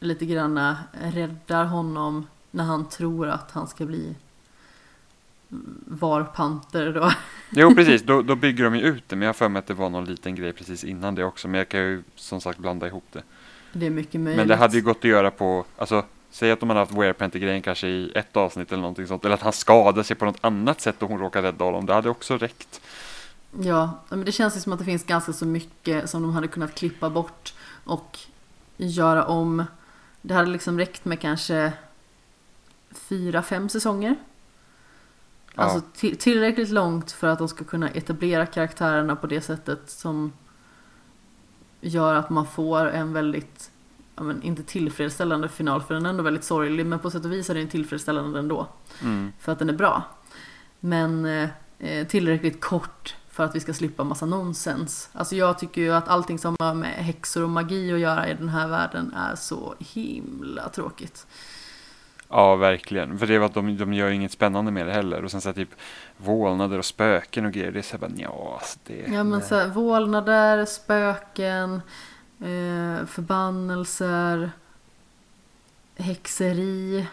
lite 0.00 0.26
granna 0.26 0.78
räddar 0.92 1.64
honom 1.64 2.26
när 2.50 2.64
han 2.64 2.88
tror 2.88 3.28
att 3.28 3.50
han 3.50 3.68
ska 3.68 3.86
bli 3.86 4.14
varpanter 5.86 6.92
då. 6.92 7.12
Jo, 7.50 7.74
precis. 7.74 8.02
Då, 8.06 8.22
då 8.22 8.34
bygger 8.34 8.64
de 8.64 8.76
ju 8.76 8.82
ut 8.82 9.08
det. 9.08 9.16
Men 9.16 9.22
jag 9.22 9.28
har 9.28 9.34
för 9.34 9.48
mig 9.48 9.58
att 9.58 9.66
det 9.66 9.74
var 9.74 9.90
någon 9.90 10.04
liten 10.04 10.34
grej 10.34 10.52
precis 10.52 10.84
innan 10.84 11.14
det 11.14 11.24
också. 11.24 11.48
Men 11.48 11.58
jag 11.58 11.68
kan 11.68 11.80
ju 11.80 12.02
som 12.14 12.40
sagt 12.40 12.58
blanda 12.58 12.86
ihop 12.86 13.04
det. 13.12 13.22
Det 13.72 13.86
är 13.86 13.90
mycket 13.90 14.20
möjligt. 14.20 14.38
Men 14.38 14.48
det 14.48 14.56
hade 14.56 14.76
ju 14.76 14.82
gått 14.82 14.96
att 14.96 15.04
göra 15.04 15.30
på, 15.30 15.64
alltså 15.76 16.04
säg 16.30 16.50
att 16.50 16.60
de 16.60 16.68
hade 16.70 16.80
haft 16.80 16.92
Werepenter-grejen 16.92 17.62
kanske 17.62 17.88
i 17.88 18.12
ett 18.14 18.36
avsnitt 18.36 18.72
eller 18.72 18.80
någonting 18.80 19.06
sånt. 19.06 19.24
Eller 19.24 19.34
att 19.34 19.42
han 19.42 19.52
skadade 19.52 20.04
sig 20.04 20.16
på 20.16 20.24
något 20.24 20.38
annat 20.40 20.80
sätt 20.80 21.02
och 21.02 21.08
hon 21.08 21.18
råkar 21.18 21.42
rädda 21.42 21.64
honom. 21.64 21.86
Det 21.86 21.94
hade 21.94 22.10
också 22.10 22.38
räckt. 22.38 22.80
Ja, 23.60 24.02
men 24.08 24.24
det 24.24 24.32
känns 24.32 24.56
ju 24.56 24.60
som 24.60 24.72
att 24.72 24.78
det 24.78 24.84
finns 24.84 25.04
ganska 25.04 25.32
så 25.32 25.46
mycket 25.46 26.10
som 26.10 26.22
de 26.22 26.32
hade 26.32 26.48
kunnat 26.48 26.74
klippa 26.74 27.10
bort 27.10 27.54
och 27.84 28.18
göra 28.76 29.24
om. 29.24 29.64
Det 30.22 30.34
hade 30.34 30.50
liksom 30.50 30.78
räckt 30.78 31.04
med 31.04 31.20
kanske 31.20 31.72
fyra, 32.90 33.42
fem 33.42 33.68
säsonger. 33.68 34.16
Ja. 35.54 35.62
Alltså 35.62 35.80
till, 35.94 36.16
tillräckligt 36.16 36.70
långt 36.70 37.12
för 37.12 37.26
att 37.26 37.38
de 37.38 37.48
ska 37.48 37.64
kunna 37.64 37.88
etablera 37.88 38.46
karaktärerna 38.46 39.16
på 39.16 39.26
det 39.26 39.40
sättet 39.40 39.90
som 39.90 40.32
gör 41.80 42.14
att 42.14 42.30
man 42.30 42.46
får 42.46 42.86
en 42.86 43.12
väldigt, 43.12 43.70
ja 44.16 44.22
men 44.22 44.42
inte 44.42 44.62
tillfredsställande 44.62 45.48
final 45.48 45.82
för 45.82 45.94
den 45.94 46.06
är 46.06 46.10
ändå 46.10 46.22
väldigt 46.22 46.44
sorglig 46.44 46.86
men 46.86 46.98
på 46.98 47.10
sätt 47.10 47.24
och 47.24 47.32
vis 47.32 47.50
är 47.50 47.54
den 47.54 47.68
tillfredsställande 47.68 48.38
ändå. 48.38 48.66
Mm. 49.02 49.32
För 49.38 49.52
att 49.52 49.58
den 49.58 49.68
är 49.68 49.74
bra. 49.74 50.02
Men 50.80 51.24
eh, 51.78 52.06
tillräckligt 52.08 52.60
kort 52.60 53.14
för 53.34 53.44
att 53.44 53.54
vi 53.54 53.60
ska 53.60 53.74
slippa 53.74 54.04
massa 54.04 54.26
nonsens. 54.26 55.10
Alltså 55.12 55.36
jag 55.36 55.58
tycker 55.58 55.80
ju 55.80 55.92
att 55.92 56.08
allting 56.08 56.38
som 56.38 56.56
har 56.58 56.74
med 56.74 56.90
häxor 56.90 57.42
och 57.42 57.50
magi 57.50 57.92
att 57.92 57.98
göra 57.98 58.28
i 58.28 58.34
den 58.34 58.48
här 58.48 58.68
världen 58.68 59.14
är 59.14 59.34
så 59.34 59.74
himla 59.78 60.68
tråkigt. 60.68 61.26
Ja, 62.28 62.56
verkligen. 62.56 63.18
För 63.18 63.26
det 63.26 63.38
var 63.38 63.46
att 63.46 63.54
de, 63.54 63.76
de 63.76 63.92
gör 63.92 64.10
inget 64.10 64.32
spännande 64.32 64.70
med 64.70 64.86
det 64.86 64.92
heller. 64.92 65.24
Och 65.24 65.30
sen 65.30 65.40
så 65.40 65.48
här, 65.48 65.54
typ 65.54 65.68
vålnader 66.16 66.78
och 66.78 66.84
spöken 66.84 67.46
och 67.46 67.52
grejer. 67.52 67.72
Det 67.72 67.78
är 67.78 67.82
så 67.82 67.92
här 67.92 67.98
bara, 67.98 68.10
nja, 68.10 68.30
alltså 68.54 68.78
det... 68.84 69.04
Ja 69.12 69.24
men 69.24 69.42
så 69.42 69.54
här, 69.54 69.68
vålnader, 69.68 70.64
spöken, 70.64 71.74
eh, 72.40 73.06
förbannelser, 73.06 74.50
häxeri. 75.96 77.06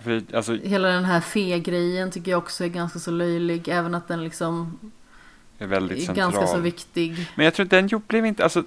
För, 0.00 0.22
alltså, 0.34 0.54
Hela 0.54 0.88
den 0.88 1.04
här 1.04 1.20
fe-grejen 1.20 2.10
tycker 2.10 2.30
jag 2.30 2.38
också 2.38 2.64
är 2.64 2.68
ganska 2.68 2.98
så 2.98 3.10
löjlig. 3.10 3.68
Även 3.68 3.94
att 3.94 4.08
den 4.08 4.24
liksom 4.24 4.78
är 5.58 5.66
väldigt 5.66 5.98
är 5.98 6.02
central. 6.06 6.32
ganska 6.32 6.46
så 6.46 6.58
viktig. 6.58 7.30
Men 7.34 7.44
jag 7.44 7.54
tror 7.54 7.64
att 7.64 7.70
den 7.70 8.00
blev 8.08 8.26
inte, 8.26 8.44
alltså. 8.44 8.64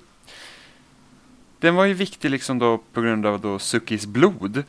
Den 1.59 1.75
var 1.75 1.85
ju 1.85 1.93
viktig 1.93 2.29
liksom 2.29 2.59
då 2.59 2.77
på 2.93 3.01
grund 3.01 3.25
av 3.25 3.41
då 3.41 3.59
Sukis 3.59 4.05
blod. 4.05 4.63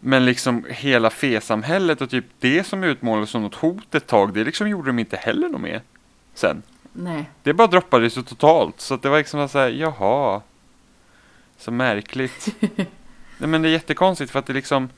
Men 0.00 0.24
liksom 0.24 0.64
hela 0.68 1.10
fesamhället 1.10 2.00
och 2.00 2.10
typ 2.10 2.24
det 2.40 2.66
som 2.66 2.84
utmålades 2.84 3.30
som 3.30 3.42
något 3.42 3.54
hot 3.54 3.94
ett 3.94 4.06
tag, 4.06 4.34
det 4.34 4.44
liksom 4.44 4.68
gjorde 4.68 4.88
de 4.88 4.98
inte 4.98 5.16
heller 5.16 5.48
något 5.48 5.60
med 5.60 5.80
sen. 6.34 6.62
Nej. 6.92 7.30
Det 7.42 7.52
bara 7.52 7.66
droppades 7.66 8.18
ju 8.18 8.22
totalt, 8.22 8.80
så 8.80 8.96
det 8.96 9.08
var 9.08 9.18
liksom 9.18 9.48
så 9.48 9.58
här, 9.58 9.68
jaha. 9.68 10.42
Så 11.58 11.70
märkligt. 11.70 12.48
Nej 13.38 13.48
men 13.48 13.62
det 13.62 13.68
är 13.68 13.72
jättekonstigt 13.72 14.30
för 14.30 14.38
att 14.38 14.46
det 14.46 14.52
liksom. 14.52 14.88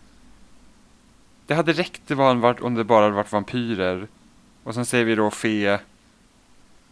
Det 1.49 1.55
hade 1.55 1.73
räckt 1.73 2.03
det 2.07 2.15
var 2.15 2.63
om 2.63 2.75
det 2.75 2.85
bara 2.85 3.05
hade 3.05 3.17
varit 3.17 3.33
vampyrer. 3.33 4.09
Och 4.65 4.75
sen 4.75 4.87
ser 4.87 5.05
vi 5.05 5.15
då 5.15 5.31
fe. 5.31 5.81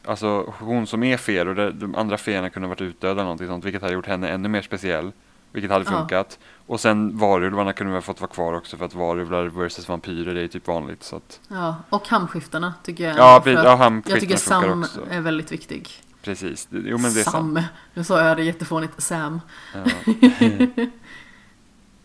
Alltså 0.05 0.55
hon 0.59 0.87
som 0.87 1.03
är 1.03 1.17
fe 1.17 1.41
och 1.49 1.73
de 1.75 1.95
andra 1.95 2.19
feerna 2.19 2.51
kunde 2.51 2.67
ha 2.69 2.71
varit 2.71 2.81
utdöda 2.81 3.13
eller 3.13 3.23
någonting 3.23 3.47
sånt. 3.47 3.65
Vilket 3.65 3.83
hade 3.83 3.95
gjort 3.95 4.07
henne 4.07 4.29
ännu 4.29 4.49
mer 4.49 4.63
speciell. 4.63 5.13
Vilket 5.53 5.71
hade 5.71 5.85
Ja. 5.85 5.91
funkat. 5.99 6.39
Och 6.67 6.81
sen 6.81 7.19
varulvarna 7.19 7.73
kunde 7.73 7.91
vi 7.93 7.97
ha 7.97 8.03
fått 8.03 8.21
vara 8.21 8.31
kvar 8.31 8.53
också 8.53 8.77
för 8.77 8.85
att 8.85 8.95
varulvar 8.95 9.45
versus 9.45 9.89
vampyrer 9.89 10.35
är 10.35 10.49
typ 10.49 10.67
vanligt. 10.67 11.03
Så 11.03 11.17
att, 11.17 11.41
Ja, 11.49 11.77
och 11.91 12.09
hamskiftarna 12.09 12.75
tycker 12.83 13.05
jag. 13.05 13.17
ja, 13.17 13.41
för 13.45 13.51
ja 13.51 13.87
att 13.87 14.09
Jag 14.09 14.21
tycker 14.21 14.37
Sam 14.37 14.83
också. 14.83 15.01
är 15.11 15.21
väldigt 15.21 15.53
viktig. 15.53 15.91
Precis, 16.23 16.69
jo 16.71 16.99
men 16.99 17.15
det 17.15 17.21
är 17.21 17.25
sant. 17.25 17.35
Sam. 17.35 17.61
Nu 17.95 18.05
sa 18.05 18.25
jag 18.29 18.37
det 18.37 18.43
jättefånigt. 18.45 19.03
Sam. 19.03 19.41
Ja, 19.75 19.81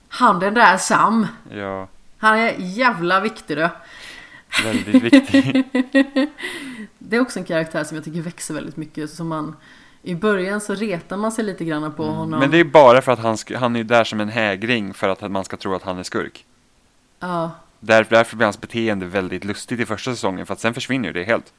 Han 0.09 0.39
den 0.39 0.53
där 0.53 0.77
Sam. 0.77 1.27
ja, 1.51 1.87
Han 2.22 2.39
är 2.39 2.55
jävla 2.57 3.19
viktig 3.19 3.57
du. 3.57 3.69
väldigt 4.63 5.03
viktigt. 5.03 5.65
Det 6.99 7.15
är 7.15 7.19
också 7.19 7.39
en 7.39 7.45
karaktär 7.45 7.84
som 7.84 7.95
jag 7.95 8.03
tycker 8.03 8.22
växer 8.22 8.53
väldigt 8.53 8.78
mycket. 8.78 9.09
Som 9.09 9.28
man, 9.28 9.55
I 10.03 10.15
början 10.15 10.61
så 10.61 10.76
retar 10.76 11.17
man 11.17 11.32
sig 11.32 11.43
lite 11.45 11.65
grann 11.65 11.93
på 11.93 12.05
honom. 12.05 12.28
Mm. 12.28 12.39
Men 12.39 12.51
det 12.51 12.57
är 12.57 12.63
bara 12.63 13.01
för 13.01 13.11
att 13.11 13.19
han, 13.19 13.38
han 13.55 13.76
är 13.76 13.84
där 13.84 14.03
som 14.03 14.19
en 14.19 14.30
hägring 14.30 14.93
för 14.93 15.09
att 15.09 15.32
man 15.32 15.45
ska 15.45 15.57
tro 15.57 15.76
att 15.76 15.84
han 15.84 15.97
är 15.97 16.03
skurk. 16.03 16.45
Ja, 17.19 17.51
Där, 17.80 18.07
därför 18.09 18.36
blir 18.38 18.45
hans 18.45 18.61
beteende 18.61 19.05
väldigt 19.05 19.43
lustigt 19.43 19.80
i 19.80 19.86
första 19.86 20.11
säsongen 20.11 20.45
för 20.45 20.53
att 20.53 20.59
sen 20.59 20.74
försvinner 20.74 21.13
det 21.13 21.24
helt. 21.24 21.53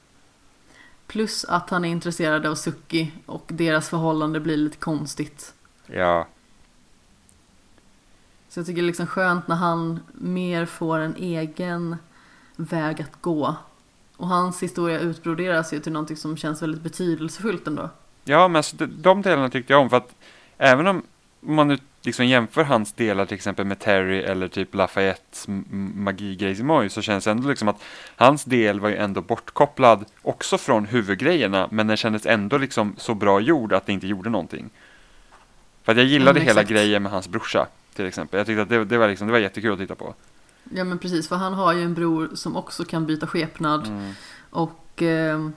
plus 1.07 1.45
att 1.45 1.71
han 1.71 1.85
är 1.85 1.89
intresserad 1.89 2.47
av 2.47 2.55
Suki 2.55 3.13
och 3.27 3.45
deras 3.47 3.89
förhållande 3.89 4.41
blir 4.41 4.57
lite 4.57 4.77
konstigt. 4.77 5.55
Ja, 5.87 6.27
Så 8.53 8.61
jag 8.61 8.67
tycker 8.67 8.83
det 8.83 8.87
är 8.87 8.87
liksom 8.87 9.07
skönt 9.07 9.49
när 9.49 9.57
han 9.57 10.01
mer 10.13 10.67
får 10.67 10.99
en 10.99 11.17
egen 11.17 11.97
väg 12.57 13.03
att 13.03 13.21
gå. 13.21 13.57
Och 14.17 14.29
hans 14.29 14.63
historia 14.63 15.01
utbroderas 15.01 15.73
ju 15.73 15.81
till 15.81 15.93
någonting 15.93 16.17
som 16.17 16.37
känns 16.37 16.63
väldigt 16.63 16.83
betydelsefullt 16.83 17.67
ändå. 17.67 17.91
ja 18.25 18.49
men 18.49 18.57
alltså, 18.57 18.77
de, 18.77 18.87
de 18.87 19.23
delarna 19.23 19.49
tyckte 19.49 19.73
jag 19.73 19.83
om 19.83 19.91
för 19.91 19.97
att 19.97 20.15
även 20.59 20.87
om 20.87 21.03
man 21.41 21.69
nu 21.69 21.79
liksom 22.03 22.27
jämför 22.27 22.65
hans 22.65 22.93
delar 22.93 23.27
till 23.27 23.35
exempel 23.35 23.65
med 23.65 23.79
Terry 23.79 24.21
eller 24.21 24.49
typ 24.49 24.75
Lafayettes 24.75 25.45
magigrejsimoj 25.95 26.91
så 26.91 27.03
känns 27.03 27.25
det 27.25 27.31
ändå 27.31 27.49
liksom 27.49 27.69
att 27.69 27.83
hans 28.17 28.45
del 28.45 28.81
var 28.81 28.89
ju 28.89 28.97
ändå 28.97 29.21
bortkopplad 29.21 30.05
också 30.23 30.59
från 30.59 30.87
huvudgrejerna 30.87 31.69
men 31.71 31.87
den 31.87 31.97
kändes 31.97 32.27
ändå 32.27 32.59
liksom 32.59 32.95
så 32.99 33.15
bra 33.15 33.41
gjord 33.41 33.73
att 33.73 33.87
det 33.87 33.93
inte 33.93 34.07
gjorde 34.07 34.31
någonting. 34.31 34.71
För 35.83 35.93
att 35.93 35.99
jag 35.99 36.07
gillade 36.07 36.41
Mm, 36.41 36.47
hela 36.47 36.63
grejen 36.63 37.03
med 37.03 37.13
hans 37.13 37.29
brorsa 37.29 37.67
till 37.95 38.07
exempel. 38.07 38.38
Jag 38.38 38.47
tyckte 38.47 38.62
att 38.62 38.68
det, 38.68 38.84
det, 38.84 38.99
var, 38.99 39.09
liksom, 39.09 39.26
det 39.26 39.32
var 39.32 39.40
jättekul 39.40 39.72
att 39.72 39.78
titta 39.78 39.95
på. 39.95 40.14
Ja 40.70 40.84
men 40.84 40.99
precis, 40.99 41.28
för 41.28 41.36
han 41.36 41.55
har 41.55 41.72
ju 41.72 41.82
en 41.82 41.95
bror 41.95 42.30
som 42.34 42.57
också 42.57 42.84
kan 42.84 43.07
byta 43.07 43.26
skepnad. 43.26 43.86
Mm. 43.86 44.12
Och 44.51 45.03
eh, 45.03 45.49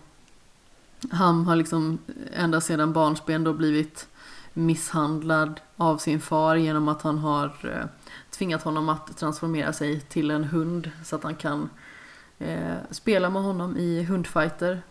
han 1.11 1.45
har 1.45 1.55
liksom 1.55 1.97
ända 2.33 2.61
sedan 2.61 2.93
barnsben 2.93 3.43
då 3.43 3.53
blivit 3.53 4.07
misshandlad 4.53 5.59
av 5.77 5.97
sin 5.97 6.21
far 6.21 6.55
genom 6.55 6.87
att 6.87 7.01
han 7.01 7.17
har 7.17 7.45
eh, 7.63 7.85
tvingat 8.29 8.63
honom 8.63 8.89
att 8.89 9.17
transformera 9.17 9.73
sig 9.73 9.99
till 9.99 10.31
en 10.31 10.43
hund 10.43 10.91
så 11.03 11.15
att 11.15 11.23
han 11.23 11.35
kan 11.35 11.69
eh, 12.39 12.75
spela 12.91 13.29
med 13.29 13.41
honom 13.41 13.77
i 13.77 14.03
hundfighter. 14.03 14.81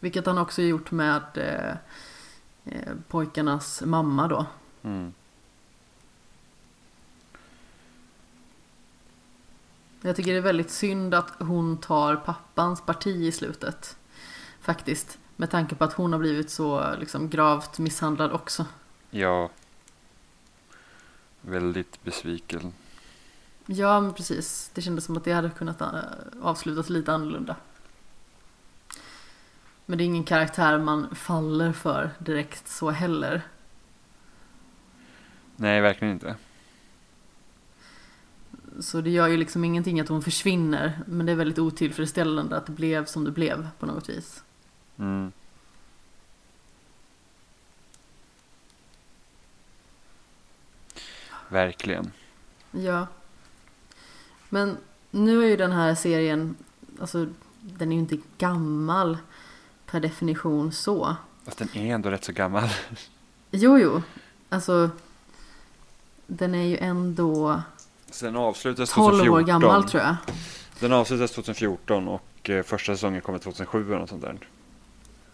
Vilket 0.00 0.26
han 0.26 0.38
också 0.38 0.62
gjort 0.62 0.90
med 0.90 1.22
eh, 1.34 1.76
eh, 2.64 2.92
pojkarnas 3.08 3.82
mamma 3.86 4.28
då. 4.28 4.46
Mm. 4.82 5.12
Jag 10.06 10.16
tycker 10.16 10.32
det 10.32 10.38
är 10.38 10.42
väldigt 10.42 10.70
synd 10.70 11.14
att 11.14 11.32
hon 11.38 11.76
tar 11.76 12.16
pappans 12.16 12.80
parti 12.80 13.16
i 13.16 13.32
slutet. 13.32 13.96
Faktiskt. 14.60 15.18
Med 15.36 15.50
tanke 15.50 15.74
på 15.74 15.84
att 15.84 15.92
hon 15.92 16.12
har 16.12 16.20
blivit 16.20 16.50
så 16.50 16.94
liksom, 17.00 17.28
gravt 17.28 17.78
misshandlad 17.78 18.32
också. 18.32 18.66
Ja. 19.10 19.50
Väldigt 21.40 22.04
besviken. 22.04 22.72
Ja, 23.66 24.00
men 24.00 24.12
precis. 24.12 24.70
Det 24.74 24.82
kändes 24.82 25.04
som 25.04 25.16
att 25.16 25.24
det 25.24 25.32
hade 25.32 25.50
kunnat 25.50 25.80
äh, 25.80 25.88
avslutas 26.42 26.88
lite 26.88 27.12
annorlunda. 27.12 27.56
Men 29.86 29.98
det 29.98 30.04
är 30.04 30.06
ingen 30.06 30.24
karaktär 30.24 30.78
man 30.78 31.14
faller 31.14 31.72
för 31.72 32.10
direkt 32.18 32.68
så 32.68 32.90
heller. 32.90 33.42
Nej, 35.56 35.80
verkligen 35.80 36.14
inte. 36.14 36.36
Så 38.80 39.00
det 39.00 39.10
gör 39.10 39.28
ju 39.28 39.36
liksom 39.36 39.64
ingenting 39.64 40.00
att 40.00 40.08
hon 40.08 40.22
försvinner. 40.22 41.00
Men 41.06 41.26
det 41.26 41.32
är 41.32 41.36
väldigt 41.36 41.58
otillfredsställande 41.58 42.56
att 42.56 42.66
det 42.66 42.72
blev 42.72 43.06
som 43.06 43.24
det 43.24 43.30
blev 43.30 43.68
på 43.78 43.86
något 43.86 44.08
vis. 44.08 44.42
Mm. 44.98 45.32
Verkligen. 51.48 52.12
Ja. 52.70 53.06
Men 54.48 54.76
nu 55.10 55.44
är 55.44 55.48
ju 55.48 55.56
den 55.56 55.72
här 55.72 55.94
serien, 55.94 56.56
alltså 57.00 57.26
den 57.60 57.92
är 57.92 57.96
ju 57.96 58.00
inte 58.00 58.18
gammal 58.38 59.18
per 59.86 60.00
definition 60.00 60.72
så. 60.72 61.16
Fast 61.44 61.58
den 61.58 61.76
är 61.76 61.94
ändå 61.94 62.10
rätt 62.10 62.24
så 62.24 62.32
gammal. 62.32 62.68
Jo, 63.50 63.78
jo. 63.78 64.02
Alltså 64.48 64.90
den 66.26 66.54
är 66.54 66.64
ju 66.64 66.76
ändå 66.76 67.62
Sen 68.16 68.36
avslutades 68.36 68.90
12 68.92 69.04
2014. 69.12 69.34
år 69.34 69.40
gammal 69.46 69.84
tror 69.88 70.02
jag. 70.02 70.16
Den 70.80 70.92
avslutades 70.92 71.32
2014 71.32 72.08
och 72.08 72.50
eh, 72.50 72.62
första 72.62 72.92
säsongen 72.94 73.20
kommer 73.20 73.38
2007 73.38 73.86
eller 73.88 73.98
något 73.98 74.08
sånt 74.08 74.22
där. 74.22 74.38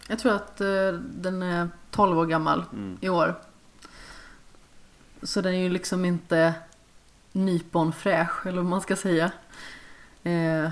Jag 0.07 0.19
tror 0.19 0.33
att 0.33 0.61
eh, 0.61 0.67
den 1.01 1.41
är 1.43 1.69
12 1.91 2.19
år 2.19 2.25
gammal 2.25 2.63
Mm. 2.73 2.97
i 3.01 3.09
år. 3.09 3.35
Så 5.23 5.41
den 5.41 5.53
är 5.53 5.57
ju 5.59 5.69
liksom 5.69 6.05
inte 6.05 6.53
nyponfräsch 7.31 8.47
eller 8.47 8.57
vad 8.57 8.65
man 8.69 8.81
ska 8.81 8.95
säga. 8.95 9.31
Eh, 10.23 10.69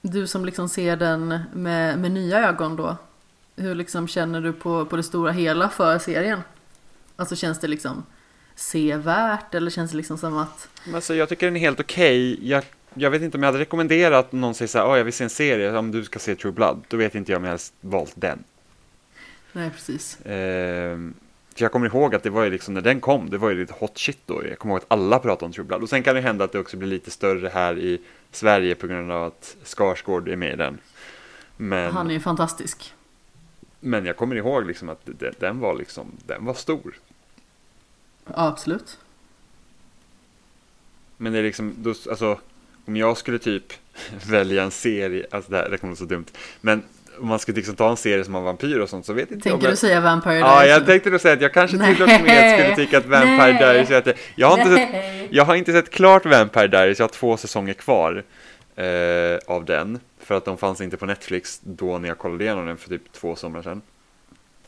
du 0.00 0.26
som 0.26 0.44
liksom 0.44 0.68
ser 0.68 0.96
den 0.96 1.40
med, 1.52 1.98
med 1.98 2.10
nya 2.10 2.48
ögon 2.48 2.76
då. 2.76 2.96
hur 3.56 3.74
liksom 3.74 4.08
känner 4.08 4.40
du 4.40 4.52
på, 4.52 4.84
på 4.86 4.96
det 4.96 5.02
stora 5.02 5.32
hela 5.32 5.68
för 5.68 5.98
serien? 5.98 6.40
Alltså 7.16 7.36
känns 7.36 7.58
det 7.60 7.68
liksom 7.68 8.02
sevärt 8.54 9.54
eller 9.54 9.70
känns 9.70 9.90
det 9.90 9.96
liksom 9.96 10.18
som 10.18 10.36
att 10.38 10.68
Alltså, 10.94 11.14
jag 11.14 11.28
tycker 11.28 11.46
den 11.46 11.56
är 11.56 11.60
helt 11.60 11.80
okej. 11.80 12.48
Jag, 12.48 12.64
jag 12.94 13.10
vet 13.10 13.22
inte 13.22 13.36
om 13.36 13.42
jag 13.42 13.48
hade 13.48 13.58
rekommenderat 13.58 14.32
någon 14.32 14.54
säger 14.54 14.68
så 14.68 14.78
här, 14.78 14.86
"Åh, 14.86 14.96
jag 14.98 15.04
vill 15.04 15.12
se 15.12 15.24
en 15.24 15.30
serie, 15.30 15.78
om 15.78 15.90
du 15.90 16.04
ska 16.04 16.18
se 16.18 16.34
True 16.34 16.52
Blood. 16.52 16.84
Då 16.88 16.96
vet 16.96 17.14
inte 17.14 17.32
jag 17.32 17.38
om 17.38 17.44
jag 17.44 17.50
hade 17.50 17.62
valt 17.80 18.12
den. 18.14 18.44
Nej 19.52 19.70
precis. 19.70 20.18
Ehm, 20.24 21.14
för 21.54 21.62
jag 21.64 21.72
kommer 21.72 21.86
ihåg 21.86 22.14
att 22.14 22.22
det 22.22 22.30
var 22.30 22.44
ju 22.44 22.50
liksom, 22.50 22.74
när 22.74 22.80
den 22.80 23.00
kom, 23.00 23.30
det 23.30 23.38
var 23.38 23.50
ju 23.50 23.56
lite 23.56 23.74
hot 23.78 23.98
shit 23.98 24.18
då. 24.26 24.42
Jag 24.48 24.58
kommer 24.58 24.74
ihåg 24.74 24.82
att 24.82 24.92
alla 24.92 25.18
pratade 25.18 25.44
om 25.46 25.52
True 25.52 25.64
Blood. 25.66 25.82
Och 25.82 25.88
sen 25.88 26.02
kan 26.02 26.14
det 26.14 26.20
hända 26.20 26.44
att 26.44 26.52
det 26.52 26.58
också 26.58 26.76
blir 26.76 26.88
lite 26.88 27.10
större 27.10 27.48
här 27.48 27.78
i 27.78 28.00
Sverige 28.30 28.74
på 28.74 28.86
grund 28.86 29.12
av 29.12 29.22
att 29.24 29.56
Skarsgård 29.64 30.28
är 30.28 30.36
med 30.36 30.52
i 30.52 30.56
den. 30.56 30.78
Men, 31.56 31.92
Han 31.92 32.10
är 32.10 32.14
ju 32.14 32.20
fantastisk. 32.20 32.94
men 33.80 34.06
jag 34.06 34.16
kommer 34.16 34.36
ihåg 34.36 34.66
liksom 34.66 34.88
att 34.88 35.08
den 35.38 35.60
var 35.60 35.74
liksom, 35.74 36.06
den 36.26 36.44
var 36.44 36.54
stor. 36.54 36.94
Ja, 38.26 38.32
absolut. 38.36 38.98
Men 41.16 41.32
det 41.32 41.38
är 41.38 41.42
liksom, 41.42 41.74
då, 41.78 41.94
alltså, 42.10 42.38
om 42.84 42.96
jag 42.96 43.16
skulle 43.16 43.38
typ 43.38 43.72
välja 44.26 44.62
en 44.62 44.70
serie, 44.70 45.26
alltså 45.30 45.50
det 45.50 45.56
här 45.56 45.68
det 45.70 45.78
kommer 45.78 45.90
vara 45.90 45.98
så 45.98 46.04
dumt, 46.04 46.26
men 46.60 46.82
om 47.20 47.28
man 47.28 47.38
skulle 47.38 47.56
liksom 47.56 47.76
ta 47.76 47.90
en 47.90 47.96
serie 47.96 48.24
som 48.24 48.34
har 48.34 48.40
vampyr 48.42 48.78
och 48.78 48.88
sånt 48.88 49.06
så 49.06 49.12
vet 49.12 49.30
inte 49.30 49.48
jag 49.48 49.52
Tänker 49.52 49.66
jag... 49.66 49.72
du 49.72 49.76
säga 49.76 50.00
Vampire 50.00 50.38
Ja, 50.38 50.46
Diaries 50.46 50.70
jag 50.70 50.80
nu? 50.80 50.86
tänkte 50.86 51.10
nog 51.10 51.20
säga 51.20 51.34
att 51.34 51.40
jag 51.40 51.52
kanske 51.52 51.78
till 51.78 52.02
och 52.02 52.08
med 52.08 52.60
skulle 52.60 52.76
tycka 52.76 52.98
att 52.98 53.06
Vampire 53.06 53.36
Nej. 53.36 53.58
Diaries 53.58 53.90
är 53.90 53.98
att 53.98 54.04
det, 54.04 54.14
jag, 54.34 54.48
har 54.48 54.58
inte 54.58 54.76
sett, 54.76 55.28
jag 55.30 55.44
har 55.44 55.54
inte 55.54 55.72
sett 55.72 55.90
klart 55.90 56.26
Vampire 56.26 56.66
Diaries, 56.68 56.98
jag 56.98 57.04
har 57.04 57.12
två 57.12 57.36
säsonger 57.36 57.74
kvar 57.74 58.24
eh, 58.76 59.38
av 59.46 59.64
den. 59.64 60.00
För 60.18 60.34
att 60.34 60.44
de 60.44 60.58
fanns 60.58 60.80
inte 60.80 60.96
på 60.96 61.06
Netflix 61.06 61.60
då 61.64 61.98
när 61.98 62.08
jag 62.08 62.18
kollade 62.18 62.44
igenom 62.44 62.66
den 62.66 62.76
för 62.76 62.88
typ 62.88 63.12
två 63.12 63.36
somrar 63.36 63.62
sedan. 63.62 63.82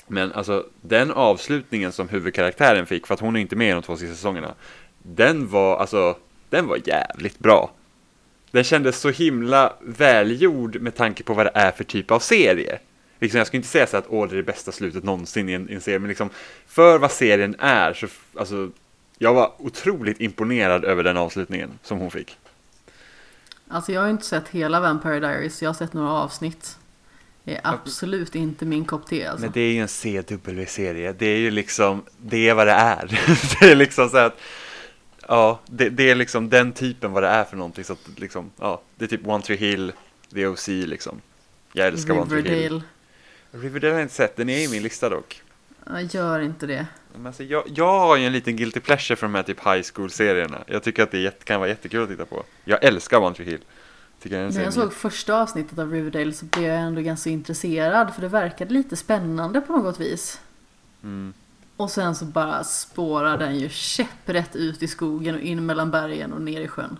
Men 0.06 0.32
alltså 0.32 0.66
den 0.80 1.10
avslutningen 1.10 1.92
som 1.92 2.08
huvudkaraktären 2.08 2.86
fick, 2.86 3.06
för 3.06 3.14
att 3.14 3.20
hon 3.20 3.36
är 3.36 3.40
inte 3.40 3.56
med 3.56 3.68
i 3.68 3.72
de 3.72 3.82
två 3.82 3.96
sista 3.96 4.14
säsongerna. 4.14 4.54
Den 5.02 5.48
var, 5.48 5.78
alltså, 5.78 6.16
den 6.50 6.66
var 6.66 6.80
jävligt 6.84 7.38
bra. 7.38 7.70
Den 8.50 8.64
kändes 8.64 9.00
så 9.00 9.10
himla 9.10 9.72
välgjord 9.80 10.80
med 10.80 10.94
tanke 10.94 11.22
på 11.22 11.34
vad 11.34 11.46
det 11.46 11.52
är 11.54 11.70
för 11.70 11.84
typ 11.84 12.10
av 12.10 12.18
serie. 12.18 12.78
Liksom, 13.18 13.38
jag 13.38 13.46
skulle 13.46 13.58
inte 13.58 13.68
säga 13.68 13.86
så 13.86 13.96
att 13.96 14.06
åh, 14.08 14.28
det 14.28 14.34
är 14.34 14.36
det 14.36 14.42
bästa 14.42 14.72
slutet 14.72 15.04
någonsin 15.04 15.48
i 15.48 15.52
en, 15.52 15.70
i 15.70 15.74
en 15.74 15.80
serie, 15.80 15.98
men 15.98 16.08
liksom 16.08 16.30
för 16.66 16.98
vad 16.98 17.10
serien 17.10 17.56
är 17.58 17.94
så, 17.94 18.06
alltså, 18.38 18.70
jag 19.18 19.34
var 19.34 19.52
otroligt 19.58 20.20
imponerad 20.20 20.84
över 20.84 21.02
den 21.02 21.16
avslutningen 21.16 21.78
som 21.82 21.98
hon 21.98 22.10
fick. 22.10 22.36
Alltså 23.68 23.92
jag 23.92 24.00
har 24.00 24.08
inte 24.08 24.24
sett 24.24 24.48
hela 24.48 24.80
Vampire 24.80 25.20
Diaries, 25.20 25.62
jag 25.62 25.68
har 25.68 25.74
sett 25.74 25.92
några 25.92 26.12
avsnitt. 26.12 26.78
Det 27.44 27.54
är 27.54 27.60
absolut 27.62 28.34
inte 28.34 28.64
min 28.64 28.84
kopp 28.84 29.06
te 29.06 29.26
alltså. 29.26 29.44
Men 29.44 29.52
det 29.52 29.60
är 29.60 29.72
ju 29.72 29.80
en 29.80 29.88
CW-serie, 29.88 31.12
det 31.12 31.26
är 31.26 31.38
ju 31.38 31.50
liksom, 31.50 32.02
det 32.18 32.48
är 32.48 32.54
vad 32.54 32.66
det 32.66 32.72
är. 32.72 33.06
det 33.60 33.70
är 33.70 33.74
liksom 33.74 34.08
så 34.08 34.16
att, 34.16 34.40
ja, 35.28 35.60
det, 35.66 35.88
det 35.88 36.10
är 36.10 36.14
liksom 36.14 36.48
den 36.48 36.72
typen 36.72 37.12
vad 37.12 37.22
det 37.22 37.28
är 37.28 37.44
för 37.44 37.56
någonting. 37.56 37.84
Så 37.84 37.92
att 37.92 38.08
liksom, 38.16 38.50
ja, 38.60 38.82
det 38.96 39.04
är 39.04 39.08
typ 39.08 39.26
One 39.26 39.42
Tree 39.42 39.56
Hill, 39.56 39.92
The 40.34 40.46
OC 40.46 40.68
liksom. 40.68 41.20
Jag 41.72 41.86
älskar 41.86 42.14
One 42.14 42.26
Tree 42.26 42.42
Hill. 42.42 42.52
Riverdale. 42.52 42.82
Riverdale 43.50 43.92
har 43.92 43.98
jag 43.98 44.04
inte 44.04 44.14
sett, 44.14 44.36
den 44.36 44.48
är 44.48 44.58
i 44.58 44.68
min 44.68 44.82
lista 44.82 45.08
dock. 45.08 45.42
Jag 45.86 46.02
gör 46.02 46.40
inte 46.40 46.66
det. 46.66 46.86
Men 47.12 47.26
alltså, 47.26 47.44
jag, 47.44 47.64
jag 47.66 47.98
har 47.98 48.16
ju 48.16 48.26
en 48.26 48.32
liten 48.32 48.56
guilty 48.56 48.80
pleasure 48.80 49.16
för 49.16 49.26
de 49.26 49.34
här 49.34 49.42
typ 49.42 49.66
high 49.66 49.82
school-serierna. 49.94 50.64
Jag 50.66 50.82
tycker 50.82 51.02
att 51.02 51.10
det 51.10 51.44
kan 51.44 51.60
vara 51.60 51.68
jättekul 51.68 52.02
att 52.02 52.08
titta 52.08 52.24
på. 52.24 52.44
Jag 52.64 52.84
älskar 52.84 53.18
One 53.18 53.34
Tree 53.34 53.46
Hill. 53.46 53.60
När 54.30 54.62
jag 54.62 54.72
såg 54.72 54.92
första 54.92 55.42
avsnittet 55.42 55.78
av 55.78 55.92
Riverdale 55.92 56.32
så 56.32 56.44
blev 56.44 56.64
jag 56.64 56.80
ändå 56.80 57.00
ganska 57.00 57.30
intresserad 57.30 58.14
för 58.14 58.22
det 58.22 58.28
verkade 58.28 58.74
lite 58.74 58.96
spännande 58.96 59.60
på 59.60 59.72
något 59.72 60.00
vis. 60.00 60.40
Mm. 61.02 61.32
Och 61.76 61.90
sen 61.90 62.14
så 62.14 62.24
bara 62.24 62.64
spårar 62.64 63.38
den 63.38 63.58
ju 63.58 63.68
käpprätt 63.68 64.56
ut 64.56 64.82
i 64.82 64.88
skogen 64.88 65.34
och 65.34 65.40
in 65.40 65.66
mellan 65.66 65.90
bergen 65.90 66.32
och 66.32 66.42
ner 66.42 66.60
i 66.60 66.68
sjön. 66.68 66.96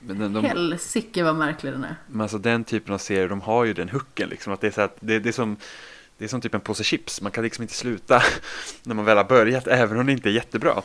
Men 0.00 0.18
den, 0.18 0.32
de, 0.32 0.44
Helsike 0.44 1.24
vad 1.24 1.36
märklig 1.36 1.72
den 1.72 1.84
är. 1.84 1.96
Men 2.06 2.20
alltså 2.20 2.38
den 2.38 2.64
typen 2.64 2.94
av 2.94 2.98
serier, 2.98 3.28
de 3.28 3.40
har 3.40 3.64
ju 3.64 3.74
den 3.74 3.88
hooken 3.88 4.28
liksom. 4.28 4.52
Att 4.52 4.60
det 4.60 4.66
är 4.66 4.70
så 4.70 4.80
att 4.80 4.96
det, 5.00 5.18
det 5.18 5.28
är 5.28 5.32
som 5.32 5.56
det 6.18 6.24
är 6.24 6.28
som 6.28 6.40
typ 6.40 6.54
en 6.54 6.60
påse 6.60 6.84
chips. 6.84 7.20
Man 7.20 7.32
kan 7.32 7.44
liksom 7.44 7.62
inte 7.62 7.74
sluta 7.74 8.22
när 8.82 8.94
man 8.94 9.04
väl 9.04 9.16
har 9.16 9.24
börjat, 9.24 9.66
även 9.66 9.98
om 9.98 10.06
det 10.06 10.12
inte 10.12 10.28
är 10.28 10.32
jättebra. 10.32 10.82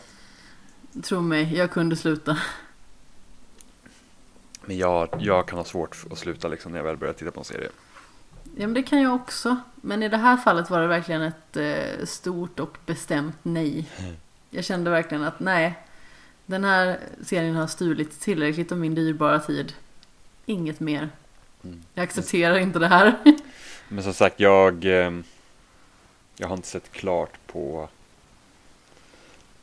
Tro 1.04 1.22
mig, 1.22 1.56
jag 1.56 1.72
kunde 1.72 1.96
sluta. 1.96 2.38
Men 4.68 4.78
jag, 4.78 5.10
jag 5.20 5.48
kan 5.48 5.58
ha 5.58 5.66
svårt 5.66 6.06
att 6.12 6.18
sluta 6.18 6.48
liksom 6.48 6.72
när 6.72 6.80
jag 6.80 6.86
väl 6.86 6.98
börjar 6.98 7.14
titta 7.14 7.32
på 7.32 7.40
en 7.40 7.46
serie. 7.46 7.70
Ja 8.44 8.68
men 8.68 8.74
det 8.74 8.84
kan 8.84 9.02
jag 9.02 9.16
också. 9.16 9.58
Men 9.76 10.04
i 10.04 10.10
det 10.10 10.18
här 10.18 10.38
fallet 10.38 10.70
var 10.70 10.82
det 10.82 10.88
verkligen 10.88 11.22
ett 11.22 11.58
eh, 11.58 12.06
stort 12.06 12.60
och 12.60 12.78
bestämt 12.86 13.36
nej. 13.44 13.90
Jag 14.50 14.66
kände 14.66 14.90
verkligen 14.90 15.24
att 15.24 15.40
nej. 15.40 15.80
Den 16.46 16.64
här 16.64 17.00
serien 17.24 17.56
har 17.56 17.68
stulit 17.68 18.20
tillräckligt 18.20 18.72
av 18.72 18.78
min 18.78 18.96
dyrbara 18.96 19.40
tid. 19.40 19.74
Inget 20.46 20.80
mer. 20.80 21.10
Mm. 21.64 21.84
Jag 21.94 22.04
accepterar 22.04 22.58
inte 22.58 22.80
det 22.80 22.88
här. 22.88 23.18
Men 23.90 24.04
som 24.04 24.14
sagt, 24.14 24.40
jag, 24.40 24.86
eh, 24.86 25.12
jag 26.38 26.48
har 26.48 26.56
inte 26.56 26.68
sett 26.68 26.92
klart 26.92 27.40
på 27.48 27.90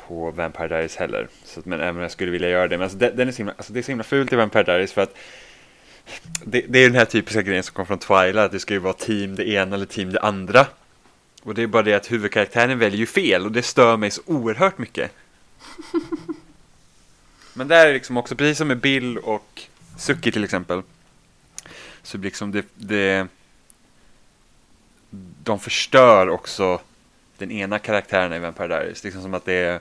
på 0.08 0.30
Vampire 0.30 0.68
Diaries 0.68 0.96
heller. 0.96 1.28
Så, 1.44 1.60
att- 1.60 1.66
men 1.66 1.80
även 1.80 1.96
om 1.96 2.02
jag 2.02 2.10
skulle 2.10 2.30
vilja 2.30 2.48
göra 2.48 2.68
det. 2.68 2.76
Men 2.78 2.82
alltså, 2.82 2.98
den, 2.98 3.16
den 3.16 3.28
är 3.28 3.32
så 3.32 3.38
himla, 3.38 3.54
alltså, 3.56 3.72
det 3.72 3.80
är 3.80 3.82
så 3.82 3.90
himla 3.90 4.04
fult 4.04 4.32
i 4.32 4.36
Vampire 4.36 4.62
Diaries 4.62 4.92
för 4.92 5.02
att 5.02 5.16
det, 6.44 6.64
det 6.68 6.78
är 6.78 6.88
den 6.88 6.98
här 6.98 7.04
typiska 7.04 7.42
grejen 7.42 7.62
som 7.62 7.74
kommer 7.74 7.86
från 7.86 7.98
Twilight. 7.98 8.36
Att 8.36 8.52
det 8.52 8.60
ska 8.60 8.74
ju 8.74 8.80
vara 8.80 8.94
team 8.94 9.34
det 9.34 9.48
ena 9.48 9.76
eller 9.76 9.86
team 9.86 10.12
det 10.12 10.20
andra. 10.20 10.66
Och 11.42 11.54
det 11.54 11.62
är 11.62 11.66
bara 11.66 11.82
det 11.82 11.94
att 11.94 12.12
huvudkaraktären 12.12 12.78
väljer 12.78 12.98
ju 12.98 13.06
fel 13.06 13.44
och 13.44 13.52
det 13.52 13.62
stör 13.62 13.96
mig 13.96 14.10
så 14.10 14.22
oerhört 14.26 14.78
mycket. 14.78 15.10
Men 17.54 17.68
där 17.68 17.86
är 17.86 17.92
liksom 17.92 18.16
också, 18.16 18.36
precis 18.36 18.58
som 18.58 18.68
med 18.68 18.80
Bill 18.80 19.18
och 19.18 19.62
Suki 19.98 20.32
till 20.32 20.44
exempel. 20.44 20.82
Så 22.02 22.18
liksom 22.18 22.52
det, 22.52 22.64
det 22.74 23.26
de 25.44 25.60
förstör 25.60 26.28
också 26.28 26.80
den 27.38 27.50
ena 27.50 27.78
karaktären 27.78 28.32
i 28.32 28.38
Vampire 28.38 28.68
Diaries. 28.68 29.04
Liksom 29.04 29.22
som 29.22 29.34
att 29.34 29.44
det 29.44 29.52
är 29.52 29.80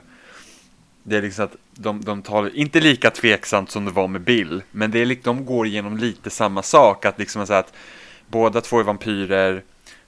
det 1.06 1.16
är 1.16 1.22
liksom 1.22 1.44
att 1.44 1.56
de, 1.72 2.00
de 2.04 2.22
tar, 2.22 2.56
inte 2.56 2.80
lika 2.80 3.10
tveksamt 3.10 3.70
som 3.70 3.84
det 3.84 3.90
var 3.90 4.08
med 4.08 4.20
Bill, 4.20 4.62
men 4.70 4.90
det 4.90 4.98
är, 4.98 5.06
lik- 5.06 5.24
de 5.24 5.44
går 5.46 5.66
igenom 5.66 5.96
lite 5.96 6.30
samma 6.30 6.62
sak. 6.62 7.04
Att 7.04 7.18
liksom 7.18 7.46
så 7.46 7.52
att 7.54 7.72
båda 8.26 8.60
två 8.60 8.78
är 8.80 8.82
vampyrer, 8.84 9.62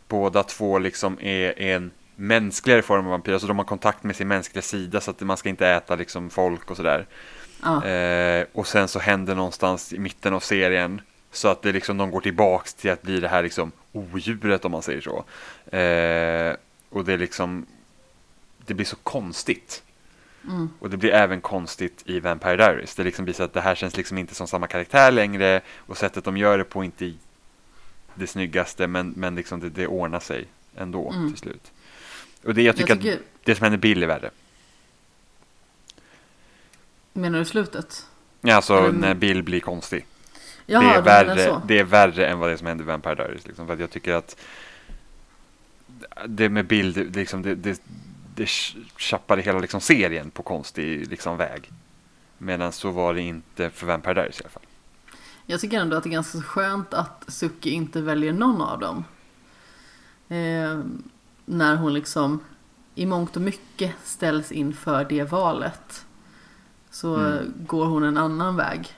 båda 0.09 0.43
två 0.43 0.79
liksom 0.79 1.19
är, 1.21 1.59
är 1.61 1.77
en 1.77 1.91
mänskligare 2.17 2.83
form 2.83 3.05
av 3.05 3.11
vampyr, 3.11 3.33
alltså 3.33 3.49
de 3.49 3.59
har 3.59 3.65
kontakt 3.65 4.03
med 4.05 4.17
sin 4.17 4.29
mänskliga 4.29 4.63
sida 4.63 5.01
så 5.01 5.11
att 5.11 5.21
man 5.21 5.37
ska 5.37 5.49
inte 5.49 5.69
äta 5.69 5.95
liksom 5.95 6.31
folk 6.31 6.71
och 6.71 6.77
sådär. 6.77 7.07
Ja, 7.63 7.85
Eh, 7.85 8.47
och 8.53 8.67
sen 8.67 8.89
så 8.89 8.99
händer 8.99 9.35
någonstans 9.35 9.93
i 9.93 9.99
mitten 9.99 10.35
av 10.35 10.41
serien 10.41 11.01
så 11.33 11.49
att 11.49 11.63
det 11.63 11.73
liksom, 11.73 11.97
de 11.97 12.11
går 12.11 12.21
tillbaks 12.21 12.75
till 12.75 12.91
att 12.91 13.03
bli 13.03 13.21
det 13.21 13.29
här 13.29 13.43
liksom 13.43 13.73
odjuret 13.93 14.65
om 14.65 14.73
man 14.73 14.83
säger 14.83 15.01
så. 15.01 15.17
Eh, 15.77 16.57
och 16.91 17.05
det 17.05 17.13
är 17.13 17.19
liksom, 17.19 17.67
det 18.67 18.75
blir 18.75 18.87
så 18.87 18.97
konstigt. 18.97 19.83
Mm, 20.49 20.69
Och 20.79 20.91
det 20.91 20.97
blir 20.97 21.11
även 21.11 21.41
konstigt 21.41 22.03
i 22.05 22.21
Vampire 22.21 22.57
Diaries. 22.57 22.95
Det 22.95 23.05
liksom 23.05 23.33
så 23.35 23.43
att 23.43 23.53
det 23.53 23.61
här 23.61 23.75
känns 23.75 23.97
liksom 23.97 24.19
inte 24.19 24.35
som 24.35 24.47
samma 24.47 24.67
karaktär 24.67 25.11
längre 25.13 25.61
och 25.77 25.97
sättet 25.97 26.25
de 26.25 26.37
gör 26.37 26.59
det 26.59 26.65
på 26.65 26.85
inte 26.85 27.13
det 28.15 28.27
snyggaste 28.27 28.87
men, 28.87 29.13
men 29.17 29.35
liksom 29.35 29.61
det, 29.61 29.71
det 29.71 29.87
ordnar 29.87 30.21
sig 30.21 30.47
ändå 30.77 31.11
Mm. 31.13 31.29
till 31.31 31.39
slut. 31.39 31.73
Och 32.45 32.55
det, 32.55 32.63
jag 32.63 32.77
tycker, 32.77 32.91
jag 32.91 32.99
tycker, 33.03 33.15
att 33.17 33.21
det 33.45 33.55
som 33.55 33.63
händer 33.65 33.79
Bill 33.79 34.03
är 34.03 34.07
värre. 34.07 34.31
menar 37.13 37.39
du 37.39 37.45
slutet? 37.45 38.07
Ja, 38.41 38.55
Alltså 38.55 38.79
Eller- 38.79 38.93
när 38.93 39.15
Bill 39.15 39.43
blir 39.43 39.61
konstig. 39.61 40.07
Jaha, 40.67 40.83
det, 40.83 40.89
är 40.99 41.03
värre, 41.03 41.61
det 41.69 41.79
är 41.79 41.85
värre 41.85 42.27
än 42.27 42.39
vad 42.39 42.49
det 42.49 42.53
är 42.53 42.57
som 42.57 42.67
händer 42.67 42.85
i 42.85 42.87
Vampire 42.87 43.15
Diaries. 43.15 43.47
Liksom, 43.47 43.67
för 43.67 43.77
jag 43.77 43.91
tycker 43.91 44.15
att 44.15 44.37
det 46.27 46.49
med 46.49 46.67
Bill, 46.67 46.93
det, 46.93 47.05
liksom, 47.05 47.43
det, 47.43 47.55
det, 47.55 47.81
det 48.37 48.49
tjappade 48.97 49.43
hela 49.43 49.59
liksom, 49.59 49.81
serien 49.81 50.31
på 50.31 50.43
konstig 50.43 51.07
liksom, 51.11 51.37
väg. 51.37 51.71
Medan 52.39 52.73
så 52.73 52.91
var 52.91 53.15
det 53.15 53.21
inte 53.21 53.71
för 53.71 53.87
Vampire 53.87 54.15
Diaries 54.15 54.41
i 54.41 54.43
alla 54.43 54.51
fall. 54.51 54.63
Jag 55.47 55.61
tycker 55.61 55.81
ändå 55.81 55.97
att 55.97 56.03
det 56.05 56.09
är 56.09 56.13
ganska 56.13 56.43
skönt 56.43 56.95
att 56.95 57.25
Suki 57.29 57.71
inte 57.71 58.01
väljer 58.01 58.33
någon 58.33 58.63
av 58.63 58.79
dem. 58.81 59.05
Eh, 60.29 60.81
när 61.45 61.77
hon 61.77 61.95
liksom 61.95 62.41
i 62.95 63.07
mångt 63.07 63.37
och 63.37 63.43
mycket 63.43 63.93
ställs 64.05 64.53
inför 64.53 65.05
det 65.05 65.25
valet. 65.25 66.07
Så 66.91 67.17
Mm. 67.17 67.53
går 67.67 67.87
hon 67.87 68.03
en 68.03 68.17
annan 68.19 68.57
väg. 68.57 68.89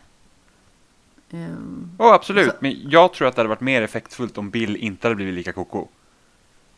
Eh, 1.31 1.57
Oh, 1.99 2.13
absolut, 2.15 2.47
Så- 2.51 2.57
men 2.61 2.91
jag 2.91 3.13
tror 3.13 3.29
att 3.29 3.35
det 3.37 3.41
hade 3.41 3.49
varit 3.49 3.61
mer 3.61 3.83
effektfullt 3.83 4.39
om 4.39 4.51
Bill 4.51 4.77
inte 4.77 5.07
hade 5.07 5.15
blivit 5.17 5.35
lika 5.35 5.53
koko. 5.53 5.89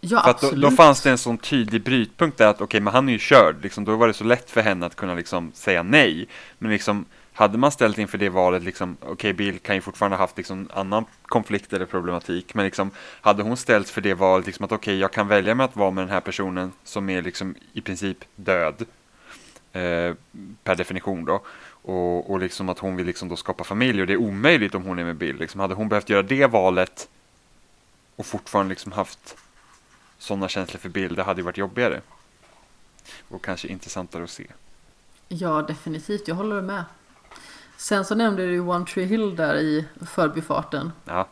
Ja, 0.00 0.22
För 0.22 0.30
att 0.30 0.40
då, 0.40 0.46
absolut. 0.46 0.70
då 0.70 0.70
fanns 0.70 1.02
det 1.02 1.10
en 1.10 1.18
sån 1.18 1.38
tydlig 1.38 1.82
brytpunkt 1.82 2.38
där 2.38 2.46
att 2.46 2.60
okej, 2.60 2.80
men 2.80 2.92
han 2.92 3.08
är 3.08 3.12
ju 3.12 3.18
körd. 3.18 3.62
Liksom, 3.62 3.84
då 3.84 3.96
var 3.96 4.06
det 4.06 4.14
så 4.14 4.24
lätt 4.24 4.50
för 4.50 4.60
henne 4.60 4.86
att 4.86 4.96
kunna 4.96 5.14
liksom 5.14 5.52
säga 5.54 5.82
nej. 5.82 6.28
Men 6.58 6.70
liksom, 6.70 7.04
hade 7.32 7.58
man 7.58 7.72
ställt 7.72 7.98
inför 7.98 8.18
det 8.18 8.28
valet, 8.28 8.62
liksom, 8.62 8.96
okej 9.00 9.12
okay, 9.12 9.32
Bill 9.32 9.58
kan 9.58 9.74
ju 9.74 9.80
fortfarande 9.80 10.16
haft 10.16 10.36
liksom 10.36 10.68
annan 10.74 11.04
konflikt 11.22 11.72
eller 11.72 11.86
problematik, 11.86 12.54
men 12.54 12.64
liksom, 12.64 12.90
hade 13.20 13.42
hon 13.42 13.56
ställts 13.56 13.90
för 13.90 14.00
det 14.00 14.14
valet, 14.14 14.46
liksom, 14.46 14.64
att 14.64 14.72
okej, 14.72 14.92
okay, 14.92 15.00
jag 15.00 15.12
kan 15.12 15.28
välja 15.28 15.54
med 15.54 15.64
att 15.64 15.76
vara 15.76 15.90
med 15.90 16.02
den 16.02 16.10
här 16.10 16.20
personen 16.20 16.72
som 16.84 17.10
är 17.10 17.22
liksom 17.22 17.54
i 17.72 17.80
princip 17.80 18.18
död, 18.36 18.86
eh, 19.72 20.14
per 20.64 20.76
definition 20.76 21.24
då, 21.24 21.42
och, 21.82 22.30
och 22.30 22.38
liksom 22.38 22.68
att 22.68 22.78
hon 22.78 22.96
vill 22.96 23.06
liksom 23.06 23.28
då 23.28 23.36
skapa 23.36 23.64
familj 23.64 24.00
och 24.00 24.06
det 24.06 24.12
är 24.12 24.16
omöjligt 24.16 24.74
om 24.74 24.82
hon 24.82 24.98
är 24.98 25.04
med 25.04 25.16
Bill. 25.16 25.36
Liksom, 25.36 25.60
hade 25.60 25.74
hon 25.74 25.88
behövt 25.88 26.08
göra 26.08 26.22
det 26.22 26.46
valet 26.46 27.08
och 28.16 28.26
fortfarande 28.26 28.70
liksom 28.70 28.92
haft 28.92 29.36
sådana 30.20 30.48
känslor 30.48 30.80
för 30.80 30.88
Bill, 30.88 31.14
det 31.14 31.22
hade 31.22 31.40
ju 31.40 31.44
varit 31.44 31.58
jobbigare. 31.58 32.00
Och 33.28 33.44
kanske 33.44 33.68
intressantare 33.68 34.24
att 34.24 34.30
se. 34.30 34.46
Ja, 35.28 35.62
definitivt. 35.62 36.28
Jag 36.28 36.34
håller 36.34 36.62
med. 36.62 36.84
Sen 37.76 38.04
så 38.04 38.14
nämnde 38.14 38.46
du 38.46 38.60
One 38.60 38.86
Tree 38.86 39.04
Hill 39.04 39.36
där 39.36 39.56
i 39.56 39.84
förbifarten. 40.00 40.92
Ja. 41.04 41.28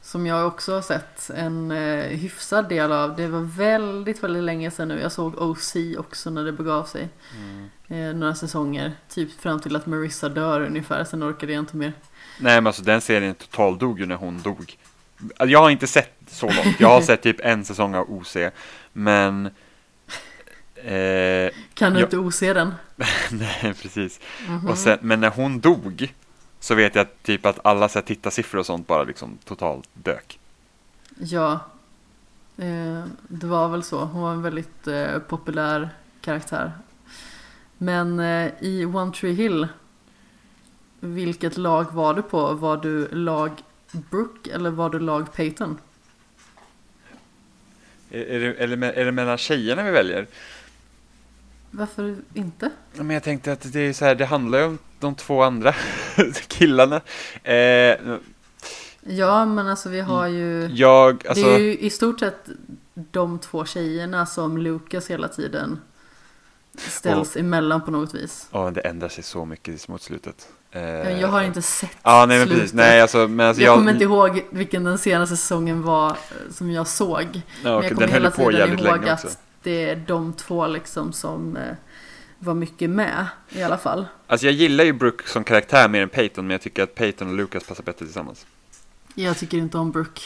Som 0.00 0.26
jag 0.26 0.46
också 0.46 0.74
har 0.74 0.82
sett 0.82 1.30
en 1.30 1.70
eh, 1.70 2.04
hyfsad 2.04 2.68
del 2.68 2.92
av. 2.92 3.16
Det 3.16 3.26
var 3.26 3.40
väldigt, 3.40 4.22
väldigt 4.22 4.42
länge 4.42 4.70
sedan 4.70 4.88
nu. 4.88 5.00
Jag 5.00 5.12
såg 5.12 5.34
OC 5.42 5.76
också 5.98 6.30
när 6.30 6.44
det 6.44 6.52
begav 6.52 6.84
sig. 6.84 7.08
Mm. 7.36 7.70
Eh, 7.88 8.14
några 8.14 8.34
säsonger. 8.34 8.92
Typ 9.08 9.40
fram 9.40 9.60
till 9.60 9.76
att 9.76 9.86
Marissa 9.86 10.28
dör 10.28 10.60
ungefär. 10.60 11.04
Sen 11.04 11.30
orkade 11.30 11.52
jag 11.52 11.60
inte 11.62 11.76
mer. 11.76 11.92
Nej 12.38 12.60
men 12.60 12.66
alltså 12.66 12.82
den 12.82 13.00
serien 13.00 13.34
totaldog 13.34 14.00
ju 14.00 14.06
när 14.06 14.16
hon 14.16 14.42
dog. 14.42 14.78
Jag 15.38 15.58
har 15.58 15.70
inte 15.70 15.86
sett 15.86 16.14
så 16.26 16.46
långt. 16.46 16.80
Jag 16.80 16.88
har 16.88 17.00
sett 17.00 17.22
typ 17.22 17.40
en 17.40 17.64
säsong 17.64 17.94
av 17.94 18.10
OC. 18.10 18.36
Men 18.92 19.50
Eh, 20.84 21.50
kan 21.74 21.92
du 21.92 22.00
jag, 22.00 22.06
inte 22.06 22.18
ose 22.18 22.52
den? 22.52 22.74
nej, 23.30 23.74
precis. 23.82 24.20
Mm 24.46 24.60
-hmm. 24.60 24.70
och 24.70 24.78
sen, 24.78 24.98
men 25.02 25.20
när 25.20 25.30
hon 25.30 25.60
dog 25.60 26.14
så 26.60 26.74
vet 26.74 26.94
jag 26.94 27.06
typ 27.22 27.46
att 27.46 27.66
alla 27.66 27.88
så 27.88 27.98
här, 27.98 28.06
tittarsiffror 28.06 28.60
och 28.60 28.66
sånt 28.66 28.86
bara 28.86 29.02
liksom 29.04 29.38
totalt 29.44 29.88
dök. 29.94 30.38
Ja, 31.18 31.52
eh, 32.56 33.04
det 33.28 33.46
var 33.46 33.68
väl 33.68 33.82
så. 33.82 34.04
Hon 34.04 34.22
var 34.22 34.32
en 34.32 34.42
väldigt 34.42 34.86
eh, 34.86 35.18
populär 35.18 35.90
karaktär. 36.20 36.72
Men 37.78 38.20
eh, 38.20 38.50
i 38.60 38.84
One 38.84 39.12
Tree 39.12 39.32
Hill, 39.32 39.68
vilket 41.00 41.56
lag 41.56 41.92
var 41.92 42.14
du 42.14 42.22
på? 42.22 42.52
Var 42.52 42.76
du 42.76 43.08
lag 43.08 43.50
Brooke 43.92 44.52
eller 44.52 44.70
var 44.70 44.90
du 44.90 44.98
lag 44.98 45.32
Peyton? 45.32 45.78
Är, 48.10 48.20
är, 48.20 48.40
det, 48.40 48.62
är, 48.62 48.76
det, 48.76 48.92
är 48.92 49.04
det 49.04 49.12
mellan 49.12 49.38
tjejerna 49.38 49.82
vi 49.82 49.90
väljer? 49.90 50.26
Varför 51.70 52.16
inte? 52.34 52.70
Men 52.94 53.10
jag 53.10 53.22
tänkte 53.22 53.52
att 53.52 53.72
det 53.72 53.80
är 53.80 53.92
så 53.92 54.04
här, 54.04 54.14
det 54.14 54.26
handlar 54.26 54.58
ju 54.58 54.64
om 54.64 54.78
de 55.00 55.14
två 55.14 55.42
andra 55.42 55.74
killarna. 56.48 57.00
Eh, 57.42 57.54
ja, 59.00 59.46
men 59.46 59.68
alltså 59.68 59.88
vi 59.88 60.00
har 60.00 60.26
ju... 60.26 60.66
Jag, 60.66 61.26
alltså... 61.26 61.44
Det 61.44 61.54
är 61.54 61.58
ju 61.58 61.78
i 61.78 61.90
stort 61.90 62.20
sett 62.20 62.48
de 62.94 63.38
två 63.38 63.64
tjejerna 63.64 64.26
som 64.26 64.58
Lucas 64.58 65.10
hela 65.10 65.28
tiden 65.28 65.80
ställs 66.76 67.34
och, 67.34 67.40
emellan 67.40 67.80
på 67.84 67.90
något 67.90 68.14
vis. 68.14 68.48
Ja, 68.52 68.70
det 68.70 68.80
ändrar 68.80 69.08
sig 69.08 69.24
så 69.24 69.44
mycket 69.44 69.88
mot 69.88 70.02
slutet. 70.02 70.48
Eh, 70.74 71.20
jag 71.20 71.28
har 71.28 71.42
inte 71.42 71.62
sett 71.62 71.96
ja, 72.02 72.26
nej, 72.26 72.38
men 72.38 72.48
slutet. 72.48 72.72
Nej, 72.72 73.00
alltså, 73.00 73.28
men 73.28 73.46
alltså, 73.46 73.62
jag, 73.62 73.70
jag 73.70 73.78
kommer 73.78 73.92
inte 73.92 74.04
ihåg 74.04 74.44
vilken 74.50 74.84
den 74.84 74.98
senaste 74.98 75.36
säsongen 75.36 75.82
var 75.82 76.10
eh, 76.10 76.16
som 76.50 76.70
jag 76.70 76.86
såg. 76.86 77.26
Ja, 77.64 77.80
men 77.80 77.82
jag 77.82 77.92
kommer 77.92 78.08
hela 78.08 78.30
tiden 78.30 78.78
ihåg 78.78 79.08
att 79.08 79.38
det 79.62 79.90
är 79.90 79.96
de 79.96 80.32
två 80.32 80.66
liksom 80.66 81.12
som 81.12 81.56
eh, 81.56 81.62
var 82.38 82.54
mycket 82.54 82.90
med 82.90 83.26
i 83.48 83.62
alla 83.62 83.78
fall. 83.78 84.06
Alltså 84.26 84.46
jag 84.46 84.54
gillar 84.54 84.84
ju 84.84 84.92
Brooke 84.92 85.28
som 85.28 85.44
karaktär 85.44 85.88
mer 85.88 86.02
än 86.02 86.08
Peyton, 86.08 86.46
men 86.46 86.54
jag 86.54 86.60
tycker 86.60 86.82
att 86.82 86.94
Peyton 86.94 87.28
och 87.28 87.34
Lucas 87.34 87.64
passar 87.64 87.84
bättre 87.84 88.04
tillsammans. 88.04 88.46
Jag 89.14 89.38
tycker 89.38 89.58
inte 89.58 89.78
om 89.78 89.90
Brooke. 89.90 90.22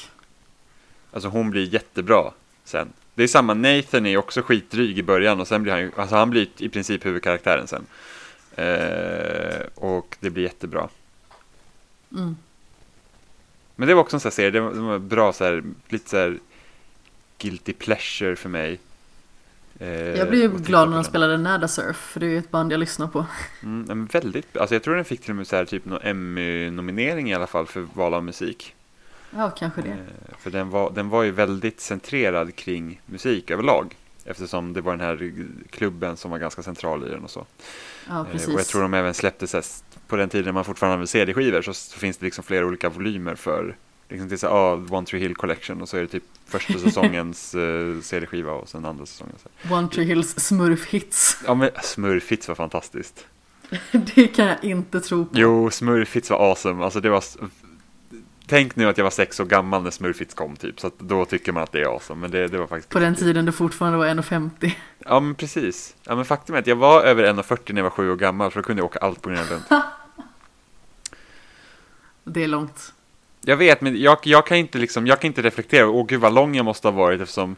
Alltså 1.12 1.28
hon 1.28 1.50
blir 1.50 1.74
jättebra 1.74 2.32
sen. 2.64 2.88
Det 3.14 3.22
är 3.22 3.28
samma, 3.28 3.54
Nathan 3.54 4.06
är 4.06 4.16
också 4.16 4.42
skitdryg 4.42 4.98
i 4.98 5.02
början 5.02 5.40
och 5.40 5.48
sen 5.48 5.62
blir 5.62 5.72
han 5.72 5.80
ju, 5.80 5.90
alltså 5.96 6.16
han 6.16 6.30
blir 6.30 6.48
i 6.56 6.68
princip 6.68 7.06
huvudkaraktären 7.06 7.66
sen. 7.66 7.86
Eh, 8.56 9.66
och 9.74 10.16
det 10.20 10.30
blir 10.30 10.42
jättebra. 10.42 10.88
Mm. 12.12 12.36
Men 13.76 13.88
det 13.88 13.94
var 13.94 14.02
också 14.02 14.16
en 14.16 14.20
sån 14.20 14.28
här 14.28 14.34
serie, 14.34 14.50
det 14.50 14.60
var, 14.60 14.72
det 14.72 14.80
var 14.80 14.98
bra 14.98 15.32
så 15.32 15.44
här, 15.44 15.62
lite 15.88 16.10
så 16.10 16.16
här 16.16 16.38
guilty 17.38 17.72
pleasure 17.72 18.36
för 18.36 18.48
mig. 18.48 18.78
Eh, 19.78 19.88
jag 19.90 20.28
blev 20.28 20.40
ju 20.40 20.58
glad 20.58 20.88
när 20.88 20.96
de 20.96 21.04
spelade 21.04 21.36
Nada 21.36 21.68
Surf, 21.68 21.96
för 21.96 22.20
det 22.20 22.26
är 22.26 22.30
ju 22.30 22.38
ett 22.38 22.50
band 22.50 22.72
jag 22.72 22.80
lyssnar 22.80 23.06
på. 23.06 23.26
Mm, 23.62 23.84
men 23.88 24.06
väldigt, 24.06 24.56
alltså 24.56 24.74
jag 24.74 24.82
tror 24.82 24.94
den 24.94 25.04
fick 25.04 25.20
till 25.20 25.30
och 25.30 25.36
med 25.36 25.46
så 25.46 25.56
här, 25.56 25.64
typ 25.64 25.84
någon 25.84 26.00
Emmy-nominering 26.02 27.30
i 27.30 27.34
alla 27.34 27.46
fall 27.46 27.66
för 27.66 27.80
val 27.80 28.14
av 28.14 28.24
musik. 28.24 28.74
Ja, 29.30 29.50
kanske 29.50 29.82
det. 29.82 29.88
Eh, 29.88 30.36
för 30.38 30.50
den 30.50 30.70
var, 30.70 30.90
den 30.90 31.08
var 31.08 31.22
ju 31.22 31.30
väldigt 31.30 31.80
centrerad 31.80 32.56
kring 32.56 33.00
musik 33.06 33.50
överlag. 33.50 33.96
Eftersom 34.24 34.72
det 34.72 34.80
var 34.80 34.92
den 34.96 35.06
här 35.06 35.32
klubben 35.70 36.16
som 36.16 36.30
var 36.30 36.38
ganska 36.38 36.62
central 36.62 37.06
i 37.06 37.10
den 37.10 37.24
och 37.24 37.30
så. 37.30 37.46
Ja. 38.08 38.26
Eh, 38.32 38.54
och 38.54 38.60
jag 38.60 38.66
tror 38.66 38.82
de 38.82 38.94
även 38.94 39.14
släppte 39.14 39.46
så 39.46 39.56
här, 39.56 39.64
på 40.06 40.16
den 40.16 40.28
tiden 40.28 40.54
man 40.54 40.64
fortfarande 40.64 40.92
använde 40.92 41.06
CD-skivor 41.06 41.62
så, 41.62 41.74
så, 41.74 41.98
finns 41.98 42.16
det 42.16 42.24
liksom 42.24 42.44
flera 42.44 42.66
olika 42.66 42.88
volymer 42.88 43.34
för 43.34 43.76
liksom 44.08 44.28
till 44.28 44.38
så 44.38 44.48
ah, 44.48 44.72
One 44.90 45.06
Tree 45.06 45.20
Hill 45.20 45.34
Collection 45.34 45.82
och 45.82 45.88
så 45.88 45.96
är 45.96 46.00
det 46.00 46.06
typ 46.06 46.24
första 46.46 46.78
säsongens 46.78 47.54
uh, 47.54 48.00
CD-skiva 48.00 48.52
och 48.52 48.68
sen 48.68 48.84
andra 48.84 49.06
säsongen. 49.06 49.34
Så. 49.42 49.74
One 49.74 49.88
Tree 49.88 50.04
Hills 50.04 50.36
Smurf-hits. 50.36 51.42
Ja 51.46 51.54
men 51.54 51.70
Smurf-hits 51.70 52.48
var 52.48 52.54
fantastiskt. 52.54 53.26
det 53.92 54.26
kan 54.26 54.46
jag 54.46 54.64
inte 54.64 55.00
tro 55.00 55.24
på. 55.24 55.30
Jo, 55.34 55.68
Smurf-hits 55.68 56.30
var 56.30 56.50
awesome. 56.50 56.84
Alltså 56.84 57.00
det 57.00 57.10
var... 57.10 57.24
Tänk 58.48 58.76
nu 58.76 58.88
att 58.88 58.98
jag 58.98 59.04
var 59.04 59.10
sex 59.10 59.40
år 59.40 59.44
gammal 59.44 59.82
när 59.82 59.90
Smurfits 59.90 60.34
kom 60.34 60.56
typ, 60.56 60.80
så 60.80 60.90
då 60.98 61.24
tycker 61.24 61.52
man 61.52 61.62
att 61.62 61.72
det 61.72 61.80
är 61.80 61.86
awesome, 61.86 62.20
men 62.20 62.30
det, 62.30 62.48
det 62.48 62.58
var 62.58 62.66
faktiskt 62.66 62.88
På 62.88 62.98
den 62.98 63.14
tiden 63.14 63.44
du 63.44 63.52
fortfarande 63.52 63.98
var 63.98 64.06
1,50 64.06 64.70
Ja 64.98 65.20
men 65.20 65.34
precis, 65.34 65.96
ja 66.04 66.16
men 66.16 66.24
faktum 66.24 66.54
är 66.54 66.58
att 66.58 66.66
jag 66.66 66.76
var 66.76 67.02
över 67.02 67.24
1,40 67.24 67.72
när 67.72 67.76
jag 67.76 67.82
var 67.82 67.90
sju 67.90 68.10
år 68.10 68.16
gammal, 68.16 68.50
för 68.50 68.60
då 68.60 68.66
kunde 68.66 68.80
jag 68.80 68.86
åka 68.86 68.98
allt 68.98 69.22
på 69.22 69.28
grund 69.28 69.40
av 69.52 69.82
Det 72.24 72.44
är 72.44 72.48
långt. 72.48 72.92
Jag 73.40 73.56
vet, 73.56 73.80
men 73.80 74.00
jag, 74.00 74.18
jag, 74.22 74.46
kan 74.46 74.56
inte 74.56 74.78
liksom, 74.78 75.06
jag 75.06 75.20
kan 75.20 75.28
inte 75.28 75.42
reflektera, 75.42 75.88
åh 75.88 76.06
gud 76.06 76.20
vad 76.20 76.34
lång 76.34 76.54
jag 76.54 76.64
måste 76.64 76.88
ha 76.88 76.92
varit 76.92 77.20
eftersom 77.20 77.56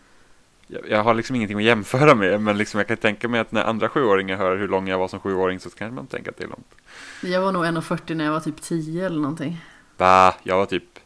jag, 0.67 0.83
jag 0.89 1.05
har 1.05 1.15
liksom 1.15 1.37
ingenting 1.37 1.59
att 1.59 1.65
jämföra 1.65 2.15
med, 2.15 2.41
men 2.41 2.59
liksom 2.59 2.79
jag 2.79 2.89
kan 2.89 2.97
tänka 2.97 3.29
mig 3.29 3.41
att 3.41 3.53
när 3.53 3.65
andra 3.65 3.89
sjuåringar 3.89 4.37
hör 4.37 4.57
hur 4.57 4.69
lång 4.69 4.89
jag 4.89 4.99
var 4.99 5.09
som 5.09 5.21
sjuåring 5.21 5.61
så 5.61 5.71
kan 5.71 5.95
man 5.95 6.07
tänka 6.07 6.31
att 6.31 6.37
det 6.37 6.45
är 6.45 6.49
långt. 6.49 6.75
Jag 7.23 7.41
var 7.41 7.53
nog 7.53 7.65
1,40 7.65 8.15
när 8.15 8.25
jag 8.25 8.33
var 8.33 8.41
typ 8.41 8.63
10 8.63 9.07
eller 9.07 9.21
någonting. 9.21 9.61
Va? 9.99 10.35
Jag 10.43 10.57
var 10.57 10.67
typ, 10.67 10.99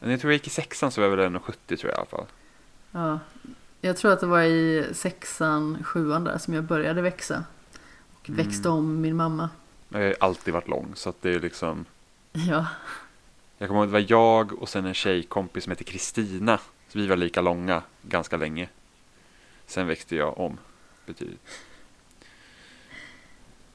jag 0.00 0.20
tror 0.20 0.32
jag 0.32 0.36
gick 0.36 0.46
i 0.46 0.50
sexan 0.50 0.90
så 0.90 1.00
var 1.00 1.08
jag 1.08 1.16
väl 1.16 1.30
1,70 1.30 1.52
tror 1.66 1.78
jag 1.82 1.92
i 1.92 1.96
alla 1.96 2.06
fall. 2.06 2.26
Ja, 2.90 3.18
jag 3.80 3.96
tror 3.96 4.12
att 4.12 4.20
det 4.20 4.26
var 4.26 4.42
i 4.42 4.86
sexan, 4.92 5.84
sjuan 5.84 6.24
där 6.24 6.38
som 6.38 6.54
jag 6.54 6.64
började 6.64 7.02
växa. 7.02 7.44
Och 8.12 8.28
mm. 8.28 8.46
växte 8.46 8.68
om 8.68 9.00
min 9.00 9.16
mamma. 9.16 9.50
Jag 9.88 9.98
har 9.98 10.16
alltid 10.20 10.54
varit 10.54 10.68
lång 10.68 10.92
så 10.94 11.08
att 11.08 11.22
det 11.22 11.34
är 11.34 11.40
liksom. 11.40 11.84
Ja. 12.32 12.66
Jag 13.58 13.68
kommer 13.68 13.80
ihåg 13.80 13.88
det 13.88 13.92
var 13.92 14.06
jag 14.08 14.62
och 14.62 14.68
sen 14.68 14.86
en 14.86 14.94
tjejkompis 14.94 15.64
som 15.64 15.70
heter 15.70 15.84
Kristina. 15.84 16.58
Så 16.88 16.98
vi 16.98 17.06
var 17.06 17.16
lika 17.16 17.40
långa 17.40 17.82
ganska 18.02 18.36
länge. 18.36 18.68
Sen 19.66 19.86
växte 19.86 20.16
jag 20.16 20.38
om 20.38 20.58
betydligt. 21.06 21.40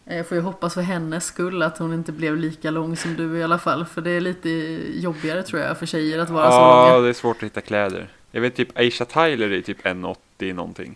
Jag 0.06 0.28
får 0.28 0.38
ju 0.38 0.43
hoppas 0.43 0.74
för 0.74 0.82
hennes 0.82 1.26
skull 1.26 1.62
att 1.62 1.78
hon 1.78 1.93
inte 1.93 2.12
blev 2.12 2.38
lika 2.38 2.72
lång 2.72 2.97
som 2.97 3.16
du 3.16 3.38
i 3.38 3.43
alla 3.43 3.60
fall. 3.60 3.86
För 3.86 4.01
det 4.01 4.10
är 4.10 4.22
lite 4.22 4.49
jobbigare 4.93 5.43
tror 5.43 5.62
jag 5.62 5.78
för 5.78 5.86
tjejer 5.86 6.20
att 6.20 6.30
vara 6.30 6.45
ja, 6.45 6.51
så 6.51 6.60
långa. 6.60 6.95
Ja, 6.95 7.01
det 7.01 7.10
är 7.10 7.14
svårt 7.14 7.38
att 7.38 7.43
hitta 7.43 7.62
kläder. 7.62 8.10
Jag 8.32 8.41
vet 8.41 8.56
typ 8.56 8.78
Aisha 8.78 9.06
Tyler 9.06 9.51
är 9.51 9.62
typ 9.62 9.86
1,80 9.86 10.54
någonting. 10.54 10.95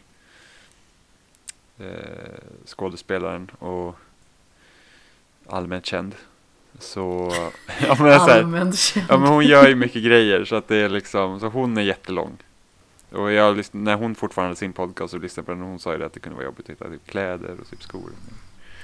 Eh, 1.80 1.86
skådespelaren 2.66 3.52
och 3.60 3.96
allmänt 5.48 5.86
känd. 5.86 6.16
Så, 6.80 7.34
ja, 7.82 7.96
men 8.00 8.20
så 8.20 8.30
här, 8.30 8.40
ja, 9.10 9.18
men 9.18 9.28
hon 9.28 9.46
gör 9.46 9.68
ju 9.68 9.76
mycket 9.76 10.04
grejer 10.04 10.46
så 10.46 10.56
att 10.56 10.68
det 10.68 10.78
är 10.78 10.90
liksom, 10.90 11.40
så 11.40 11.48
hon 11.48 11.78
är 11.78 11.82
jättelång. 11.82 12.38
Och 13.12 13.32
jag, 13.32 13.64
när 13.72 13.96
hon 13.96 14.16
fortfarande 14.16 14.50
hade 14.50 14.60
sin 14.60 14.74
podcast 14.74 15.14
och 15.14 15.20
lyssnade 15.20 15.46
på 15.46 15.52
den, 15.52 15.62
hon 15.62 15.80
sa 15.80 15.92
ju 15.92 15.98
det 15.98 16.06
att 16.06 16.14
det 16.14 16.20
kunde 16.20 16.36
vara 16.36 16.46
jobbigt 16.46 16.66
att 16.66 16.70
hitta 16.70 16.90
typ 16.90 17.08
kläder 17.08 17.56
och 17.62 17.70
typ 17.70 17.84
skor. 17.84 18.12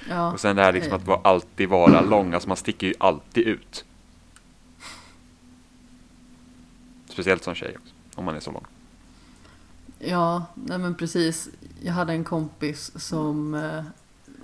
Ja. 0.09 0.31
Och 0.31 0.39
sen 0.39 0.55
det 0.55 0.61
här 0.61 0.73
liksom 0.73 0.93
att 0.93 1.25
alltid 1.25 1.69
vara 1.69 2.01
lång, 2.01 2.33
alltså 2.33 2.47
man 2.47 2.57
sticker 2.57 2.87
ju 2.87 2.93
alltid 2.97 3.47
ut. 3.47 3.85
Speciellt 7.09 7.43
som 7.43 7.55
tjej 7.55 7.75
också, 7.77 7.93
om 8.15 8.25
man 8.25 8.35
är 8.35 8.39
så 8.39 8.51
lång. 8.51 8.65
Ja, 9.99 10.45
nej 10.53 10.77
men 10.77 10.95
precis. 10.95 11.49
Jag 11.81 11.93
hade 11.93 12.13
en 12.13 12.23
kompis 12.23 12.91
som 12.95 13.53
eh, 13.53 13.83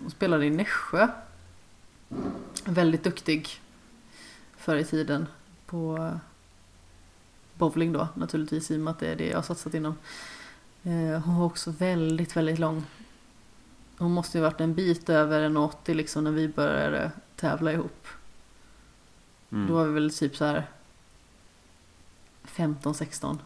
spelade 0.07 0.45
i 0.45 0.49
Nässjö 0.49 1.07
väldigt 2.65 3.03
duktig 3.03 3.49
förr 4.57 4.75
i 4.75 4.85
tiden 4.85 5.27
på 5.65 6.11
bowling 7.53 7.93
då 7.93 8.07
naturligtvis 8.13 8.71
i 8.71 8.75
och 8.75 8.79
med 8.79 8.91
att 8.91 8.99
det 8.99 9.07
är 9.07 9.15
det 9.15 9.27
jag 9.27 9.37
har 9.37 9.43
satsat 9.43 9.73
inom. 9.73 9.95
Eh, 10.83 11.21
hon 11.21 11.39
var 11.39 11.45
också 11.45 11.71
väldigt, 11.71 12.35
väldigt 12.37 12.59
lång. 12.59 12.83
Hon 13.99 14.11
måste 14.11 14.37
ju 14.37 14.41
varit 14.41 14.61
en 14.61 14.73
bit 14.73 15.09
över 15.09 15.41
en 15.41 15.57
80 15.57 15.93
liksom 15.93 16.23
när 16.23 16.31
vi 16.31 16.47
började 16.47 17.11
tävla 17.35 17.73
ihop. 17.73 18.07
Mm. 19.51 19.67
Då 19.67 19.73
var 19.73 19.85
vi 19.85 19.93
väl 19.93 20.13
typ 20.13 20.35
så 20.35 20.45
här 20.45 20.67
15-16. 22.43 23.37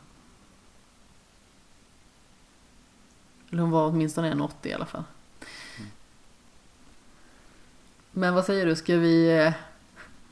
Eller 3.51 3.61
hon 3.61 3.71
var 3.71 3.87
åtminstone 3.87 4.33
1,80 4.33 4.49
i 4.63 4.73
alla 4.73 4.85
fall. 4.85 5.03
Men 8.11 8.33
vad 8.33 8.45
säger 8.45 8.65
du, 8.65 8.75
ska 8.75 8.97
vi 8.97 9.37
eh, 9.45 9.53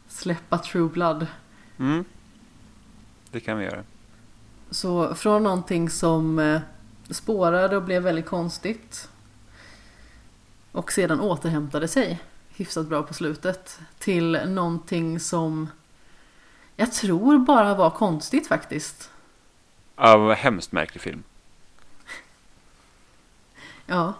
släppa 0.07 0.57
True 0.57 0.89
Blood? 0.89 1.27
Mm. 1.79 2.05
Det 3.31 3.39
kan 3.39 3.57
vi 3.57 3.65
göra. 3.65 3.83
Så 4.69 5.15
från 5.15 5.43
någonting 5.43 5.89
som 5.89 6.39
eh, 6.39 6.61
spårade 7.09 7.77
och 7.77 7.83
blev 7.83 8.03
väldigt 8.03 8.25
konstigt 8.25 9.09
och 10.71 10.91
sedan 10.91 11.19
återhämtade 11.19 11.87
sig 11.87 12.19
hyfsat 12.49 12.87
bra 12.87 13.03
på 13.03 13.13
slutet 13.13 13.79
till 13.99 14.31
någonting 14.31 15.19
som 15.19 15.69
jag 16.75 16.93
tror 16.93 17.37
bara 17.37 17.75
var 17.75 17.89
konstigt 17.89 18.47
faktiskt. 18.47 19.09
Ja, 19.95 20.17
vad 20.17 20.37
hemskt 20.37 20.71
märklig 20.71 21.01
film. 21.01 21.23
Ja, 23.85 24.13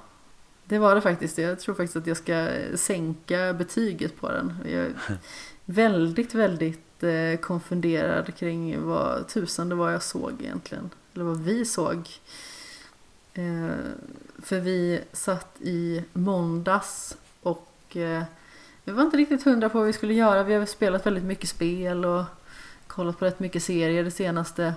det 0.66 0.80
var 0.80 0.96
det 0.96 1.02
faktiskt. 1.02 1.38
Jag 1.38 1.60
tror 1.60 1.76
faktiskt 1.76 1.96
att 1.96 2.08
jag 2.08 2.18
ska 2.18 2.50
sänka 2.76 3.54
betyget 3.54 4.20
på 4.20 4.32
den. 4.32 4.58
Jag 4.66 4.74
är 4.74 4.94
väldigt, 5.66 6.34
väldigt 6.34 7.04
eh, 7.04 7.40
konfunderad 7.42 8.36
kring 8.36 8.86
vad 8.86 9.28
tusan 9.28 9.70
det 9.70 9.76
var 9.76 9.92
jag 9.92 10.04
såg 10.04 10.34
egentligen. 10.40 10.90
Eller 11.14 11.26
vad 11.26 11.42
vi 11.42 11.66
såg. 11.66 12.10
Eh, 13.34 13.76
för 14.44 14.60
vi 14.60 15.02
satt 15.12 15.62
i 15.62 16.04
måndags 16.14 17.18
och 17.42 17.98
eh, 17.98 18.24
vi 18.84 18.92
var 18.92 19.04
inte 19.04 19.18
riktigt 19.18 19.44
hundra 19.44 19.70
på 19.70 19.78
vad 19.78 19.88
vi 19.88 19.94
skulle 19.94 20.14
göra. 20.14 20.44
Vi 20.44 20.54
har 20.54 20.66
spelat 20.66 21.06
väldigt 21.06 21.24
mycket 21.24 21.50
spel 21.50 22.06
och 22.06 22.24
kollat 22.88 23.20
på 23.20 23.26
rätt 23.26 23.40
mycket 23.40 23.64
serier 23.64 24.04
det 24.04 24.12
senaste. 24.12 24.74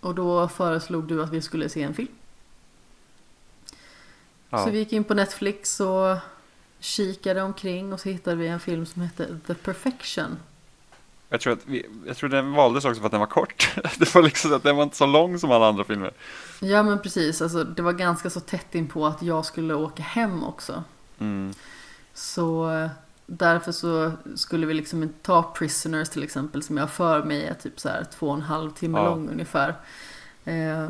Och 0.00 0.14
då 0.14 0.48
föreslog 0.48 1.04
du 1.04 1.22
att 1.22 1.32
vi 1.32 1.42
skulle 1.42 1.68
se 1.68 1.82
en 1.82 1.94
film. 1.94 2.08
Ja. 4.50 4.64
Så 4.64 4.70
vi 4.70 4.78
gick 4.78 4.92
in 4.92 5.04
på 5.04 5.14
Netflix 5.14 5.80
och 5.80 6.16
kikade 6.80 7.42
omkring 7.42 7.92
och 7.92 8.00
så 8.00 8.08
hittade 8.08 8.36
vi 8.36 8.48
en 8.48 8.60
film 8.60 8.86
som 8.86 9.02
hette 9.02 9.38
The 9.46 9.54
Perfection. 9.54 10.38
Jag 11.28 11.40
tror 11.40 11.52
att 11.52 11.66
vi, 11.66 11.86
jag 12.06 12.16
tror 12.16 12.28
den 12.28 12.52
valdes 12.52 12.84
också 12.84 13.00
för 13.00 13.06
att 13.06 13.12
den 13.12 13.20
var 13.20 13.26
kort. 13.26 13.74
Det 13.98 14.14
var 14.14 14.22
liksom 14.22 14.52
att 14.52 14.62
den 14.62 14.76
var 14.76 14.82
inte 14.82 14.96
så 14.96 15.06
lång 15.06 15.38
som 15.38 15.50
alla 15.50 15.68
andra 15.68 15.84
filmer. 15.84 16.12
Ja 16.60 16.82
men 16.82 16.98
precis, 16.98 17.42
alltså, 17.42 17.64
det 17.64 17.82
var 17.82 17.92
ganska 17.92 18.30
så 18.30 18.40
tätt 18.40 18.74
in 18.74 18.88
på 18.88 19.06
att 19.06 19.22
jag 19.22 19.44
skulle 19.44 19.74
åka 19.74 20.02
hem 20.02 20.44
också. 20.44 20.84
Mm. 21.18 21.52
Så 22.14 22.70
därför 23.26 23.72
så 23.72 24.12
skulle 24.36 24.66
vi 24.66 24.74
liksom 24.74 25.02
inte 25.02 25.22
ta 25.22 25.42
Prisoners 25.42 26.08
till 26.08 26.22
exempel 26.22 26.62
som 26.62 26.76
jag 26.76 26.90
för 26.90 27.22
mig 27.22 27.44
är 27.46 27.54
typ 27.54 27.80
så 27.80 27.88
här 27.88 28.04
två 28.04 28.28
och 28.28 28.34
en 28.34 28.42
halv 28.42 28.70
timme 28.70 28.98
Ja. 28.98 29.04
lång 29.04 29.28
ungefär. 29.28 29.68
Eh, 30.44 30.88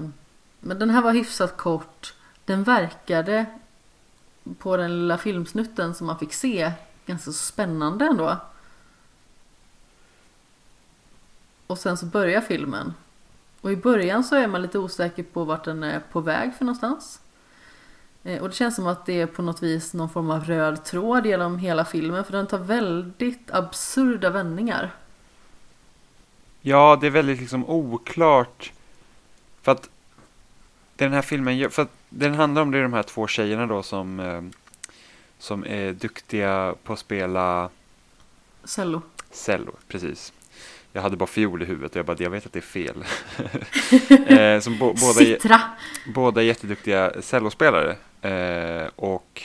Men 0.60 0.78
den 0.78 0.90
här 0.90 1.02
var 1.02 1.12
hyfsat 1.12 1.56
kort. 1.56 2.14
Den 2.44 2.64
verkade 2.64 3.46
på 4.58 4.76
den 4.76 5.00
lilla 5.00 5.18
filmsnutten 5.18 5.94
som 5.94 6.06
man 6.06 6.18
fick 6.18 6.32
se 6.32 6.72
ganska 7.06 7.24
så 7.24 7.32
spännande 7.32 8.04
ändå. 8.06 8.36
Och 11.66 11.78
sen 11.78 11.96
så 11.96 12.06
börjar 12.06 12.40
filmen. 12.40 12.94
Och 13.60 13.72
i 13.72 13.76
början 13.76 14.24
så 14.24 14.36
är 14.36 14.46
man 14.46 14.62
lite 14.62 14.78
osäker 14.78 15.22
på 15.22 15.44
vart 15.44 15.64
den 15.64 15.82
är 15.82 16.00
på 16.12 16.20
väg 16.20 16.54
för 16.54 16.64
någonstans. 16.64 17.20
Eh, 18.24 18.42
Och 18.42 18.48
det 18.48 18.54
känns 18.54 18.76
som 18.76 18.86
att 18.86 19.06
det 19.06 19.20
är 19.20 19.26
på 19.26 19.42
något 19.42 19.62
vis 19.62 19.94
någon 19.94 20.10
form 20.10 20.30
av 20.30 20.44
röd 20.44 20.84
tråd 20.84 21.26
genom 21.26 21.58
hela 21.58 21.84
filmen 21.84 22.24
för 22.24 22.32
den 22.32 22.46
tar 22.46 22.58
väldigt 22.58 23.50
absurda 23.50 24.30
vändningar. 24.30 24.90
Ja, 26.60 26.98
det 27.00 27.06
är 27.06 27.10
väldigt 27.10 27.40
liksom 27.40 27.68
oklart. 27.68 28.72
För 29.62 29.72
att 29.72 29.90
den 30.96 31.12
här 31.12 31.22
filmen, 31.22 31.70
för 31.70 31.82
att 31.82 31.92
den 32.08 32.34
handlar 32.34 32.62
om 32.62 32.70
det 32.70 32.78
är 32.78 32.82
de 32.82 32.92
här 32.92 33.02
två 33.02 33.26
tjejerna 33.26 33.66
då 33.66 33.82
som, 33.82 34.20
eh, 34.20 34.42
som 35.38 35.64
är 35.66 35.92
duktiga 35.92 36.74
på 36.84 36.92
att 36.92 36.98
spela 36.98 37.70
Cello. 38.64 39.02
cello, 39.30 39.72
precis. 39.88 40.32
Jag 40.92 41.02
hade 41.02 41.16
bara 41.16 41.26
fiol 41.26 41.62
i 41.62 41.64
huvudet 41.64 41.90
och 41.90 41.96
jag 41.96 42.06
bara, 42.06 42.16
jag 42.18 42.30
vet 42.30 42.46
att 42.46 42.52
det 42.52 42.58
är 42.58 42.60
fel. 42.60 43.04
eh, 44.38 44.60
som 44.60 44.78
bo, 44.78 44.86
båda, 44.86 45.12
Citra! 45.12 45.60
båda 46.14 46.40
är 46.40 46.44
jätteduktiga 46.44 47.12
cellospelare. 47.22 47.96
Eh, 48.22 48.88
och, 48.96 49.42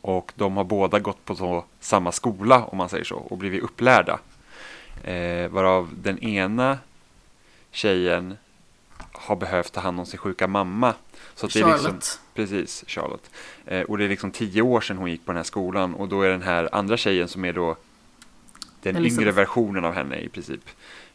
och 0.00 0.32
de 0.34 0.56
har 0.56 0.64
båda 0.64 0.98
gått 0.98 1.24
på 1.24 1.34
så, 1.34 1.64
samma 1.80 2.12
skola, 2.12 2.64
om 2.64 2.78
man 2.78 2.88
säger 2.88 3.04
så, 3.04 3.16
och 3.16 3.38
blivit 3.38 3.62
upplärda. 3.62 4.18
Eh, 5.04 5.48
varav 5.48 5.90
den 6.02 6.18
ena 6.18 6.78
tjejen 7.70 8.36
har 9.12 9.36
behövt 9.36 9.72
ta 9.72 9.80
hand 9.80 10.00
om 10.00 10.06
sin 10.06 10.18
sjuka 10.18 10.46
mamma. 10.46 10.94
Så 11.34 11.46
det 11.46 11.60
är 11.60 11.66
liksom, 11.66 11.84
Charlotte. 11.84 12.20
Precis, 12.34 12.84
Charlotte. 12.86 13.30
Eh, 13.66 13.82
och 13.82 13.98
det 13.98 14.04
är 14.04 14.08
liksom 14.08 14.30
tio 14.30 14.62
år 14.62 14.80
sedan 14.80 14.96
hon 14.96 15.10
gick 15.10 15.24
på 15.26 15.32
den 15.32 15.36
här 15.36 15.44
skolan 15.44 15.94
och 15.94 16.08
då 16.08 16.22
är 16.22 16.28
den 16.28 16.42
här 16.42 16.68
andra 16.72 16.96
tjejen 16.96 17.28
som 17.28 17.44
är 17.44 17.52
då 17.52 17.76
den 18.86 18.96
Elizabeth. 18.96 19.22
yngre 19.22 19.32
versionen 19.32 19.84
av 19.84 19.94
henne 19.94 20.16
i 20.16 20.28
princip. 20.28 20.60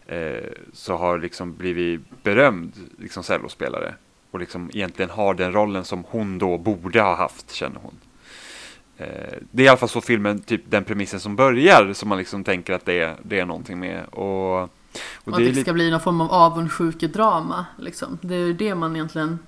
Eh, 0.08 0.52
så 0.74 0.96
har 0.96 1.20
liksom 1.20 1.56
blivit 1.56 2.24
berömd 2.24 2.74
liksom 3.00 3.24
cellospelare. 3.24 3.96
Och 4.32 4.40
liksom 4.40 4.70
egentligen 4.74 5.10
har 5.10 5.34
den 5.34 5.54
rollen 5.54 5.86
som 5.86 6.04
hon 6.10 6.38
då 6.38 6.58
borde 6.58 7.02
ha 7.02 7.16
haft, 7.16 7.52
känner 7.52 7.80
hon. 7.80 7.96
Eh, 8.98 9.38
det 9.52 9.64
är 9.64 9.66
i 9.66 9.70
alla 9.70 9.78
fall 9.78 9.90
så 9.90 10.02
filmen, 10.02 10.40
typ 10.40 10.62
den 10.70 10.84
premissen 10.84 11.20
som 11.20 11.36
börjar, 11.36 11.94
som 11.94 12.10
man 12.10 12.18
liksom 12.18 12.44
tänker 12.44 12.74
att 12.74 12.86
det 12.86 13.00
är, 13.00 13.16
det 13.24 13.40
är 13.40 13.46
någonting 13.46 13.80
med. 13.80 14.06
Och, 14.06 14.62
och 14.62 14.70
Och 15.24 15.34
att 15.34 15.38
det 15.38 15.44
är 15.44 15.54
det 15.54 15.62
ska 15.62 15.74
bli 15.74 15.92
någon 15.92 16.02
form 16.02 16.22
av 16.22 16.32
avundsjukedrama. 16.32 17.66
Liksom. 17.78 18.18
Det 18.22 18.36
är 18.36 18.46
ju 18.48 18.54
det 18.54 18.76
man 18.76 18.96
egentligen 18.96 19.40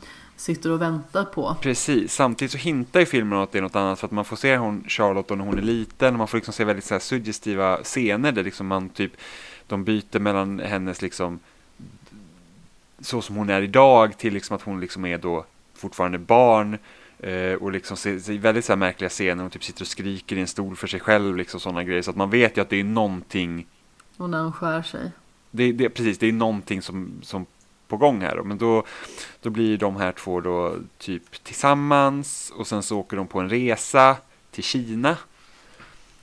sitter 0.44 0.70
och 0.70 0.82
väntar 0.82 1.26
på. 1.26 1.56
Precis, 1.62 2.14
samtidigt 2.14 2.52
så 2.52 2.58
hintar 2.58 3.00
ju 3.00 3.06
filmen 3.06 3.40
att 3.40 3.52
det 3.52 3.58
är 3.58 3.62
något 3.62 3.76
annat 3.76 4.00
för 4.00 4.08
att 4.08 4.12
man 4.12 4.26
får 4.26 4.36
se 4.36 4.58
hon 4.58 4.84
Charlotte 4.88 5.30
när 5.30 5.46
hon 5.46 5.58
är 5.58 5.62
liten 5.62 6.14
och 6.14 6.18
man 6.18 6.28
får 6.28 6.38
liksom 6.38 6.54
se 6.54 6.64
väldigt 6.64 6.86
så 6.86 6.94
här 6.94 7.00
suggestiva 7.00 7.78
scener 7.84 8.32
där 8.32 8.44
liksom 8.44 8.68
man 8.68 8.90
typ 8.90 9.12
de 9.68 9.84
byter 9.84 10.20
mellan 10.20 10.60
hennes 10.60 11.02
liksom 11.02 11.40
så 13.00 13.22
som 13.22 13.36
hon 13.36 13.50
är 13.50 13.62
idag 13.62 14.18
till 14.18 14.34
liksom 14.34 14.56
att 14.56 14.62
hon 14.62 14.80
liksom 14.80 15.06
är 15.06 15.18
då 15.18 15.46
fortfarande 15.74 16.18
barn 16.18 16.78
eh, 17.20 17.54
och 17.54 17.72
liksom 17.72 17.98
ser, 17.98 18.38
väldigt 18.40 18.66
så 18.66 18.72
här 18.72 18.78
märkliga 18.78 19.10
scener 19.10 19.42
hon 19.44 19.52
typ 19.52 19.64
sitter 19.64 19.82
och 19.82 19.88
skriker 19.88 20.36
i 20.36 20.40
en 20.42 20.48
stol 20.48 20.76
för 20.76 20.88
sig 20.88 21.00
själv 21.00 21.38
liksom 21.38 21.60
sådana 21.60 21.84
grejer 21.84 22.02
så 22.02 22.10
att 22.10 22.18
man 22.18 22.30
vet 22.30 22.58
ju 22.58 22.62
att 22.62 22.70
det 22.70 22.80
är 22.80 22.84
någonting 22.84 23.68
Och 24.18 24.30
när 24.30 24.44
hon 24.44 24.54
skär 24.54 24.82
sig. 24.82 25.12
det, 25.52 25.72
det, 25.72 25.90
precis, 25.90 26.18
det 26.18 26.28
är 26.28 26.32
någonting 26.32 26.82
som, 26.82 27.12
som 27.22 27.46
på 27.94 27.98
gång 27.98 28.22
här. 28.22 28.42
Men 28.44 28.58
då, 28.58 28.84
då 29.42 29.50
blir 29.50 29.78
de 29.78 29.96
här 29.96 30.12
två 30.12 30.42
då 30.42 30.76
typ 30.98 31.44
tillsammans 31.44 32.52
och 32.56 32.68
sen 32.68 32.84
så 32.84 33.00
åker 33.00 33.18
de 33.18 33.28
på 33.28 33.40
en 33.40 33.50
resa 33.50 34.18
till 34.52 34.64
Kina. 34.64 35.18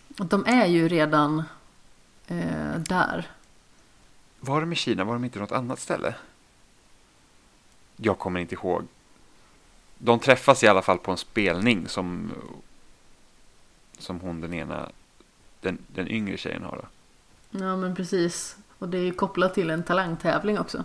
De 0.08 0.46
är 0.46 0.66
ju 0.66 0.88
redan 0.88 1.42
eh, 2.26 2.74
där. 2.76 3.30
Var 4.40 4.60
de 4.60 4.72
i 4.72 4.76
Kina? 4.76 5.04
Var 5.04 5.12
de 5.12 5.24
inte 5.24 5.38
något 5.38 5.52
annat 5.52 5.80
ställe? 5.80 6.14
Jag 7.96 8.18
kommer 8.18 8.40
inte 8.40 8.54
ihåg. 8.54 8.86
De 9.98 10.18
träffas 10.18 10.62
i 10.62 10.68
alla 10.68 10.82
fall 10.82 10.98
på 10.98 11.10
en 11.10 11.16
spelning 11.16 11.88
som, 11.88 12.32
som 13.98 14.20
hon 14.20 14.40
den 14.40 14.54
ena, 14.54 14.88
den, 15.60 15.78
den 15.86 16.08
yngre 16.08 16.36
tjejen 16.36 16.62
har 16.62 16.76
då. 16.76 16.84
Ja 17.58 17.76
men 17.76 17.94
precis. 17.94 18.56
Och 18.78 18.88
det 18.88 18.98
är 18.98 19.02
ju 19.02 19.12
kopplat 19.12 19.54
till 19.54 19.70
en 19.70 19.82
talangtävling 19.82 20.58
också. 20.58 20.84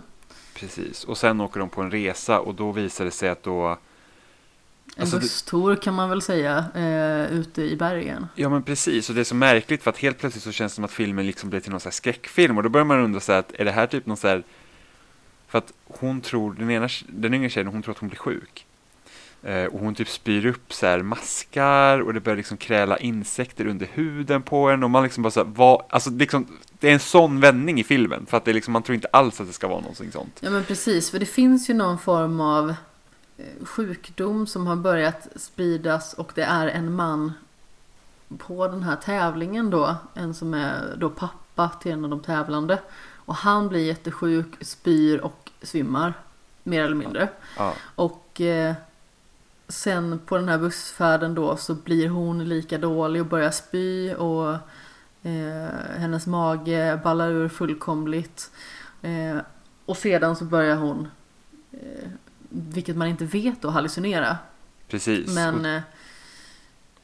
Precis, 0.60 1.04
och 1.04 1.18
sen 1.18 1.40
åker 1.40 1.60
de 1.60 1.68
på 1.68 1.82
en 1.82 1.90
resa 1.90 2.40
och 2.40 2.54
då 2.54 2.72
visar 2.72 3.04
det 3.04 3.10
sig 3.10 3.28
att 3.28 3.42
då 3.42 3.66
En 3.66 3.76
Alltså 5.02 5.18
busstour 5.18 5.76
kan 5.76 5.94
man 5.94 6.08
väl 6.08 6.22
säga 6.22 6.64
eh, 6.74 7.38
ute 7.38 7.62
i 7.62 7.76
bergen. 7.76 8.26
Ja 8.34 8.48
men 8.48 8.62
precis, 8.62 9.08
och 9.08 9.14
det 9.14 9.20
är 9.20 9.24
så 9.24 9.34
märkligt 9.34 9.82
för 9.82 9.90
att 9.90 9.98
helt 9.98 10.18
plötsligt 10.18 10.44
så 10.44 10.52
känns 10.52 10.72
det 10.72 10.74
som 10.74 10.84
att 10.84 10.90
filmen 10.90 11.26
liksom 11.26 11.50
blir 11.50 11.60
till 11.60 11.70
någon 11.70 11.80
så 11.80 11.88
här 11.88 11.92
skräckfilm 11.92 12.56
och 12.56 12.62
då 12.62 12.68
börjar 12.68 12.84
man 12.84 13.00
undra 13.00 13.20
så 13.20 13.32
här 13.32 13.38
att 13.38 13.52
är 13.52 13.64
det 13.64 13.72
här 13.72 13.86
typ 13.86 14.06
någon 14.06 14.16
så 14.16 14.28
här 14.28 14.42
för 15.48 15.58
att 15.58 15.72
hon 15.84 16.20
tror, 16.20 16.54
den 16.54 16.70
ena, 16.70 16.88
den 17.08 17.34
yngre 17.34 17.50
tjejen, 17.50 17.66
hon 17.66 17.82
tror 17.82 17.94
att 17.94 17.98
hon 17.98 18.08
blir 18.08 18.18
sjuk. 18.18 18.65
Eh, 19.46 19.64
och 19.64 19.80
hon 19.80 19.94
typ 19.94 20.08
spyr 20.08 20.46
upp 20.46 20.72
så 20.72 20.86
här 20.86 21.02
maskar 21.02 22.00
och 22.00 22.14
det 22.14 22.20
börjar 22.20 22.36
liksom 22.36 22.56
kräla 22.56 22.98
insekter 22.98 23.66
under 23.66 23.86
huden 23.92 24.42
på 24.42 24.68
en 24.68 24.84
och 24.84 24.90
man 24.90 25.02
liksom 25.02 25.22
bara 25.22 25.30
så 25.30 25.40
här, 25.44 25.50
vad, 25.54 25.82
alltså 25.88 26.10
liksom, 26.10 26.46
det 26.78 26.88
är 26.88 26.92
en 26.92 27.00
sån 27.00 27.40
vändning 27.40 27.80
i 27.80 27.84
filmen 27.84 28.26
för 28.26 28.36
att 28.36 28.44
det 28.44 28.50
är 28.50 28.54
liksom, 28.54 28.72
man 28.72 28.82
tror 28.82 28.94
inte 28.94 29.08
alls 29.12 29.40
att 29.40 29.46
det 29.46 29.52
ska 29.52 29.68
vara 29.68 29.80
någonting 29.80 30.12
sånt. 30.12 30.38
Ja 30.40 30.50
men 30.50 30.64
precis, 30.64 31.10
för 31.10 31.18
det 31.18 31.26
finns 31.26 31.70
ju 31.70 31.74
någon 31.74 31.98
form 31.98 32.40
av 32.40 32.74
eh, 33.38 33.64
sjukdom 33.64 34.46
som 34.46 34.66
har 34.66 34.76
börjat 34.76 35.28
spridas 35.36 36.12
och 36.12 36.32
det 36.34 36.44
är 36.44 36.68
en 36.68 36.92
man 36.94 37.32
på 38.38 38.68
den 38.68 38.82
här 38.82 38.96
tävlingen 38.96 39.70
då, 39.70 39.96
en 40.14 40.34
som 40.34 40.54
är 40.54 40.96
då 40.96 41.10
pappa 41.10 41.70
till 41.82 41.92
en 41.92 42.04
av 42.04 42.10
de 42.10 42.20
tävlande. 42.20 42.78
Och 43.14 43.34
han 43.34 43.68
blir 43.68 43.84
jättesjuk, 43.84 44.46
spyr 44.60 45.18
och 45.18 45.50
svimmar, 45.62 46.14
mer 46.62 46.84
eller 46.84 46.96
mindre. 46.96 47.28
Ja, 47.56 47.74
Och 47.94 48.40
eh, 48.40 48.74
sen 49.68 50.20
på 50.26 50.36
den 50.36 50.48
här 50.48 50.58
bussfärden 50.58 51.34
då 51.34 51.56
så 51.56 51.74
blir 51.74 52.08
hon 52.08 52.44
lika 52.44 52.78
dålig 52.78 53.22
och 53.22 53.28
börjar 53.28 53.50
spy 53.50 54.14
och 54.14 54.52
eh, 55.22 55.68
hennes 55.96 56.26
mage 56.26 57.00
ballar 57.04 57.30
ur 57.30 57.48
fullkomligt. 57.48 58.50
Eh, 59.02 59.36
och 59.86 59.96
sedan 59.96 60.36
så 60.36 60.44
börjar 60.44 60.76
hon, 60.76 61.08
eh, 61.72 62.08
vilket 62.48 62.96
man 62.96 63.08
inte 63.08 63.24
vet 63.24 63.62
då, 63.62 63.68
hallucinera. 63.68 64.36
Precis. 64.88 65.34
Men 65.34 65.64
eh, 65.64 65.82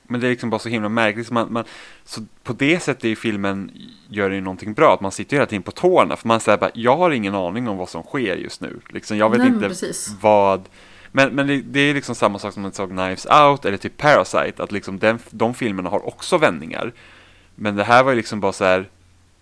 Men 0.02 0.20
det 0.20 0.26
är 0.26 0.30
liksom 0.30 0.50
bara 0.50 0.58
så 0.58 0.68
himla 0.68 0.88
märkligt. 0.88 1.26
Så 1.26 1.34
man, 1.34 1.52
man, 1.52 1.64
så 2.04 2.20
på 2.42 2.52
det 2.52 2.82
sättet 2.82 3.04
i 3.04 3.16
filmen 3.16 3.70
gör 4.08 4.28
det 4.28 4.34
ju 4.34 4.40
någonting 4.40 4.74
bra. 4.74 4.94
Att 4.94 5.00
man 5.00 5.12
sitter 5.12 5.36
ju 5.36 5.38
hela 5.38 5.46
tiden 5.46 5.62
på 5.62 5.70
tårna. 5.70 6.16
För 6.16 6.28
man 6.28 6.40
säger 6.40 6.58
bara, 6.58 6.70
jag 6.74 6.96
har 6.96 7.10
ingen 7.10 7.34
aning 7.34 7.68
om 7.68 7.76
vad 7.76 7.88
som 7.88 8.02
sker 8.02 8.36
just 8.36 8.60
nu. 8.60 8.80
Liksom, 8.88 9.16
jag 9.16 9.30
vet 9.30 9.38
Nej, 9.38 9.48
inte 9.48 9.68
precis. 9.68 10.16
vad... 10.20 10.68
Men, 11.12 11.34
men 11.34 11.46
det, 11.46 11.60
det 11.60 11.80
är 11.80 11.94
liksom 11.94 12.14
samma 12.14 12.38
sak 12.38 12.52
som 12.52 12.62
man 12.62 12.72
såg 12.72 12.88
Knives 12.88 13.26
Out 13.26 13.64
eller 13.64 13.76
typ 13.76 13.96
Parasite. 13.96 14.62
Att 14.62 14.72
liksom 14.72 14.98
den, 14.98 15.18
de 15.30 15.54
filmerna 15.54 15.90
har 15.90 16.06
också 16.06 16.38
vändningar. 16.38 16.92
Men 17.54 17.76
det 17.76 17.84
här 17.84 18.04
var 18.04 18.10
ju 18.10 18.16
liksom 18.16 18.40
bara 18.40 18.52
så 18.52 18.64
här. 18.64 18.88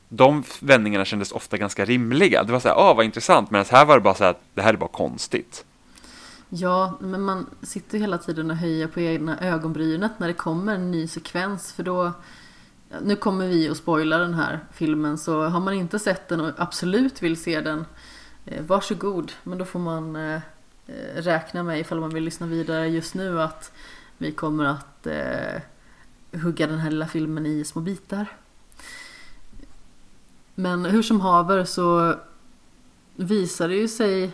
De 0.09 0.45
vändningarna 0.61 1.05
kändes 1.05 1.33
ofta 1.33 1.57
ganska 1.57 1.85
rimliga. 1.85 2.45
Det 2.45 2.53
var 2.53 2.61
så 2.61 2.69
här, 2.69 2.75
ah 2.75 2.95
vad 2.95 3.05
intressant. 3.05 3.51
Men 3.51 3.65
här 3.71 3.85
var 3.85 3.95
det 3.95 4.01
bara 4.01 4.15
så 4.15 4.25
här, 4.25 4.35
det 4.55 4.63
här 4.63 4.75
är 4.75 4.79
bara 4.79 4.91
konstigt. 4.91 5.65
Ja, 6.49 6.99
men 7.01 7.21
man 7.21 7.47
sitter 7.63 7.99
hela 7.99 8.19
tiden 8.19 8.51
och 8.51 8.57
höjer 8.57 8.87
på 8.87 9.01
egna 9.01 9.41
ögonbrynet 9.41 10.13
när 10.19 10.29
det 10.29 10.35
kommer 10.35 10.75
en 10.75 10.91
ny 10.91 11.07
sekvens 11.07 11.73
för 11.73 11.83
då 11.83 12.13
Nu 13.03 13.17
kommer 13.17 13.47
vi 13.47 13.69
att 13.69 13.77
spoila 13.77 14.19
den 14.19 14.35
här 14.35 14.61
filmen 14.73 15.19
så 15.19 15.45
har 15.45 15.61
man 15.61 15.75
inte 15.75 15.99
sett 15.99 16.29
den 16.29 16.41
och 16.41 16.51
absolut 16.57 17.23
vill 17.23 17.43
se 17.43 17.61
den 17.61 17.85
eh, 18.47 18.63
Varsågod, 18.63 19.33
men 19.43 19.59
då 19.59 19.65
får 19.65 19.79
man 19.79 20.17
eh, 20.17 20.41
räkna 21.15 21.63
med 21.63 21.81
ifall 21.81 22.01
man 22.01 22.11
vill 22.15 22.25
lyssna 22.25 22.47
vidare 22.47 22.89
just 22.89 23.15
nu 23.15 23.43
att 23.43 23.73
vi 24.19 24.33
kommer 24.33 24.65
att 24.65 25.07
eh, 25.07 25.63
hugga 26.41 26.67
den 26.67 26.79
här 26.79 26.91
lilla 26.91 27.09
filmen 27.09 27.47
i 27.47 27.65
små 27.65 27.81
bitar. 27.83 28.27
Men 30.55 30.85
hur 30.85 31.03
som 31.03 31.21
haver 31.21 31.65
så 31.65 32.15
visar 33.17 33.69
det 33.69 33.75
ju 33.75 33.89
sig 33.89 34.31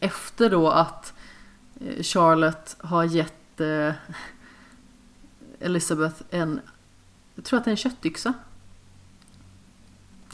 efter 0.00 0.50
då 0.50 0.68
att 0.70 1.14
eh, 1.80 2.02
Charlotte 2.02 2.76
har 2.80 3.04
gett 3.04 3.60
eh, 3.60 3.92
Elizabeth 5.60 6.22
en, 6.30 6.60
jag 7.34 7.44
tror 7.44 7.58
att 7.58 7.64
det 7.64 7.68
är 7.68 7.72
en 7.72 7.76
köttyxa. 7.76 8.34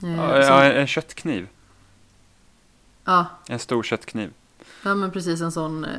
Eh, 0.02 0.14
Ja, 0.16 0.42
som- 0.42 0.76
en 0.78 0.86
köttkniv. 0.86 1.48
ja, 3.05 3.26
En 3.48 3.59
stor 3.59 3.82
köttkniv. 3.82 4.32
Ja, 4.85 4.95
men 4.95 5.11
precis 5.11 5.41
en 5.41 5.53
sån 5.53 5.85
eh, 5.85 5.91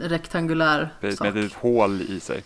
rektangulär 0.00 0.94
Med 1.00 1.14
sak. 1.18 1.36
ett 1.36 1.52
hål 1.52 2.00
i 2.02 2.20
sig. 2.20 2.42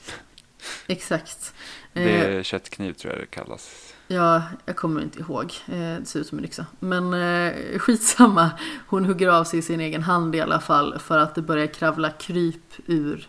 Exakt. 0.87 1.55
Det 1.93 2.01
Eh, 2.03 2.37
är 2.39 2.43
köttkniv 2.43 2.93
tror 2.93 3.13
jag 3.13 3.23
det 3.23 3.27
kallas. 3.27 3.95
Ja, 4.09 4.43
jag 4.65 4.77
kommer 4.77 5.03
inte 5.03 5.19
ihåg. 5.21 5.53
Eh, 5.67 5.73
Det 5.79 6.01
ser 6.05 6.21
ut 6.21 6.27
som 6.27 6.39
en 6.39 6.45
yxa. 6.45 6.67
Men 6.81 7.15
eh, 7.15 7.53
skitsamma. 7.79 8.51
Hon 8.87 9.05
hugger 9.05 9.29
av 9.29 9.45
sig 9.45 9.63
sin 9.63 9.81
egen 9.81 10.03
hand 10.03 10.37
i 10.37 10.41
alla 10.41 10.61
fall 10.61 10.99
för 10.99 11.19
att 11.19 11.35
det 11.35 11.43
börjar 11.43 11.67
kravla 11.67 12.11
kryp 12.11 12.75
ur 12.87 13.29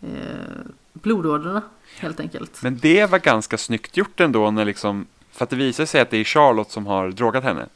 eh, 0.00 0.08
blodådrorna 0.92 1.62
helt 1.98 2.20
enkelt. 2.20 2.62
Men 2.62 2.78
det 2.78 3.06
var 3.10 3.18
ganska 3.18 3.58
snyggt 3.58 3.96
gjort 3.96 4.20
ändå 4.20 4.50
när 4.50 4.64
liksom, 4.64 5.06
för 5.32 5.44
att 5.44 5.50
det 5.50 5.56
visar 5.56 5.86
sig 5.86 6.00
att 6.00 6.10
det 6.10 6.16
är 6.16 6.24
Charlotte 6.24 6.70
som 6.70 6.86
har 6.86 7.08
drogat 7.10 7.44
henne. 7.44 7.66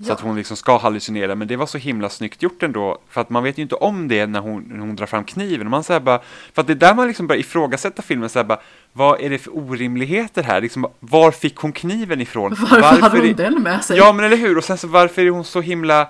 Så 0.00 0.04
Ja. 0.08 0.12
att 0.12 0.20
hon 0.20 0.36
liksom 0.36 0.56
ska 0.56 0.78
hallucinera, 0.78 1.34
men 1.34 1.48
det 1.48 1.56
var 1.56 1.66
så 1.66 1.78
himla 1.78 2.08
snyggt 2.08 2.42
gjort 2.42 2.62
ändå, 2.62 2.98
för 3.08 3.20
att 3.20 3.30
man 3.30 3.42
vet 3.42 3.58
ju 3.58 3.62
inte 3.62 3.74
om 3.74 4.08
det 4.08 4.26
när 4.26 4.40
hon, 4.40 4.62
när 4.62 4.78
hon 4.78 4.96
drar 4.96 5.06
fram 5.06 5.24
kniven. 5.24 5.66
Och 5.66 5.70
man 5.70 5.84
säger 5.84 6.00
bara, 6.00 6.20
för 6.54 6.60
att 6.60 6.66
det 6.66 6.72
är 6.72 6.74
där 6.74 6.94
man 6.94 7.06
liksom 7.08 7.26
börjar 7.26 7.40
ifrågasätta 7.40 8.02
filmen, 8.02 8.28
så 8.28 8.38
här 8.38 8.44
bara, 8.44 8.60
vad 8.92 9.20
är 9.20 9.30
det 9.30 9.38
för 9.38 9.56
orimligheter 9.56 10.42
här? 10.42 10.60
Liksom, 10.60 10.86
var 11.00 11.30
fick 11.30 11.56
hon 11.56 11.72
kniven 11.72 12.20
ifrån? 12.20 12.56
Varför, 12.60 12.80
hade 13.00 13.18
hon 13.18 13.26
är- 13.28 13.34
den 13.34 13.62
med 13.62 13.84
sig? 13.84 13.96
Ja, 13.98 14.12
men 14.12 14.24
eller 14.24 14.36
hur? 14.36 14.58
Och 14.58 14.64
sen 14.64 14.78
så 14.78 14.88
varför 14.88 15.22
är 15.22 15.30
hon 15.30 15.44
så 15.44 15.60
himla... 15.60 16.08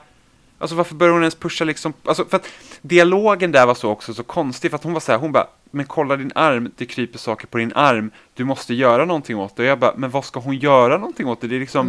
Alltså 0.58 0.76
varför 0.76 0.94
börjar 0.94 1.12
hon 1.12 1.22
ens 1.22 1.34
pusha 1.34 1.64
liksom... 1.64 1.92
Alltså 2.04 2.24
för 2.24 2.36
att 2.36 2.48
dialogen 2.82 3.52
där 3.52 3.66
var 3.66 3.74
så 3.74 3.90
också 3.90 4.14
så 4.14 4.22
konstig, 4.22 4.70
för 4.70 4.76
att 4.76 4.84
hon 4.84 4.92
var 4.92 5.00
så 5.00 5.12
här, 5.12 5.18
hon 5.18 5.32
bara, 5.32 5.46
men 5.70 5.86
kolla 5.86 6.16
din 6.16 6.32
arm, 6.34 6.72
det 6.76 6.86
kryper 6.86 7.18
saker 7.18 7.46
på 7.46 7.58
din 7.58 7.72
arm, 7.74 8.10
du 8.34 8.44
måste 8.44 8.74
göra 8.74 9.04
någonting 9.04 9.36
åt 9.38 9.56
det. 9.56 9.62
Och 9.62 9.68
jag 9.68 9.78
bara, 9.78 9.94
men 9.96 10.10
vad 10.10 10.24
ska 10.24 10.40
hon 10.40 10.56
göra 10.56 10.98
någonting 10.98 11.26
åt 11.26 11.40
det? 11.40 11.46
Det 11.46 11.56
är 11.56 11.60
liksom... 11.60 11.88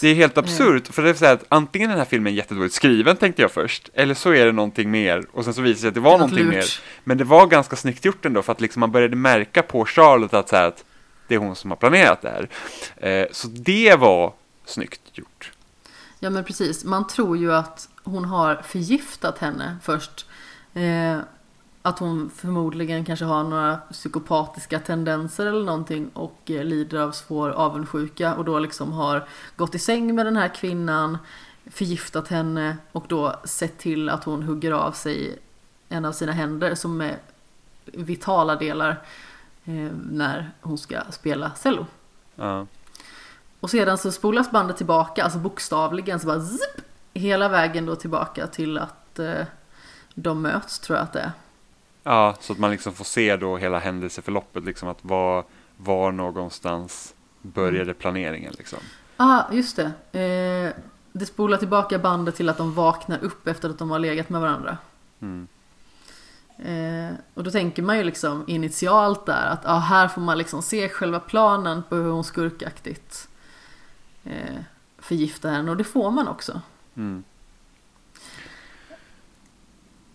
Det 0.00 0.08
är 0.08 0.14
helt 0.14 0.38
absurt, 0.38 0.86
för 0.86 1.02
det 1.02 1.10
är 1.10 1.14
så 1.14 1.24
här 1.24 1.34
att 1.34 1.44
antingen 1.48 1.88
den 1.90 1.98
här 1.98 2.04
filmen 2.04 2.32
är 2.32 2.36
jättedåligt 2.36 2.74
skriven 2.74 3.16
tänkte 3.16 3.42
jag 3.42 3.50
först, 3.50 3.90
eller 3.94 4.14
så 4.14 4.30
är 4.30 4.46
det 4.46 4.52
någonting 4.52 4.90
mer, 4.90 5.24
och 5.32 5.44
sen 5.44 5.54
så 5.54 5.62
visar 5.62 5.74
det 5.74 5.80
sig 5.80 5.88
att 5.88 5.94
det 5.94 6.00
var 6.00 6.10
Något 6.10 6.20
någonting 6.20 6.44
lurt. 6.44 6.54
mer. 6.54 6.64
Men 7.04 7.18
det 7.18 7.24
var 7.24 7.46
ganska 7.46 7.76
snyggt 7.76 8.04
gjort 8.04 8.24
ändå, 8.24 8.42
för 8.42 8.52
att 8.52 8.60
liksom 8.60 8.80
man 8.80 8.90
började 8.92 9.16
märka 9.16 9.62
på 9.62 9.84
Charlotte 9.84 10.34
att, 10.34 10.48
så 10.48 10.56
här, 10.56 10.68
att 10.68 10.84
det 11.28 11.34
är 11.34 11.38
hon 11.38 11.56
som 11.56 11.70
har 11.70 11.76
planerat 11.76 12.22
det 12.22 12.28
här. 12.30 12.48
Eh, 13.10 13.26
så 13.32 13.48
det 13.48 13.94
var 13.98 14.32
snyggt 14.64 15.00
gjort. 15.12 15.52
Ja 16.26 16.30
men 16.30 16.44
precis, 16.44 16.84
man 16.84 17.06
tror 17.06 17.36
ju 17.36 17.52
att 17.52 17.88
hon 18.04 18.24
har 18.24 18.54
förgiftat 18.54 19.38
henne 19.38 19.76
först. 19.82 20.26
Eh, 20.74 21.18
att 21.82 21.98
hon 21.98 22.30
förmodligen 22.30 23.04
kanske 23.04 23.24
har 23.24 23.44
några 23.44 23.76
psykopatiska 23.76 24.78
tendenser 24.78 25.46
eller 25.46 25.64
någonting 25.64 26.10
och 26.14 26.50
eh, 26.50 26.64
lider 26.64 26.98
av 26.98 27.12
svår 27.12 27.50
avundsjuka 27.50 28.34
och 28.34 28.44
då 28.44 28.58
liksom 28.58 28.92
har 28.92 29.28
gått 29.56 29.74
i 29.74 29.78
säng 29.78 30.14
med 30.14 30.26
den 30.26 30.36
här 30.36 30.54
kvinnan, 30.54 31.18
förgiftat 31.66 32.28
henne 32.28 32.76
och 32.92 33.04
då 33.08 33.34
sett 33.44 33.78
till 33.78 34.08
att 34.08 34.24
hon 34.24 34.42
hugger 34.42 34.72
av 34.72 34.92
sig 34.92 35.38
en 35.88 36.04
av 36.04 36.12
sina 36.12 36.32
händer 36.32 36.74
som 36.74 37.00
är 37.00 37.18
vitala 37.84 38.56
delar 38.56 38.90
eh, 39.64 39.92
när 40.10 40.50
hon 40.60 40.78
ska 40.78 41.00
spela 41.10 41.50
cello. 41.50 41.86
Ja. 42.34 42.66
Och 43.60 43.70
sedan 43.70 43.98
så 43.98 44.12
spolas 44.12 44.50
bandet 44.50 44.76
tillbaka, 44.76 45.24
alltså 45.24 45.38
bokstavligen 45.38 46.20
så 46.20 46.26
bara 46.26 46.40
zip, 46.40 46.84
hela 47.14 47.48
vägen 47.48 47.86
då 47.86 47.96
tillbaka 47.96 48.46
till 48.46 48.78
att 48.78 49.18
eh, 49.18 49.44
de 50.14 50.42
möts 50.42 50.78
tror 50.78 50.98
jag 50.98 51.04
att 51.04 51.12
det 51.12 51.20
är. 51.20 51.32
Ja, 52.02 52.36
så 52.40 52.52
att 52.52 52.58
man 52.58 52.70
liksom 52.70 52.92
får 52.92 53.04
se 53.04 53.36
då 53.36 53.56
hela 53.56 53.78
händelseförloppet, 53.78 54.64
liksom 54.64 54.88
att 54.88 54.98
var, 55.04 55.44
var 55.76 56.12
någonstans 56.12 57.14
började 57.42 57.94
planeringen 57.94 58.54
liksom. 58.58 58.78
ah, 59.16 59.42
just 59.52 59.76
det. 59.76 60.20
Eh, 60.20 60.82
det 61.12 61.26
spolar 61.26 61.56
tillbaka 61.56 61.98
bandet 61.98 62.36
till 62.36 62.48
att 62.48 62.58
de 62.58 62.74
vaknar 62.74 63.24
upp 63.24 63.46
efter 63.46 63.70
att 63.70 63.78
de 63.78 63.90
har 63.90 63.98
legat 63.98 64.28
med 64.28 64.40
varandra. 64.40 64.78
Mm. 65.20 65.48
Eh, 66.58 67.16
och 67.34 67.44
då 67.44 67.50
tänker 67.50 67.82
man 67.82 67.96
ju 67.98 68.04
liksom 68.04 68.44
initialt 68.46 69.26
där 69.26 69.46
att 69.46 69.66
ah, 69.66 69.78
här 69.78 70.08
får 70.08 70.20
man 70.20 70.38
liksom 70.38 70.62
se 70.62 70.88
själva 70.88 71.20
planen 71.20 71.82
på 71.88 71.96
hur 71.96 72.10
hon 72.10 72.24
skurkaktigt 72.24 73.28
eh, 74.26 74.56
förgiftar 74.98 75.50
henne 75.52 75.70
och 75.70 75.76
det 75.76 75.84
får 75.84 76.10
man 76.10 76.28
också. 76.28 76.60
Mm. 76.96 77.24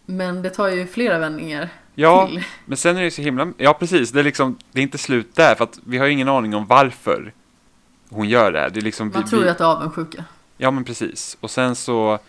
Men 0.05 0.41
det 0.41 0.49
tar 0.49 0.67
ju 0.67 0.87
flera 0.87 1.19
vändningar 1.19 1.69
Ja, 1.95 2.27
till. 2.27 2.43
men 2.65 2.77
sen 2.77 2.97
är 2.97 3.01
det 3.01 3.11
så 3.11 3.21
himla, 3.21 3.53
ja 3.57 3.73
precis, 3.73 4.11
det 4.11 4.19
är 4.19 4.23
liksom, 4.23 4.57
det 4.71 4.79
är 4.79 4.83
inte 4.83 4.97
slut 4.97 5.35
där, 5.35 5.55
för 5.55 5.63
att 5.63 5.79
vi 5.85 5.97
har 5.97 6.05
ju 6.05 6.11
ingen 6.11 6.29
aning 6.29 6.55
om 6.55 6.65
varför 6.65 7.33
hon 8.09 8.29
gör 8.29 8.51
det 8.51 8.59
här. 8.59 8.69
Det 8.69 8.79
är 8.79 8.81
liksom, 8.81 9.11
Man 9.13 9.23
vi, 9.23 9.29
tror 9.29 9.43
ju 9.43 9.49
att 9.49 9.57
det 9.57 9.63
är 9.63 9.67
avundsjuka. 9.67 10.25
Ja, 10.57 10.71
men 10.71 10.83
precis. 10.83 11.37
Och 11.39 11.51
sen 11.51 11.75
så, 11.75 12.19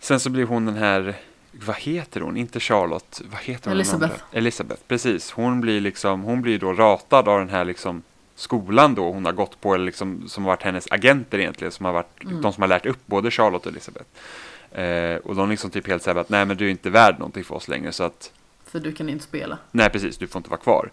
sen 0.00 0.20
så 0.20 0.30
blir 0.30 0.44
hon 0.46 0.66
den 0.66 0.76
här, 0.76 1.14
vad 1.52 1.76
heter 1.76 2.20
hon? 2.20 2.36
Inte 2.36 2.60
Charlotte, 2.60 3.20
vad 3.32 3.40
heter 3.40 3.70
hon? 3.70 3.76
Elisabeth. 3.76 4.22
Elisabeth, 4.32 4.82
precis. 4.88 5.30
Hon 5.30 5.60
blir 5.60 5.80
liksom, 5.80 6.22
hon 6.22 6.42
blir 6.42 6.58
då 6.58 6.72
ratad 6.72 7.28
av 7.28 7.38
den 7.38 7.48
här 7.48 7.64
liksom 7.64 8.02
skolan 8.42 8.94
då 8.94 9.12
hon 9.12 9.24
har 9.24 9.32
gått 9.32 9.60
på, 9.60 9.74
eller 9.74 9.84
liksom, 9.84 10.28
som 10.28 10.44
har 10.44 10.50
varit 10.52 10.62
hennes 10.62 10.86
agenter 10.90 11.38
egentligen, 11.38 11.72
som 11.72 11.86
har 11.86 11.92
varit, 11.92 12.24
Mm. 12.24 12.40
de 12.42 12.52
som 12.52 12.62
har 12.62 12.68
lärt 12.68 12.86
upp 12.86 12.98
både 13.06 13.30
Charlotte 13.30 13.66
och 13.66 13.72
Elisabeth. 13.72 14.06
Eh, 14.72 15.16
och 15.16 15.34
de 15.36 15.50
liksom 15.50 15.70
typ 15.70 15.86
helt 15.86 16.02
säger 16.02 16.20
att 16.20 16.28
nej 16.28 16.44
men 16.46 16.56
du 16.56 16.66
är 16.66 16.70
inte 16.70 16.90
värd 16.90 17.18
någonting 17.18 17.44
för 17.44 17.54
oss 17.54 17.68
längre 17.68 17.92
så 17.92 18.04
att 18.04 18.32
För 18.66 18.80
du 18.80 18.92
kan 18.92 19.08
inte 19.08 19.24
spela. 19.24 19.58
Nej, 19.70 19.90
precis, 19.90 20.18
du 20.18 20.26
får 20.26 20.38
inte 20.38 20.50
vara 20.50 20.60
kvar. 20.60 20.90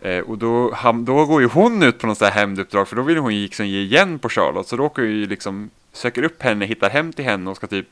Eh, 0.00 0.18
och 0.18 0.38
då, 0.38 0.70
ham- 0.70 1.04
då 1.04 1.24
går 1.26 1.40
ju 1.42 1.48
hon 1.48 1.82
ut 1.82 1.98
på 1.98 2.06
något 2.06 2.18
så 2.18 2.24
här 2.24 2.32
hämnduppdrag, 2.32 2.88
för 2.88 2.96
då 2.96 3.02
vill 3.02 3.18
hon 3.18 3.34
ju 3.34 3.42
liksom 3.42 3.66
ge 3.66 3.80
igen 3.80 4.18
på 4.18 4.28
Charlotte, 4.28 4.68
så 4.68 4.76
då 4.76 4.84
åker 4.84 5.02
ju 5.02 5.26
liksom, 5.26 5.70
söker 5.92 6.22
upp 6.22 6.42
henne, 6.42 6.64
hittar 6.66 6.90
hem 6.90 7.12
till 7.12 7.24
henne 7.24 7.50
och 7.50 7.56
ska 7.56 7.66
typ, 7.66 7.86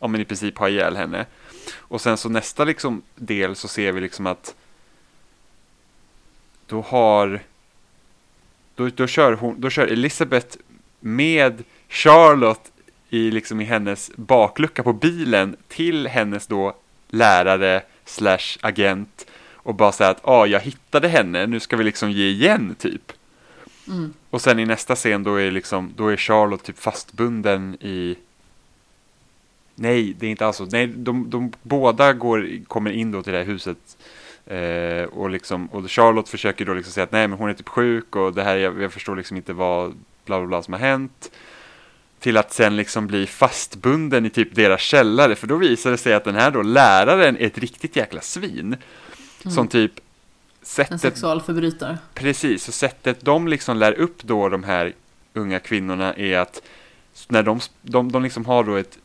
ja 0.00 0.06
men 0.06 0.20
i 0.20 0.24
princip 0.24 0.58
ha 0.58 0.68
ihjäl 0.68 0.96
henne. 0.96 1.26
Och 1.76 2.00
sen 2.00 2.16
så 2.16 2.28
nästa 2.28 2.64
liksom 2.64 3.02
del 3.14 3.56
så 3.56 3.68
ser 3.68 3.92
vi 3.92 4.00
liksom 4.00 4.26
att 4.26 4.54
då 6.66 6.80
har, 6.80 7.40
då, 8.74 8.88
då, 8.88 9.06
kör, 9.06 9.32
hon, 9.32 9.60
då 9.60 9.70
kör 9.70 9.86
Elisabeth 9.86 10.56
med 11.00 11.64
Charlotte 11.88 12.72
i, 13.10 13.30
liksom 13.30 13.60
i 13.60 13.64
hennes 13.64 14.10
baklucka 14.16 14.82
på 14.82 14.92
bilen 14.92 15.56
till 15.68 16.06
hennes 16.06 16.46
då 16.46 16.76
lärare 17.08 17.82
slash 18.04 18.58
agent 18.60 19.26
och 19.52 19.74
bara 19.74 19.92
säga 19.92 20.10
att 20.10 20.20
ah, 20.28 20.46
jag 20.46 20.60
hittade 20.60 21.08
henne, 21.08 21.46
nu 21.46 21.60
ska 21.60 21.76
vi 21.76 21.84
liksom 21.84 22.10
ge 22.10 22.28
igen 22.28 22.74
typ. 22.78 23.12
Mm. 23.88 24.14
Och 24.30 24.40
sen 24.40 24.58
i 24.58 24.66
nästa 24.66 24.94
scen 24.94 25.22
då 25.22 25.36
är, 25.36 25.50
liksom, 25.50 25.92
då 25.96 26.08
är 26.08 26.16
Charlotte 26.16 26.64
typ 26.64 26.78
fastbunden 26.78 27.76
i, 27.80 28.16
Nej, 29.74 30.14
det 30.18 30.26
är 30.26 30.30
inte 30.30 30.46
alls 30.46 30.56
så. 30.56 30.64
Nej, 30.64 30.86
de, 30.86 31.30
de 31.30 31.52
båda 31.62 32.12
går, 32.12 32.64
kommer 32.66 32.90
in 32.90 33.12
då 33.12 33.22
till 33.22 33.32
det 33.32 33.38
här 33.38 33.46
huset. 33.46 33.96
Eh, 34.46 35.04
och, 35.04 35.30
liksom, 35.30 35.66
och 35.66 35.90
Charlotte 35.90 36.28
försöker 36.28 36.64
då 36.64 36.74
liksom 36.74 36.92
säga 36.92 37.04
att 37.04 37.12
nej 37.12 37.28
men 37.28 37.38
hon 37.38 37.50
är 37.50 37.54
typ 37.54 37.68
sjuk 37.68 38.16
och 38.16 38.34
det 38.34 38.42
här, 38.42 38.56
jag, 38.56 38.82
jag 38.82 38.92
förstår 38.92 39.16
liksom 39.16 39.36
inte 39.36 39.52
vad 39.52 39.94
bla 40.24 40.38
bla 40.38 40.46
bla 40.46 40.62
som 40.62 40.74
har 40.74 40.80
hänt. 40.80 41.30
Till 42.18 42.36
att 42.36 42.52
sen 42.52 42.76
liksom 42.76 43.06
bli 43.06 43.26
fastbunden 43.26 44.26
i 44.26 44.30
typ 44.30 44.54
deras 44.54 44.80
källare. 44.80 45.34
För 45.34 45.46
då 45.46 45.56
visar 45.56 45.90
det 45.90 45.96
sig 45.96 46.14
att 46.14 46.24
den 46.24 46.34
här 46.34 46.50
då 46.50 46.62
läraren 46.62 47.36
är 47.36 47.46
ett 47.46 47.58
riktigt 47.58 47.96
jäkla 47.96 48.20
svin. 48.20 48.76
Mm. 49.42 49.54
Som 49.54 49.68
typ 49.68 49.92
En 49.96 50.66
sättet 50.66 51.00
sexualförbrytare. 51.00 51.98
Precis, 52.14 52.68
och 52.68 52.74
sättet 52.74 53.20
de 53.20 53.48
liksom 53.48 53.76
lär 53.76 53.92
upp 53.92 54.22
då 54.22 54.48
de 54.48 54.64
här 54.64 54.92
unga 55.32 55.58
kvinnorna 55.58 56.14
är 56.14 56.38
att 56.38 56.62
när 57.28 57.42
de, 57.42 57.60
de, 57.82 58.12
de 58.12 58.22
liksom 58.22 58.46
har 58.46 58.64
då 58.64 58.76
ett 58.76 58.98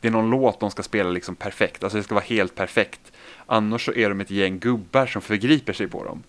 det 0.00 0.08
är 0.08 0.12
någon 0.12 0.30
låt 0.30 0.60
de 0.60 0.70
ska 0.70 0.82
spela 0.82 1.10
liksom 1.10 1.36
perfekt, 1.36 1.84
alltså 1.84 1.98
det 1.98 2.04
ska 2.04 2.14
vara 2.14 2.24
helt 2.24 2.54
perfekt. 2.54 3.11
Annars 3.46 3.84
så 3.84 3.92
är 3.92 4.08
de 4.08 4.20
ett 4.20 4.30
gäng 4.30 4.58
gubbar 4.58 5.06
som 5.06 5.22
förgriper 5.22 5.72
sig 5.72 5.88
på 5.88 6.04
dem. 6.04 6.22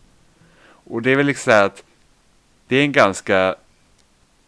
Och 0.66 1.02
det 1.02 1.12
är 1.12 1.16
väl 1.16 1.26
liksom 1.26 1.52
så 1.52 1.58
att 1.66 1.84
det 2.68 2.76
är 2.76 2.84
en 2.84 2.92
ganska 2.92 3.56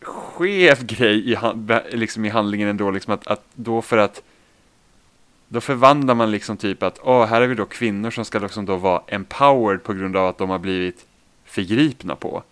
skev 0.02 0.86
grej 0.86 1.32
i, 1.32 1.38
liksom 1.92 2.26
i 2.26 2.30
handlingen 2.30 2.70
ändå, 2.70 2.92
liksom 2.92 3.14
att, 3.14 3.28
att 3.28 3.44
då 3.54 3.82
för 3.82 3.98
att 3.98 4.22
då 5.48 5.62
förvandlar 5.62 6.16
man 6.16 6.32
liksom 6.32 6.58
typ 6.58 6.84
att 6.84 7.00
åh, 7.04 7.26
här 7.26 7.42
har 7.42 7.48
vi 7.48 7.56
då 7.56 7.66
kvinnor 7.66 8.12
som 8.12 8.26
ska 8.26 8.40
liksom 8.40 8.66
då 8.66 8.76
vara 8.76 9.02
empowered 9.08 9.84
på 9.84 9.94
grund 9.94 10.18
av 10.18 10.28
att 10.28 10.38
de 10.38 10.50
har 10.50 10.60
blivit 10.60 11.06
förgripna 11.46 12.16
på. 12.16 12.44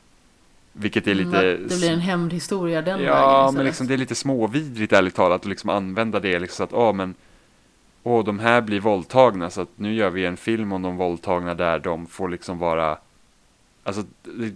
Vilket 0.73 1.07
är 1.07 1.15
lite... 1.15 1.49
Mm, 1.49 1.67
det 1.67 1.77
blir 1.77 1.91
en 1.91 1.99
hämndhistoria 1.99 2.81
den 2.81 2.99
vägen 2.99 3.13
Ja, 3.13 3.45
istället. 3.45 3.57
men 3.57 3.65
liksom 3.65 3.87
det 3.87 3.93
är 3.93 3.97
lite 3.97 4.15
småvidrigt 4.15 4.93
ärligt 4.93 5.15
talat 5.15 5.41
att 5.41 5.45
liksom 5.45 5.69
använda 5.69 6.19
det 6.19 6.39
liksom 6.39 6.55
så 6.55 6.63
att, 6.63 6.73
åh 6.73 6.93
men, 6.93 7.15
åh 8.03 8.23
de 8.25 8.39
här 8.39 8.61
blir 8.61 8.79
våldtagna 8.79 9.49
så 9.49 9.61
att 9.61 9.69
nu 9.75 9.93
gör 9.93 10.09
vi 10.09 10.25
en 10.25 10.37
film 10.37 10.71
om 10.71 10.81
de 10.81 10.97
våldtagna 10.97 11.53
där 11.53 11.79
de 11.79 12.07
får 12.07 12.29
liksom 12.29 12.59
vara, 12.59 12.97
alltså 13.83 14.03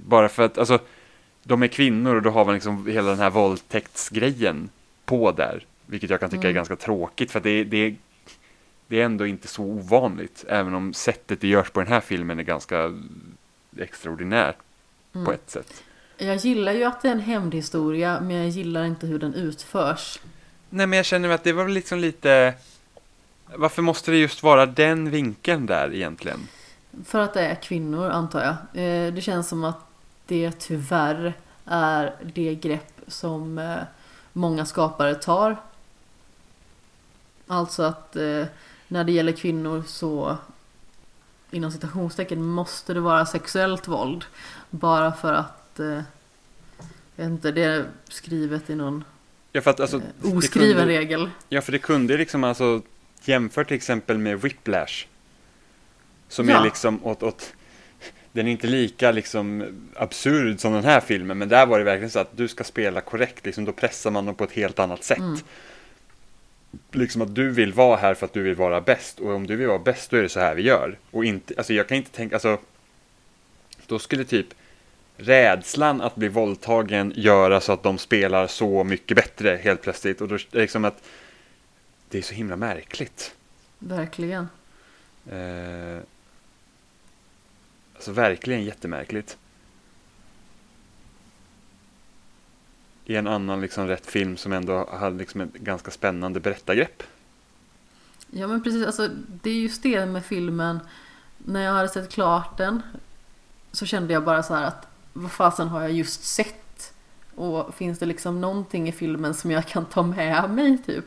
bara 0.05 0.29
för 0.29 0.43
att, 0.43 0.57
alltså 0.57 0.79
de 1.43 1.63
är 1.63 1.67
kvinnor 1.67 2.15
och 2.15 2.21
då 2.21 2.29
har 2.29 2.45
man 2.45 2.53
liksom 2.53 2.87
hela 2.87 3.09
den 3.09 3.19
här 3.19 3.29
våldtäktsgrejen 3.29 4.69
på 5.05 5.31
där, 5.31 5.65
vilket 5.85 6.09
jag 6.09 6.19
kan 6.19 6.29
tycka 6.29 6.41
är 6.41 6.45
Mm. 6.51 6.55
ganska 6.55 6.75
tråkigt 6.75 7.31
för 7.31 7.39
att 7.39 7.43
det, 7.43 7.63
det, 7.63 7.95
det 8.87 9.01
är 9.01 9.05
ändå 9.05 9.27
inte 9.27 9.47
så 9.47 9.63
ovanligt, 9.63 10.45
även 10.47 10.73
om 10.73 10.93
sättet 10.93 11.41
det 11.41 11.47
görs 11.47 11.69
på 11.69 11.79
den 11.79 11.89
här 11.89 11.99
filmen 12.01 12.39
är 12.39 12.43
ganska 12.43 12.93
extraordinärt 13.79 14.55
på 15.13 15.19
Mm. 15.19 15.33
ett 15.33 15.49
sätt. 15.49 15.83
Jag 16.17 16.35
gillar 16.35 16.73
ju 16.73 16.83
att 16.83 17.01
det 17.01 17.07
är 17.07 17.11
en 17.11 17.19
hämndhistoria, 17.19 18.19
men 18.21 18.35
jag 18.35 18.47
gillar 18.49 18.85
inte 18.85 19.07
hur 19.07 19.19
den 19.19 19.33
utförs. 19.33 20.19
Nej, 20.69 20.87
men 20.87 20.97
jag 20.97 21.05
känner 21.05 21.29
att 21.29 21.43
det 21.43 21.53
var 21.53 21.63
väl 21.63 21.73
liksom 21.73 21.99
lite... 21.99 22.53
Varför 23.55 23.81
måste 23.81 24.11
det 24.11 24.17
just 24.17 24.43
vara 24.43 24.65
den 24.65 25.09
vinkeln 25.09 25.65
där 25.65 25.93
egentligen? 25.93 26.47
För 27.05 27.19
att 27.19 27.33
det 27.33 27.41
är 27.41 27.55
kvinnor, 27.55 28.09
antar 28.09 28.41
jag. 28.41 28.83
Eh, 28.83 29.13
Det 29.13 29.21
känns 29.21 29.47
som 29.47 29.63
att 29.63 29.79
det 30.25 30.51
tyvärr 30.51 31.33
är 31.65 32.15
det 32.33 32.55
grepp 32.55 33.01
som 33.07 33.57
eh, 33.57 33.75
många 34.33 34.65
skapare 34.65 35.15
tar. 35.15 35.57
Alltså 37.47 37.83
att 37.83 38.15
eh, 38.15 38.45
när 38.87 39.03
det 39.03 39.11
gäller 39.11 39.31
kvinnor 39.31 39.83
så 39.87 40.37
inom 41.51 41.71
citationstecken 41.71 42.43
måste 42.43 42.93
det 42.93 42.99
vara 42.99 43.25
sexuellt 43.25 43.87
våld. 43.87 44.25
Bara 44.69 45.11
för 45.11 45.33
att 45.33 45.79
eh, 45.79 45.85
jag 47.15 47.25
vet 47.25 47.25
inte, 47.31 47.51
det 47.51 47.63
är 47.63 47.85
skrivet 48.09 48.69
i 48.69 48.75
någon 48.75 49.03
Ja, 49.51 49.61
för 49.61 49.71
att 49.71 49.79
alltså... 49.79 49.97
eh, 50.23 50.37
oskriven 50.37 50.77
kunde- 50.77 50.93
regel. 50.99 51.29
Ja, 51.49 51.61
för 51.61 51.71
det 51.71 51.79
kunde 51.79 52.17
liksom 52.17 52.43
alltså 52.43 52.81
jämför 53.27 53.63
till 53.63 53.75
exempel 53.75 54.17
med 54.17 54.41
Whiplash. 54.41 55.05
Som 56.27 56.49
Ja. 56.49 56.59
är 56.59 56.63
liksom 56.63 57.05
åt, 57.05 57.23
åt... 57.23 57.53
Den 58.31 58.47
är 58.47 58.51
inte 58.51 58.67
lika 58.67 59.11
liksom 59.11 59.63
absurd 59.95 60.59
som 60.59 60.73
den 60.73 60.83
här 60.83 60.99
filmen, 60.99 61.37
men 61.37 61.49
där 61.49 61.65
var 61.65 61.77
det 61.77 61.85
verkligen 61.85 62.09
så 62.09 62.19
att 62.19 62.37
du 62.37 62.47
ska 62.47 62.63
spela 62.63 63.01
korrekt, 63.01 63.45
liksom, 63.45 63.65
då 63.65 63.71
pressar 63.71 64.11
man 64.11 64.25
dem 64.25 64.35
på 64.35 64.43
ett 64.43 64.51
helt 64.51 64.79
annat 64.79 65.03
sätt. 65.03 65.17
Mm. 65.17 65.37
Liksom 66.91 67.21
att 67.21 67.35
du 67.35 67.49
vill 67.49 67.73
vara 67.73 67.97
här 67.97 68.13
för 68.13 68.25
att 68.25 68.33
du 68.33 68.41
vill 68.41 68.55
vara 68.55 68.81
bäst, 68.81 69.19
och 69.19 69.33
om 69.33 69.47
du 69.47 69.55
vill 69.55 69.67
vara 69.67 69.79
bäst 69.79 70.11
då 70.11 70.17
är 70.17 70.21
det 70.21 70.29
så 70.29 70.39
här 70.39 70.55
vi 70.55 70.61
gör. 70.61 70.97
Och 71.11 71.25
inte, 71.25 71.53
alltså 71.57 71.73
jag 71.73 71.87
kan 71.87 71.97
inte 71.97 72.11
tänka, 72.11 72.35
alltså... 72.35 72.57
Då 73.87 73.99
skulle 73.99 74.23
typ 74.23 74.47
rädslan 75.17 76.01
att 76.01 76.15
bli 76.15 76.27
våldtagen 76.27 77.13
göra 77.15 77.61
så 77.61 77.71
att 77.71 77.83
de 77.83 77.97
spelar 77.97 78.47
så 78.47 78.83
mycket 78.83 79.17
bättre 79.17 79.59
helt 79.63 79.81
plötsligt. 79.81 80.21
Och 80.21 80.27
då 80.27 80.37
liksom 80.51 80.85
att 80.85 81.03
det 82.09 82.17
är 82.17 82.21
så 82.21 82.33
himla 82.33 82.55
märkligt. 82.55 83.35
Verkligen. 83.79 84.49
Eh, 85.29 85.99
alltså 87.95 88.11
verkligen 88.11 88.63
jättemärkligt. 88.63 89.37
I 93.05 93.15
en 93.15 93.27
annan 93.27 93.61
liksom 93.61 93.87
rätt 93.87 94.05
film 94.05 94.37
som 94.37 94.53
ändå 94.53 94.89
hade 94.91 95.17
liksom 95.17 95.41
ett 95.41 95.53
ganska 95.53 95.91
spännande 95.91 96.39
berättargrepp. 96.39 97.03
Ja 98.31 98.47
men 98.47 98.63
precis, 98.63 98.85
alltså 98.85 99.09
det 99.41 99.49
är 99.49 99.53
just 99.53 99.83
det 99.83 100.05
med 100.05 100.25
filmen. 100.25 100.79
När 101.37 101.63
jag 101.63 101.71
hade 101.71 101.89
sett 101.89 102.09
klart 102.09 102.57
den 102.57 102.81
så 103.71 103.85
kände 103.85 104.13
jag 104.13 104.23
bara 104.23 104.43
så 104.43 104.53
här 104.53 104.63
att 104.63 104.87
vad 105.13 105.31
fasen 105.31 105.67
har 105.67 105.81
jag 105.81 105.91
just 105.91 106.23
sett? 106.23 106.93
Och 107.35 107.75
finns 107.75 107.99
det 107.99 108.05
liksom 108.05 108.41
någonting 108.41 108.89
i 108.89 108.91
filmen 108.91 109.33
som 109.33 109.51
jag 109.51 109.67
kan 109.67 109.85
ta 109.85 110.03
med 110.03 110.49
mig 110.49 110.77
typ? 110.85 111.05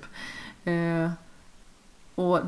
Eh, 0.65 1.11
och 2.15 2.41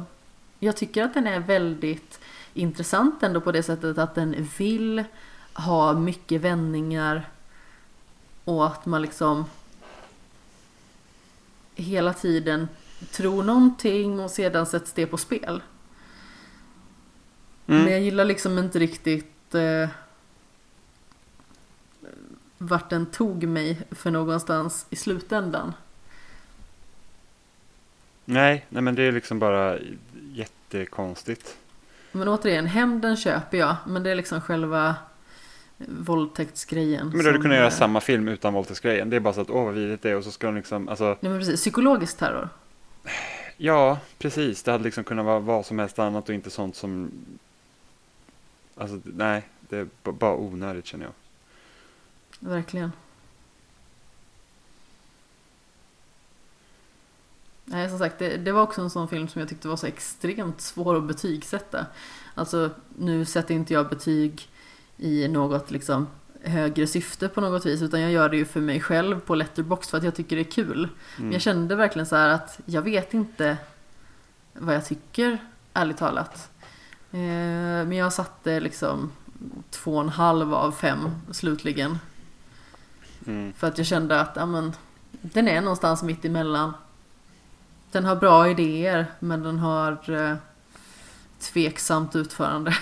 jag 0.59 0.77
tycker 0.77 1.05
att 1.05 1.15
den 1.15 1.27
är 1.27 1.41
väldigt 1.41 2.21
intressant 2.55 3.23
ändå 3.23 3.41
på 3.41 3.53
det 3.53 3.63
sättet 3.63 3.99
att 3.99 4.15
den 4.15 4.49
vill 4.59 5.05
ha 5.55 5.93
mycket 5.93 6.41
vändningar 6.41 7.29
och 8.45 8.67
att 8.67 8.87
man 8.87 9.03
liksom 9.03 9.45
hela 11.75 12.15
tiden 12.15 12.69
tror 13.11 13.43
någonting 13.43 14.21
och 14.21 14.31
sedan 14.31 14.67
sätts 14.67 14.93
det 14.93 15.07
på 15.07 15.17
spel. 15.17 15.63
Mm. 17.67 17.83
Men 17.83 17.93
jag 17.93 18.01
gillar 18.01 18.25
liksom 18.25 18.59
inte 18.59 18.79
riktigt 18.79 19.55
eh, 19.55 19.89
vart 22.59 22.91
den 22.91 23.07
tog 23.07 23.45
mig 23.45 23.83
för 23.91 24.11
någonstans 24.11 24.87
i 24.91 24.97
slutändan. 24.97 25.73
Nej, 28.25 28.67
nej 28.69 28.83
men 28.83 28.95
det 28.95 29.03
är 29.03 29.13
liksom 29.13 29.39
bara 29.39 29.79
jättekonstigt. 30.33 31.57
Men 32.13 32.29
återigen, 32.29 32.67
hämnden 32.67 33.17
köper 33.17 33.59
jag, 33.59 33.77
men 33.87 34.03
det 34.03 34.11
är 34.11 34.15
liksom 34.15 34.41
själva 34.41 34.97
våldtäktsgrejen. 35.89 37.09
Men 37.09 37.19
då 37.19 37.25
hade 37.25 37.33
du 37.33 37.43
kunnat 37.43 37.57
göra 37.57 37.67
eh, 37.67 37.73
samma 37.73 38.01
film 38.01 38.29
utan 38.29 38.55
våldtäktsgrejen. 38.55 39.11
Det 39.11 39.17
är 39.17 39.21
bara 39.21 39.35
så 39.35 39.41
att 39.41 39.51
åh 39.51 39.65
vad 39.65 39.75
vidrigt 39.75 40.03
det 40.03 40.11
är 40.11 40.17
och 40.17 40.25
så 40.25 40.31
ska 40.31 40.47
de 40.47 40.57
liksom, 40.57 40.89
alltså 40.89 41.05
Nej 41.05 41.31
men 41.33 41.39
precis, 41.39 41.61
psykologisk 41.61 42.19
terror. 42.19 42.49
Ja, 43.57 43.99
precis. 44.19 44.63
Det 44.63 44.73
hade 44.73 44.85
liksom 44.85 45.05
kunnat 45.05 45.25
vara 45.25 45.39
vad 45.39 45.67
som 45.67 45.79
helst 45.79 45.99
annat 45.99 46.29
och 46.29 46.35
inte 46.35 46.51
sånt 46.51 46.77
som... 46.77 47.11
Alltså, 48.77 49.01
nej, 49.05 49.43
det 49.61 49.77
är 49.77 49.87
bara 50.03 50.37
onödigt 50.37 50.87
känner 50.87 51.05
jag. 51.05 51.13
Verkligen. 52.51 52.93
Nej, 57.73 57.89
som 57.89 57.99
sagt, 57.99 58.19
det, 58.19 58.37
det 58.37 58.53
var 58.53 58.63
också 58.63 58.81
en 58.81 58.91
sån 58.91 59.09
film 59.09 59.29
som 59.29 59.41
jag 59.41 59.49
tyckte 59.49 59.69
var 59.69 59.77
så 59.77 59.87
extremt 59.87 60.61
svår 60.61 60.97
att 60.97 61.05
betygsätta. 61.05 61.87
Alltså, 62.35 62.71
nu 62.99 63.25
sätter 63.25 63.55
inte 63.55 63.75
jag 63.75 63.89
betyg 63.89 64.49
i 64.97 65.29
något 65.29 65.71
liksom 65.71 66.07
högre 66.45 66.87
syfte 66.87 67.29
på 67.29 67.41
något 67.41 67.67
vis, 67.67 67.83
utan 67.83 68.01
jag 68.01 68.11
gör 68.11 68.29
det 68.29 68.37
ju 68.37 68.45
för 68.45 68.61
mig 68.61 68.81
själv 68.81 69.21
på 69.21 69.35
Letterboxd 69.35 69.91
för 69.91 69.99
att 69.99 70.05
jag 70.05 70.15
tycker 70.15 70.37
det 70.37 70.43
är 70.43 70.51
kul. 70.51 70.89
Men 71.17 71.23
Mm. 71.25 71.33
jag 71.33 71.43
kände 71.43 71.75
verkligen 71.77 72.07
så 72.07 72.17
här 72.17 72.29
att 72.29 72.61
jag 72.65 72.83
vet 72.83 73.15
inte 73.15 73.57
vad 74.53 74.75
jag 74.75 74.87
tycker, 74.87 75.39
ärligt 75.75 75.97
talat. 75.99 76.51
Eh, 77.13 77.19
men 77.87 77.93
jag 77.93 78.13
satte 78.13 78.61
liksom 78.61 79.11
två 79.71 79.95
och 79.95 80.03
en 80.03 80.09
halv 80.09 80.55
av 80.55 80.73
fem 80.73 81.11
slutligen. 81.31 81.99
Mm. 83.27 83.53
För 83.53 83.67
att 83.67 83.79
jag 83.79 83.87
kände 83.87 84.21
att 84.21 84.37
ja, 84.37 84.47
men, 84.47 84.73
den 85.11 85.49
är 85.49 85.61
någonstans 85.61 86.03
mitt 86.03 86.25
emellan. 86.25 86.73
Den 87.93 88.05
har 88.05 88.17
bra 88.17 88.49
idéer 88.51 89.07
men 89.19 89.43
den 89.43 89.59
har 89.59 90.11
eh, 90.11 90.37
tveksamt 91.39 92.17
utförande. 92.17 92.77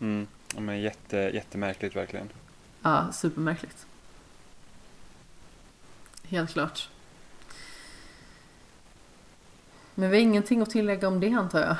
Mm. 0.00 0.26
Ja, 0.54 0.60
men 0.60 0.80
jätte, 0.80 1.16
jättemärkligt 1.16 1.96
verkligen. 1.96 2.28
Ja, 2.82 3.12
supermärkligt. 3.12 3.86
Helt 6.28 6.52
klart. 6.52 6.88
Men 9.94 10.10
vi 10.10 10.16
har 10.16 10.22
ingenting 10.22 10.60
att 10.60 10.70
tillägga 10.70 11.08
om 11.08 11.20
det 11.20 11.32
antar 11.32 11.60
jag. 11.60 11.76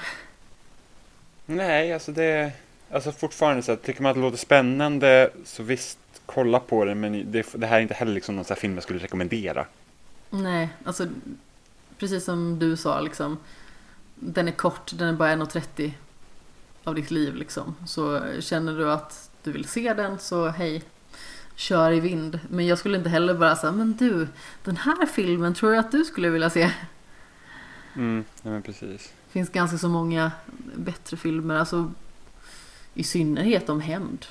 Nej, 1.47 1.93
alltså 1.93 2.13
det... 2.13 2.53
Alltså 2.93 3.13
fortfarande 3.13 3.63
så 3.63 3.73
att 3.73 3.83
tycker 3.83 4.03
man 4.03 4.11
att 4.11 4.17
det 4.17 4.21
låter 4.23 4.39
spännande 4.39 5.31
så 5.45 5.63
visst, 5.63 5.99
kolla 6.27 6.61
på 6.61 6.85
det. 6.85 6.95
Men 6.95 7.33
det, 7.33 7.47
det 7.55 7.67
här 7.67 7.77
är 7.77 7.81
inte 7.81 7.95
heller 7.95 8.13
liksom 8.13 8.37
någon 8.37 8.45
sån 8.45 8.55
här 8.55 8.61
film 8.61 8.75
jag 8.75 8.83
skulle 8.83 8.99
rekommendera. 8.99 9.67
Nej, 10.31 10.69
alltså 10.85 11.07
precis 11.99 12.25
som 12.25 12.59
du 12.59 12.77
sa 12.77 13.01
liksom. 13.01 13.39
Den 14.15 14.49
är 14.49 14.53
kort, 14.53 14.93
den 14.95 15.09
är 15.09 15.13
bara 15.13 15.37
1.30 15.37 15.93
av 16.85 16.95
ditt 16.95 17.11
liv 17.11 17.35
liksom. 17.35 17.77
Så 17.87 18.21
känner 18.41 18.79
du 18.79 18.93
att 18.93 19.31
du 19.43 19.53
vill 19.53 19.65
se 19.65 19.95
den 19.95 20.19
så 20.19 20.49
hej, 20.49 20.83
kör 21.55 21.93
i 21.93 22.01
vind. 22.01 22.41
Men 22.51 22.67
jag 22.67 22.79
skulle 22.79 22.99
inte 22.99 23.11
heller 23.11 23.35
bara 23.35 23.57
säga, 23.57 23.73
men 23.73 23.97
du, 23.97 24.29
den 24.65 24.77
här 24.77 25.07
filmen 25.07 25.55
tror 25.55 25.75
jag 25.75 25.85
att 25.85 25.93
du 25.93 26.05
skulle 26.05 26.31
vilja 26.31 26.51
se. 26.51 26.71
Mm, 27.95 28.25
nej 28.43 28.53
men 28.53 28.63
precis. 28.63 29.13
Det 29.27 29.33
finns 29.33 29.49
ganska 29.49 29.79
så 29.79 29.89
många 29.89 30.33
bättre 30.77 31.17
filmer, 31.17 31.55
alltså 31.55 31.93
i 32.95 33.05
synnerhet 33.05 33.69
om 33.69 33.81
hämnd. 33.81 34.27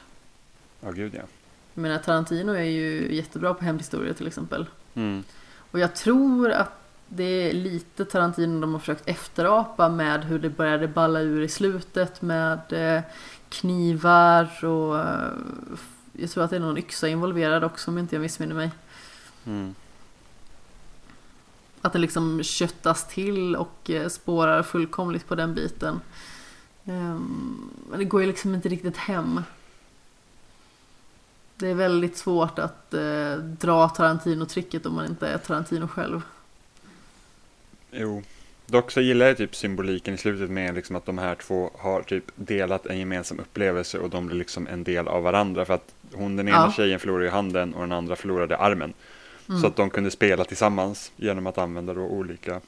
Ja, 0.81 0.91
gud 0.91 1.15
ja. 1.15 1.21
Jag 1.73 1.81
menar 1.81 1.97
Tarantino 1.97 2.51
är 2.51 2.63
ju 2.63 3.15
jättebra 3.15 3.53
på 3.53 3.65
hämndhistorier 3.65 4.13
till 4.13 4.27
exempel. 4.27 4.65
Mm. 4.93 5.23
Och 5.71 5.79
jag 5.79 5.95
tror 5.95 6.51
att 6.51 6.71
det 7.07 7.23
är 7.23 7.53
lite 7.53 8.05
Tarantino 8.05 8.61
de 8.61 8.73
har 8.73 8.79
försökt 8.79 9.07
efterapa 9.07 9.89
med 9.89 10.25
hur 10.25 10.39
det 10.39 10.49
började 10.49 10.87
balla 10.87 11.19
ur 11.19 11.41
i 11.41 11.49
slutet 11.49 12.21
med 12.21 12.73
eh, 12.73 13.01
knivar 13.49 14.65
och 14.65 14.99
eh, 14.99 15.31
jag 16.13 16.29
tror 16.29 16.43
att 16.43 16.49
det 16.49 16.55
är 16.55 16.59
någon 16.59 16.77
yxa 16.77 17.07
involverad 17.07 17.63
också 17.63 17.91
om 17.91 17.97
inte 17.97 18.15
jag 18.15 18.21
missminner 18.21 18.55
mig. 18.55 18.71
Mm. 19.45 19.75
Att 21.81 21.93
det 21.93 21.99
liksom 21.99 22.43
köttas 22.43 23.07
till 23.07 23.55
och 23.55 23.89
eh, 23.89 24.07
spårar 24.07 24.63
fullkomligt 24.63 25.27
på 25.27 25.35
den 25.35 25.55
biten. 25.55 25.99
Ehm, 26.85 27.69
Men 27.89 27.99
det 27.99 28.05
går 28.05 28.21
ju 28.21 28.27
liksom 28.27 28.55
inte 28.55 28.69
riktigt 28.69 28.97
hem. 28.97 29.41
Det 31.59 31.67
är 31.67 31.73
väldigt 31.73 32.17
svårt 32.17 32.59
att 32.59 32.93
eh, 32.93 33.33
dra 33.35 33.87
Tarantino-tricket 33.87 34.85
om 34.85 34.95
man 34.95 35.05
inte 35.05 35.27
är 35.27 35.37
Tarantino 35.37 35.87
själv. 35.87 36.21
Jo. 37.91 38.23
Dock 38.65 38.91
så 38.91 39.01
gillar 39.01 39.25
jag 39.25 39.37
typ 39.37 39.55
symboliken 39.55 40.13
i 40.13 40.17
slutet 40.17 40.49
med 40.49 40.75
liksom 40.75 40.95
att 40.95 41.05
de 41.05 41.17
här 41.17 41.35
två 41.35 41.71
har 41.77 42.01
typ 42.01 42.23
delat 42.35 42.85
en 42.85 42.99
gemensam 42.99 43.39
upplevelse 43.39 43.99
och 43.99 44.09
de 44.09 44.27
blir 44.27 44.37
liksom 44.37 44.67
en 44.67 44.83
del 44.83 45.07
av 45.07 45.23
varandra. 45.23 45.65
För 45.65 45.73
att 45.73 45.93
hon, 46.13 46.35
den 46.35 46.47
ena 46.47 46.57
Ja. 46.57 46.71
tjejen 46.71 46.99
förlorade 46.99 47.25
ju 47.25 47.31
handen 47.31 47.73
och 47.73 47.81
den 47.81 47.91
andra 47.91 48.15
förlorade 48.15 48.57
armen. 48.57 48.93
Mm. 49.49 49.61
Så 49.61 49.67
att 49.67 49.75
de 49.75 49.89
kunde 49.89 50.11
spela 50.11 50.43
tillsammans 50.43 51.11
genom 51.15 51.47
att 51.47 51.57
använda 51.57 51.93
då 51.93 52.01
olika, 52.01 52.61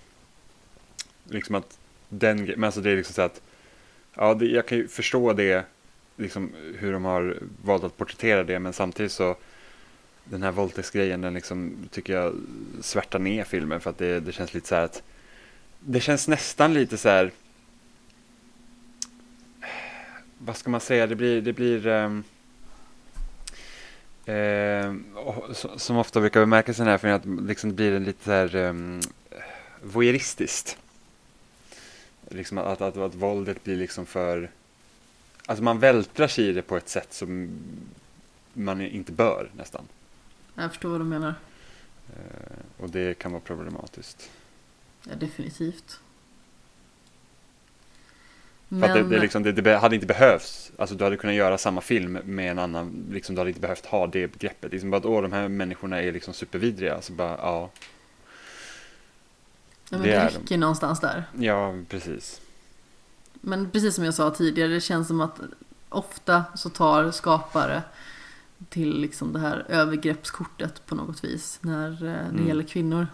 liksom 1.23 1.55
att 1.55 1.77
den, 2.09 2.43
men 2.43 2.63
alltså 2.63 2.81
det 2.81 2.91
är 2.91 2.95
liksom 2.95 3.13
så 3.13 3.21
att, 3.21 3.41
ja 4.13 4.33
det, 4.33 4.45
jag 4.45 4.67
kan 4.67 4.77
ju 4.77 4.87
förstå 4.87 5.33
det, 5.33 5.65
liksom 6.21 6.51
hur 6.77 6.93
de 6.93 7.05
har 7.05 7.37
valt 7.63 7.83
att 7.83 7.97
porträttera 7.97 8.43
det, 8.43 8.59
men 8.59 8.73
samtidigt 8.73 9.11
så, 9.11 9.35
den 10.23 10.43
här 10.43 10.51
våldtäktsgrejen, 10.51 11.21
den 11.21 11.33
liksom 11.33 11.75
tycker 11.91 12.13
jag 12.13 12.35
svärtar 12.81 13.19
ner 13.19 13.43
filmen 13.43 13.81
för 13.81 13.89
att 13.89 13.97
det, 13.97 14.19
det 14.19 14.31
känns 14.31 14.53
lite 14.53 14.67
så 14.67 14.75
här 14.75 14.83
att, 14.83 15.03
det 15.79 15.99
känns 15.99 16.27
nästan 16.27 16.73
lite 16.73 16.97
så 16.97 17.09
här, 17.09 17.31
vad 20.37 20.57
ska 20.57 20.69
man 20.69 20.81
säga, 20.81 21.07
det 21.07 21.15
blir, 21.15 21.41
det 21.41 21.53
blir, 21.53 21.87
um, 21.87 22.23
Eh, 24.25 24.93
som 25.77 25.97
ofta 25.97 26.19
brukar 26.19 26.39
bemärkas 26.39 26.79
i 26.79 26.81
den 26.81 26.87
här 26.87 26.97
filmen 26.97 27.15
att 27.15 27.47
liksom 27.47 27.69
det 27.69 27.75
blir 27.75 27.91
en 27.91 28.03
lite 28.03 28.23
så 28.23 28.31
här 28.31 28.55
um, 28.55 29.01
voyeuristiskt. 29.81 30.77
Liksom 32.29 32.57
att, 32.57 32.65
att, 32.65 32.81
att, 32.81 32.97
att 32.97 33.15
våldet 33.15 33.63
blir 33.63 33.75
liksom 33.75 34.05
för... 34.05 34.49
Alltså 35.51 35.63
man 35.63 35.79
vältrar 35.79 36.27
sig 36.27 36.47
i 36.49 36.53
det 36.53 36.61
på 36.61 36.77
ett 36.77 36.89
sätt 36.89 37.13
som 37.13 37.49
man 38.53 38.81
inte 38.81 39.11
bör 39.11 39.49
nästan. 39.57 39.81
Jag 40.55 40.69
förstår 40.69 40.89
vad 40.89 40.99
du 41.01 41.05
menar. 41.05 41.35
Eh, 42.09 42.83
och 42.83 42.89
det 42.89 43.17
kan 43.17 43.31
vara 43.31 43.41
problematiskt. 43.41 44.29
Ja, 45.03 45.15
definitivt. 45.15 45.99
För 48.69 48.83
att 48.83 48.93
det, 48.93 49.03
det, 49.03 49.19
liksom, 49.19 49.43
det, 49.43 49.51
det 49.51 49.77
hade 49.77 49.95
inte 49.95 50.07
behövts. 50.07 50.71
Alltså 50.77 50.95
du 50.95 51.03
hade 51.03 51.17
kunnat 51.17 51.35
göra 51.35 51.57
samma 51.57 51.81
film 51.81 52.19
med 52.23 52.51
en 52.51 52.59
annan, 52.59 53.05
liksom, 53.11 53.35
du 53.35 53.41
hade 53.41 53.49
inte 53.49 53.61
behövt 53.61 53.85
ha 53.85 54.07
det 54.07 54.27
begreppet. 54.27 54.71
Liksom 54.71 54.89
bara 54.89 54.97
att 54.97 55.05
åh, 55.05 55.21
de 55.21 55.31
här 55.31 55.47
människorna 55.47 56.01
är 56.01 56.11
liksom 56.11 56.33
supervidriga. 56.33 56.95
Alltså 56.95 57.13
bara, 57.13 57.37
ja, 57.37 57.71
ja, 59.89 59.97
men 59.97 60.01
det 60.01 60.07
det, 60.07 60.15
är 60.15 60.29
räcker 60.29 60.57
någonstans 60.57 60.99
där. 60.99 61.23
ja 61.39 61.75
precis. 61.89 62.41
Men 63.41 63.69
precis 63.71 63.95
som 63.95 64.03
jag 64.05 64.13
sa 64.13 64.31
tidigare, 64.31 64.69
det 64.73 64.81
känns 64.81 65.07
som 65.07 65.21
att 65.21 65.39
ofta 65.89 66.43
så 66.55 66.69
tar 66.69 67.11
skapare 67.11 67.83
till 68.69 69.01
liksom 69.01 69.33
det 69.33 69.39
här 69.39 69.65
övergreppskortet 69.69 70.85
på 70.85 70.95
något 70.95 71.23
vis 71.23 71.59
när 71.61 71.91
eh, 71.91 71.97
det 71.99 72.09
Mm. 72.09 72.47
gäller 72.47 72.63
kvinnor. 72.63 73.07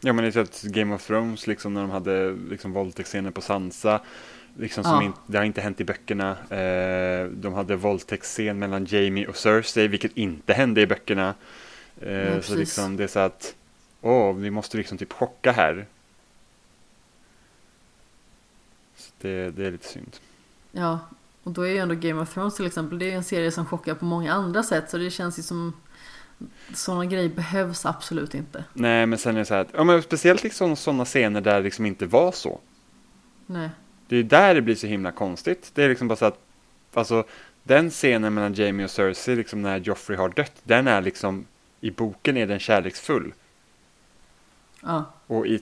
Ja 0.00 0.12
men 0.12 0.24
det 0.24 0.36
är 0.36 0.40
att 0.42 0.62
Game 0.62 0.94
of 0.94 1.06
Thrones 1.06 1.46
liksom 1.46 1.74
när 1.74 1.80
de 1.80 1.90
hade 1.90 2.32
liksom 2.50 2.72
våldtäktsscener 2.72 3.30
på 3.30 3.40
Sansa. 3.40 4.00
Liksom 4.58 4.84
som 4.84 4.92
Ja. 4.94 5.02
inte, 5.02 5.18
det 5.26 5.38
har 5.38 5.44
inte 5.44 5.60
hänt 5.60 5.80
i 5.80 5.84
böckerna. 5.84 6.30
Eh, 6.50 7.26
de 7.26 7.52
hade 7.52 7.76
våldtäktsscen 7.76 8.58
mellan 8.58 8.84
Jamie 8.84 9.26
och 9.26 9.36
Cersei 9.36 9.88
vilket 9.88 10.16
inte 10.16 10.52
hände 10.54 10.80
i 10.80 10.86
böckerna. 10.86 11.34
Eh, 12.00 12.08
Nej, 12.12 12.42
så 12.42 12.54
liksom 12.54 12.96
det 12.96 13.04
är 13.04 13.08
så 13.08 13.18
att 13.18 13.54
åh, 14.00 14.34
vi 14.36 14.50
måste 14.50 14.76
liksom 14.76 14.98
typ 14.98 15.12
chocka 15.12 15.52
här. 15.52 15.86
Så 18.96 19.11
det, 19.22 19.50
det 19.50 19.66
är 19.66 19.70
lite 19.72 19.88
synd. 19.88 20.16
Ja, 20.72 21.00
och 21.42 21.52
då 21.52 21.62
är 21.62 21.70
ju 21.70 21.78
ändå 21.78 21.94
Game 21.94 22.22
of 22.22 22.34
Thrones 22.34 22.56
till 22.56 22.66
exempel, 22.66 22.98
det 22.98 23.10
är 23.10 23.16
en 23.16 23.24
serie 23.24 23.50
som 23.50 23.66
chockar 23.66 23.94
på 23.94 24.04
många 24.04 24.32
andra 24.32 24.62
sätt 24.62 24.90
så 24.90 24.98
det 24.98 25.10
känns 25.10 25.38
ju 25.38 25.42
som 25.42 25.72
sådana 26.74 27.06
grejer 27.06 27.28
behövs 27.28 27.86
absolut 27.86 28.34
inte. 28.34 28.64
Nej 28.72 29.06
men 29.06 29.18
sen 29.18 29.34
är 29.34 29.38
det 29.38 29.44
så 29.44 29.54
här 29.54 29.60
att, 29.60 29.70
ja 29.74 29.84
men 29.84 30.02
speciellt 30.02 30.42
liksom 30.42 30.76
sådana 30.76 31.04
scener 31.04 31.40
där 31.40 31.54
det 31.54 31.62
liksom 31.62 31.86
inte 31.86 32.06
var 32.06 32.32
så. 32.32 32.60
Nej. 33.46 33.70
Det 34.08 34.16
är 34.16 34.22
där 34.22 34.54
det 34.54 34.62
blir 34.62 34.74
så 34.74 34.86
himla 34.86 35.12
konstigt. 35.12 35.70
Det 35.74 35.84
är 35.84 35.88
liksom 35.88 36.08
bara 36.08 36.16
så 36.16 36.24
att, 36.24 36.38
alltså 36.94 37.24
den 37.62 37.90
scenen 37.90 38.34
mellan 38.34 38.54
Jamie 38.54 38.84
och 38.84 38.90
Cersei, 38.90 39.36
liksom 39.36 39.62
när 39.62 39.78
Joffrey 39.78 40.18
har 40.18 40.28
dött, 40.28 40.52
den 40.64 40.88
är 40.88 41.02
liksom, 41.02 41.46
i 41.80 41.90
boken 41.90 42.36
är 42.36 42.46
den 42.46 42.58
kärleksfull. 42.58 43.34
Ja, 44.80 45.12
Och 45.32 45.46
i, 45.46 45.60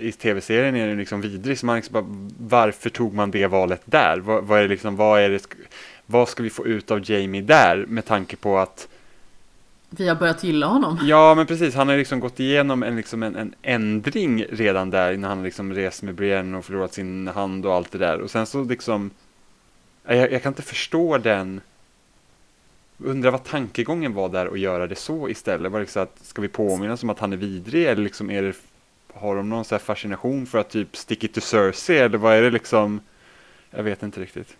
i 0.00 0.12
tv-serien 0.12 0.76
är 0.76 0.88
den 0.88 0.98
liksom 0.98 1.20
vidrig, 1.20 1.58
så 1.58 1.66
man 1.66 1.76
liksom 1.76 1.92
bara, 1.92 2.04
varför 2.60 2.90
tog 2.90 3.14
man 3.14 3.30
det 3.30 3.46
valet 3.46 3.82
där? 3.84 4.18
Vad, 4.18 4.44
vad 4.44 4.58
är 4.58 4.62
det 4.62 4.68
liksom, 4.68 4.96
vad 4.96 5.20
är 5.20 5.30
det, 5.30 5.46
vad 6.06 6.28
ska 6.28 6.42
vi 6.42 6.50
få 6.50 6.66
ut 6.66 6.90
av 6.90 7.10
Jamie 7.10 7.42
där? 7.42 7.84
Med 7.88 8.04
tanke 8.04 8.36
på 8.36 8.58
att, 8.58 8.88
vi 9.90 10.08
har 10.08 10.16
börjat 10.16 10.44
gilla 10.44 10.66
honom. 10.66 10.98
ja 11.02 11.34
men 11.34 11.46
precis, 11.46 11.74
han 11.74 11.88
har 11.88 11.96
liksom 11.96 12.20
gått 12.20 12.40
igenom 12.40 12.82
en, 12.82 12.96
liksom 12.96 13.22
en, 13.22 13.36
en 13.36 13.54
ändring 13.62 14.44
redan 14.50 14.90
där, 14.90 15.16
när 15.16 15.28
han 15.28 15.42
liksom 15.42 15.74
rest 15.74 16.02
med 16.02 16.14
Brienne 16.14 16.58
och 16.58 16.64
förlorat 16.64 16.94
sin 16.94 17.28
hand 17.28 17.66
och 17.66 17.74
allt 17.74 17.92
det 17.92 17.98
där. 17.98 18.20
Och 18.20 18.30
sen 18.30 18.46
så 18.46 18.64
liksom, 18.64 19.10
jag, 20.06 20.32
jag 20.32 20.42
kan 20.42 20.50
inte 20.50 20.62
förstå 20.62 21.18
den, 21.18 21.60
undrar 22.98 23.30
vad 23.30 23.44
tankegången 23.44 24.14
var 24.14 24.28
där 24.28 24.46
att 24.46 24.58
göra 24.58 24.86
det 24.86 24.96
så 24.96 25.28
istället. 25.28 25.72
Var 25.72 25.78
det 25.78 25.82
liksom 25.82 26.02
att, 26.02 26.18
ska 26.22 26.42
vi 26.42 26.48
påminnas 26.48 27.02
om 27.02 27.10
att 27.10 27.18
han 27.18 27.32
är 27.32 27.36
vidrig 27.36 27.86
eller 27.86 28.02
liksom 28.02 28.30
är 28.30 28.42
det, 28.42 28.54
har 29.14 29.36
de 29.36 29.48
någon 29.48 29.64
så 29.64 29.74
här 29.74 29.80
fascination 29.80 30.46
för 30.46 30.58
att 30.58 30.70
typ 30.70 30.96
stick 30.96 31.24
it 31.24 31.34
to 31.34 31.40
Cersei 31.40 31.98
eller 31.98 32.18
vad 32.18 32.34
är 32.34 32.42
det 32.42 32.50
liksom? 32.50 33.00
Jag 33.70 33.82
vet 33.82 34.02
inte 34.02 34.20
riktigt. 34.20 34.56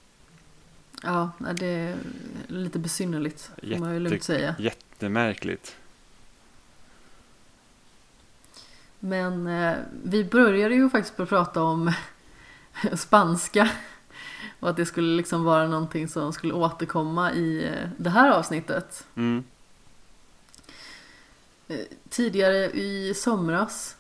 Ja, 1.02 1.30
det 1.54 1.66
är 1.66 1.96
lite 2.46 2.78
besynnerligt 2.78 3.50
får 3.62 3.78
man 3.78 3.94
ju 3.94 3.98
lugnt 4.00 4.12
Jätte- 4.12 4.24
säga. 4.24 4.54
Jättemärkligt. 4.58 5.76
Men 9.00 9.46
eh, 9.46 9.76
vi 10.04 10.24
började 10.24 10.74
ju 10.74 10.90
faktiskt 10.90 11.20
att 11.20 11.28
prata 11.28 11.62
om 11.62 11.92
spanska. 12.96 13.70
Och 14.60 14.70
att 14.70 14.76
det 14.76 14.86
skulle 14.86 15.16
liksom 15.16 15.44
vara 15.44 15.68
någonting 15.68 16.08
som 16.08 16.32
skulle 16.32 16.52
återkomma 16.52 17.32
i 17.32 17.64
eh, 17.64 17.88
det 17.96 18.10
här 18.10 18.30
avsnittet. 18.30 19.06
Mm. 19.14 19.44
Eh, 21.68 21.76
Tidigare 22.08 22.56
i 22.70 23.14
somras 23.16 23.96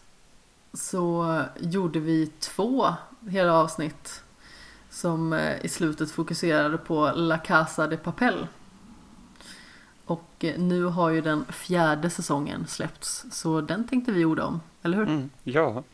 så 0.72 1.42
gjorde 1.60 2.00
vi 2.00 2.26
två 2.26 2.94
hela 3.28 3.52
avsnitt 3.52 4.22
som 4.90 5.32
eh, 5.32 5.64
i 5.64 5.68
slutet 5.68 6.10
fokuserade 6.10 6.78
på 6.78 7.12
La 7.14 7.38
Casa 7.38 7.86
de 7.86 7.96
Papel. 7.96 8.46
Och 10.04 10.44
eh, 10.44 10.58
nu 10.58 10.84
har 10.84 11.10
ju 11.10 11.20
den 11.20 11.44
fjärde 11.44 12.10
säsongen 12.10 12.66
släppts 12.66 13.26
så 13.30 13.60
den 13.60 13.88
tänkte 13.88 14.12
vi 14.12 14.24
orda 14.24 14.44
om, 14.44 14.60
eller 14.82 14.96
hur? 14.96 15.08
Mm. 15.08 15.30
Ja. 15.44 15.84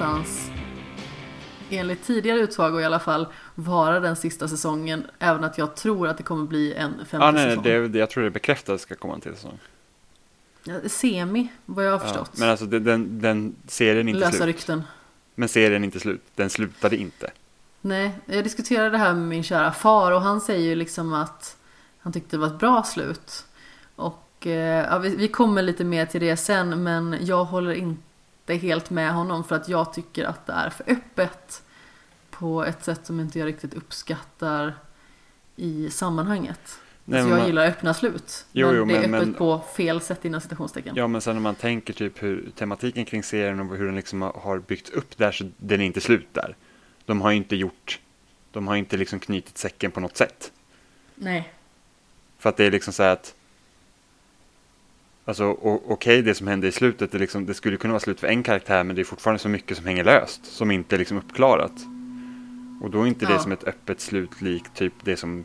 Någonstans, 0.00 0.50
enligt 1.70 2.04
tidigare 2.04 2.38
utsagor 2.38 2.80
i 2.80 2.84
alla 2.84 2.98
fall, 3.00 3.26
vara 3.54 4.00
den 4.00 4.16
sista 4.16 4.48
säsongen. 4.48 5.06
Även 5.18 5.44
att 5.44 5.58
jag 5.58 5.76
tror 5.76 6.08
att 6.08 6.16
det 6.16 6.22
kommer 6.22 6.46
bli 6.46 6.74
en 6.74 6.92
femte 7.06 7.16
Ja, 7.26 7.30
nej, 7.30 7.48
säsong. 7.56 7.92
det, 7.92 7.98
jag 7.98 8.10
tror 8.10 8.22
det 8.22 8.28
är 8.28 8.30
bekräftat 8.30 8.68
att 8.68 8.78
det 8.78 8.82
ska 8.82 8.94
komma 8.94 9.14
en 9.14 9.20
till 9.20 9.34
säsong. 9.34 9.58
Ja, 10.64 10.74
Semi, 10.86 11.48
vad 11.66 11.84
jag 11.86 11.90
har 11.90 11.98
Ja, 11.98 12.04
förstått. 12.04 12.38
men 12.38 12.48
alltså 12.50 12.66
det, 12.66 12.78
den, 12.80 13.20
den 13.20 13.54
serien 13.66 14.08
är 14.08 14.10
inte 14.12 14.20
Lösa 14.20 14.32
slut. 14.32 14.46
rykten. 14.46 14.82
Men 15.34 15.48
serien 15.48 15.82
är 15.82 15.86
inte 15.86 16.00
slut. 16.00 16.22
Den 16.34 16.50
slutade 16.50 16.96
inte. 16.96 17.30
Nej, 17.80 18.12
jag 18.26 18.44
diskuterade 18.44 18.90
det 18.90 18.98
här 18.98 19.14
med 19.14 19.28
min 19.28 19.42
kära 19.42 19.72
far 19.72 20.12
och 20.12 20.20
han 20.22 20.40
säger 20.40 20.68
ju 20.68 20.74
liksom 20.74 21.12
att 21.14 21.56
han 21.98 22.12
tyckte 22.12 22.36
det 22.36 22.40
var 22.40 22.46
ett 22.46 22.58
bra 22.58 22.82
slut. 22.82 23.46
Och 23.96 24.46
eh, 24.46 24.86
ja, 24.90 24.98
vi, 24.98 25.16
vi 25.16 25.28
kommer 25.28 25.62
lite 25.62 25.84
mer 25.84 26.06
till 26.06 26.20
det 26.20 26.36
sen 26.36 26.82
men 26.82 27.16
jag 27.20 27.44
håller 27.44 27.72
inte 27.72 28.02
helt 28.46 28.90
med 28.90 29.12
honom 29.14 29.44
för 29.44 29.56
att 29.56 29.68
jag 29.68 29.92
tycker 29.92 30.24
att 30.24 30.46
det 30.46 30.52
är 30.52 30.70
för 30.70 30.90
öppet 30.92 31.62
på 32.30 32.64
ett 32.64 32.84
sätt 32.84 33.06
som 33.06 33.20
inte 33.20 33.38
jag 33.38 33.46
riktigt 33.46 33.74
uppskattar 33.74 34.74
i 35.56 35.90
sammanhanget. 35.90 36.78
Nej, 37.04 37.20
alltså 37.20 37.30
jag 37.30 37.38
man- 37.38 37.46
gillar 37.46 37.66
öppna 37.66 37.94
slut. 37.94 38.46
Jo, 38.52 38.66
men 38.66 38.76
jo, 38.76 38.84
det 38.84 38.96
är 38.96 39.00
men- 39.08 39.14
öppet 39.14 39.28
men- 39.28 39.34
på 39.38 39.58
fel 39.76 40.00
sätt 40.00 40.24
inom 40.24 40.40
citationstecken. 40.40 40.94
Ja, 40.96 41.06
men 41.06 41.20
sen 41.20 41.34
när 41.36 41.40
man 41.42 41.54
tänker 41.54 41.92
typ 41.92 42.22
hur 42.22 42.50
tematiken 42.56 43.04
kring 43.04 43.22
serien 43.22 43.60
och 43.60 43.76
hur 43.76 43.86
den 43.86 43.96
liksom 43.96 44.22
har- 44.22 44.58
byggts 44.58 44.90
upp 44.90 45.16
där 45.18 45.32
så 45.32 45.50
den 45.56 45.80
är 45.80 45.84
inte 45.84 46.00
slut 46.00 46.28
där. 46.32 46.56
De 47.06 47.20
har 47.20 47.30
ju 47.30 47.36
inte 47.36 47.56
gjort, 47.56 48.00
de 48.52 48.68
har 48.68 48.76
inte 48.76 48.96
liksom 48.96 49.20
knutit 49.20 49.58
säcken 49.58 49.90
på 49.90 50.00
något 50.00 50.16
sätt. 50.16 50.52
Nej. 51.14 51.52
För 52.38 52.48
att 52.48 52.56
det 52.56 52.64
är 52.64 52.70
liksom 52.70 52.92
så 52.92 53.02
här 53.02 53.10
att 53.12 53.34
Alltså 55.24 55.44
okej 55.88 56.22
det 56.22 56.34
som 56.34 56.46
hände 56.46 56.68
i 56.68 56.72
slutet, 56.72 57.12
det, 57.12 57.18
liksom, 57.18 57.46
det 57.46 57.54
skulle 57.54 57.76
kunna 57.76 57.92
vara 57.92 58.00
slut 58.00 58.20
för 58.20 58.26
en 58.26 58.42
karaktär 58.42 58.84
men 58.84 58.96
det 58.96 59.02
är 59.02 59.04
fortfarande 59.04 59.38
så 59.38 59.48
mycket 59.48 59.76
som 59.76 59.86
hänger 59.86 60.04
löst 60.04 60.46
som 60.46 60.70
inte 60.70 60.96
är 60.96 60.98
liksom 60.98 61.16
uppklarat. 61.18 61.72
Och 62.82 62.90
då 62.90 63.02
är 63.02 63.06
inte 63.06 63.26
det 63.26 63.32
Ja. 63.32 63.38
som 63.38 63.52
ett 63.52 63.64
öppet 63.64 64.00
slut 64.00 64.40
likt 64.40 64.74
typ 64.74 64.92
det 65.04 65.16
som 65.16 65.44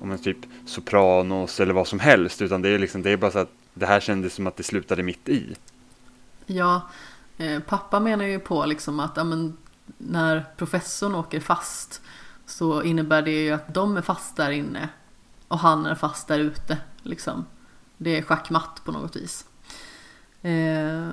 om 0.00 0.10
en 0.12 0.18
typ 0.18 0.36
Sopranos 0.66 1.60
eller 1.60 1.74
vad 1.74 1.88
som 1.88 1.98
helst 2.00 2.42
utan 2.42 2.62
det 2.62 2.68
är 2.68 2.78
liksom 2.78 3.02
det 3.02 3.10
är 3.10 3.16
bara 3.16 3.30
så 3.30 3.38
att 3.38 3.50
det 3.74 3.86
här 3.86 4.00
kändes 4.00 4.34
som 4.34 4.46
att 4.46 4.56
det 4.56 4.62
slutade 4.62 5.02
mitt 5.02 5.28
i. 5.28 5.56
Ja, 6.46 6.80
eh, 7.38 7.60
pappa 7.62 8.00
menar 8.00 8.24
ju 8.24 8.38
på 8.38 8.66
liksom 8.66 9.00
att 9.00 9.12
ja, 9.16 9.24
men, 9.24 9.56
när 9.98 10.44
professorn 10.56 11.14
åker 11.14 11.40
fast 11.40 12.02
så 12.46 12.82
innebär 12.82 13.22
det 13.22 13.30
ju 13.44 13.50
att 13.50 13.74
de 13.74 13.96
är 13.96 14.02
fast 14.02 14.36
där 14.36 14.50
inne 14.50 14.88
och 15.48 15.58
han 15.58 15.86
är 15.86 15.94
fast 15.94 16.28
där 16.28 16.38
ute. 16.38 16.78
Liksom. 17.02 17.44
Det 17.96 18.16
är 18.18 18.22
schackmatt 18.22 18.80
på 18.84 18.92
något 18.92 19.16
vis. 19.16 19.44
Eh, 20.42 21.08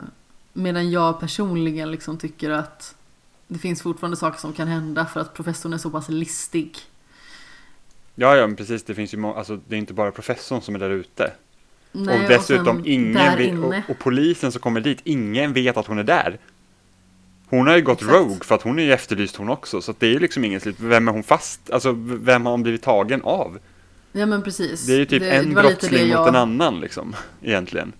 medan 0.54 0.92
jag 0.92 1.20
personligen 1.20 1.92
liksom 1.92 2.18
tycker 2.18 2.50
att 2.50 2.96
det 3.48 3.60
finns 3.60 3.82
fortfarande 3.82 4.18
saker 4.18 4.40
som 4.40 4.54
kan 4.54 4.68
hända 4.68 5.06
för 5.06 5.20
att 5.20 5.34
professorn 5.34 5.74
är 5.74 5.78
så 5.78 5.90
pass 5.90 6.10
listig. 6.10 6.78
Ja, 8.16 8.36
ja, 8.36 8.48
men 8.48 8.56
precis. 8.56 8.84
Det 8.84 8.96
finns 8.96 9.14
ju 9.14 9.18
må- 9.18 9.34
alltså, 9.34 9.60
det 9.68 9.76
är 9.76 9.80
inte 9.80 9.94
bara 9.94 10.12
professorn 10.12 10.62
som 10.62 10.76
är 10.76 10.80
där 10.80 10.90
ute. 10.90 11.34
Nej, 11.92 12.24
och 12.24 12.30
dessutom 12.30 12.78
sen 12.78 12.86
ingen 12.86 13.38
vet, 13.38 13.60
och, 13.60 13.90
och 13.90 14.00
polisen 14.00 14.52
som 14.52 14.62
kommer 14.62 14.82
dit, 14.82 15.00
ingen 15.04 15.54
vet 15.54 15.78
att 15.78 15.88
hon 15.88 16.00
är 16.00 16.04
där. 16.04 16.40
Hon 17.48 17.68
har 17.68 17.76
ju 17.76 17.82
gått 17.82 18.02
Exakt. 18.02 18.14
rogue 18.14 18.40
för 18.44 18.56
att 18.56 18.62
hon 18.62 18.80
är 18.80 18.84
ju 18.84 18.94
efterlyst 18.94 19.36
hon 19.36 19.50
också. 19.50 19.82
Så 19.82 19.92
att 19.92 20.00
det 20.00 20.08
är 20.08 20.12
ju 20.12 20.20
liksom 20.20 20.44
ingen 20.44 20.60
slut. 20.60 20.76
Vem 20.80 21.08
är 21.08 21.12
hon 21.12 21.24
fast? 21.24 21.70
Alltså 21.70 21.92
vem 21.98 22.46
har 22.46 22.52
hon 22.52 22.64
blivit 22.64 22.82
tagen 22.82 23.22
av? 23.22 23.60
Ja 24.16 24.26
men 24.26 24.42
precis. 24.42 24.86
Det 24.88 24.94
är 24.94 24.98
ju 25.00 25.06
typ 25.06 25.24
en 25.24 25.50
det 25.50 25.56
var 25.56 25.64
lite 25.64 25.76
brottsling 25.76 25.92
det 26.02 26.08
mot 26.08 26.12
jag- 26.14 26.28
en 26.28 26.36
annan 26.36 26.80
liksom. 26.80 27.16
Egentligen. 27.42 27.94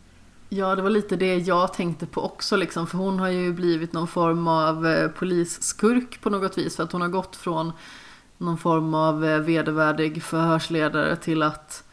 Ja, 0.50 0.76
det 0.76 0.82
var 0.82 0.90
lite 0.90 1.16
det 1.16 1.36
jag 1.38 1.74
tänkte 1.74 2.06
på 2.06 2.22
också 2.22 2.56
liksom, 2.56 2.88
för 2.88 2.98
hon 2.98 3.20
har 3.20 3.28
ju 3.30 3.54
blivit 3.54 3.94
någon 3.94 4.08
form 4.08 4.48
av 4.48 4.88
eh, 4.88 5.08
polisskurk 5.08 6.22
på 6.22 6.30
något 6.30 6.58
vis, 6.58 6.76
för 6.76 6.84
att 6.84 6.92
hon 6.92 7.02
har 7.02 7.10
gått 7.10 7.36
från 7.36 7.72
någon 8.38 8.58
form 8.58 8.94
av 8.94 9.26
eh, 9.26 9.40
vedervärdig 9.40 10.24
förhörsledare 10.24 11.16
till 11.16 11.44
att 11.44 11.84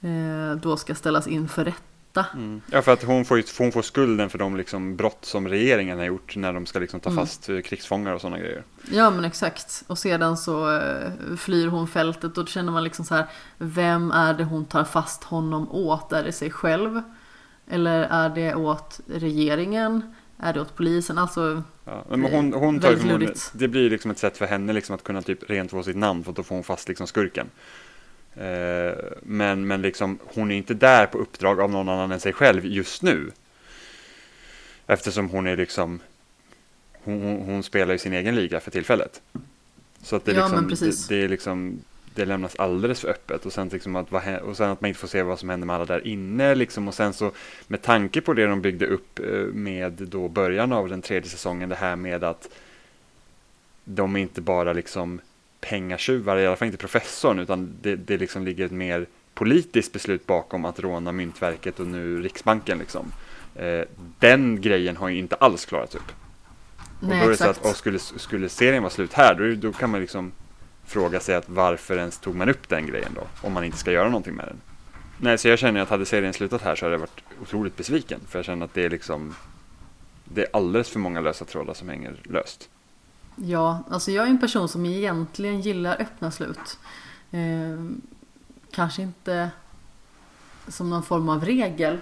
eh, 0.00 0.56
då 0.62 0.76
ska 0.76 0.94
ställas 0.94 1.26
inför 1.26 1.72
rätta. 2.16 2.26
Mm. 2.34 2.60
Ja, 2.70 2.82
för 2.82 2.92
att 2.92 3.02
hon 3.02 3.24
får, 3.24 3.36
ju, 3.36 3.42
hon 3.58 3.72
får 3.72 3.82
skulden 3.82 4.30
för 4.30 4.38
de 4.38 4.56
liksom 4.56 4.96
brott 4.96 5.18
som 5.24 5.48
regeringen 5.48 5.98
har 5.98 6.04
gjort 6.04 6.36
när 6.36 6.52
de 6.52 6.66
ska 6.66 6.78
liksom 6.78 7.00
ta 7.00 7.10
Mm. 7.10 7.24
fast 7.26 7.48
eh, 7.48 7.60
krigsfångar 7.60 8.12
och 8.12 8.20
sådana 8.20 8.38
grejer. 8.38 8.62
Ja 8.90 9.10
men 9.10 9.24
exakt. 9.24 9.84
Och 9.86 9.98
sedan 9.98 10.36
så 10.36 10.76
eh, 10.78 11.10
flyr 11.38 11.66
hon 11.66 11.88
fältet 11.88 12.24
och 12.24 12.44
då 12.44 12.46
känner 12.46 12.72
man 12.72 12.84
liksom 12.84 13.04
så 13.04 13.14
här, 13.14 13.26
vem 13.58 14.10
är 14.10 14.34
det 14.34 14.44
hon 14.44 14.64
tar 14.64 14.84
fast 14.84 15.24
honom 15.24 15.70
åt? 15.72 16.12
Är 16.12 16.24
det 16.24 16.32
sig 16.32 16.50
själv? 16.50 17.02
Eller 17.68 18.02
är 18.10 18.28
det 18.28 18.54
åt 18.54 19.00
regeringen? 19.06 20.14
Är 20.38 20.52
det 20.52 20.60
åt 20.60 20.76
polisen? 20.76 21.18
Alltså, 21.18 21.62
Ja, 21.84 22.04
men 22.08 22.22
hon, 22.32 22.52
hon 22.52 22.80
tar 22.80 22.88
Väldigt 22.88 23.06
luddigt. 23.06 23.50
det 23.54 23.68
blir 23.68 23.90
liksom 23.90 24.10
ett 24.10 24.18
sätt 24.18 24.38
för 24.38 24.46
henne 24.46 24.72
liksom 24.72 24.94
att 24.94 25.04
kunna 25.04 25.22
typ 25.22 25.50
rent 25.50 25.70
få 25.70 25.82
sitt 25.82 25.96
namn 25.96 26.24
för 26.24 26.30
att 26.30 26.36
då 26.36 26.42
får 26.42 26.54
hon 26.54 26.64
fast 26.64 26.88
liksom 26.88 27.06
skurken. 27.06 27.46
Eh, 28.36 28.94
men, 29.22 29.66
men 29.66 29.82
liksom 29.82 30.18
hon 30.34 30.50
är 30.50 30.56
inte 30.56 30.74
där 30.74 31.06
på 31.06 31.18
uppdrag 31.18 31.60
av 31.60 31.70
någon 31.70 31.88
annan 31.88 32.12
än 32.12 32.20
sig 32.20 32.32
själv 32.32 32.66
just 32.66 33.02
nu. 33.02 33.30
Eftersom 34.86 35.28
hon 35.28 35.46
är 35.46 35.56
liksom 35.56 36.00
hon, 36.92 37.42
hon, 37.46 37.62
spelar 37.62 37.92
ju 37.92 37.98
sin 37.98 38.12
egen 38.12 38.34
liga 38.34 38.60
för 38.60 38.70
tillfället. 38.70 39.22
Så 40.02 40.16
att 40.16 40.24
det, 40.24 40.32
Ja, 40.32 40.60
liksom, 40.60 40.88
det, 40.90 41.08
det 41.08 41.24
är 41.24 41.28
liksom 41.28 41.78
det 42.16 42.24
lämnas 42.24 42.56
alldeles 42.56 43.00
för 43.00 43.08
öppet 43.08 43.46
och 43.46 43.52
sen, 43.52 43.68
liksom 43.68 43.96
att, 43.96 44.12
och 44.42 44.56
sen 44.56 44.70
att 44.70 44.80
man 44.80 44.88
inte 44.88 45.00
får 45.00 45.08
se 45.08 45.22
vad 45.22 45.38
som 45.38 45.48
händer 45.48 45.66
med 45.66 45.76
alla 45.76 45.84
där 45.84 46.06
inne 46.06 46.54
liksom 46.54 46.88
och 46.88 46.94
sen 46.94 47.12
så 47.12 47.32
med 47.66 47.82
tanke 47.82 48.20
på 48.20 48.34
det 48.34 48.46
de 48.46 48.62
byggde 48.62 48.86
upp 48.86 49.18
eh, 49.18 49.40
med 49.52 49.92
då 49.92 50.28
början 50.28 50.72
av 50.72 50.88
den 50.88 51.02
tredje 51.02 51.30
säsongen 51.30 51.68
det 51.68 51.74
här 51.74 51.96
med 51.96 52.24
att 52.24 52.48
de 53.84 54.16
inte 54.16 54.40
bara 54.40 54.72
liksom 54.72 55.20
pengatjuvar, 55.60 56.36
i 56.36 56.46
alla 56.46 56.56
fall 56.56 56.66
inte 56.66 56.78
professorn 56.78 57.38
utan 57.38 57.76
det, 57.82 57.96
det 57.96 58.16
liksom 58.16 58.44
ligger 58.44 58.66
ett 58.66 58.72
mer 58.72 59.06
politiskt 59.34 59.92
beslut 59.92 60.26
bakom 60.26 60.64
att 60.64 60.80
råna 60.80 61.12
myntverket 61.12 61.80
och 61.80 61.86
nu 61.86 62.22
Riksbanken 62.22 62.78
liksom. 62.78 63.12
Eh, 63.54 63.84
den 64.18 64.60
grejen 64.60 64.96
har 64.96 65.08
ju 65.08 65.18
inte 65.18 65.36
alls 65.36 65.64
klarats 65.64 65.94
upp. 65.94 66.12
Och 67.00 67.08
nej 67.08 67.20
då 67.20 67.26
är 67.26 67.30
det 67.30 67.36
så 67.36 67.48
att, 67.48 67.64
och 67.64 67.76
skulle, 67.76 67.98
skulle 67.98 68.48
serien 68.48 68.82
vara 68.82 68.90
slut 68.90 69.12
här, 69.12 69.34
då, 69.34 69.68
då 69.68 69.72
kan 69.72 69.90
man 69.90 70.00
liksom 70.00 70.32
fråga 70.86 71.20
sig 71.20 71.34
att 71.34 71.48
varför 71.48 71.98
ens 71.98 72.18
tog 72.18 72.34
man 72.34 72.48
upp 72.48 72.68
den 72.68 72.86
grejen 72.86 73.12
då? 73.14 73.46
Om 73.46 73.52
man 73.52 73.64
inte 73.64 73.78
ska 73.78 73.92
göra 73.92 74.08
någonting 74.08 74.34
med 74.34 74.46
den. 74.46 74.60
Nej, 75.18 75.38
så 75.38 75.48
jag 75.48 75.58
känner 75.58 75.80
att 75.80 75.88
hade 75.88 76.04
serien 76.04 76.32
slutat 76.32 76.62
här 76.62 76.76
så 76.76 76.84
hade 76.84 76.94
jag 76.94 77.00
varit 77.00 77.22
otroligt 77.42 77.76
besviken. 77.76 78.20
För 78.28 78.38
jag 78.38 78.46
känner 78.46 78.64
att 78.64 78.74
det 78.74 78.84
är 78.84 78.90
liksom, 78.90 79.34
det 80.24 80.42
är 80.42 80.48
alldeles 80.52 80.88
för 80.88 80.98
många 80.98 81.20
lösa 81.20 81.44
trådar 81.44 81.74
som 81.74 81.88
hänger 81.88 82.14
löst. 82.22 82.68
Ja, 83.36 83.82
alltså 83.90 84.10
jag 84.10 84.26
är 84.26 84.30
en 84.30 84.40
person 84.40 84.68
som 84.68 84.86
egentligen 84.86 85.60
gillar 85.60 86.00
öppna 86.00 86.30
slut. 86.30 86.78
Eh, 87.30 87.84
kanske 88.70 89.02
inte 89.02 89.50
som 90.68 90.90
någon 90.90 91.02
form 91.02 91.28
av 91.28 91.44
regel. 91.44 91.98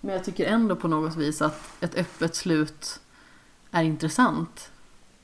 Men 0.00 0.14
jag 0.14 0.24
tycker 0.24 0.46
ändå 0.46 0.76
på 0.76 0.88
något 0.88 1.16
vis 1.16 1.42
att 1.42 1.70
ett 1.80 1.98
öppet 1.98 2.34
slut 2.34 3.00
är 3.70 3.82
intressant. 3.82 4.70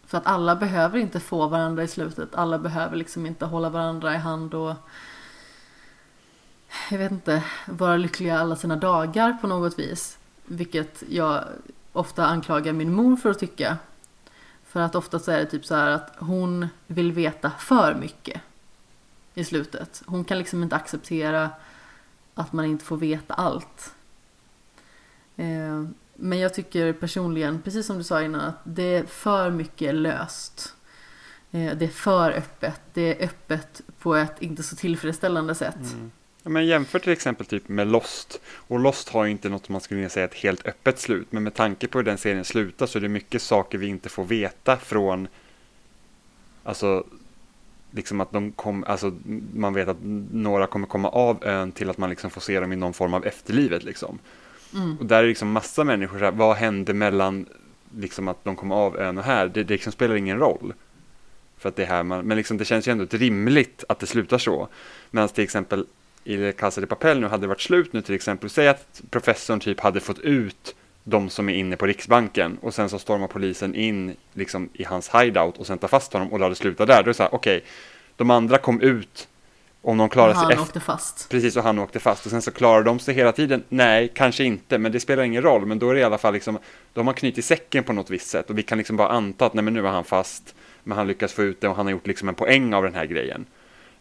För 0.07 0.19
att 0.19 0.27
alla 0.27 0.57
behöver 0.57 0.99
inte 0.99 1.21
få 1.21 1.47
varandra 1.47 1.83
i 1.83 1.89
slutet. 1.89 2.35
Alla 2.35 2.59
behöver 2.59 2.97
liksom 2.97 3.27
inte 3.27 3.45
hålla 3.45 3.69
varandra 3.69 4.15
i 4.15 4.19
hand 4.19 4.55
och 4.55 4.75
jag 6.91 6.99
vet 6.99 7.12
inte, 7.12 7.45
vara 7.66 7.97
lyckliga 7.97 8.39
alla 8.39 8.57
sina 8.57 8.77
dagar 8.77 9.33
på 9.41 9.47
något 9.47 9.79
vis. 9.79 10.19
Vilket 10.45 11.03
jag 11.09 11.45
ofta 11.93 12.27
anklagar 12.27 12.73
min 12.73 12.93
mor 12.93 13.16
för 13.16 13.31
att 13.31 13.39
tycka. 13.39 13.79
För 14.74 14.80
att 14.80 14.94
ofta 14.94 15.18
så 15.18 15.30
är 15.30 15.38
det 15.38 15.46
typ 15.46 15.66
så 15.66 15.74
här 15.74 15.90
att 15.90 16.12
hon 16.18 16.68
vill 16.86 17.12
veta 17.12 17.51
för 17.59 17.94
mycket 17.94 18.40
i 19.34 19.44
slutet. 19.44 20.02
Hon 20.06 20.24
kan 20.24 20.38
liksom 20.38 20.62
inte 20.62 20.76
acceptera 20.76 21.51
att 22.34 22.52
man 22.52 22.64
inte 22.64 22.84
får 22.84 22.96
veta 22.96 23.34
allt. 23.34 23.94
Eh, 25.36 25.84
Men 26.14 26.38
jag 26.38 26.55
tycker 26.55 26.92
personligen, 26.92 27.62
precis 27.62 27.86
som 27.86 27.98
du 27.98 28.05
sa 28.05 28.22
innan, 28.22 28.40
att 28.40 28.60
det 28.64 28.82
är 28.96 29.05
för 29.05 29.51
mycket 29.51 29.94
löst. 29.94 30.74
Eh, 31.51 31.76
Det 31.76 31.84
är 31.84 31.88
för 31.88 32.30
öppet. 32.30 32.80
Det 32.92 33.02
är 33.22 33.24
öppet 33.24 33.80
på 33.98 34.14
ett 34.14 34.42
inte 34.42 34.62
så 34.62 34.76
tillfredsställande 34.76 35.55
sätt. 35.55 35.92
Mm. 35.94 36.10
Ja, 36.45 36.51
men 36.51 36.66
jämför 36.66 36.99
till 36.99 37.12
exempel 37.12 37.47
typ 37.47 37.69
med 37.69 37.87
Lost. 37.87 38.41
Och 38.47 38.81
Lost 38.81 39.09
har 39.09 39.25
ju 39.25 39.31
inte 39.31 39.49
något 39.49 39.69
man 39.69 39.81
skulle 39.81 40.01
kunna 40.01 40.09
säga 40.09 40.25
ett 40.25 40.35
helt 40.35 40.66
öppet 40.66 40.99
slut. 40.99 41.27
Men 41.31 41.43
med 41.43 41.55
tanke 41.55 41.89
på 41.89 41.99
hur 41.99 42.05
den 42.05 42.19
serien 42.19 42.45
slutar 42.45 42.87
så 42.87 42.99
är 42.99 43.03
det 43.03 43.09
mycket 43.09 43.43
saker 43.43 43.79
vi 43.79 43.87
inte 43.87 44.09
får 44.09 44.25
veta 44.25 44.77
från 44.77 45.29
Alltså 46.65 47.05
Liksom 47.97 48.21
att 48.21 48.33
de 48.33 48.53
kom, 48.53 48.85
alltså 48.85 49.12
man 49.55 49.75
vet 49.75 49.89
att 49.89 49.97
några 50.33 50.66
kommer 50.66 50.87
komma 50.87 51.09
av 51.09 51.45
ön 51.45 51.73
till 51.73 51.91
att 51.91 51.99
man 51.99 52.11
liksom 52.11 52.31
får 52.31 52.41
se 52.41 52.61
dem 52.61 52.73
i 52.73 52.77
någon 52.77 52.93
form 52.93 53.15
av 53.15 53.27
efterlivet 53.27 53.85
liksom. 53.85 54.19
Mm. 54.75 54.99
Och 54.99 55.07
där 55.07 55.23
är 55.23 55.29
liksom 55.29 55.53
massa 55.53 55.85
människor 55.85 56.19
så 56.19 56.25
här, 56.25 56.33
vad 56.33 56.57
hände 56.57 56.95
mellan 56.95 57.47
liksom 57.99 58.29
att 58.29 58.45
de 58.45 58.57
kom 58.57 58.73
av 58.73 58.99
ön 58.99 59.19
och 59.19 59.25
här? 59.25 59.49
Det, 59.49 59.65
det 59.65 59.75
liksom 59.75 59.93
spelar 59.93 60.15
ingen 60.15 60.39
roll. 60.39 60.75
För 61.59 61.69
att 61.69 61.77
det 61.77 61.83
är 61.83 61.87
här 61.87 62.03
man, 62.03 62.27
men 62.27 62.37
liksom 62.37 62.57
det 62.57 62.65
känns 62.65 62.89
ju 62.89 62.93
ändå 62.93 63.07
rimligt 63.11 63.85
att 63.89 63.99
det 63.99 64.07
slutar 64.07 64.39
så. 64.39 64.69
Medan 65.11 65.29
till 65.29 65.45
exempel 65.45 65.87
i 66.24 66.52
Casa 66.52 66.80
de 66.80 66.86
Papel 66.86 67.20
nu 67.20 67.26
hade 67.26 67.46
varit 67.46 67.60
slut 67.60 67.92
nu 67.92 68.02
till 68.02 68.14
exempel. 68.14 68.51
Säg 68.51 68.68
att 68.68 69.02
professorn 69.10 69.60
typ 69.60 69.80
hade 69.80 70.01
fått 70.01 70.18
ut 70.18 70.74
de 71.05 71.30
som 71.30 71.48
är 71.48 71.55
inne 71.55 71.76
på 71.76 71.86
Riksbanken 71.86 72.59
och 72.60 72.74
sen 72.74 72.88
så 72.88 72.98
stormar 72.98 73.26
polisen 73.26 73.74
in 73.74 74.16
liksom 74.32 74.68
i 74.72 74.84
hans 74.84 75.14
hideout 75.14 75.59
och 75.59 75.66
sen 75.66 75.78
tar 75.78 75.88
fast 75.88 76.12
honom 76.12 76.32
och 76.32 76.38
det 76.38 76.55
sluta 76.55 76.86
där. 76.86 76.96
Då 76.96 77.01
är 77.02 77.05
det 77.05 77.14
så 77.14 77.22
här, 77.22 77.34
okej, 77.34 77.64
de 78.16 78.30
andra 78.30 78.59
kom 78.59 78.80
ut 78.80 79.28
om 79.82 79.98
de 79.98 80.09
klarar 80.09 80.32
sig 80.32 80.42
Han 80.42 80.51
efter. 80.51 80.62
åkte 80.62 80.80
fast. 80.80 81.28
Precis, 81.30 81.56
och 81.56 81.62
han 81.62 81.78
åkte 81.78 82.01
fast. 82.01 82.24
Och 82.24 82.30
sen 82.30 82.42
så 82.42 82.51
klarar 82.51 82.82
de 82.82 82.98
sig 82.98 83.14
hela 83.14 83.32
tiden. 83.32 83.64
Nej, 83.68 84.10
kanske 84.14 84.44
inte, 84.44 84.78
men 84.78 84.92
det 84.92 85.01
spelar 85.01 85.22
ingen 85.22 85.42
roll. 85.42 85.66
Men 85.66 85.78
då 85.78 85.90
är 85.90 85.94
det 85.94 86.01
i 86.01 86.05
alla 86.05 86.18
fall 86.18 86.34
liksom, 86.34 86.59
då 86.92 87.01
har 87.01 87.05
man 87.05 87.14
knutit 87.14 87.44
säcken 87.44 87.84
på 87.84 87.92
något 87.92 88.10
visst 88.10 88.28
sätt. 88.28 88.51
Och 88.51 88.59
vi 88.59 88.62
kan 88.62 88.78
liksom 88.78 88.96
bara 88.96 89.09
anta 89.09 89.46
att 89.46 89.55
nej, 89.55 89.64
men 89.64 89.74
nu 89.74 89.86
är 89.86 89.90
han 89.90 90.05
fast. 90.05 90.55
Men 90.82 90.98
han 90.98 91.06
lyckas 91.06 91.32
få 91.32 91.42
ut 91.42 91.60
det 91.60 91.68
och 91.68 91.76
han 91.76 91.86
har 91.86 91.90
gjort 91.90 92.06
liksom 92.06 92.28
en 92.28 92.34
poäng 92.34 92.74
av 92.74 92.82
den 92.82 92.94
här 92.94 93.06
grejen. 93.06 93.46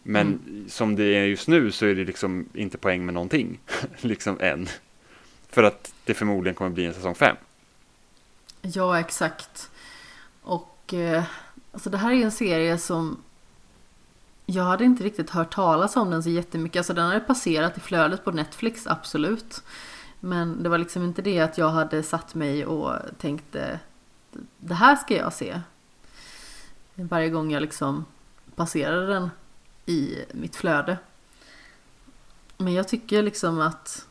Men 0.06 0.64
som 0.68 0.96
det 0.96 1.04
är 1.04 1.24
just 1.24 1.48
nu 1.48 1.72
så 1.72 1.86
är 1.86 1.94
det 1.94 2.04
liksom 2.04 2.48
inte 2.52 2.78
poäng 2.78 3.04
med 3.04 3.14
någonting. 3.14 3.60
liksom 4.00 4.36
än. 4.40 4.68
För 5.48 5.62
att 5.62 5.94
det 6.04 6.14
förmodligen 6.14 6.54
kommer 6.54 6.70
bli 6.70 6.84
en 6.84 6.94
säsong 6.94 7.14
fem. 7.14 7.36
Ja, 8.62 9.00
exakt. 9.00 9.70
Och 10.42 10.94
eh, 10.94 11.24
alltså 11.72 11.90
det 11.90 11.98
här 11.98 12.12
är 12.12 12.24
en 12.24 12.30
serie 12.30 12.78
som 12.78 13.22
jag 14.46 14.64
hade 14.64 14.84
inte 14.84 15.04
riktigt 15.04 15.30
hört 15.30 15.54
talas 15.54 15.96
om 15.96 16.10
den 16.10 16.22
så 16.22 16.30
jättemycket. 16.30 16.76
Alltså 16.76 16.94
den 16.94 17.06
hade 17.06 17.20
passerat 17.20 17.76
i 17.76 17.80
flödet 17.80 18.24
på 18.24 18.30
Netflix, 18.30 18.86
absolut. 18.86 19.62
Men 20.20 20.62
det 20.62 20.68
var 20.68 20.78
liksom 20.78 21.04
inte 21.04 21.22
det 21.22 21.40
att 21.40 21.58
jag 21.58 21.68
hade 21.68 22.02
satt 22.02 22.34
mig 22.34 22.66
och 22.66 22.92
tänkte 23.18 23.80
det 24.58 24.74
här 24.74 24.96
ska 24.96 25.16
jag 25.16 25.32
se. 25.32 25.60
Varje 26.94 27.28
gång 27.28 27.50
jag 27.50 27.60
liksom 27.60 28.04
passerade 28.54 29.06
den 29.06 29.30
i 29.86 30.24
mitt 30.32 30.56
flöde. 30.56 30.98
Men 32.56 32.72
jag 32.72 32.88
tycker 32.88 33.22
liksom 33.22 33.60
att 33.60 34.06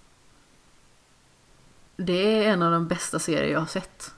det 1.96 2.46
är 2.46 2.54
en 2.54 2.62
av 2.62 2.72
de 2.72 2.88
bästa 2.88 3.20
serier 3.20 3.52
jag 3.52 3.60
har 3.60 3.68
sett. 3.68 4.14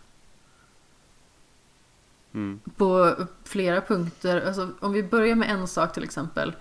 Mm. 2.34 2.60
På 2.78 3.16
flera 3.44 3.82
punkter. 3.82 4.48
Alltså, 4.48 4.70
om 4.80 4.94
vi 4.94 5.04
börjar 5.04 5.36
med 5.36 5.50
en 5.50 5.68
sak 5.68 5.94
till 5.94 6.04
exempel. 6.04 6.56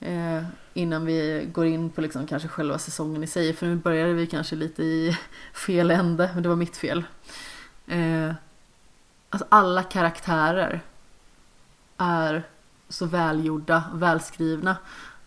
Eh, 0.00 0.42
innan 0.74 1.04
vi 1.04 1.48
går 1.52 1.66
in 1.66 1.90
på 1.90 2.00
liksom 2.00 2.26
kanske 2.26 2.48
själva 2.48 2.78
säsongen 2.78 3.24
i 3.24 3.26
sig. 3.26 3.54
För 3.54 3.66
nu 3.66 3.76
började 3.76 4.12
vi 4.12 4.26
kanske 4.26 4.56
lite 4.56 4.82
i 4.82 5.18
fel 5.52 5.90
ände. 5.90 6.30
Men 6.34 6.42
det 6.42 6.48
var 6.48 6.56
mitt 6.56 6.76
fel. 6.76 7.04
Eh, 7.86 8.34
alltså 9.30 9.46
alla 9.50 9.82
karaktärer 9.82 10.80
är 11.96 12.46
så 12.90 13.06
välgjorda, 13.06 13.84
välskrivna. 13.94 14.76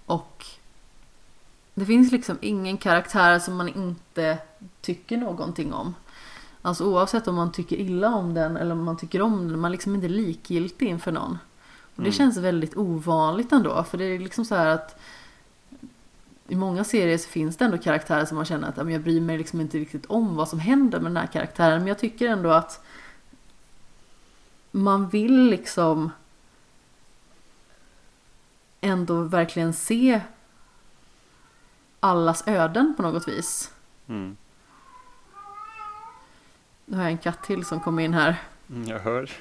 Och 0.05 0.45
det 1.73 1.85
finns 1.85 2.11
liksom 2.11 2.37
ingen 2.41 2.77
karaktär 2.77 3.39
som 3.39 3.55
man 3.55 3.67
inte 3.69 4.37
tycker 4.81 5.17
någonting 5.17 5.73
om. 5.73 5.95
Alltså 6.61 6.85
oavsett 6.85 7.27
om 7.27 7.35
man 7.35 7.51
tycker 7.51 7.75
illa 7.75 8.07
om 8.15 8.33
den 8.33 8.57
eller 8.57 8.71
om 8.71 8.83
man 8.83 8.97
tycker 8.97 9.21
om 9.21 9.47
den, 9.47 9.59
man 9.59 9.69
är 9.69 9.71
liksom 9.71 9.95
inte 9.95 10.07
likgiltig 10.07 10.87
inför 10.87 11.11
någon. 11.11 11.37
Och 11.95 12.01
det 12.03 12.09
Mm. 12.09 12.13
känns 12.13 12.37
väldigt 12.37 12.77
ovanligt 12.77 13.51
ändå, 13.51 13.83
för 13.83 13.97
det 13.97 14.03
är 14.05 14.19
liksom 14.19 14.45
så 14.45 14.55
här 14.55 14.67
att 14.67 14.99
i 16.47 16.55
många 16.55 16.83
serier 16.83 17.17
så 17.17 17.29
finns 17.29 17.57
det 17.57 17.65
ändå 17.65 17.77
karaktärer 17.77 18.25
som 18.25 18.35
man 18.35 18.45
känner 18.45 18.67
att 18.69 18.77
"Ja, 18.77 18.83
men 18.83 18.93
jag 18.93 19.01
bryr 19.01 19.21
mig 19.21 19.37
liksom 19.37 19.61
inte 19.61 19.77
riktigt 19.77 20.05
om 20.05 20.35
vad 20.35 20.49
som 20.49 20.59
händer 20.59 20.99
med 20.99 21.11
den 21.11 21.17
här 21.17 21.27
karaktären. 21.27 21.79
Men 21.79 21.87
jag 21.87 21.99
tycker 21.99 22.27
ändå 22.27 22.49
att 22.51 22.85
man 24.71 25.09
vill 25.09 25.45
liksom 25.49 26.11
ändå 28.93 29.21
verkligen 29.21 29.73
se 29.73 30.21
allas 31.99 32.43
öden 32.47 32.93
på 32.97 33.03
något 33.03 33.27
vis. 33.27 33.71
Mm. 34.07 34.37
Nu 36.85 36.97
har 36.97 37.03
jag 37.03 37.11
en 37.11 37.17
katt 37.17 37.43
till 37.43 37.65
som 37.65 37.79
kommer 37.79 38.03
in 38.03 38.13
här. 38.13 38.41
Mm, 38.69 38.87
Jag 38.87 38.99
hör. 38.99 39.31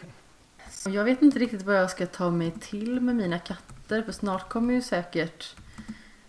Jag 0.87 1.05
vet 1.05 1.23
inte 1.23 1.39
riktigt 1.39 1.63
vad 1.63 1.77
jag 1.77 1.91
ska 1.91 2.07
ta 2.07 2.31
mig 2.31 2.51
till 2.61 3.01
med 3.01 3.17
mina 3.17 3.39
katter 3.39 4.03
för 4.03 4.13
snart 4.13 4.49
kommer 4.49 4.75
ju 4.75 4.83
säkert 4.83 5.55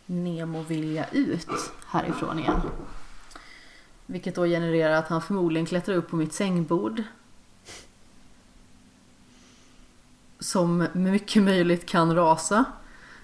Nemo 0.06 0.62
vilja 0.62 1.06
ut 1.12 1.48
härifrån 1.88 2.40
igen. 2.40 2.62
Vilket 4.06 4.36
då 4.36 4.46
genererar 4.46 4.94
att 4.94 5.08
han 5.08 5.22
förmodligen 5.22 5.66
klättrar 5.66 5.96
upp 5.96 6.10
på 6.10 6.16
mitt 6.16 6.34
sängbord. 6.34 7.04
Som 10.40 10.88
mycket 10.94 11.44
möjligt 11.44 11.86
kan 11.86 12.16
rasa. 12.16 12.66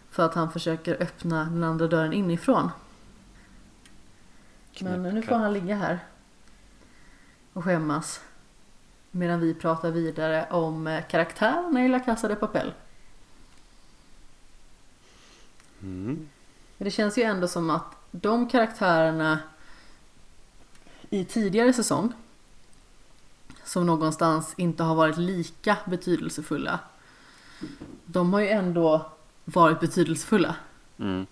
För 0.10 0.26
att 0.26 0.34
han 0.34 0.52
försöker 0.52 1.02
öppna 1.04 1.44
den 1.44 1.64
andra 1.64 1.88
dörren 1.88 2.14
inifrån. 2.14 2.72
Men 4.80 5.04
nu 5.04 5.22
får 5.22 5.36
han 5.36 5.54
ligga 5.54 5.76
här. 5.76 6.00
Och 7.54 7.64
skämmas. 7.64 8.22
Medan 9.12 9.40
vi 9.40 9.54
pratar 9.54 9.92
vidare 9.92 10.48
om 10.52 10.88
eh, 10.88 11.04
karaktärerna 11.08 11.86
i 11.86 11.88
La 11.88 12.00
Casa 12.00 12.28
de 12.28 12.36
Papel. 12.36 12.74
Mm. 15.82 16.30
Men 16.78 16.86
det 16.86 16.92
känns 16.92 17.18
ju 17.18 17.24
ändå 17.24 17.48
som 17.48 17.70
att 17.70 17.96
de 18.12 18.50
karaktärerna 18.50 19.40
i 21.10 21.26
tidigare 21.26 21.74
säsong 21.74 22.14
som 23.64 23.86
någonstans 23.86 24.54
inte 24.58 24.84
har 24.84 24.96
varit 24.96 25.18
lika 25.18 25.78
betydelsefulla. 25.86 26.80
De 28.06 28.34
har 28.34 28.40
ju 28.40 28.50
ändå 28.50 29.12
varit 29.54 29.80
betydelsefulla. 29.80 30.56
Mm. 30.98 31.26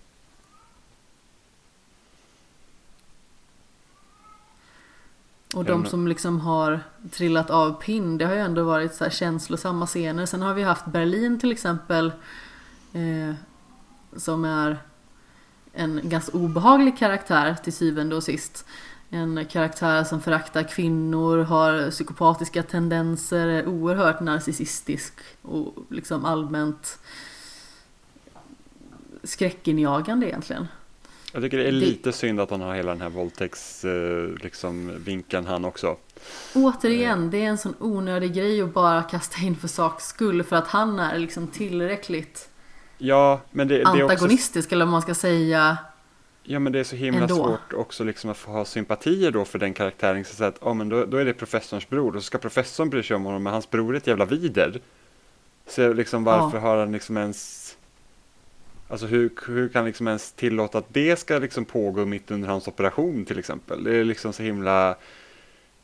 Och 5.54 5.64
de 5.64 5.86
som 5.86 6.08
liksom 6.08 6.40
har 6.40 6.80
trillat 7.10 7.50
av 7.50 7.72
pinn, 7.72 8.18
det 8.18 8.24
har 8.24 8.34
ju 8.34 8.40
ändå 8.40 8.64
varit 8.64 8.94
så 8.94 9.04
här 9.04 9.10
känslosamma 9.10 9.86
scener. 9.86 10.26
Sen 10.26 10.42
har 10.42 10.54
vi 10.54 10.62
haft 10.62 10.86
Berlin 10.86 11.40
till 11.40 11.52
exempel. 11.52 12.12
Eh, 12.92 13.34
som 14.16 14.44
är 14.44 14.78
en 15.72 16.00
ganska 16.02 16.36
obehaglig 16.36 16.98
karaktär 16.98 17.56
till 17.64 17.72
syvende 17.72 18.16
och 18.16 18.22
sist. 18.22 18.66
En 19.10 19.44
karaktär 19.44 20.04
som 20.04 20.20
föraktar 20.20 20.62
kvinnor, 20.62 21.38
har 21.38 21.90
psykopatiska 21.90 22.62
tendenser, 22.62 23.46
är 23.46 23.66
oerhört 23.66 24.20
narcissistisk 24.20 25.14
och 25.42 25.74
liksom 25.90 26.24
allmänt 26.24 26.98
skräckinjagande 29.24 30.26
egentligen. 30.28 30.68
Jag 31.32 31.42
tycker 31.42 31.58
det 31.58 31.62
är 31.68 31.72
Det- 31.72 31.78
lite 31.78 32.12
synd 32.12 32.40
att 32.40 32.50
han 32.50 32.60
har 32.60 32.74
hela 32.74 32.92
den 32.92 33.00
här 33.00 33.08
våldtäkts 33.08 33.84
eh, 33.84 34.28
liksom, 34.42 34.92
vinkeln 35.04 35.46
han 35.46 35.64
också. 35.64 35.96
Återigen, 36.54 37.30
det 37.30 37.38
är 37.38 37.48
en 37.48 37.58
sån 37.58 37.74
onödig 37.78 38.34
grej 38.34 38.62
att 38.62 38.74
bara 38.74 39.02
kasta 39.02 39.40
in 39.42 39.56
för 39.56 39.68
saks 39.68 40.04
skull 40.06 40.42
för 40.42 40.56
att 40.56 40.66
han 40.68 40.98
är 40.98 41.18
liksom 41.18 41.46
tillräckligt 41.46 42.48
Ja, 42.98 43.40
men 43.50 43.68
det, 43.68 43.74
det 43.74 43.80
är 43.82 43.86
också, 43.90 44.02
antagonistisk 44.02 44.72
eller 44.72 44.84
vad 44.84 44.92
man 44.92 45.02
ska 45.02 45.14
säga. 45.14 45.76
ja, 46.42 46.58
men 46.58 46.72
det 46.72 46.78
är 46.80 46.84
så 46.84 46.96
himla 46.96 47.20
ändå. 47.22 47.34
svårt 47.34 47.72
också 47.72 48.04
liksom 48.04 48.30
att 48.30 48.36
få 48.36 48.50
ha 48.50 48.64
sympatier 48.64 49.30
då 49.30 49.44
för 49.44 49.58
den 49.58 49.74
karaktären. 49.74 50.24
Så 50.24 50.44
att, 50.44 50.58
ja, 50.60 50.74
men 50.74 50.88
då, 50.88 51.04
då 51.04 51.16
är 51.16 51.24
det 51.24 51.32
professorns 51.34 51.88
bror 51.88 52.16
och 52.16 52.22
så 52.22 52.26
ska 52.26 52.38
professorn 52.38 52.90
bry 52.90 53.02
sig 53.02 53.16
om 53.16 53.24
honom, 53.24 53.42
men 53.42 53.52
hans 53.52 53.70
bror 53.70 53.94
är 53.94 53.96
ett 53.96 54.06
jävla 54.06 54.24
vider. 54.24 54.80
Så 55.68 55.92
liksom 55.92 56.24
varför 56.24 56.58
har 56.58 56.76
han 56.78 56.92
liksom 56.92 57.16
ens 57.16 57.67
Alltså 58.88 59.06
hur, 59.06 59.30
hur 59.46 59.68
kan 59.68 59.84
liksom 59.84 60.06
ens 60.06 60.32
tillåta 60.32 60.78
att 60.78 60.94
det 60.94 61.18
ska 61.18 61.38
liksom 61.38 61.64
pågå 61.64 62.04
mitt 62.04 62.30
under 62.30 62.48
hans 62.48 62.68
operation 62.68 63.24
till 63.24 63.38
exempel? 63.38 63.84
Det 63.84 63.96
är 63.96 64.04
liksom 64.04 64.32
så 64.32 64.42
himla 64.42 64.96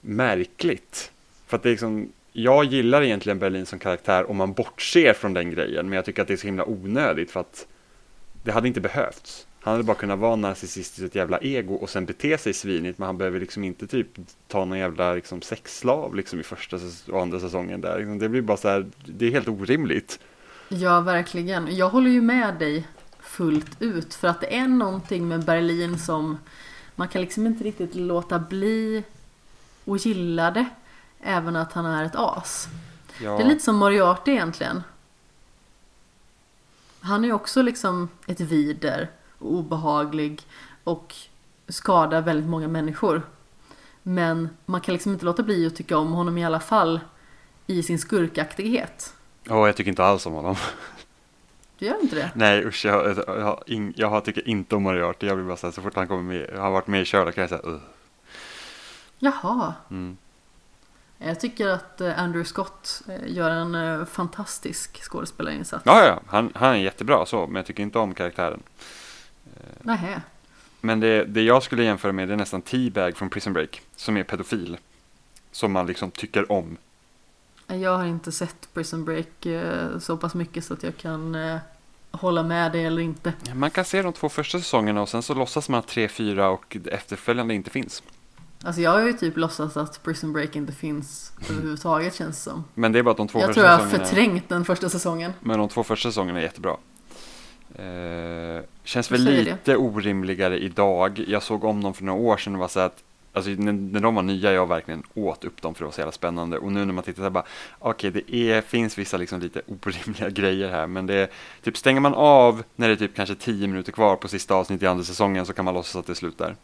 märkligt. 0.01 1.13
För 1.47 1.57
att 1.57 1.63
det 1.63 1.69
är 1.69 1.71
liksom, 1.71 2.13
jag 2.33 2.65
gillar 2.65 3.03
egentligen 3.03 3.39
Berlin 3.39 3.67
som 3.67 3.79
karaktär 3.79 4.31
om 4.31 4.37
man 4.37 4.53
bortser 4.53 5.13
från 5.13 5.35
den 5.35 5.51
grejen, 5.51 5.89
men 5.89 5.97
jag 5.97 6.05
tycker 6.05 6.23
att 6.23 6.29
det 6.29 6.35
är 6.35 6.39
så 6.39 6.47
himla 6.47 6.65
onödigt 6.65 7.31
för 7.31 7.41
att 7.41 7.67
det 8.43 8.53
hade 8.53 8.69
inte 8.69 8.81
behövts. 8.81 9.47
Han 9.61 9.73
hade 9.73 9.85
bara 9.85 9.97
kunnat 9.97 10.19
vara 10.19 10.37
narcissistiskt 10.37 11.03
ett 11.07 11.15
jävla 11.15 11.39
ego 11.39 11.75
och 11.75 11.91
sen 11.91 12.07
bete 12.07 12.39
sig 12.39 12.53
svinigt, 12.53 12.99
men 12.99 13.07
han 13.07 13.19
behöver 13.19 13.41
liksom 13.41 13.65
inte 13.65 13.87
typ 13.87 14.09
ta 14.49 14.65
någon 14.65 14.79
jävla 14.79 15.15
liksom 15.15 15.43
sexslav 15.43 16.15
liksom 16.15 16.41
i 16.41 16.43
första 16.43 16.79
och 17.09 17.23
andra 17.23 17.41
säsongen 17.41 17.81
där. 17.81 18.19
Det 18.19 18.29
blir 18.29 18.43
bara 18.43 18.57
så 18.57 18.69
här, 18.69 18.87
det 19.07 19.27
är 19.27 19.31
helt 19.31 19.49
orimligt. 19.49 20.19
Ja, 20.79 21.01
verkligen. 21.01 21.77
Jag 21.77 21.89
håller 21.89 22.11
ju 22.11 22.23
med 22.23 22.55
dig 22.55 22.89
fullt 23.21 23.83
ut 23.83 24.15
för 24.15 24.29
att 24.29 24.41
det 24.41 24.57
är 24.57 24.69
någonting 24.69 25.29
med 25.29 25.45
Berlin 25.45 25.99
som 25.99 26.39
man 26.95 27.09
kan 27.09 27.21
liksom 27.21 27.47
inte 27.47 27.65
riktigt 27.65 27.95
låta 27.95 28.39
bli 28.39 29.05
och 29.85 29.97
gilla 29.97 30.51
det. 30.51 30.67
Även 31.21 31.57
att 31.57 31.73
han 31.73 31.87
är 31.87 32.05
ett 32.05 32.17
as. 32.17 32.69
Ja, 33.21 33.37
Det 33.37 33.43
är 33.43 33.49
lite 33.49 33.65
som 33.65 33.77
Moriarty 33.77 34.31
egentligen. 34.31 34.83
Han 37.01 37.25
är 37.25 37.29
ju 37.29 37.35
också 37.35 37.63
liksom 37.63 38.09
ett 38.27 38.41
vider 38.41 39.11
och 39.39 39.53
obehaglig 39.53 40.43
och 40.85 41.15
skadar 41.69 42.23
väldigt 42.23 42.51
många 42.51 42.69
människor. 42.69 43.23
Men 44.03 44.49
man 44.67 44.81
kan 44.81 44.93
liksom 44.93 45.13
inte 45.13 45.25
låta 45.25 45.43
bli 45.43 45.67
att 45.67 45.77
tycka 45.77 45.99
om 45.99 46.13
honom 46.13 46.39
i 46.39 46.45
alla 46.45 46.61
fall 46.61 47.01
i 47.67 47.83
sin 47.83 47.99
skurkaktighet. 47.99 49.15
Åh, 49.51 49.66
jag 49.66 49.77
tycker 49.77 49.89
inte 49.91 50.05
alls 50.05 50.27
om 50.27 50.33
honom. 50.33 50.57
Du 51.79 51.87
gör 51.87 52.01
inte 52.03 52.16
det? 52.16 52.31
Nej 52.35 52.65
usch, 52.65 52.85
jag, 52.85 53.07
jag, 53.09 53.25
jag, 53.66 53.93
jag 53.97 54.11
har- 54.11 54.21
tycker 54.21 54.49
inte 54.49 54.77
om 54.77 54.83
Moriarty. 54.83 55.27
Jag 55.27 55.37
blir 55.37 55.47
bara 55.47 55.57
säga 55.57 55.73
så 55.73 55.83
fort 55.83 55.95
han 55.97 56.09
kommer 56.09 56.23
med, 56.23 56.59
har 56.59 56.71
varit 56.71 56.87
med 56.87 57.03
i 57.03 57.05
Sherlock 57.05 57.35
kan 57.35 57.41
jag 57.43 57.49
säga 57.51 57.62
uh. 57.62 57.79
Jaha. 59.19 59.75
Mm. 59.91 60.16
Jag 61.19 61.41
tycker 61.41 61.69
att 61.69 62.01
eh, 62.01 62.19
Andrew 62.19 62.45
Scott 62.49 63.03
eh, 63.09 63.33
gör 63.33 63.51
en 63.51 63.75
eh, 63.75 64.05
fantastisk 64.05 65.03
skådespelarinsats. 65.03 65.83
Ja, 65.87 66.07
ja, 66.07 66.21
han, 66.27 66.53
han 66.55 66.71
är 66.75 66.77
jättebra 66.77 67.27
så, 67.27 67.47
men 67.47 67.57
jag 67.57 67.66
tycker 67.66 67.83
inte 67.83 67.99
om 67.99 68.15
karaktären. 68.15 68.62
Nähä. 69.81 70.23
Men 70.81 71.01
det, 71.01 71.25
det 71.25 71.43
jag 71.43 71.62
skulle 71.62 71.85
jämföra 71.85 72.12
med 72.12 72.29
det 72.29 72.35
är 72.35 72.39
nästan 72.39 72.62
T-Bag 72.62 73.16
från 73.16 73.31
Prison 73.31 73.53
Break, 73.53 73.83
som 73.97 74.16
är 74.16 74.23
pedofil. 74.23 74.77
Som 75.53 75.73
man 75.73 75.87
liksom 75.87 76.11
tycker 76.11 76.53
om. 76.53 76.77
Jag 77.66 77.97
har 77.99 78.05
inte 78.05 78.32
sett 78.32 78.69
Prison 78.74 79.05
Break 79.05 79.47
eh, 79.47 79.99
så 79.99 80.16
pass 80.16 80.35
mycket 80.35 80.65
så 80.65 80.74
att 80.74 80.82
jag 80.82 80.97
kan 80.97 81.35
eh, 81.35 81.57
hålla 82.11 82.43
med 82.43 82.73
det 82.73 82.81
eller 82.85 83.03
inte. 83.03 83.32
Man 83.55 83.70
kan 83.70 83.85
se 83.85 84.03
de 84.03 84.12
två 84.12 84.28
första 84.28 84.59
säsongerna 84.59 85.03
och 85.03 85.09
sen 85.09 85.23
så 85.23 85.35
låtsas 85.35 85.69
man 85.69 85.78
att 85.78 85.89
3, 85.89 86.09
4 86.09 86.49
och 86.51 86.77
det 86.82 86.91
efterföljande 86.91 87.55
inte 87.55 87.70
finns. 87.70 88.03
Alltså 88.62 88.81
jag 88.82 88.91
har 88.91 89.01
ju 89.01 89.12
typ 89.12 89.36
låtsats 89.36 89.77
att 89.77 90.03
Prison 90.03 90.32
Break 90.32 90.57
inte 90.57 90.73
finns 90.73 91.32
överhuvudtaget 91.51 92.15
känns 92.15 92.45
det 92.45 92.51
som. 92.51 92.65
Men 92.74 92.93
det 92.93 92.99
är 92.99 93.03
bara 93.03 93.11
att 93.11 93.16
de 93.16 93.28
två 93.28 93.39
Jag 93.39 93.47
första 93.47 93.61
tror 93.61 93.70
jag 93.73 93.78
har 93.78 93.85
säsongerna. 93.85 94.07
förträngt 94.09 94.49
den 94.49 94.65
första 94.65 94.89
säsongen. 94.89 95.32
Men 95.41 95.59
de 95.59 95.69
två 95.69 95.82
första 95.85 96.09
säsongerna 96.09 96.39
är 96.39 96.43
jättebra. 96.43 96.77
Eh, 97.74 98.62
känns 98.85 99.11
Jag 99.11 99.19
väl 99.19 99.24
lite 99.24 99.77
orimligare 99.77 100.59
idag. 100.59 101.24
Jag 101.28 101.43
såg 101.43 101.65
om 101.65 101.82
dem 101.82 101.95
för 101.95 102.05
några 102.05 102.20
år 102.20 102.36
sedan 102.36 102.55
och 102.55 102.61
var 102.61 102.69
så 102.69 102.81
att 102.81 103.03
Alltså 103.35 103.51
när, 103.51 103.73
när 103.73 104.01
de 104.01 104.15
var 104.15 104.23
nya, 104.23 104.52
jag 104.52 104.69
verkligen 104.69 105.02
åt 105.15 105.44
upp 105.44 105.62
dem 105.62 105.74
för 105.74 105.81
det 105.81 105.85
var 105.85 105.93
så 105.93 106.01
jävla 106.01 106.12
spännande. 106.12 106.59
Och 106.59 106.73
nu 106.73 106.85
när 106.85 106.93
man 106.93 107.05
tittar 107.05 107.16
så 107.16 107.23
här 107.23 107.31
bara, 107.31 107.44
okej 107.78 108.11
det 108.11 108.35
är, 108.35 108.61
finns 108.61 108.98
vissa 108.98 109.16
liksom 109.16 109.40
lite 109.40 109.62
orimliga 109.66 110.31
grejer 110.43 110.70
här. 110.70 110.86
Men 110.86 111.06
det 111.06 111.15
är, 111.15 111.28
typ 111.62 111.77
stänger 111.77 112.01
man 112.01 112.15
av 112.15 112.62
när 112.77 112.89
det 112.89 112.94
är 112.94 112.97
typ 112.97 113.16
kanske 113.16 113.35
10 113.35 113.66
minuter 113.69 113.93
kvar 113.93 114.16
på 114.16 114.28
sista 114.28 114.55
avsnittet 114.55 114.82
i 114.82 114.86
andra 114.86 115.05
säsongen 115.05 115.47
så 115.47 115.52
kan 115.52 115.65
man 115.65 115.74
låtsas 115.74 115.97
att 115.97 116.06
det 116.06 116.12
är 116.12 116.15
slut 116.15 116.39
där. 116.39 116.56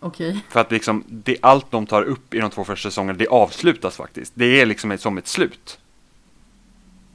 Okej. 0.00 0.40
För 0.48 0.60
att 0.60 0.70
liksom, 0.70 1.04
det, 1.06 1.36
allt 1.42 1.70
de 1.70 1.86
tar 1.86 2.02
upp 2.02 2.34
i 2.34 2.38
de 2.38 2.50
två 2.50 2.64
första 2.64 2.90
säsongerna, 2.90 3.18
det 3.18 3.28
avslutas 3.28 3.96
faktiskt. 3.96 4.32
Det 4.36 4.60
är 4.60 4.66
liksom 4.66 4.90
ett, 4.90 5.00
som 5.00 5.18
ett 5.18 5.28
slut. 5.28 5.78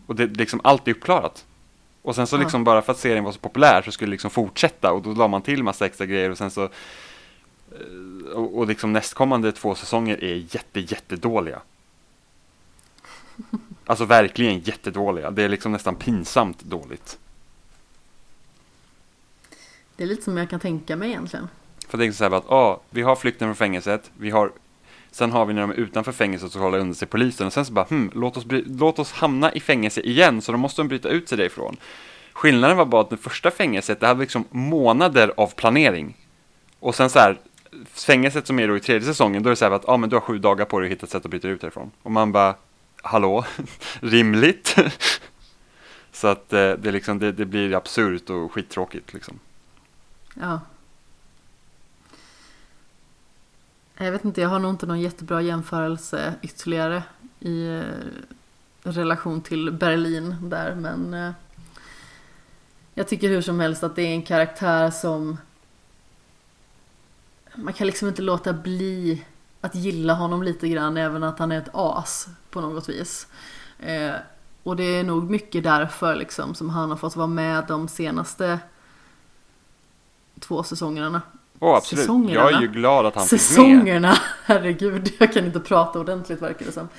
Och 0.05 0.15
det, 0.15 0.25
liksom, 0.25 0.61
allt 0.63 0.87
är 0.87 0.91
uppklarat. 0.91 1.45
Och 2.01 2.15
sen 2.15 2.27
så 2.27 2.37
liksom 2.37 2.63
bara 2.63 2.81
för 2.81 2.91
att 2.91 2.99
serien 2.99 3.23
var 3.23 3.31
så 3.31 3.39
populär 3.39 3.81
så 3.81 3.91
skulle 3.91 4.09
det 4.09 4.11
liksom 4.11 4.31
fortsätta 4.31 4.91
och 4.91 5.01
då 5.01 5.13
la 5.13 5.27
man 5.27 5.41
till 5.41 5.63
massa 5.63 5.85
extra 5.85 6.05
grejer 6.05 6.29
och 6.29 6.37
sen 6.37 6.51
så 6.51 6.69
och, 8.33 8.57
och 8.57 8.67
liksom 8.67 8.93
nästkommande 8.93 9.51
två 9.51 9.75
säsonger 9.75 10.23
är 10.23 10.35
jätte, 10.35 10.79
jättedåliga. 10.79 11.61
Alltså 13.85 14.05
verkligen 14.05 14.59
jättedåliga. 14.59 15.31
Det 15.31 15.43
är 15.43 15.49
liksom 15.49 15.71
nästan 15.71 15.95
pinsamt 15.95 16.63
dåligt. 16.63 17.17
Det 19.95 20.03
är 20.03 20.07
lite 20.07 20.23
som 20.23 20.37
jag 20.37 20.49
kan 20.49 20.59
tänka 20.59 20.95
mig 20.95 21.09
egentligen. 21.09 21.49
För 21.87 21.97
det 21.97 22.05
är 22.05 22.11
så 22.11 22.23
här 22.23 22.31
att, 22.31 22.49
ah, 22.49 22.81
vi 22.89 23.01
har 23.01 23.15
flykten 23.15 23.47
från 23.47 23.55
fängelset, 23.55 24.11
vi 24.17 24.29
har, 24.29 24.51
sen 25.11 25.31
har 25.31 25.45
vi 25.45 25.53
när 25.53 25.61
de 25.61 25.71
är 25.71 25.75
utanför 25.75 26.11
fängelset 26.11 26.51
så 26.51 26.59
håller 26.59 26.79
under 26.79 26.95
sig 26.95 27.07
polisen 27.07 27.47
och 27.47 27.53
sen 27.53 27.65
så 27.65 27.73
bara, 27.73 27.85
hmm, 27.89 28.11
låt 28.13 28.37
oss, 28.37 28.45
låt 28.65 28.99
oss 28.99 29.11
hamna 29.11 29.53
i 29.53 29.59
fängelse 29.59 30.01
igen, 30.01 30.41
så 30.41 30.51
då 30.51 30.57
måste 30.57 30.81
de 30.81 30.87
bryta 30.87 31.09
ut 31.09 31.29
sig 31.29 31.37
därifrån. 31.37 31.77
Skillnaden 32.33 32.77
var 32.77 32.85
bara 32.85 33.01
att 33.01 33.09
det 33.09 33.17
första 33.17 33.51
fängelset, 33.51 33.99
det 33.99 34.07
hade 34.07 34.19
liksom 34.19 34.45
månader 34.49 35.33
av 35.37 35.47
planering. 35.47 36.17
Och 36.79 36.95
sen 36.95 37.09
så 37.09 37.19
här, 37.19 37.39
fängelset 37.85 38.47
som 38.47 38.59
är 38.59 38.67
då 38.67 38.77
i 38.77 38.79
tredje 38.79 39.07
säsongen, 39.07 39.43
då 39.43 39.49
är 39.49 39.51
det 39.51 39.55
så 39.55 39.65
här 39.65 39.71
att, 39.71 39.83
ja 39.87 39.93
ah, 39.93 39.97
men 39.97 40.09
du 40.09 40.15
har 40.15 40.21
sju 40.21 40.39
dagar 40.39 40.65
på 40.65 40.79
dig 40.79 40.87
att 40.87 40.91
hitta 40.91 41.05
ett 41.05 41.11
sätt 41.11 41.25
att 41.25 41.31
bryta 41.31 41.47
ut 41.47 41.61
därifrån. 41.61 41.91
Och 42.03 42.11
man 42.11 42.31
bara, 42.31 42.55
hallå, 43.01 43.45
rimligt? 43.99 44.75
så 46.11 46.27
att 46.27 46.53
eh, 46.53 46.71
det, 46.71 46.91
liksom, 46.91 47.19
det, 47.19 47.31
det 47.31 47.45
blir 47.45 47.75
absurt 47.75 48.29
och 48.29 48.51
skittråkigt 48.51 49.13
liksom. 49.13 49.39
Ja. 50.33 50.59
Jag 53.97 54.11
vet 54.11 54.25
inte, 54.25 54.41
jag 54.41 54.49
har 54.49 54.59
nog 54.59 54.71
inte 54.71 54.85
någon 54.85 55.01
jättebra 55.01 55.41
jämförelse 55.41 56.33
ytterligare 56.41 57.03
i 57.39 57.67
eh, 57.67 57.83
relation 58.83 59.41
till 59.41 59.71
Berlin 59.71 60.35
där, 60.41 60.75
men 60.75 61.13
eh, 61.13 61.31
jag 62.93 63.07
tycker 63.07 63.29
hur 63.29 63.41
som 63.41 63.59
helst 63.59 63.83
att 63.83 63.95
det 63.95 64.01
är 64.01 64.13
en 64.13 64.21
karaktär 64.21 64.89
som 64.89 65.37
man 67.55 67.73
kan 67.73 67.87
liksom 67.87 68.07
inte 68.07 68.21
låta 68.21 68.53
bli 68.53 69.25
att 69.61 69.75
gilla 69.75 70.13
honom 70.13 70.43
lite 70.43 70.67
grann 70.69 70.97
även 70.97 71.23
att 71.23 71.39
han 71.39 71.51
är 71.51 71.57
ett 71.57 71.69
as 71.73 72.27
på 72.49 72.61
något 72.61 72.89
vis. 72.89 73.27
Eh, 73.79 74.13
och 74.63 74.75
det 74.75 74.83
är 74.83 75.03
nog 75.03 75.29
mycket 75.29 75.63
därför 75.63 76.15
liksom 76.15 76.55
som 76.55 76.69
han 76.69 76.89
har 76.89 76.97
fått 76.97 77.15
vara 77.15 77.27
med 77.27 77.65
de 77.67 77.87
senaste 77.87 78.59
två 80.39 80.63
säsongerna. 80.63 81.21
Åh, 81.59 81.75
absolut. 81.75 82.01
Säsongerna. 82.01 82.41
Jag 82.41 82.53
är 82.53 82.61
ju 82.61 82.67
glad 82.67 83.05
att 83.05 83.15
han 83.15 83.25
fick 83.25 83.31
med. 83.31 83.41
Säsongerna! 83.41 84.17
Herregud, 84.43 85.13
jag 85.19 85.33
kan 85.33 85.45
inte 85.45 85.59
prata 85.59 85.99
ordentligt 85.99 86.41
verkar 86.41 86.65
det 86.65 86.71
som. 86.71 86.89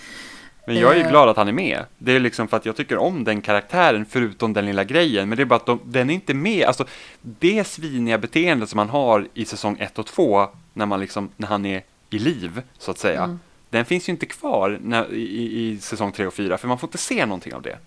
Men 0.67 0.77
jag 0.77 0.93
är 0.93 0.97
ju 0.97 1.03
Eh. 1.03 1.11
glad 1.11 1.29
att 1.29 1.37
han 1.37 1.49
är 1.49 1.53
med. 1.53 1.85
Det 1.99 2.13
är 2.13 2.21
liksom 2.21 2.49
för 2.49 2.57
att 2.57 2.67
jag 2.67 2.77
tycker 2.77 2.99
om 2.99 3.25
den 3.25 3.41
karaktären 3.41 4.07
förutom 4.11 4.53
den 4.53 4.67
lilla 4.67 4.85
grejen. 4.85 5.29
Men 5.29 5.37
det 5.37 5.43
är 5.43 5.45
bara 5.45 5.57
att 5.57 5.67
de, 5.67 5.81
den 5.85 6.11
är 6.11 6.15
inte 6.15 6.35
med. 6.35 6.67
Alltså 6.67 6.85
det 7.23 7.67
sviniga 7.67 8.19
beteendet 8.19 8.69
som 8.69 8.79
han 8.79 8.89
har 8.89 9.29
i 9.35 9.45
säsong 9.45 9.77
1 9.81 9.99
och 9.99 10.07
2 10.07 10.49
när, 10.73 10.87
man 10.87 11.01
liksom, 11.01 11.29
när 11.37 11.49
han 11.49 11.67
är 11.67 11.83
i 12.11 12.19
liv, 12.19 12.63
så 12.79 12.91
att 12.91 12.99
säga. 12.99 13.23
Mm. 13.25 13.41
Den 13.71 13.85
finns 13.85 14.09
ju 14.09 14.11
inte 14.11 14.27
kvar 14.27 14.79
när, 14.83 15.13
i, 15.13 15.69
i 15.71 15.79
säsong 15.81 16.13
3 16.13 16.27
och 16.27 16.35
4 16.35 16.59
för 16.59 16.69
man 16.69 16.79
får 16.79 16.89
inte 16.89 16.99
se 16.99 17.27
någonting 17.27 17.55
av 17.55 17.63
det. 17.63 17.79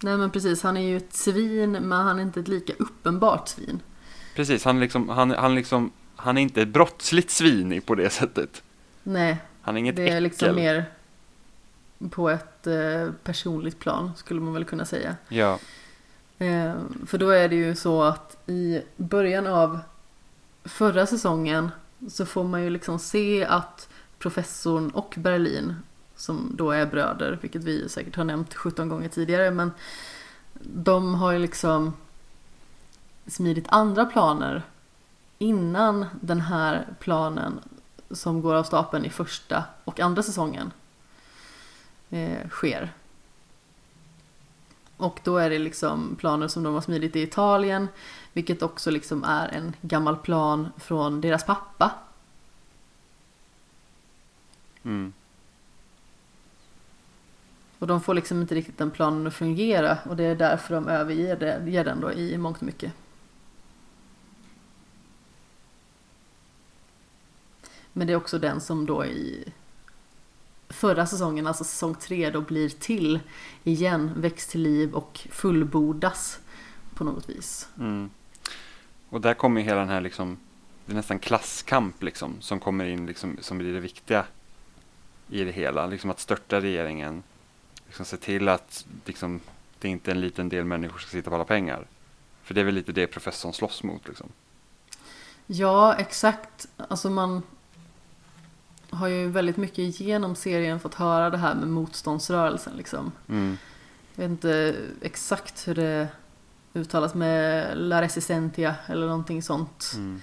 Nej 0.00 0.16
men 0.16 0.30
precis, 0.30 0.62
han 0.62 0.76
är 0.76 0.80
ju 0.80 0.96
ett 0.96 1.14
svin 1.14 1.72
men 1.72 1.92
han 1.92 2.18
är 2.18 2.22
inte 2.22 2.40
ett 2.40 2.48
lika 2.48 2.72
uppenbart 2.78 3.48
svin. 3.48 3.80
Precis, 4.36 4.64
han, 4.64 4.80
liksom, 4.80 5.08
han, 5.08 5.30
han, 5.30 5.54
liksom, 5.54 5.90
han 6.16 6.38
är 6.38 6.42
inte 6.42 6.62
ett 6.62 6.68
brottsligt 6.68 7.30
svin 7.30 7.80
på 7.86 7.94
det 7.94 8.10
sättet. 8.10 8.62
Nej, 9.02 9.36
Han 9.62 9.74
är 9.76 9.78
inget 9.80 9.96
det 9.96 10.02
är 10.02 10.06
äckel. 10.06 10.22
liksom 10.22 10.54
mer 10.54 10.84
på 12.10 12.30
ett 12.30 12.66
eh, 12.66 13.10
personligt 13.22 13.78
plan 13.78 14.12
skulle 14.16 14.40
man 14.40 14.54
väl 14.54 14.64
kunna 14.64 14.84
säga. 14.84 15.16
Ja, 15.28 15.58
Eh, 16.38 16.74
för 17.06 17.18
då 17.18 17.30
är 17.30 17.48
det 17.48 17.56
ju 17.56 17.74
så 17.74 18.02
att 18.02 18.36
i 18.46 18.82
början 18.96 19.46
av 19.46 19.78
förra 20.64 21.06
säsongen 21.06 21.70
så 22.08 22.26
får 22.26 22.44
man 22.44 22.62
ju 22.62 22.70
liksom 22.70 22.98
se 22.98 23.44
att 23.44 23.88
professorn 24.18 24.90
och 24.90 25.14
Berlin, 25.16 25.76
som 26.16 26.52
då 26.56 26.70
är 26.70 26.86
bröder, 26.86 27.38
vilket 27.42 27.64
vi 27.64 27.88
säkert 27.88 28.16
har 28.16 28.24
nämnt 28.24 28.54
17 28.54 28.88
gånger 28.88 29.08
tidigare, 29.08 29.50
men 29.50 29.72
de 30.60 31.14
har 31.14 31.32
ju 31.32 31.38
liksom 31.38 31.92
smidit 33.26 33.64
andra 33.68 34.06
planer 34.06 34.62
innan 35.38 36.06
den 36.20 36.40
här 36.40 36.86
planen 37.00 37.60
som 38.10 38.42
går 38.42 38.54
av 38.54 38.64
stapeln 38.64 39.04
i 39.04 39.10
första 39.10 39.64
och 39.84 40.00
andra 40.00 40.22
säsongen 40.22 40.72
eh, 42.10 42.48
sker. 42.48 42.92
Och 44.96 45.20
då 45.24 45.36
är 45.36 45.50
det 45.50 45.58
liksom 45.58 46.16
planer 46.18 46.48
som 46.48 46.62
de 46.62 46.74
har 46.74 46.80
smidit 46.80 47.16
i 47.16 47.22
Italien, 47.22 47.88
vilket 48.32 48.62
också 48.62 48.90
liksom 48.90 49.24
är 49.24 49.48
en 49.48 49.76
gammal 49.80 50.16
plan 50.16 50.68
från 50.76 51.20
deras 51.20 51.44
pappa. 51.46 51.90
mm. 54.82 55.12
Och 57.78 57.86
de 57.86 58.00
får 58.00 58.14
liksom 58.14 58.40
inte 58.40 58.54
riktigt 58.54 58.78
den 58.78 58.90
planen 58.90 59.26
att 59.26 59.34
fungera 59.34 59.98
och 60.04 60.16
det 60.16 60.24
är 60.24 60.34
därför 60.36 60.74
de 60.74 60.88
överger 60.88 61.36
det- 61.36 61.70
ger 61.70 61.84
den 61.84 62.00
då 62.00 62.12
i 62.12 62.38
mångt 62.38 62.56
och 62.56 62.62
mycket. 62.62 62.92
Men 67.92 68.06
det 68.06 68.12
är 68.12 68.16
också 68.16 68.38
den 68.38 68.60
som 68.60 68.86
då 68.86 69.04
i 69.06 69.52
förra 70.68 71.06
säsongen, 71.06 71.46
alltså 71.46 71.64
säsong 71.64 71.94
tre, 71.94 72.30
då 72.30 72.40
blir 72.40 72.68
till 72.68 73.20
igen, 73.64 74.12
väcks 74.16 74.46
till 74.46 74.62
liv 74.62 74.94
och 74.94 75.26
fullbordas 75.30 76.38
på 76.94 77.04
något 77.04 77.28
vis. 77.28 77.68
Mm. 77.78 78.10
Och 79.08 79.20
där 79.20 79.34
kommer 79.34 79.60
ju 79.60 79.66
hela 79.66 79.80
den 79.80 79.88
här 79.88 80.00
liksom, 80.00 80.38
det 80.86 80.92
är 80.92 80.96
nästan 80.96 81.18
klasskamp 81.18 82.02
liksom, 82.02 82.36
som 82.40 82.60
kommer 82.60 82.84
in 82.84 83.06
liksom, 83.06 83.36
som 83.40 83.58
blir 83.58 83.74
det 83.74 83.80
viktiga 83.80 84.24
i 85.28 85.44
det 85.44 85.52
hela. 85.52 85.86
Liksom 85.86 86.10
att 86.10 86.20
störta 86.20 86.60
regeringen, 86.60 87.22
liksom 87.86 88.04
se 88.04 88.16
till 88.16 88.48
att 88.48 88.86
liksom, 89.04 89.40
det 89.78 89.88
inte 89.88 90.10
är 90.10 90.14
en 90.14 90.20
liten 90.20 90.48
del 90.48 90.64
människor 90.64 90.98
ska 90.98 91.10
sitta 91.10 91.30
på 91.30 91.36
alla 91.36 91.44
pengar. 91.44 91.86
För 92.42 92.54
det 92.54 92.60
är 92.60 92.64
väl 92.64 92.74
lite 92.74 92.92
det 92.92 93.06
professorn 93.06 93.52
slåss 93.52 93.82
mot 93.82 94.08
liksom. 94.08 94.28
Ja, 95.46 95.94
exakt. 95.94 96.68
Alltså 96.76 97.10
man 97.10 97.42
har 98.90 99.08
ju 99.08 99.28
väldigt 99.28 99.56
mycket 99.56 100.00
genom 100.00 100.34
serien 100.34 100.80
fått 100.80 100.94
höra 100.94 101.30
det 101.30 101.38
här 101.38 101.54
med 101.54 101.68
motståndsrörelsen 101.68 102.76
liksom. 102.76 103.12
Mm. 103.28 103.58
Jag 104.14 104.22
vet 104.22 104.30
inte 104.30 104.76
exakt 105.00 105.68
hur 105.68 105.74
det 105.74 106.08
uttalas 106.74 107.14
med 107.14 107.78
La 107.78 108.02
Resistentia 108.02 108.74
eller 108.86 109.06
någonting 109.06 109.42
sånt. 109.42 109.92
Mm. 109.94 110.20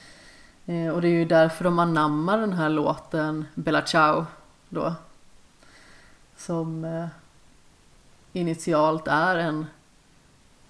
Eh, 0.65 0.89
och 0.93 1.01
det 1.01 1.07
är 1.07 1.11
ju 1.11 1.25
därför 1.25 1.63
de 1.63 1.79
anammar 1.79 2.37
den 2.37 2.53
här 2.53 2.69
låten 2.69 3.45
Bella 3.55 3.85
Ciao 3.85 4.25
då. 4.69 4.93
Som 6.37 6.85
eh, 6.85 7.07
initialt 8.33 9.07
är 9.07 9.35
en 9.35 9.65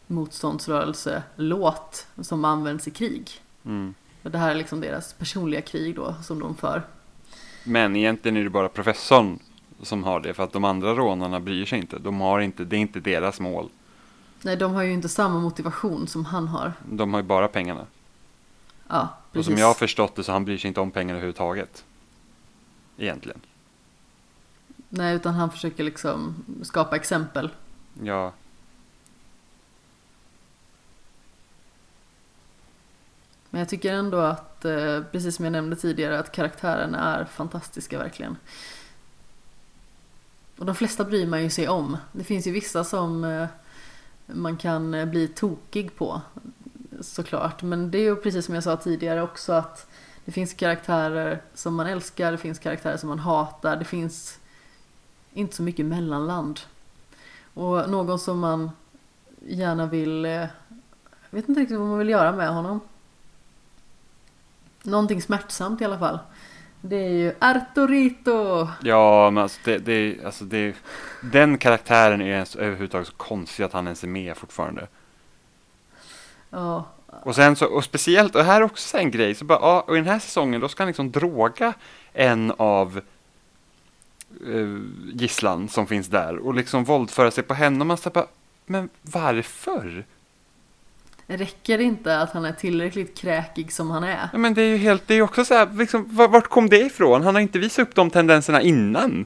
motståndsrörelselåt 0.08 2.08
som 2.22 2.46
används 2.46 2.88
i 2.88 2.92
krig. 2.92 3.32
Mm. 3.66 3.94
Det 4.22 4.38
här 4.38 4.52
är 4.52 4.56
liksom 4.56 4.82
deras 4.82 5.14
personliga 5.14 5.62
krig 5.62 5.96
då 5.96 6.16
som 6.24 6.40
de 6.40 6.56
för. 6.56 6.84
Men 7.66 7.96
egentligen 7.96 8.38
är 8.38 8.44
det 8.44 8.50
bara 8.50 8.70
professorn 8.70 9.40
som 9.82 10.04
har 10.04 10.20
det 10.20 10.34
för 10.34 10.44
att 10.44 10.54
de 10.54 10.64
andra 10.64 10.94
rånarna 10.96 11.40
bryr 11.40 11.66
sig 11.66 11.80
inte. 11.80 12.00
De 12.00 12.22
har 12.22 12.40
inte, 12.40 12.64
det 12.64 12.76
är 12.76 12.80
inte 12.80 13.00
deras 13.00 13.40
mål. 13.40 13.70
Nej, 14.42 14.58
de 14.58 14.74
har 14.74 14.84
ju 14.84 14.94
inte 14.94 15.10
samma 15.10 15.40
motivation 15.40 16.08
som 16.08 16.26
han 16.26 16.48
har. 16.48 16.74
De 16.90 17.14
har 17.14 17.22
ju 17.22 17.28
bara 17.28 17.48
pengarna. 17.48 17.86
Ja, 18.88 19.08
Och 19.28 19.34
precis. 19.34 19.46
som 19.46 19.58
jag 19.58 19.68
har 19.68 19.74
förstått 19.74 20.16
det 20.16 20.24
så 20.24 20.32
han 20.32 20.46
bryr 20.46 20.58
sig 20.58 20.68
inte 20.68 20.80
om 20.82 20.92
pengar 20.92 21.14
överhuvudtaget. 21.14 21.86
Egentligen. 22.98 23.40
Nej, 24.90 25.16
utan 25.16 25.34
han 25.34 25.52
försöker 25.52 25.84
liksom 25.84 26.36
skapa 26.64 26.96
exempel. 26.96 27.50
Ja, 28.04 28.32
Men 33.56 33.60
jag 33.60 33.70
tycker 33.70 33.94
ändå 33.94 34.18
att, 34.18 34.55
Eh, 34.66 35.04
precis 35.12 35.36
som 35.36 35.46
jag 35.46 35.52
nämnde 35.52 35.76
tidigare, 35.76 36.20
att 36.20 36.32
karaktärerna 36.32 37.16
är 37.16 37.26
fantastiska 37.26 37.98
verkligen. 37.98 38.38
Och 40.58 40.66
de 40.66 40.76
flesta 40.76 41.04
bryr 41.04 41.28
man 41.28 41.44
ju 41.44 41.50
sig 41.50 41.68
om. 41.68 41.98
Det 42.12 42.24
finns 42.24 42.48
ju 42.48 42.52
vissa 42.52 42.84
som 42.84 43.24
eh, 43.24 43.48
man 44.26 44.58
kan 44.58 44.94
eh, 44.94 45.06
bli 45.06 45.28
tokig 45.28 45.96
på, 45.96 46.22
såklart. 47.02 47.64
Men 47.64 47.92
det 47.92 47.98
är 47.98 48.04
ju 48.04 48.16
precis 48.16 48.46
som 48.46 48.56
jag 48.56 48.64
sa 48.64 48.78
tidigare 48.78 49.22
också 49.22 49.54
att 49.54 49.88
det 50.26 50.32
finns 50.32 50.54
karaktärer 50.54 51.42
som 51.54 51.76
man 51.76 51.88
älskar, 51.88 52.32
det 52.32 52.38
finns 52.38 52.60
karaktärer 52.60 52.98
som 52.98 53.10
man 53.10 53.20
hatar, 53.20 53.76
det 53.76 53.86
finns 53.86 54.40
inte 55.34 55.56
så 55.56 55.64
mycket 55.64 55.86
mellanland. 55.86 56.60
Och 57.54 57.90
någon 57.90 58.20
som 58.20 58.40
man 58.40 58.72
gärna 59.40 59.86
vill, 59.86 60.26
jag 60.26 60.50
vet 61.30 61.50
inte 61.50 61.62
riktigt 61.62 61.78
vad 61.78 61.88
man 61.88 62.00
vill 62.00 62.10
göra 62.10 62.32
med 62.32 62.50
honom. 62.50 62.80
Någonting 64.86 65.22
smärtsamt 65.22 65.82
i 65.82 65.86
alla 65.86 66.00
fall. 66.00 66.20
Det 66.82 66.96
är 66.96 67.10
ju 67.10 67.34
Arturito! 67.40 68.68
ja 68.82 69.30
men 69.30 69.44
alltså, 69.44 69.60
det, 69.64 69.78
det, 69.78 70.26
alltså 70.26 70.46
det, 70.46 70.76
den 71.22 71.58
karaktären 71.58 72.22
är 72.22 72.26
ens 72.26 72.56
överhuvudtaget 72.56 73.08
så 73.08 73.14
konstig 73.14 73.64
att 73.64 73.74
han 73.74 73.86
ens 73.86 74.04
är 74.04 74.08
med 74.08 74.38
fortfarande. 74.38 74.88
Ja, 76.50 76.86
Och 77.24 77.36
sen 77.36 77.56
så, 77.56 77.66
och 77.66 77.84
speciellt, 77.84 78.36
och 78.36 78.44
här 78.44 78.62
är 78.62 78.66
också 78.66 78.98
en 78.98 79.12
grej, 79.12 79.36
så 79.36 79.46
bara, 79.46 79.60
ja, 79.62 79.82
och 79.88 79.96
i 79.96 80.00
den 80.00 80.10
här 80.10 80.20
säsongen 80.20 80.62
då 80.62 80.70
ska 80.70 80.84
han 80.84 80.88
liksom 80.88 81.12
droga 81.12 81.74
en 82.14 82.54
av 82.58 83.02
eh, 84.48 84.78
gisslan 85.14 85.70
som 85.70 85.88
finns 85.88 86.08
där 86.08 86.38
och 86.38 86.54
liksom 86.54 86.84
våldföra 86.84 87.32
sig 87.32 87.44
på 87.44 87.54
henne 87.54 87.80
och 87.80 87.88
man 87.88 87.98
så 87.98 88.10
bara, 88.10 88.28
men 88.66 88.90
varför? 89.02 90.06
Räcker 91.28 91.78
det 91.78 91.84
inte 91.84 92.18
att 92.20 92.32
han 92.32 92.46
är 92.46 92.52
tillräckligt 92.52 93.18
kräkig 93.18 93.72
som 93.72 93.92
han 93.92 94.04
är? 94.04 94.30
Ja, 94.32 94.38
men 94.38 94.54
det 94.54 94.62
är 94.62 94.70
ju 94.70 94.78
helt, 94.78 95.08
det 95.08 95.14
är 95.14 95.16
ju 95.16 95.22
också 95.22 95.46
så 95.46 95.54
här, 95.54 95.70
liksom, 95.74 96.16
var- 96.16 96.28
vart 96.28 96.48
kom 96.48 96.70
det 96.70 96.80
ifrån? 96.80 97.22
Han 97.22 97.36
har 97.36 97.42
inte 97.42 97.60
visat 97.60 97.88
upp 97.88 97.96
de 97.96 98.10
tendenserna 98.10 98.62
innan. 98.62 99.26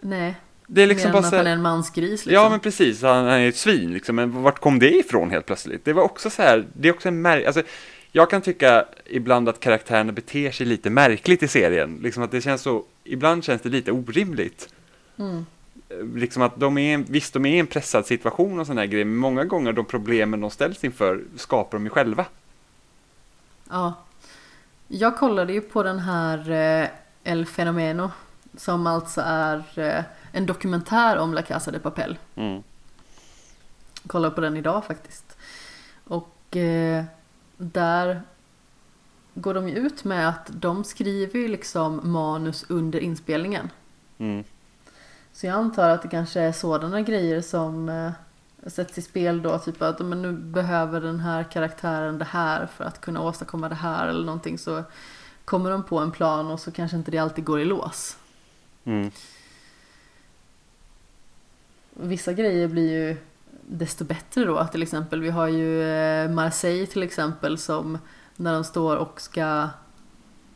Nej, 0.00 0.34
Det 0.66 0.82
är 0.82 0.86
liksom 0.86 1.12
bara 1.12 1.22
så 1.22 1.36
han 1.36 1.46
är 1.46 1.50
här, 1.50 1.56
en 1.56 1.62
mansgris 1.62 2.10
liksom. 2.10 2.32
Ja 2.32 2.48
men 2.50 2.60
precis, 2.60 3.02
han, 3.02 3.16
han 3.24 3.38
är 3.40 3.48
ett 3.48 3.56
svin 3.56 3.92
liksom, 3.92 4.16
men 4.16 4.42
vart 4.42 4.58
kom 4.58 4.78
det 4.78 4.90
ifrån 4.96 5.30
helt 5.30 5.46
plötsligt? 5.46 5.84
Det 5.84 5.92
var 5.92 6.02
också 6.02 6.30
så 6.30 6.42
här, 6.42 6.64
det 6.72 6.88
är 6.88 6.92
också 6.92 7.08
en 7.08 7.22
märk... 7.22 7.46
Alltså, 7.46 7.62
jag 8.12 8.30
kan 8.30 8.42
tycka 8.42 8.84
ibland 9.04 9.48
att 9.48 9.60
karaktärerna 9.60 10.12
beter 10.12 10.50
sig 10.50 10.66
lite 10.66 10.90
märkligt 10.90 11.42
i 11.42 11.48
serien. 11.48 11.98
Liksom 12.02 12.22
att 12.22 12.30
det 12.30 12.40
känns 12.40 12.62
så, 12.62 12.84
ibland 13.04 13.44
känns 13.44 13.62
det 13.62 13.68
lite 13.68 13.92
orimligt. 13.92 14.68
Mm. 15.18 15.46
Liksom 16.14 16.42
att 16.42 16.60
de 16.60 16.78
är, 16.78 16.98
visst 16.98 17.32
de 17.32 17.46
är 17.46 17.56
i 17.56 17.58
en 17.58 17.66
pressad 17.66 18.06
situation 18.06 18.60
och 18.60 18.66
sådana 18.66 18.80
här 18.80 18.88
grejer, 18.88 19.04
men 19.04 19.16
många 19.16 19.44
gånger 19.44 19.72
de 19.72 19.84
problemen 19.84 20.40
de 20.40 20.50
ställs 20.50 20.84
inför 20.84 21.24
skapar 21.36 21.78
de 21.78 21.84
ju 21.84 21.90
själva. 21.90 22.26
Ja. 23.70 23.94
Jag 24.88 25.16
kollade 25.16 25.52
ju 25.52 25.60
på 25.60 25.82
den 25.82 25.98
här 25.98 26.50
eh, 26.50 26.88
El 27.24 27.46
Fenomeno. 27.46 28.10
Som 28.56 28.86
alltså 28.86 29.20
är 29.24 29.78
eh, 29.78 30.04
en 30.32 30.46
dokumentär 30.46 31.18
om 31.18 31.34
La 31.34 31.42
Casa 31.42 31.70
de 31.70 31.78
Papel. 31.78 32.18
Mm. 32.34 32.62
Kollade 34.06 34.34
på 34.34 34.40
den 34.40 34.56
idag 34.56 34.84
faktiskt. 34.84 35.36
Och 36.04 36.56
eh, 36.56 37.04
där 37.56 38.22
går 39.34 39.54
de 39.54 39.68
ju 39.68 39.74
ut 39.74 40.04
med 40.04 40.28
att 40.28 40.50
de 40.52 40.84
skriver 40.84 41.38
ju 41.38 41.48
liksom 41.48 42.00
manus 42.04 42.64
under 42.68 43.00
inspelningen. 43.00 43.70
Mm. 44.18 44.44
Så 45.36 45.46
jag 45.46 45.54
antar 45.54 45.88
att 45.88 46.02
det 46.02 46.08
kanske 46.08 46.40
är 46.40 46.52
sådana 46.52 47.00
grejer 47.00 47.40
som 47.40 47.88
eh, 47.88 48.12
sätts 48.66 48.98
i 48.98 49.02
spel 49.02 49.42
då. 49.42 49.58
Typ 49.58 49.82
att 49.82 49.98
men 49.98 50.22
nu 50.22 50.32
behöver 50.32 51.00
den 51.00 51.20
här 51.20 51.44
karaktären 51.44 52.18
det 52.18 52.24
här 52.24 52.66
för 52.66 52.84
att 52.84 53.00
kunna 53.00 53.22
åstadkomma 53.22 53.68
det 53.68 53.74
här 53.74 54.08
eller 54.08 54.24
någonting. 54.24 54.58
Så 54.58 54.82
kommer 55.44 55.70
de 55.70 55.82
på 55.82 55.98
en 55.98 56.10
plan 56.10 56.46
och 56.46 56.60
så 56.60 56.70
kanske 56.70 56.96
inte 56.96 57.10
det 57.10 57.18
alltid 57.18 57.44
går 57.44 57.60
i 57.60 57.64
lås. 57.64 58.16
Mm. 58.84 59.10
Vissa 61.94 62.32
grejer 62.32 62.68
blir 62.68 62.92
ju 62.92 63.16
desto 63.60 64.04
bättre 64.04 64.44
då. 64.44 64.66
Till 64.66 64.82
exempel 64.82 65.20
vi 65.20 65.30
har 65.30 65.48
ju 65.48 65.82
eh, 65.82 66.30
Marseille 66.30 66.86
till 66.86 67.02
exempel 67.02 67.58
som 67.58 67.98
när 68.36 68.52
de 68.52 68.64
står 68.64 68.96
och 68.96 69.20
ska 69.20 69.68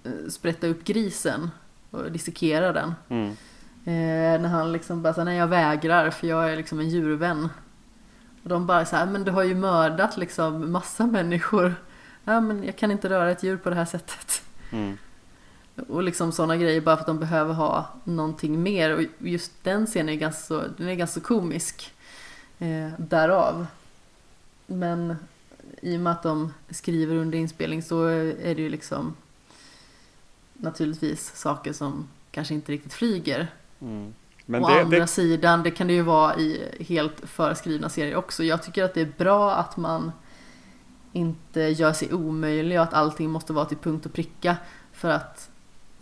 eh, 0.05 0.29
sprätta 0.31 0.67
upp 0.67 0.85
grisen 0.85 1.51
och 1.91 2.13
dissekera 2.13 2.73
den. 2.73 2.95
Mm. 3.09 3.37
Eh, 3.85 4.41
när 4.41 4.49
han 4.49 4.73
liksom 4.73 5.03
bara 5.03 5.15
säger 5.15 5.25
nej 5.25 5.37
jag 5.37 5.47
vägrar 5.47 6.11
för 6.11 6.27
jag 6.27 6.53
är 6.53 6.57
liksom 6.57 6.81
en 6.81 6.89
djurvän. 6.89 7.49
Och 8.43 8.49
de 8.49 8.67
bara 8.67 8.85
så 8.85 8.97
här, 8.97 9.07
men 9.07 9.25
du 9.25 9.31
har 9.31 9.43
ju 9.43 9.55
mördat 9.55 10.17
liksom 10.17 10.73
massa 10.73 11.07
människor. 11.07 11.75
Ja 12.25 12.41
men 12.41 12.65
jag 12.65 12.77
kan 12.77 12.91
inte 12.91 13.09
röra 13.09 13.31
ett 13.31 13.43
djur 13.43 13.57
på 13.57 13.71
det 13.71 13.77
här 13.77 13.85
sättet. 13.85 14.43
Mm. 14.71 14.99
Och 15.89 16.03
liksom 16.03 16.33
sådana 16.33 16.57
grejer 16.57 16.81
bara 16.81 16.97
för 16.97 17.01
att 17.01 17.07
de 17.07 17.19
behöver 17.19 17.55
ha 17.55 17.89
någonting 18.05 18.63
mer. 18.63 18.97
Och 18.97 19.03
just 19.19 19.53
den 19.65 19.87
scenen 19.87 20.09
är 20.09 20.15
ganska, 20.15 20.55
den 20.77 20.89
är 20.89 20.95
ganska 20.95 21.21
komisk. 21.21 21.93
Eh, 22.59 22.89
därav. 22.99 23.67
Men 24.67 25.17
i 25.83 25.97
och 25.97 26.01
med 26.01 26.13
att 26.13 26.23
de 26.23 26.55
skriver 26.71 27.17
under 27.17 27.39
inspelning 27.39 27.83
så 27.83 28.05
är 28.05 28.55
det 28.55 28.63
ju 28.63 28.69
liksom 28.69 29.17
naturligtvis 30.53 31.37
saker 31.37 31.73
som 31.73 32.09
kanske 32.31 32.55
inte 32.55 32.73
riktigt 32.73 32.93
flyger. 32.93 33.49
Mm. 33.81 34.15
Men 34.47 34.65
Å 34.65 34.69
det, 34.69 34.81
andra 34.81 34.99
det, 34.99 35.07
sidan, 35.07 35.63
det 35.63 35.71
kan 35.71 35.87
det 35.87 35.93
ju 35.93 36.03
vara 36.03 36.37
i 36.37 36.69
helt 36.89 37.21
föreskrivna 37.21 37.89
serier 37.89 38.17
också. 38.17 38.45
Jag 38.45 38.63
tycker 38.63 38.85
att 38.85 38.95
det 38.95 39.01
är 39.01 39.13
bra 39.19 39.55
att 39.55 39.77
man 39.77 40.13
inte 41.13 41.61
gör 41.61 41.93
sig 41.93 42.13
omöjlig 42.13 42.79
och 42.79 42.85
att 42.85 42.95
allting 42.95 43.31
måste 43.31 43.53
vara 43.53 43.65
till 43.65 43.77
punkt 43.77 44.07
och 44.07 44.13
pricka. 44.13 44.57
För 44.93 45.09
att 45.09 45.51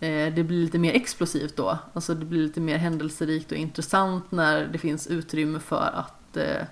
eh, 0.00 0.34
det 0.34 0.44
blir 0.44 0.62
lite 0.62 0.78
mer 0.78 0.92
explosivt 0.92 1.56
då. 1.56 1.78
Alltså 1.92 2.14
det 2.14 2.24
blir 2.24 2.42
lite 2.42 2.60
mer 2.60 2.76
händelserikt 2.76 3.52
och 3.52 3.58
intressant 3.58 4.32
när 4.32 4.66
det 4.66 4.78
finns 4.78 5.06
utrymme 5.06 5.60
för 5.60 5.90
att 5.94 6.36
eh, 6.36 6.64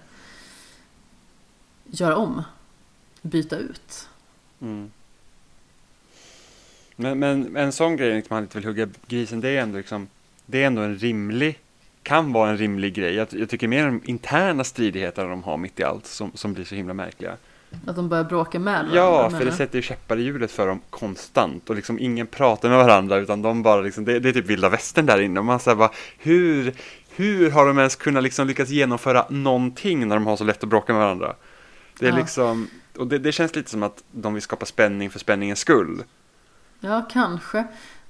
göra 1.85 2.17
om. 2.17 2.43
Byta 3.23 3.57
ut. 3.57 4.09
Mm. 4.61 4.91
Men, 6.97 7.19
men 7.19 7.57
en 7.57 7.73
sån 7.73 7.97
grej, 7.97 8.15
liksom, 8.15 8.35
man 8.35 8.43
inte 8.43 8.59
vill 8.59 8.67
hugga 8.67 8.89
grisen, 9.07 9.41
det 9.41 9.49
är 9.49 9.63
ändå 9.63 9.79
liksom, 9.79 10.09
det 10.47 10.63
är 10.63 10.67
ändå 10.67 10.83
en 10.83 10.97
rimlig, 10.97 11.59
kan 12.03 12.33
vara 12.33 12.51
en 12.51 12.57
rimlig 12.57 12.95
grej. 12.95 13.15
Jag, 13.15 13.29
jag 13.31 13.49
tycker 13.49 13.69
mer 13.69 13.85
de 13.87 14.01
interna 14.05 14.65
stridigheterna 14.65 15.29
de 15.29 15.43
har 15.43 15.57
mitt 15.57 15.81
i 15.81 15.85
allt 15.85 16.07
som, 16.07 16.31
som 16.35 16.53
blir 16.55 16.65
så 16.65 16.75
himla 16.75 16.95
märkliga. 16.95 17.33
Att 17.87 17.97
de 17.97 18.09
börjar 18.09 18.25
bråka 18.25 18.59
med 18.59 18.75
varandra. 18.75 18.97
Ja, 18.97 19.31
för 19.31 19.45
det 19.45 19.53
sätter 19.53 19.79
ju 19.79 19.83
käppar 19.83 20.17
i 20.17 20.23
hjulet 20.23 20.51
för 20.51 20.67
dem 20.67 20.81
konstant 20.91 21.71
och 21.71 21.77
liksom 21.77 21.99
ingen 21.99 22.27
pratar 22.27 22.69
med 22.69 22.79
varandra 22.79 23.17
utan 23.17 23.43
de 23.43 23.63
bara 23.63 23.81
liksom, 23.81 24.05
det, 24.05 24.19
det 24.19 24.29
är 24.29 24.33
typ 24.33 24.47
vilda 24.47 24.69
västern 24.69 25.07
där 25.07 25.21
inne 25.21 25.41
och 25.41 25.47
man 25.47 25.61
säger 25.61 25.77
bara 25.77 25.91
hur, 26.19 26.75
hur 27.17 27.51
har 27.51 27.67
de 27.67 27.79
ens 27.79 27.97
kunnat 27.97 28.23
liksom 28.23 28.47
lyckas 28.47 28.69
genomföra 28.69 29.27
någonting 29.29 30.09
när 30.09 30.17
de 30.17 30.27
har 30.27 30.37
så 30.37 30.45
lätt 30.45 30.63
att 30.63 30.69
bråka 30.69 30.93
med 30.93 31.03
varandra? 31.03 31.35
Det 31.99 32.07
är 32.07 32.11
Ja. 32.11 32.17
liksom, 32.17 32.69
och 32.97 33.07
det, 33.07 33.19
det 33.19 33.33
känns 33.33 33.55
lite 33.57 33.71
som 33.71 33.83
att 33.83 34.05
de 34.13 34.35
vill 34.35 34.43
skapa 34.43 34.67
spänning 34.67 35.11
för 35.11 35.19
spänningens 35.19 35.59
skull. 35.59 36.03
Ja, 36.81 37.09
kanske. 37.13 37.65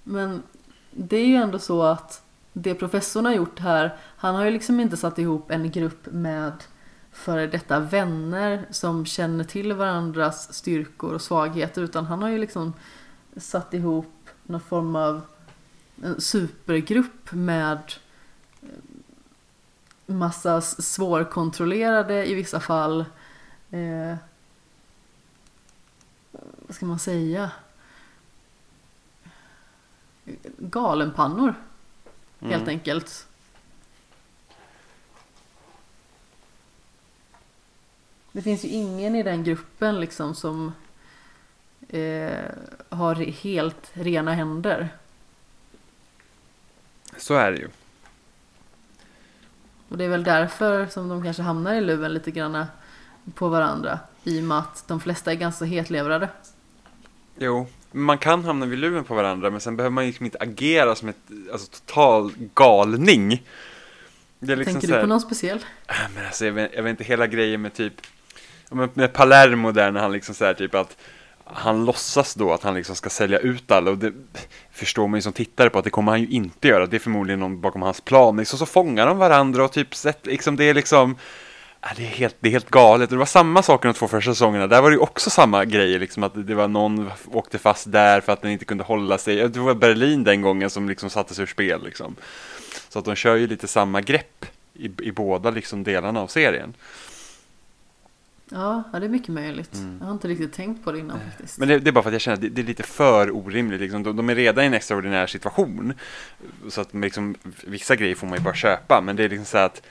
Men 0.04 0.42
det 0.90 1.16
är 1.16 1.26
ju 1.26 1.34
ändå 1.36 1.58
så 1.58 1.82
att 1.82 2.22
det 2.58 2.74
professorn 2.74 3.24
har 3.24 3.32
gjort 3.32 3.58
här, 3.58 3.96
han 4.16 4.34
har 4.34 4.44
ju 4.44 4.50
liksom 4.50 4.80
inte 4.80 4.96
satt 4.96 5.18
ihop 5.18 5.50
en 5.50 5.70
grupp 5.70 6.06
med 6.06 6.52
före 7.12 7.46
detta 7.46 7.80
vänner 7.80 8.66
som 8.70 9.06
känner 9.06 9.44
till 9.44 9.72
varandras 9.72 10.54
styrkor 10.54 11.14
och 11.14 11.22
svagheter 11.22 11.82
utan 11.82 12.06
han 12.06 12.22
har 12.22 12.28
ju 12.28 12.38
liksom 12.38 12.72
satt 13.36 13.74
ihop 13.74 14.28
någon 14.42 14.60
form 14.60 14.96
av 14.96 15.22
supergrupp 16.18 17.32
med 17.32 17.92
eh, 18.62 18.68
massa 20.06 20.60
svårkontrollerade 20.60 22.26
i 22.30 22.34
vissa 22.34 22.60
fall 22.60 23.04
eh, 23.70 24.14
vad 26.66 26.76
ska 26.76 26.86
man 26.86 26.98
säga? 26.98 27.50
Galenpannor 30.58 31.54
helt 32.40 32.54
Mm. 32.62 32.68
enkelt. 32.68 33.26
Det 38.32 38.42
finns 38.42 38.64
ju 38.64 38.68
ingen 38.68 39.14
i 39.14 39.22
den 39.22 39.44
gruppen 39.44 40.00
liksom 40.00 40.34
som 40.34 40.72
eh, 41.88 42.44
har 42.88 43.14
helt 43.14 43.90
rena 43.92 44.32
händer. 44.34 44.88
Så 47.16 47.34
är 47.34 47.52
det 47.52 47.58
ju. 47.58 47.68
Och 49.88 49.98
det 49.98 50.04
är 50.04 50.08
väl 50.08 50.24
därför 50.24 50.86
som 50.86 51.08
de 51.08 51.22
kanske 51.22 51.42
hamnar 51.42 51.74
i 51.74 51.80
luven 51.80 52.14
lite 52.14 52.30
grann 52.30 52.64
på 53.34 53.48
varandra. 53.48 53.98
I 54.24 54.40
och 54.40 54.44
med 54.44 54.58
att 54.58 54.88
de 54.88 55.00
flesta 55.00 55.32
är 55.32 55.36
ganska 55.36 55.64
hetlevrade. 55.64 56.28
Jo, 57.38 57.66
man 57.92 58.18
kan 58.18 58.44
hamna 58.44 58.66
vid 58.66 58.78
luven 58.78 59.04
på 59.04 59.14
varandra 59.14 59.50
men 59.50 59.60
sen 59.60 59.76
behöver 59.76 59.94
man 59.94 60.06
liksom 60.06 60.24
inte 60.26 60.38
agera 60.40 60.94
som 60.94 61.08
ett 61.08 61.16
alltså, 61.52 61.66
total 61.70 62.32
galning. 62.54 63.42
Det 64.38 64.52
är 64.52 64.56
liksom 64.56 64.80
Tänker 64.80 64.94
du 64.94 65.00
på 65.00 65.06
någon 65.06 65.20
speciell? 65.20 65.58
Äh, 65.88 65.94
men 66.14 66.26
alltså, 66.26 66.46
jag, 66.46 66.52
vet, 66.52 66.70
jag 66.74 66.82
vet 66.82 66.90
inte, 66.90 67.04
hela 67.04 67.26
grejen 67.26 67.62
med 67.62 67.74
typ 67.74 67.94
med 68.94 69.12
Palermo 69.12 69.72
där 69.72 69.90
när 69.90 70.00
han 70.00 70.12
liksom 70.12 70.34
säger 70.34 70.54
typ 70.54 70.74
att 70.74 70.96
han 71.44 71.84
låtsas 71.84 72.34
då 72.34 72.52
att 72.52 72.62
han 72.62 72.74
liksom 72.74 72.96
ska 72.96 73.10
sälja 73.10 73.38
ut 73.38 73.70
alla 73.70 73.90
och 73.90 73.98
det 73.98 74.12
förstår 74.72 75.08
man 75.08 75.18
ju 75.18 75.22
som 75.22 75.32
tittare 75.32 75.70
på 75.70 75.78
att 75.78 75.84
det 75.84 75.90
kommer 75.90 76.12
han 76.12 76.20
ju 76.20 76.28
inte 76.28 76.68
göra. 76.68 76.86
Det 76.86 76.96
är 76.96 77.00
förmodligen 77.00 77.40
någon 77.40 77.60
bakom 77.60 77.82
hans 77.82 78.00
plan. 78.00 78.36
Liksom 78.36 78.58
så 78.58 78.66
fångar 78.66 79.06
de 79.06 79.18
varandra 79.18 79.64
och 79.64 79.72
typ 79.72 79.94
sett, 79.94 80.26
liksom 80.26 80.56
det 80.56 80.64
är 80.64 80.74
liksom 80.74 81.16
det 81.96 82.02
är, 82.02 82.06
helt, 82.06 82.36
det 82.40 82.48
är 82.48 82.52
helt 82.52 82.70
galet. 82.70 83.10
Det 83.10 83.16
var 83.16 83.26
samma 83.26 83.62
sak 83.62 83.82
de 83.82 83.94
två 83.94 84.08
första 84.08 84.30
säsongerna. 84.30 84.66
Där 84.66 84.82
var 84.82 84.90
det 84.90 84.94
ju 84.94 85.00
också 85.00 85.30
samma 85.30 85.64
grejer, 85.64 85.98
liksom 85.98 86.22
att 86.22 86.46
det 86.46 86.54
var 86.54 86.68
någon 86.68 87.10
åkte 87.26 87.58
fast 87.58 87.92
där 87.92 88.20
för 88.20 88.32
att 88.32 88.42
den 88.42 88.50
inte 88.50 88.64
kunde 88.64 88.84
hålla 88.84 89.18
sig. 89.18 89.48
Det 89.48 89.60
var 89.60 89.74
Berlin 89.74 90.24
den 90.24 90.42
gången 90.42 90.70
som 90.70 90.88
liksom 90.88 91.10
sattes 91.10 91.38
ur 91.38 91.46
spel. 91.46 91.84
Liksom. 91.84 92.16
Så 92.88 92.98
att 92.98 93.04
de 93.04 93.14
kör 93.14 93.36
ju 93.36 93.46
lite 93.46 93.68
samma 93.68 94.00
grepp 94.00 94.46
i, 94.74 94.90
i 95.02 95.12
båda 95.12 95.50
liksom 95.50 95.84
delarna 95.84 96.20
av 96.20 96.26
serien. 96.26 96.74
Ja, 98.50 98.82
det 98.92 99.04
är 99.04 99.08
mycket 99.08 99.28
möjligt. 99.28 99.74
Mm. 99.74 99.96
Jag 100.00 100.06
har 100.06 100.12
inte 100.12 100.28
riktigt 100.28 100.52
tänkt 100.52 100.84
på 100.84 100.92
det 100.92 100.98
innan 100.98 101.20
faktiskt. 101.20 101.58
Men 101.58 101.68
det, 101.68 101.78
det 101.78 101.90
är 101.90 101.92
bara 101.92 102.02
för 102.02 102.10
att 102.10 102.14
jag 102.14 102.20
känner 102.20 102.34
att 102.34 102.40
det, 102.40 102.48
det 102.48 102.62
är 102.62 102.66
lite 102.66 102.82
för 102.82 103.36
orimligt. 103.36 103.80
Liksom. 103.80 104.02
De, 104.02 104.16
de, 104.16 104.30
är 104.30 104.34
redan 104.34 104.64
i 104.64 104.66
en 104.66 104.74
extraordinär 104.74 105.26
situation. 105.26 105.92
Så 106.68 106.80
att 106.80 106.94
liksom, 106.94 107.34
vissa 107.64 107.96
grejer 107.96 108.14
får 108.14 108.26
man 108.26 108.38
ju 108.38 108.44
bara 108.44 108.54
köpa. 108.54 109.00
Men 109.04 109.16
det 109.16 109.24
är 109.24 109.28
liksom 109.28 109.44
så 109.44 109.58
att 109.58 109.82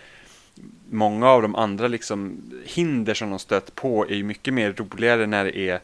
många 0.90 1.30
av 1.30 1.42
de 1.42 1.56
andra 1.56 1.88
liksom, 1.88 2.52
hinder 2.66 3.14
som 3.14 3.30
de 3.30 3.40
stött 3.40 3.76
på 3.76 4.06
är 4.10 4.16
ju 4.16 4.24
mycket 4.24 4.54
mer 4.54 4.74
roligare 4.74 5.28
när 5.28 5.44
det 5.44 5.58
är 5.58 5.80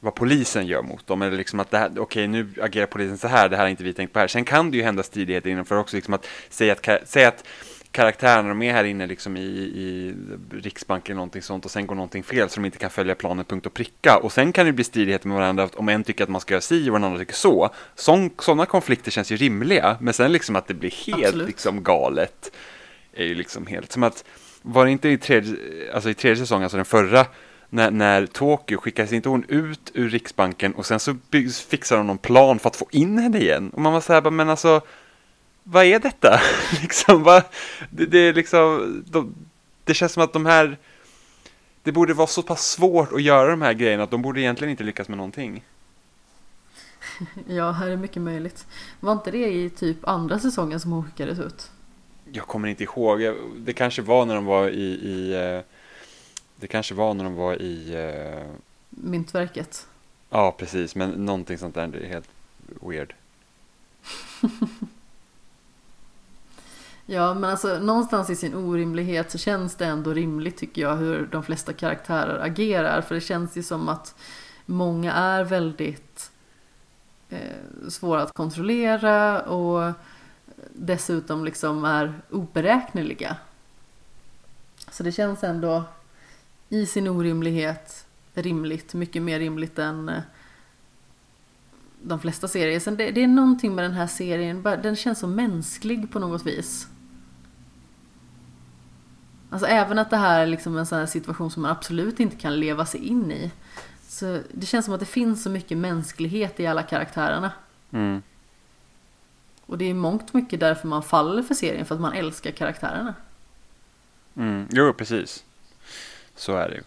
vad 0.00 0.14
polisen 0.14 0.66
gör 0.66 0.82
mot 0.82 1.06
dem. 1.06 1.22
Eller 1.22 1.36
liksom 1.36 1.60
att 1.60 1.70
det 1.70 1.78
här, 1.78 1.88
okej 1.88 2.02
okay, 2.02 2.26
nu 2.26 2.48
agerar 2.62 2.86
polisen 2.86 3.18
så 3.18 3.28
här, 3.28 3.48
det 3.48 3.56
här 3.56 3.64
har 3.64 3.70
inte 3.70 3.84
vi 3.84 3.92
tänkt 3.92 4.12
på 4.12 4.18
här. 4.18 4.28
Sen 4.28 4.44
kan 4.44 4.70
det 4.70 4.76
ju 4.76 4.82
hända 4.82 5.02
stridigheter 5.02 5.50
innanför 5.50 5.78
också, 5.78 5.96
liksom 5.96 6.14
att 6.14 6.26
säga 6.48 6.72
att, 6.72 7.08
säga 7.08 7.28
att 7.28 7.44
karaktärerna 7.90 8.48
de 8.48 8.62
är 8.62 8.72
här 8.72 8.84
inne 8.84 9.06
liksom 9.06 9.36
i, 9.36 9.40
i 9.40 10.14
Riksbanken 10.50 11.12
eller 11.12 11.16
någonting 11.16 11.42
sånt 11.42 11.64
och 11.64 11.70
sen 11.70 11.86
går 11.86 11.94
någonting 11.94 12.22
fel 12.22 12.48
så 12.48 12.60
de 12.60 12.64
inte 12.64 12.78
kan 12.78 12.90
följa 12.90 13.14
planen 13.14 13.44
punkt 13.44 13.66
och 13.66 13.74
pricka 13.74 14.16
och 14.22 14.32
sen 14.32 14.52
kan 14.52 14.66
det 14.66 14.72
bli 14.72 14.84
stridigheter 14.84 15.28
med 15.28 15.36
varandra 15.36 15.68
om 15.74 15.88
en 15.88 16.04
tycker 16.04 16.24
att 16.24 16.30
man 16.30 16.40
ska 16.40 16.54
göra 16.54 16.60
si 16.60 16.90
och 16.90 16.92
den 16.92 17.04
andra 17.04 17.18
tycker 17.18 17.34
så. 17.34 17.70
Sådana 17.94 18.66
konflikter 18.66 19.10
känns 19.10 19.32
ju 19.32 19.36
rimliga 19.36 19.96
men 20.00 20.14
sen 20.14 20.32
liksom 20.32 20.56
att 20.56 20.66
det 20.66 20.74
blir 20.74 21.06
helt 21.06 21.46
liksom 21.46 21.82
galet 21.82 22.52
är 23.16 23.24
ju 23.24 23.34
liksom 23.34 23.66
helt 23.66 23.92
som 23.92 24.02
att 24.02 24.24
var 24.62 24.84
det 24.84 24.90
inte 24.90 25.08
i 25.08 25.18
tredje, 25.18 25.56
alltså 25.94 26.10
i 26.10 26.14
tredje 26.14 26.36
säsongen, 26.36 26.62
alltså 26.62 26.76
den 26.76 26.84
förra 26.84 27.26
när, 27.68 27.90
när 27.90 28.26
Tokyo 28.26 28.78
skickades 28.78 29.12
inte 29.12 29.28
hon 29.28 29.44
ut 29.48 29.90
ur 29.94 30.08
Riksbanken 30.08 30.74
och 30.74 30.86
sen 30.86 31.00
så 31.00 31.16
byggs, 31.30 31.60
fixar 31.60 31.96
de 31.96 32.06
någon 32.06 32.18
plan 32.18 32.58
för 32.58 32.68
att 32.68 32.76
få 32.76 32.86
in 32.90 33.18
henne 33.18 33.38
igen 33.38 33.70
och 33.70 33.80
man 33.80 33.92
var 33.92 34.00
så 34.00 34.12
här, 34.12 34.30
men 34.30 34.48
alltså 34.48 34.80
vad 35.62 35.84
är 35.84 35.98
detta? 35.98 36.40
liksom, 36.82 37.22
vad, 37.22 37.42
det, 37.90 38.06
det, 38.06 38.18
är 38.18 38.34
liksom, 38.34 39.02
de, 39.06 39.34
det 39.84 39.94
känns 39.94 40.12
som 40.12 40.22
att 40.22 40.32
de 40.32 40.46
här, 40.46 40.78
det 41.82 41.92
borde 41.92 42.14
vara 42.14 42.26
så 42.26 42.42
pass 42.42 42.70
svårt 42.70 43.12
att 43.12 43.22
göra 43.22 43.50
de 43.50 43.62
här 43.62 43.72
grejerna 43.72 44.02
att 44.02 44.10
de 44.10 44.22
borde 44.22 44.40
egentligen 44.40 44.70
inte 44.70 44.84
lyckas 44.84 45.08
med 45.08 45.16
någonting. 45.16 45.64
Ja, 47.48 47.70
här 47.70 47.90
är 47.90 47.96
mycket 47.96 48.22
möjligt. 48.22 48.66
Var 49.00 49.12
inte 49.12 49.30
det 49.30 49.52
i 49.52 49.70
typ 49.70 50.08
andra 50.08 50.38
säsongen 50.38 50.80
som 50.80 50.92
hon 50.92 51.04
skickades 51.04 51.38
ut? 51.38 51.70
Jag 52.32 52.46
kommer 52.46 52.68
inte 52.68 52.84
ihåg. 52.84 53.20
Det 53.56 53.72
kanske 53.72 54.02
var 54.02 54.26
när 54.26 54.34
de 54.34 54.44
var 54.44 54.68
i, 54.68 54.84
i 54.84 55.34
eh, 55.34 55.60
det 56.56 56.66
kanske 56.66 56.94
var 56.94 57.14
när 57.14 57.24
de 57.24 57.34
var 57.34 57.62
i 57.62 57.96
uh... 57.96 58.54
Myntverket. 58.90 59.86
Ja, 60.30 60.54
precis. 60.58 60.94
Men 60.94 61.10
någonting 61.10 61.58
sånt 61.58 61.74
där 61.74 61.86
det 61.86 61.98
är 61.98 62.08
helt 62.08 62.28
weird. 62.80 63.14
Ja, 67.08 67.34
men 67.34 67.50
alltså 67.50 67.78
någonstans 67.78 68.30
i 68.30 68.36
sin 68.36 68.54
orimlighet 68.54 69.30
så 69.30 69.38
känns 69.38 69.74
det 69.74 69.86
ändå 69.86 70.12
rimligt 70.12 70.56
tycker 70.56 70.82
jag 70.82 70.96
hur 70.96 71.28
de 71.32 71.42
flesta 71.42 71.72
karaktärer 71.72 72.38
agerar. 72.38 73.00
För 73.00 73.14
det 73.14 73.20
känns 73.20 73.56
ju 73.56 73.62
som 73.62 73.88
att 73.88 74.14
många 74.66 75.12
är 75.12 75.44
väldigt 75.44 76.30
eh, 77.28 77.88
svåra 77.88 78.22
att 78.22 78.32
kontrollera 78.32 79.42
och 79.42 79.92
dessutom 80.72 81.44
liksom 81.44 81.84
är 81.84 82.20
oberäkneliga. 82.30 83.36
Så 84.90 85.02
det 85.02 85.12
känns 85.12 85.44
ändå 85.44 85.84
i 86.68 86.86
sin 86.86 87.08
orimlighet 87.08 88.06
rimligt, 88.34 88.94
mycket 88.94 89.22
mer 89.22 89.38
rimligt 89.38 89.78
än 89.78 90.08
eh, 90.08 90.22
de 92.02 92.20
flesta 92.20 92.48
serier. 92.48 92.80
Sen 92.80 92.96
det, 92.96 93.10
det, 93.10 93.22
är 93.22 93.28
någonting 93.28 93.74
med 93.74 93.84
den 93.84 93.92
här 93.92 94.06
serien, 94.06 94.62
den 94.62 94.96
känns 94.96 95.18
så 95.18 95.26
mänsklig 95.26 96.12
på 96.12 96.18
något 96.18 96.46
vis. 96.46 96.88
Alltså 99.50 99.66
även 99.68 99.98
att 99.98 100.10
det 100.10 100.16
här 100.16 100.40
är 100.40 100.46
liksom 100.46 100.76
en 100.76 100.86
sån 100.86 100.98
här 100.98 101.06
situation 101.06 101.50
som 101.50 101.62
man 101.62 101.70
absolut 101.70 102.20
inte 102.20 102.36
kan 102.36 102.60
leva 102.60 102.86
sig 102.86 103.06
in 103.06 103.32
i. 103.32 103.52
Så 104.08 104.40
det 104.52 104.66
känns 104.66 104.84
som 104.84 104.94
att 104.94 105.00
det 105.00 105.06
finns 105.06 105.42
så 105.42 105.50
mycket 105.50 105.78
mänsklighet 105.78 106.60
i 106.60 106.66
alla 106.66 106.82
karaktärerna. 106.82 107.52
Mm. 107.90 108.22
Och 109.66 109.78
det 109.78 109.84
är 109.84 109.94
mångt 109.94 110.32
mycket 110.32 110.60
därför 110.60 110.88
man 110.88 111.02
faller 111.02 111.42
för 111.42 111.54
serien, 111.54 111.86
för 111.86 111.94
att 111.94 112.00
man 112.00 112.12
älskar 112.12 112.50
karaktärerna. 112.50 113.14
Mm. 114.36 114.68
Jo, 114.70 114.92
precis. 114.92 115.44
Så 116.34 116.56
är 116.56 116.68
det 116.68 116.74
ju. 116.74 116.82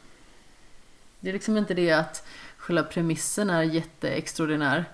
Det 1.19 1.30
är 1.30 1.34
liksom 1.34 1.57
inte 1.57 1.73
det 1.73 1.91
att 1.91 2.27
själva 2.57 2.84
premissen 2.84 3.49
är 3.49 3.64
jätteextraordinär. 3.64 4.85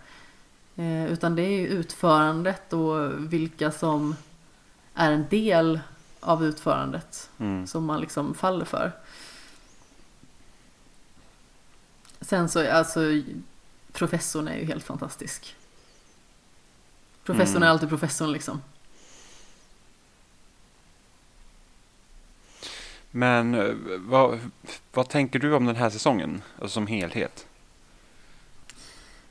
Eh, 0.76 1.06
utan 1.06 1.36
det 1.36 1.41
är 1.41 1.60
ju 1.60 1.68
utförandet 1.68 2.74
och 2.74 3.34
vilka 3.34 3.72
som 3.72 4.16
är 4.94 5.12
en 5.12 5.26
del 5.30 5.80
av 6.20 6.45
utförandet 6.45 7.30
mm. 7.38 7.68
som 7.68 7.86
man 7.86 8.02
liksom 8.02 8.34
faller 8.34 8.66
för. 8.66 8.91
Sen 12.22 12.49
så, 12.49 12.72
alltså 12.72 12.99
professorn 13.91 14.48
är 14.48 14.57
ju 14.57 14.66
helt 14.66 14.84
fantastisk. 14.84 15.56
Professorn 17.26 17.58
mm. 17.58 17.64
är 17.64 17.68
alltid 17.68 17.90
professorn 17.90 18.32
liksom. 18.32 18.62
Men 23.12 23.54
eh, 23.54 23.74
vad, 23.98 24.40
vad 24.94 25.10
tänker 25.10 25.40
du 25.40 25.54
om 25.54 25.66
den 25.66 25.76
här 25.76 25.90
säsongen, 25.90 26.42
alltså 26.62 26.74
som 26.74 26.88
helhet? 26.88 27.48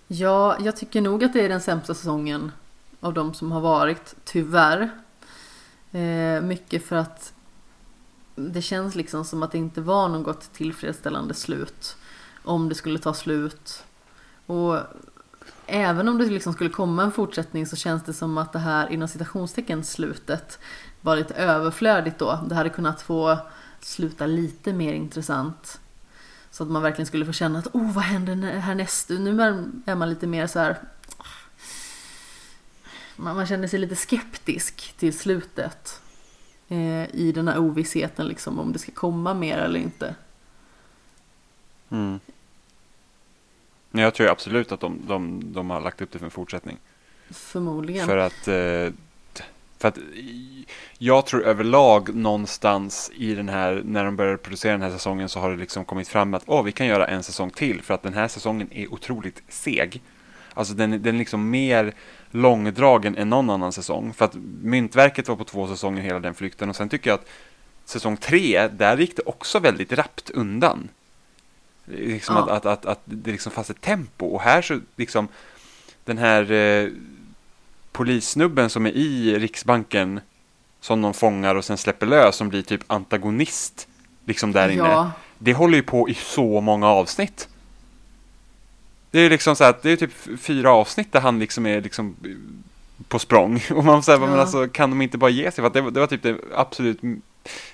Ja, 0.07 0.57
jag 0.61 0.77
tycker 0.77 1.01
nog 1.01 1.25
att 1.25 1.33
det 1.33 1.41
är 1.45 1.49
den 1.49 1.61
sämsta 1.61 1.95
säsongen 1.95 2.53
av 3.01 3.15
de 3.15 3.35
som 3.35 3.53
har 3.53 3.61
varit, 3.61 4.15
tyvärr. 4.25 4.91
Eh, 5.93 6.41
mycket 6.43 6.87
för 6.87 6.97
att 6.97 7.33
det 8.35 8.63
känns 8.63 8.95
liksom 8.95 9.25
som 9.25 9.43
att 9.43 9.53
det 9.53 9.59
inte 9.59 9.81
var 9.81 10.09
något 10.09 10.53
tillfredsställande 10.53 11.35
slut. 11.35 11.97
Om 12.45 12.69
det 12.69 12.75
skulle 12.75 12.99
ta 12.99 13.15
slut. 13.15 13.85
Och 14.47 14.79
även 15.67 16.09
om 16.09 16.19
det 16.19 16.25
liksom 16.25 16.53
skulle 16.53 16.71
komma 16.71 17.03
en 17.03 17.13
fortsättning 17.13 17.67
så 17.67 17.77
känns 17.77 18.03
det 18.03 18.13
som 18.13 18.39
att 18.39 18.53
det 18.53 18.59
här 18.59 18.93
inom 18.93 19.09
citationstecken 19.09 19.85
slutet 19.85 20.59
var 21.01 21.17
lite 21.17 21.35
överflödigt 21.35 22.19
då. 22.19 22.41
Det 22.49 22.55
hade 22.55 22.71
kunnat 22.71 23.03
få 23.03 23.39
sluta 23.81 24.27
lite 24.27 24.73
mer 24.73 24.93
intressant. 24.93 25.81
Så 26.51 26.63
att 26.63 26.71
man 26.71 26.83
verkligen 26.83 27.07
skulle 27.07 27.27
få 27.27 27.33
känna 27.33 27.59
att 27.59 27.75
oh 27.75 27.93
vad 27.93 28.05
händer 28.05 28.37
härnäst? 28.37 29.09
Nu 29.09 29.43
är 29.87 29.95
man 29.95 30.11
lite 30.11 30.27
mer 30.27 30.47
så 30.47 30.59
här 30.59 30.79
man, 33.17 33.37
man 33.37 33.47
känner 33.47 33.69
sig 33.69 33.79
lite 33.79 33.97
skeptisk 33.97 34.95
till 34.97 35.19
slutet. 35.19 36.01
Eh, 36.69 37.15
I 37.15 37.33
den 37.35 37.49
här 37.49 37.59
ovissheten 37.59 38.27
liksom 38.27 38.59
om 38.59 38.73
det 38.73 38.79
ska 38.79 38.93
komma 38.93 39.35
mer 39.35 39.59
eller 39.59 39.81
inte. 39.81 40.15
Mm. 41.91 42.21
Jag 44.03 44.15
tror 44.15 44.29
absolut 44.29 44.73
att 44.73 44.81
de, 44.81 45.01
de, 45.07 45.53
de 45.53 45.71
har 45.71 45.81
lagt 45.81 46.03
upp 46.03 46.13
det 46.13 46.19
för 46.19 46.27
en 46.27 46.31
fortsättning. 46.31 46.77
Förmodligen. 47.31 48.07
För 48.07 48.17
att, 48.17 48.49
eh, 48.49 48.93
för 49.79 49.89
att 49.89 49.99
jag 50.99 51.27
tror 51.27 51.45
överlag 51.45 52.15
någonstans 52.15 53.11
i 53.15 53.35
den 53.35 53.49
här, 53.49 53.83
när 53.85 54.05
de 54.05 54.17
började 54.17 54.39
producera 54.39 54.73
den 54.73 54.83
här 54.83 54.91
säsongen 54.91 55.29
så 55.29 55.41
har 55.41 55.51
det 55.51 55.57
liksom 55.57 55.85
kommit 55.85 56.09
fram 56.09 56.35
att 56.35 56.43
oh, 56.47 56.63
vi 56.63 56.73
kan 56.73 56.87
göra 56.87 57.07
en 57.07 57.23
säsong 57.23 57.51
till 57.51 57.83
för 57.83 57.95
att 57.95 58.03
den 58.03 58.15
här 58.15 58.29
säsongen 58.29 58.69
är 58.73 58.93
otroligt 58.93 59.43
seg. 59.49 60.03
Alltså 60.55 60.75
den, 60.75 60.91
den 61.03 61.15
är 61.15 61.19
liksom 61.19 61.51
mer 61.51 61.95
långdragen 62.31 63.17
än 63.17 63.31
någon 63.31 63.51
annan 63.51 63.73
säsong. 63.73 64.13
För 64.13 64.25
att 64.25 64.35
Myntverket 64.63 65.29
var 65.29 65.37
på 65.37 65.45
två 65.45 65.67
säsonger 65.67 66.03
hela 66.03 66.21
den 66.21 66.35
flykten 66.35 66.69
och 66.69 66.77
sen 66.77 66.89
tycker 66.89 67.11
jag 67.11 67.15
att 67.15 67.29
säsong 67.85 68.17
tre, 68.17 68.69
där 68.69 68.99
gick 68.99 69.17
det 69.17 69.23
också 69.27 69.59
väldigt 69.59 69.93
rappt 69.93 70.31
undan. 70.31 70.89
Liksom 71.85 72.37
ja. 72.37 72.43
att, 72.43 72.49
att, 72.51 72.67
att, 72.67 72.87
att, 72.87 73.01
det 73.05 73.31
liksom 73.33 73.53
fanns 73.53 73.71
ett 73.71 73.81
tempo 73.81 74.27
och 74.27 74.41
här 74.41 74.63
så 74.63 74.81
liksom 74.97 75.29
den 76.05 76.19
här 76.19 76.53
eh, 76.53 76.89
polissnubben 77.93 78.71
som 78.71 78.87
är 78.87 78.91
i 78.91 79.39
Riksbanken 79.39 80.21
som 80.81 81.03
de 81.03 81.15
fångar 81.15 81.55
och 81.55 81.65
sen 81.65 81.79
släpper 81.79 82.07
lös 82.07 82.37
som 82.37 82.49
blir 82.49 82.63
typ 82.63 82.81
antagonist 82.87 83.89
liksom 84.25 84.53
där 84.53 84.69
inne. 84.69 84.83
Ja, 84.89 85.11
Det 85.39 85.53
håller 85.55 85.77
ju 85.77 85.83
på 85.83 86.09
i 86.09 86.15
så 86.15 86.61
många 86.61 86.87
avsnitt. 86.89 87.49
Det 89.11 89.21
är 89.21 89.31
liksom 89.31 89.57
så 89.57 89.65
att 89.65 89.83
det 89.83 89.91
är 89.91 89.97
typ 89.97 90.41
fyra 90.41 90.71
avsnitt 90.73 91.13
där 91.13 91.21
han 91.21 91.39
liksom 91.39 91.67
är 91.67 91.81
liksom 91.81 92.17
på 93.09 93.19
språng. 93.19 93.63
Och 93.71 93.85
man 93.85 94.03
säger, 94.03 94.19
men 94.19 94.33
Ja. 94.33 94.41
alltså 94.41 94.69
kan 94.69 94.91
de 94.91 95.03
inte 95.03 95.19
bara 95.19 95.31
ge 95.31 95.51
sig? 95.51 95.65
För 95.65 95.71
det, 95.71 95.81
var- 95.81 95.91
det 95.91 96.01
var 96.01 96.07
typ 96.07 96.23
det 96.23 96.37
absolut 96.55 96.99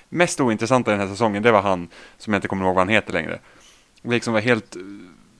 mest 0.09 0.39
ointressanta 0.39 0.91
den 0.91 0.99
här 0.99 1.07
säsongen. 1.07 1.43
Det 1.43 1.51
var 1.51 1.61
han 1.61 1.87
som 2.17 2.33
jag 2.33 2.37
inte 2.37 2.47
kommer 2.47 2.65
ihåg 2.65 2.75
vad 2.75 2.81
han 2.81 2.93
heter 2.93 3.13
längre. 3.13 3.39
Det 4.01 4.09
liksom 4.09 4.33
var 4.33 4.41
helt, 4.41 4.75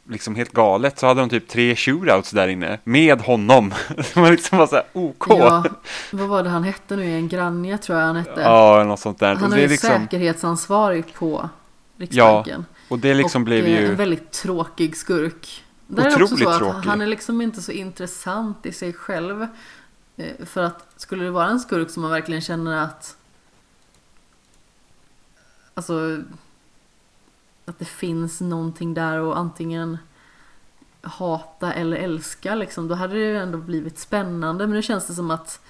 liksom 0.09 0.35
helt 0.35 0.51
galet. 0.51 0.99
Så 0.99 1.07
hade 1.07 1.21
de 1.21 1.29
typ 1.29 1.47
tre 1.47 1.75
shootouts 1.75 2.31
där 2.31 2.47
inne 2.47 2.79
med 2.83 3.21
honom. 3.21 3.73
Som 4.13 4.21
var 4.21 4.31
liksom 4.31 4.57
var 4.57 4.67
så 4.67 4.75
här 4.75 4.85
OK. 4.93 5.25
ja, 5.29 5.63
vad 6.11 6.27
var 6.27 6.43
det 6.43 6.49
han 6.49 6.63
hette 6.63 6.95
nu 6.95 7.05
igen? 7.05 7.27
Granja 7.27 7.77
tror 7.77 7.99
jag 7.99 8.05
han 8.05 8.15
hette. 8.15 8.41
Ja, 8.41 8.83
något 8.83 8.99
sånt 8.99 9.19
där. 9.19 9.35
han 9.35 9.53
är 9.53 9.57
det 9.57 9.63
är 9.63 9.67
liksom, 9.67 9.89
säkerhetsansvarig 9.89 11.13
på 11.13 11.49
Riksbanken. 11.97 12.65
och 12.87 12.99
det 12.99 13.13
liksom 13.13 13.41
och 13.41 13.45
blev 13.45 13.65
eh, 13.65 13.71
ju... 13.81 13.87
en 13.87 13.95
väldigt 13.95 14.31
tråkig 14.31 14.97
skurk. 14.97 15.63
Där 15.87 16.05
är 16.05 16.17
det 16.17 16.23
också 16.23 16.35
Otroligt 16.35 16.43
så 16.43 16.49
att 16.49 16.59
tråkig. 16.59 16.89
han 16.89 17.01
är 17.01 17.07
liksom 17.07 17.41
inte 17.41 17.61
så 17.61 17.71
intressant 17.71 18.65
i 18.65 18.71
sig 18.71 18.93
själv. 18.93 19.47
Eh, 20.17 20.45
För 20.45 20.63
att 20.63 20.85
skulle 20.97 21.23
det 21.23 21.31
vara 21.31 21.47
en 21.47 21.59
skurk 21.59 21.89
som 21.89 22.01
man 22.01 22.11
verkligen 22.11 22.41
känner 22.41 22.83
att 22.83 23.15
Alltså 25.73 26.21
Att 27.65 27.79
det 27.79 27.85
finns 27.85 28.41
någonting 28.41 28.93
där 28.93 29.19
och 29.19 29.37
antingen 29.37 29.97
hata 31.01 31.73
eller 31.73 31.97
älska 31.97 32.55
liksom. 32.55 32.87
Då 32.87 32.95
hade 32.95 33.13
det 33.13 33.19
ju 33.19 33.37
ändå 33.37 33.57
blivit 33.57 33.99
spännande. 33.99 34.67
Men 34.67 34.75
nu 34.75 34.81
känns 34.81 35.07
det 35.07 35.13
som 35.13 35.31
att 35.31 35.61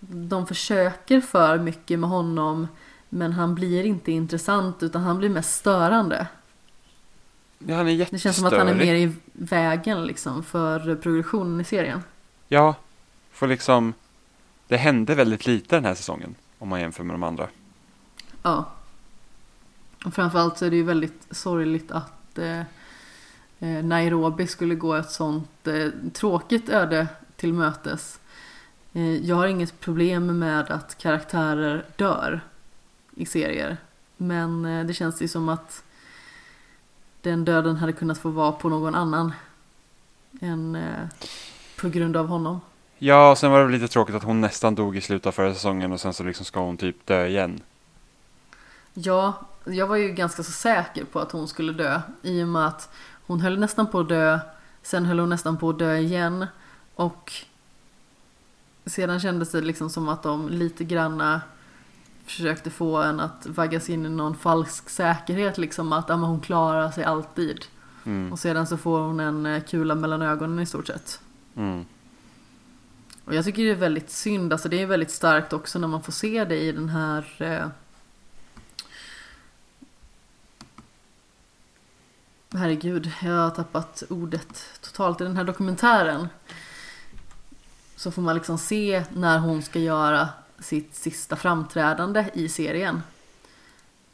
de 0.00 0.46
försöker 0.46 1.20
för 1.20 1.58
mycket 1.58 1.98
med 1.98 2.10
honom. 2.10 2.68
Men 3.08 3.32
han 3.32 3.54
blir 3.54 3.84
inte 3.84 4.12
intressant 4.12 4.82
utan 4.82 5.02
han 5.02 5.18
blir 5.18 5.28
mest 5.28 5.54
störande. 5.54 6.26
Ja, 7.58 7.76
han 7.76 7.88
är 7.88 7.92
jättestörig. 7.92 8.18
Det 8.18 8.22
känns 8.22 8.36
som 8.36 8.46
att 8.46 8.52
han 8.52 8.68
är 8.68 8.74
mer 8.74 8.94
i 8.94 9.12
vägen 9.32 10.04
liksom 10.04 10.42
för 10.42 10.94
progressionen 10.94 11.60
i 11.60 11.64
serien. 11.64 12.02
Ja, 12.48 12.74
för 13.32 13.46
liksom 13.46 13.94
det 14.68 14.76
hände 14.76 15.14
väldigt 15.14 15.46
lite 15.46 15.76
den 15.76 15.84
här 15.84 15.94
säsongen 15.94 16.34
om 16.58 16.68
man 16.68 16.80
jämför 16.80 17.04
med 17.04 17.14
de 17.14 17.22
andra. 17.22 17.48
Ja. 18.42 18.64
Och 20.06 20.14
framförallt 20.14 20.58
så 20.58 20.64
är 20.64 20.70
det 20.70 20.76
ju 20.76 20.82
väldigt 20.82 21.26
sorgligt 21.30 21.90
att 21.90 22.38
eh, 22.38 22.60
eh, 23.58 23.84
Nairobi 23.84 24.46
skulle 24.46 24.74
gå 24.74 24.94
ett 24.94 25.10
sånt 25.10 25.66
eh, 25.66 25.88
tråkigt 26.12 26.68
öde 26.68 27.08
till 27.36 27.52
mötes. 27.52 28.20
Eh, 28.92 29.16
jag 29.16 29.36
har 29.36 29.46
inget 29.46 29.80
problem 29.80 30.38
med 30.38 30.70
att 30.70 30.98
karaktärer 30.98 31.84
dör 31.96 32.40
i 33.14 33.26
serier. 33.26 33.76
Men 34.16 34.64
eh, 34.64 34.86
det 34.86 34.94
känns 34.94 35.22
ju 35.22 35.28
som 35.28 35.48
att 35.48 35.82
den 37.22 37.44
döden 37.44 37.76
hade 37.76 37.92
kunnat 37.92 38.18
få 38.18 38.28
vara 38.28 38.52
på 38.52 38.68
någon 38.68 38.94
annan 38.94 39.32
än 40.40 40.76
eh, 40.76 41.08
på 41.80 41.88
grund 41.88 42.16
av 42.16 42.26
honom. 42.26 42.60
Ja, 42.98 43.30
och 43.30 43.38
sen 43.38 43.50
var 43.50 43.64
det 43.64 43.72
lite 43.72 43.88
tråkigt 43.88 44.14
att 44.14 44.24
hon 44.24 44.40
nästan 44.40 44.74
dog 44.74 44.96
i 44.96 45.00
slutet 45.00 45.26
av 45.26 45.32
förra 45.32 45.54
säsongen 45.54 45.92
och 45.92 46.00
sen 46.00 46.14
så 46.14 46.24
liksom 46.24 46.44
ska 46.44 46.60
hon 46.60 46.76
typ 46.76 47.06
dö 47.06 47.26
igen. 47.26 47.60
Ja, 48.94 49.34
jag 49.66 49.86
var 49.86 49.96
ju 49.96 50.08
ganska 50.08 50.42
så 50.42 50.52
säker 50.52 51.04
på 51.04 51.20
att 51.20 51.32
hon 51.32 51.48
skulle 51.48 51.72
dö 51.72 52.00
i 52.22 52.42
och 52.42 52.48
med 52.48 52.66
att 52.66 52.90
hon 53.26 53.40
höll 53.40 53.58
nästan 53.58 53.86
på 53.86 54.00
att 54.00 54.08
dö, 54.08 54.38
sen 54.82 55.04
höll 55.04 55.18
hon 55.18 55.28
nästan 55.28 55.56
på 55.56 55.70
att 55.70 55.78
dö 55.78 55.96
igen 55.96 56.46
och 56.94 57.32
sedan 58.86 59.20
kändes 59.20 59.50
det 59.50 59.60
liksom 59.60 59.90
som 59.90 60.08
att 60.08 60.22
de 60.22 60.48
lite 60.48 60.84
granna 60.84 61.40
försökte 62.24 62.70
få 62.70 62.96
en 63.02 63.20
att 63.20 63.46
vaggas 63.46 63.90
in 63.90 64.06
i 64.06 64.08
någon 64.08 64.36
falsk 64.36 64.88
säkerhet 64.88 65.58
liksom 65.58 65.92
att 65.92 66.08
ja, 66.08 66.16
men 66.16 66.28
hon 66.28 66.40
klarar 66.40 66.90
sig 66.90 67.04
alltid 67.04 67.64
Mm. 68.06 68.32
och 68.32 68.38
sedan 68.38 68.66
så 68.66 68.76
får 68.76 69.00
hon 69.00 69.20
en 69.20 69.46
eh, 69.46 69.62
kula 69.62 69.94
mellan 69.94 70.22
ögonen 70.22 70.58
i 70.58 70.66
stort 70.66 70.86
sett. 70.86 71.20
Mm. 71.56 71.84
Och 73.24 73.34
jag 73.34 73.44
tycker 73.44 73.64
det 73.64 73.70
är 73.70 73.74
väldigt 73.74 74.10
synd, 74.10 74.52
alltså 74.52 74.68
det 74.68 74.82
är 74.82 74.86
väldigt 74.86 75.10
starkt 75.10 75.52
också 75.52 75.78
när 75.78 75.88
man 75.88 76.02
får 76.02 76.12
se 76.12 76.44
det 76.44 76.58
i 76.58 76.72
den 76.72 76.88
här 76.88 77.26
eh... 77.38 77.66
Herregud, 82.56 83.12
jag 83.22 83.32
har 83.32 83.50
tappat 83.50 84.02
ordet 84.08 84.64
totalt 84.80 85.20
i 85.20 85.24
den 85.24 85.36
här 85.36 85.44
dokumentären. 85.44 86.28
Så 87.96 88.10
får 88.10 88.22
man 88.22 88.34
liksom 88.34 88.58
se 88.58 89.04
när 89.14 89.38
hon 89.38 89.62
ska 89.62 89.78
göra 89.78 90.28
sitt 90.58 90.94
sista 90.94 91.36
framträdande 91.36 92.30
i 92.34 92.48
serien. 92.48 93.02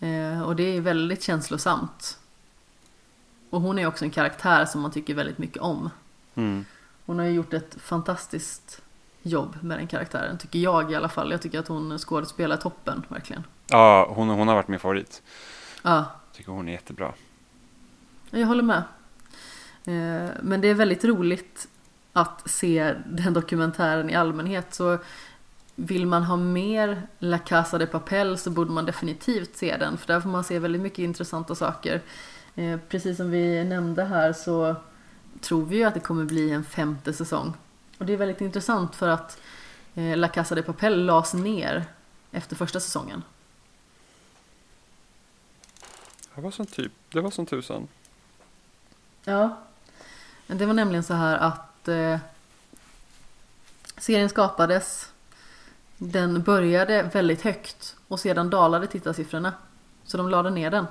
Eh, 0.01 0.43
och 0.43 0.57
det 0.57 0.77
är 0.77 0.81
väldigt 0.81 1.23
känslosamt. 1.23 2.19
Och 3.51 3.61
hon 3.61 3.79
är 3.79 3.87
också 3.87 4.05
en 4.05 4.11
karaktär 4.11 4.65
som 4.65 4.81
man 4.81 4.91
tycker 4.91 5.15
väldigt 5.15 5.39
mycket 5.39 5.63
om. 5.63 5.91
Mm. 6.35 6.65
Hon 7.07 7.19
har 7.19 7.27
ju 7.27 7.33
gjort 7.33 7.53
ett 7.53 7.77
fantastiskt 7.81 8.83
jobb 9.23 9.57
med 9.61 9.79
den 9.79 9.87
karaktären, 9.87 10.39
tycker 10.39 10.59
jag 10.59 10.93
i 10.93 10.95
alla 10.95 11.09
fall. 11.09 11.31
Jag 11.31 11.43
tycker 11.43 11.59
att 11.59 11.69
hon 11.69 11.99
skådespelar 11.99 12.57
toppen, 12.57 13.03
verkligen. 13.09 13.45
Ja, 13.67 14.13
hon, 14.15 14.29
hon 14.29 14.49
har 14.49 14.55
varit 14.55 14.69
min 14.69 14.81
favorit. 14.81 15.23
Ja, 15.83 16.05
Tycker 16.33 16.53
hon 16.53 16.69
är 16.69 16.73
jättebra 16.73 17.13
jag 18.41 18.47
håller 18.47 18.63
med. 18.63 18.83
Eh, 19.85 20.31
men 20.43 20.61
det 20.61 20.69
är 20.69 20.75
väldigt 20.75 21.05
roligt 21.05 21.69
att 22.13 22.51
se 22.51 22.95
den 23.07 23.33
dokumentären 23.33 24.11
i 24.11 24.15
allmänhet. 24.15 24.75
Så 24.75 24.99
vill 25.75 26.07
man 26.07 26.23
ha 26.23 26.37
mer 26.37 27.03
La 27.19 27.39
Casa 27.39 27.79
de 27.79 27.87
Papel 27.87 28.39
så 28.39 28.51
borde 28.51 28.71
man 28.71 28.87
definitivt 28.87 29.57
se 29.57 29.77
den. 29.77 29.99
För 29.99 30.07
där 30.07 30.21
får 30.21 30.29
man 30.29 30.45
se 30.45 30.59
väldigt 30.59 30.83
mycket 30.83 30.99
intressanta 30.99 31.55
saker. 31.55 32.01
Eh, 32.55 32.81
precis 32.89 33.17
som 33.17 33.31
vi 33.31 33.65
nämnde 33.65 34.05
här 34.05 34.33
så 34.33 34.77
tror 35.41 35.65
vi 35.65 35.77
ju 35.77 35.85
att 35.85 35.95
det 35.95 36.01
kommer 36.01 36.25
bli 36.25 36.51
en 36.51 36.65
femte 36.65 37.13
säsong. 37.13 37.55
Och 37.99 38.07
det 38.07 38.13
är 38.13 38.17
väldigt 38.17 38.41
intressant 38.41 38.97
för 38.97 39.09
att 39.09 39.41
eh, 39.95 40.17
La 40.17 40.29
Casa 40.29 40.55
de 40.55 40.63
Papel 40.63 41.05
lades 41.05 41.35
ner 41.35 41.85
efter 42.31 42.57
första 42.57 42.81
säsongen. 42.81 43.23
Det 46.35 46.41
var 46.41 46.51
som 46.51 46.67
typ, 46.67 46.93
det 47.13 47.21
var 47.21 47.31
som 47.31 47.47
tusan. 47.47 47.89
Ja. 49.25 49.59
Men 50.47 50.59
Det 50.59 50.67
var 50.67 50.75
nämligen 50.75 51.05
så 51.05 51.15
här 51.15 51.37
att 51.37 51.89
eh, 51.89 52.19
serien 53.97 54.29
skapades. 54.29 55.13
Den 55.99 56.43
började 56.43 57.03
väldigt 57.03 57.43
högt 57.43 57.97
och 58.09 58.21
sedan 58.21 58.51
dalade 58.51 58.87
tittarsiffrorna. 58.87 59.53
Så 60.05 60.17
de 60.17 60.29
lade 60.29 60.51
ner 60.51 60.71
den. 60.71 60.87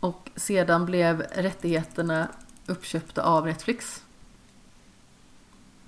Och 0.00 0.30
sedan 0.36 0.86
blev 0.86 1.20
rättigheterna 1.20 2.28
uppköpta 2.66 3.22
av 3.22 3.46
Netflix. 3.46 4.04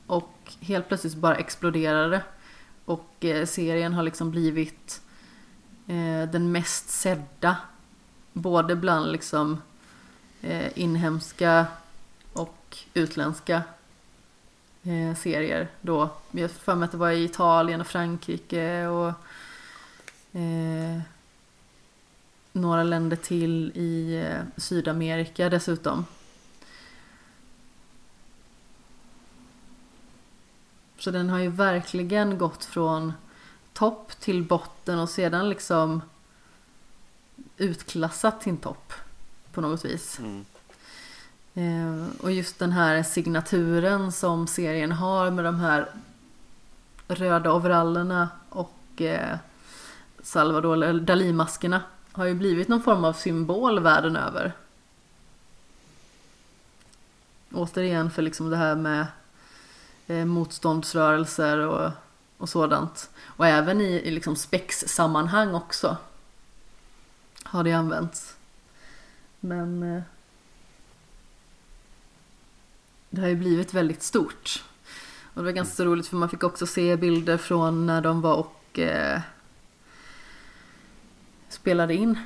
Och 0.06 0.52
helt 0.60 0.88
plötsligt 0.88 1.14
bara 1.14 1.36
exploderade 1.36 2.10
det. 2.10 2.22
Och 2.84 3.24
eh, 3.24 3.46
serien 3.46 3.94
har 3.94 4.02
liksom 4.02 4.30
blivit 4.30 5.02
eh, 5.86 6.30
den 6.30 6.52
mest 6.52 6.90
sedda. 6.90 7.56
Både 8.32 8.76
bland 8.76 9.12
liksom 9.12 9.60
eh, 10.42 10.78
inhemska 10.78 11.66
och 12.32 12.78
utländska 12.94 13.62
eh, 14.82 15.16
serier 15.16 15.68
då. 15.80 16.10
Jag 16.30 16.42
har 16.42 16.48
för 16.48 16.74
mig 16.74 16.84
att 16.84 16.92
det 16.92 16.98
var 16.98 17.10
i 17.10 17.24
Italien 17.24 17.80
och 17.80 17.86
Frankrike 17.86 18.86
och 18.86 19.08
eh, 20.38 21.00
några 22.52 22.82
länder 22.82 23.16
till 23.16 23.72
i 23.74 24.24
eh, 24.26 24.60
Sydamerika 24.60 25.48
dessutom. 25.48 26.06
Så 30.98 31.10
den 31.10 31.28
har 31.30 31.38
ju 31.38 31.48
verkligen 31.48 32.38
gått 32.38 32.64
från 32.64 33.12
topp 33.72 34.12
till 34.20 34.42
botten 34.42 34.98
och 34.98 35.10
sedan 35.10 35.48
liksom 35.48 36.02
utklassat 37.56 38.42
sin 38.42 38.56
topp 38.56 38.92
på 39.52 39.60
något 39.60 39.84
vis. 39.84 40.18
Mm. 40.18 40.44
Eh, 41.54 42.22
och 42.22 42.32
just 42.32 42.58
den 42.58 42.72
här 42.72 43.02
signaturen 43.02 44.12
som 44.12 44.46
serien 44.46 44.92
har 44.92 45.30
med 45.30 45.44
de 45.44 45.60
här 45.60 45.88
röda 47.08 47.52
overallerna 47.52 48.28
och 48.48 49.00
eh, 49.00 49.36
Salvador 50.22 51.00
Dalí-maskerna 51.00 51.80
har 52.12 52.24
ju 52.24 52.34
blivit 52.34 52.68
någon 52.68 52.82
form 52.82 53.04
av 53.04 53.12
symbol 53.12 53.80
världen 53.80 54.16
över. 54.16 54.52
Återigen 57.52 58.10
för 58.10 58.22
liksom 58.22 58.50
det 58.50 58.56
här 58.56 58.74
med 58.74 59.06
eh, 60.06 60.24
motståndsrörelser 60.24 61.58
och, 61.58 61.90
och 62.38 62.48
sådant. 62.48 63.10
Och 63.24 63.46
även 63.46 63.80
i, 63.80 63.84
i 63.84 64.10
liksom 64.10 64.36
spex-sammanhang 64.36 65.54
också 65.54 65.96
har 67.42 67.64
det 67.64 67.72
använts. 67.72 68.36
Men 69.44 69.82
eh, 69.82 70.02
det 73.10 73.20
har 73.20 73.28
ju 73.28 73.36
blivit 73.36 73.74
väldigt 73.74 74.02
stort. 74.02 74.64
Och 75.34 75.40
det 75.40 75.44
var 75.44 75.52
ganska 75.52 75.74
så 75.74 75.84
roligt 75.84 76.06
för 76.06 76.16
man 76.16 76.28
fick 76.28 76.44
också 76.44 76.66
se 76.66 76.96
bilder 76.96 77.36
från 77.36 77.86
när 77.86 78.00
de 78.00 78.20
var 78.20 78.34
och 78.34 78.78
eh, 78.78 79.20
spelade 81.48 81.94
in. 81.94 82.18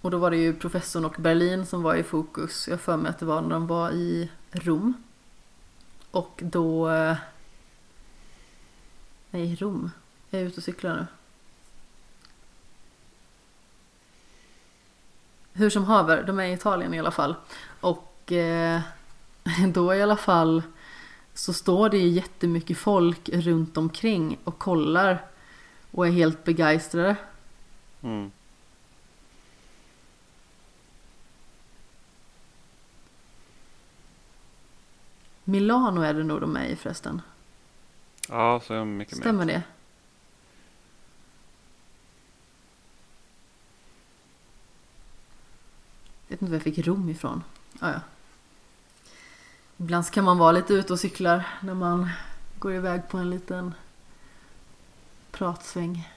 Och 0.00 0.10
då 0.10 0.18
var 0.18 0.30
det 0.30 0.36
ju 0.36 0.54
professorn 0.54 1.04
och 1.04 1.16
Berlin 1.18 1.66
som 1.66 1.82
var 1.82 1.94
i 1.94 2.02
fokus. 2.02 2.68
Jag 2.68 2.80
för 2.80 2.96
mig 2.96 3.10
att 3.10 3.18
det 3.18 3.26
var 3.26 3.42
när 3.42 3.50
de 3.50 3.66
var 3.66 3.90
i 3.90 4.30
Rom. 4.50 4.94
Och 6.10 6.40
då... 6.44 6.90
Eh, 6.90 7.16
nej, 9.30 9.54
Rom. 9.54 9.90
Jag 10.30 10.40
är 10.40 10.46
ute 10.46 10.56
och 10.56 10.62
cyklar 10.62 10.96
nu. 10.96 11.06
Hur 15.58 15.70
som 15.70 15.84
haver, 15.84 16.22
de 16.22 16.40
är 16.40 16.44
i 16.44 16.52
Italien 16.52 16.94
i 16.94 16.98
alla 16.98 17.10
fall. 17.10 17.34
Och 17.80 18.32
eh, 18.32 18.80
då 19.74 19.94
i 19.94 20.02
alla 20.02 20.16
fall 20.16 20.62
så 21.34 21.52
står 21.52 21.88
det 21.88 21.98
jättemycket 21.98 22.78
folk 22.78 23.28
runt 23.28 23.76
omkring 23.76 24.38
och 24.44 24.58
kollar 24.58 25.24
och 25.90 26.06
är 26.06 26.10
helt 26.10 26.44
begeistrade. 26.44 27.16
Mm. 28.02 28.30
Milano 35.44 36.00
är 36.00 36.14
det 36.14 36.24
nog 36.24 36.40
de 36.40 36.56
är 36.56 36.64
i 36.64 36.76
förresten. 36.76 37.22
Ja, 38.28 38.60
så 38.66 38.74
är 38.74 38.84
mycket 38.84 39.16
Stämmer 39.16 39.44
med. 39.44 39.54
det? 39.54 39.62
Vet 46.28 46.42
inte 46.42 46.50
var 46.50 46.56
jag 46.56 46.62
fick 46.62 46.86
Rom 46.86 47.08
ifrån. 47.08 47.42
Ah, 47.80 47.90
ja. 47.90 48.00
Ibland 49.76 50.10
kan 50.10 50.24
man 50.24 50.38
vara 50.38 50.52
lite 50.52 50.74
ute 50.74 50.92
och 50.92 51.00
cyklar 51.00 51.46
när 51.60 51.74
man 51.74 52.08
går 52.58 52.72
iväg 52.72 53.08
på 53.08 53.18
en 53.18 53.30
liten 53.30 53.74
pratsväng. 55.30 56.08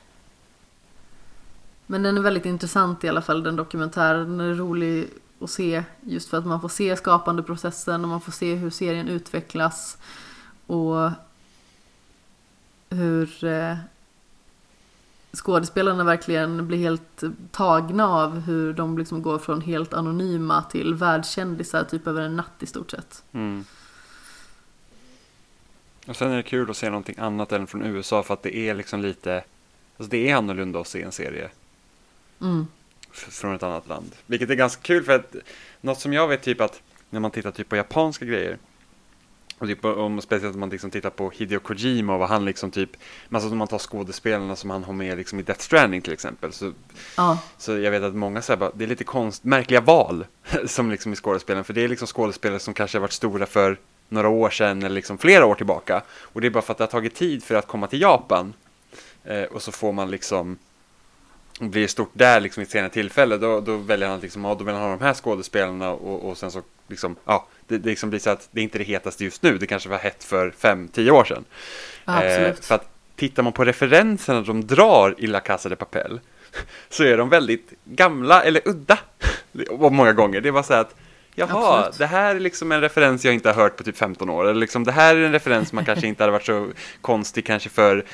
Men 1.85 2.03
den 2.03 2.17
är 2.17 2.21
väldigt 2.21 2.45
intressant 2.45 3.03
i 3.03 3.09
alla 3.09 3.21
fall, 3.21 3.43
den 3.43 3.55
dokumentären. 3.55 4.37
Den 4.37 4.39
är 4.39 4.53
rolig 4.53 5.09
att 5.39 5.49
se 5.49 5.83
just 6.01 6.29
för 6.29 6.37
att 6.37 6.45
man 6.45 6.61
får 6.61 6.69
se 6.69 6.95
skapandeprocessen 6.95 8.03
och 8.03 8.09
man 8.09 8.21
får 8.21 8.31
se 8.31 8.55
hur 8.55 8.69
serien 8.69 9.07
utvecklas. 9.07 9.97
Och 10.67 11.11
hur 12.89 13.43
eh, 13.43 13.77
skådespelarna 15.33 16.03
verkligen 16.03 16.67
blir 16.67 16.77
helt 16.77 17.23
tagna 17.51 18.07
av 18.07 18.39
hur 18.39 18.73
de 18.73 18.97
liksom 18.97 19.21
går 19.21 19.39
från 19.39 19.61
helt 19.61 19.93
anonyma 19.93 20.63
till 20.63 20.93
världskändisar 20.93 21.83
typ 21.83 22.07
över 22.07 22.21
en 22.21 22.35
natt 22.35 22.53
i 22.59 22.65
stort 22.65 22.91
sett. 22.91 23.23
Mm. 23.31 23.65
Och 26.07 26.15
sen 26.15 26.31
är 26.31 26.37
det 26.37 26.43
kul 26.43 26.69
att 26.69 26.77
se 26.77 26.89
någonting 26.89 27.15
annat 27.19 27.51
än 27.51 27.67
från 27.67 27.83
USA 27.83 28.23
för 28.23 28.33
att 28.33 28.43
det 28.43 28.55
är 28.55 28.73
liksom 28.73 29.01
lite, 29.01 29.43
alltså 29.97 30.11
det 30.11 30.29
är 30.29 30.35
annorlunda 30.35 30.79
att 30.79 30.87
se 30.87 31.01
en 31.01 31.11
serie 31.11 31.49
Mm. 32.41 32.67
från 33.11 33.55
ett 33.55 33.63
annat 33.63 33.87
land. 33.87 34.15
Vilket 34.25 34.49
är 34.49 34.55
ganska 34.55 34.81
kul 34.81 35.03
för 35.03 35.15
att 35.15 35.35
något 35.81 35.99
som 35.99 36.13
jag 36.13 36.27
vet 36.27 36.43
typ 36.43 36.61
att 36.61 36.81
när 37.09 37.19
man 37.19 37.31
tittar 37.31 37.51
typ 37.51 37.69
på 37.69 37.75
japanska 37.75 38.25
grejer 38.25 38.57
och 39.61 39.67
typ 39.67 39.85
om 39.85 40.21
speciellt 40.21 40.53
om 40.53 40.59
man 40.59 40.69
liksom 40.69 40.91
tittar 40.91 41.09
på 41.09 41.29
Hideo 41.29 41.59
Kojima 41.59 42.13
och 42.13 42.19
vad 42.19 42.29
han 42.29 42.45
liksom 42.45 42.71
typ, 42.71 42.89
alltså 43.31 43.49
om 43.49 43.57
man 43.57 43.67
tar 43.67 43.77
skådespelarna 43.77 44.55
som 44.55 44.69
han 44.69 44.83
har 44.83 44.93
med 44.93 45.17
liksom 45.17 45.39
i 45.39 45.41
Death 45.41 45.61
Stranding 45.61 46.01
till 46.01 46.13
exempel 46.13 46.53
så 46.53 46.73
Ja, 47.17 47.37
Så 47.57 47.77
jag 47.77 47.91
vet 47.91 48.03
att 48.03 48.15
många 48.15 48.41
säger 48.41 48.57
bara, 48.57 48.71
det 48.73 48.83
är 48.83 48.87
lite 48.87 49.03
konst, 49.03 49.43
märkliga 49.43 49.81
val 49.81 50.25
som 50.65 50.91
liksom 50.91 51.13
i 51.13 51.15
skådespelen. 51.15 51.63
För 51.63 51.73
det 51.73 51.83
är 51.83 51.87
liksom 51.87 52.07
skådespelare 52.07 52.59
som 52.59 52.73
kanske 52.73 52.97
har 52.97 53.01
varit 53.01 53.11
stora 53.11 53.45
för 53.45 53.77
några 54.09 54.29
år 54.29 54.49
sedan 54.49 54.83
eller 54.83 54.95
liksom 54.95 55.17
flera 55.17 55.45
år 55.45 55.55
tillbaka. 55.55 56.01
Och 56.09 56.41
det 56.41 56.47
är 56.47 56.51
bara 56.51 56.61
för 56.61 56.71
att 56.71 56.77
det 56.77 56.83
har 56.83 56.89
tagit 56.91 57.15
tid 57.15 57.43
för 57.43 57.55
att 57.55 57.67
komma 57.67 57.87
till 57.87 58.01
Japan. 58.01 58.53
Eh, 59.23 59.43
och 59.43 59.61
så 59.61 59.71
får 59.71 59.91
man 59.91 60.11
liksom, 60.11 60.57
blir 61.59 61.87
stort 61.87 62.11
där 62.13 62.39
liksom 62.39 62.61
i 62.61 62.63
ett 62.63 62.71
senare 62.71 62.89
tillfälle. 62.89 63.37
Då, 63.37 63.61
då 63.61 63.77
väljer 63.77 64.09
han 64.09 64.19
liksom, 64.19 64.45
ja, 64.45 64.55
då 64.55 64.63
vill 64.63 64.75
han 64.75 64.83
ha 64.83 64.89
de 64.97 65.05
här 65.05 65.13
skådespelarna 65.13 65.91
och, 65.91 66.29
och 66.29 66.37
sen 66.37 66.51
så 66.51 66.61
liksom, 66.87 67.15
ja, 67.25 67.47
det, 67.71 67.77
det 67.77 67.89
liksom 67.89 68.09
blir 68.09 68.19
så 68.19 68.29
att 68.29 68.49
det 68.51 68.61
är 68.61 68.63
inte 68.63 68.77
det 68.77 68.83
hetaste 68.83 69.23
just 69.23 69.43
nu. 69.43 69.57
Det 69.57 69.67
kanske 69.67 69.89
var 69.89 69.97
hett 69.97 70.23
för 70.23 70.51
fem, 70.51 70.87
tio 70.87 71.11
år 71.11 71.23
sedan. 71.23 71.45
absolut. 72.05 72.59
Eh, 72.59 72.63
för 72.63 72.75
att 72.75 72.89
tittar 73.15 73.43
man 73.43 73.53
på 73.53 73.65
referenserna 73.65 74.41
de 74.41 74.67
drar 74.67 75.15
i 75.17 75.27
La 75.27 75.39
Casa 75.39 75.69
de 75.69 75.75
Papel 75.75 76.19
så 76.89 77.03
är 77.03 77.17
de 77.17 77.29
väldigt 77.29 77.73
gamla 77.85 78.43
eller 78.43 78.61
udda. 78.65 78.99
Och 79.69 79.93
många 79.93 80.13
gånger. 80.13 80.41
Det 80.41 80.51
var 80.51 80.63
så 80.63 80.73
här 80.73 80.81
att 80.81 80.95
Jaha, 81.35 81.77
Absolut. 81.77 81.97
det 81.97 82.05
här 82.05 82.35
är 82.35 82.39
liksom 82.39 82.71
en 82.71 82.81
referens 82.81 83.25
jag 83.25 83.33
inte 83.33 83.49
har 83.49 83.55
hört 83.55 83.77
på 83.77 83.83
typ 83.83 83.97
15 83.97 84.29
år. 84.29 84.43
Eller 84.43 84.59
liksom, 84.59 84.83
det 84.83 84.91
här 84.91 85.15
är 85.15 85.25
en 85.25 85.31
referens 85.31 85.73
man 85.73 85.85
kanske 85.85 86.07
inte 86.07 86.23
hade 86.23 86.31
varit 86.31 86.45
så 86.45 86.71
konstig 87.01 87.45
kanske 87.45 87.69
för 87.69 88.05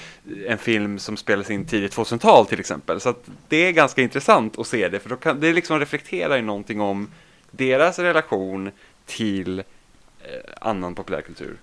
en 0.48 0.58
film 0.58 1.00
som 1.00 1.18
spelas 1.18 1.50
in 1.50 1.66
tidigt 1.66 1.96
2000-tal 1.96 2.46
till 2.46 2.60
exempel. 2.60 3.00
Så 3.00 3.16
det 3.48 3.58
är 3.58 3.72
ganska 3.72 4.02
intressant 4.02 4.60
att 4.60 4.68
se 4.68 4.88
det, 4.90 5.00
för 5.00 5.10
då 5.10 5.16
kan, 5.16 5.40
det 5.40 5.54
liksom 5.54 5.80
reflekterar 5.80 6.36
ju 6.36 6.42
någonting 6.42 6.82
om 6.82 7.10
deras 7.52 8.00
relation 8.00 8.72
till 9.08 9.60
eh, 9.60 9.64
annan 10.62 10.96
populärkultur. 10.96 11.58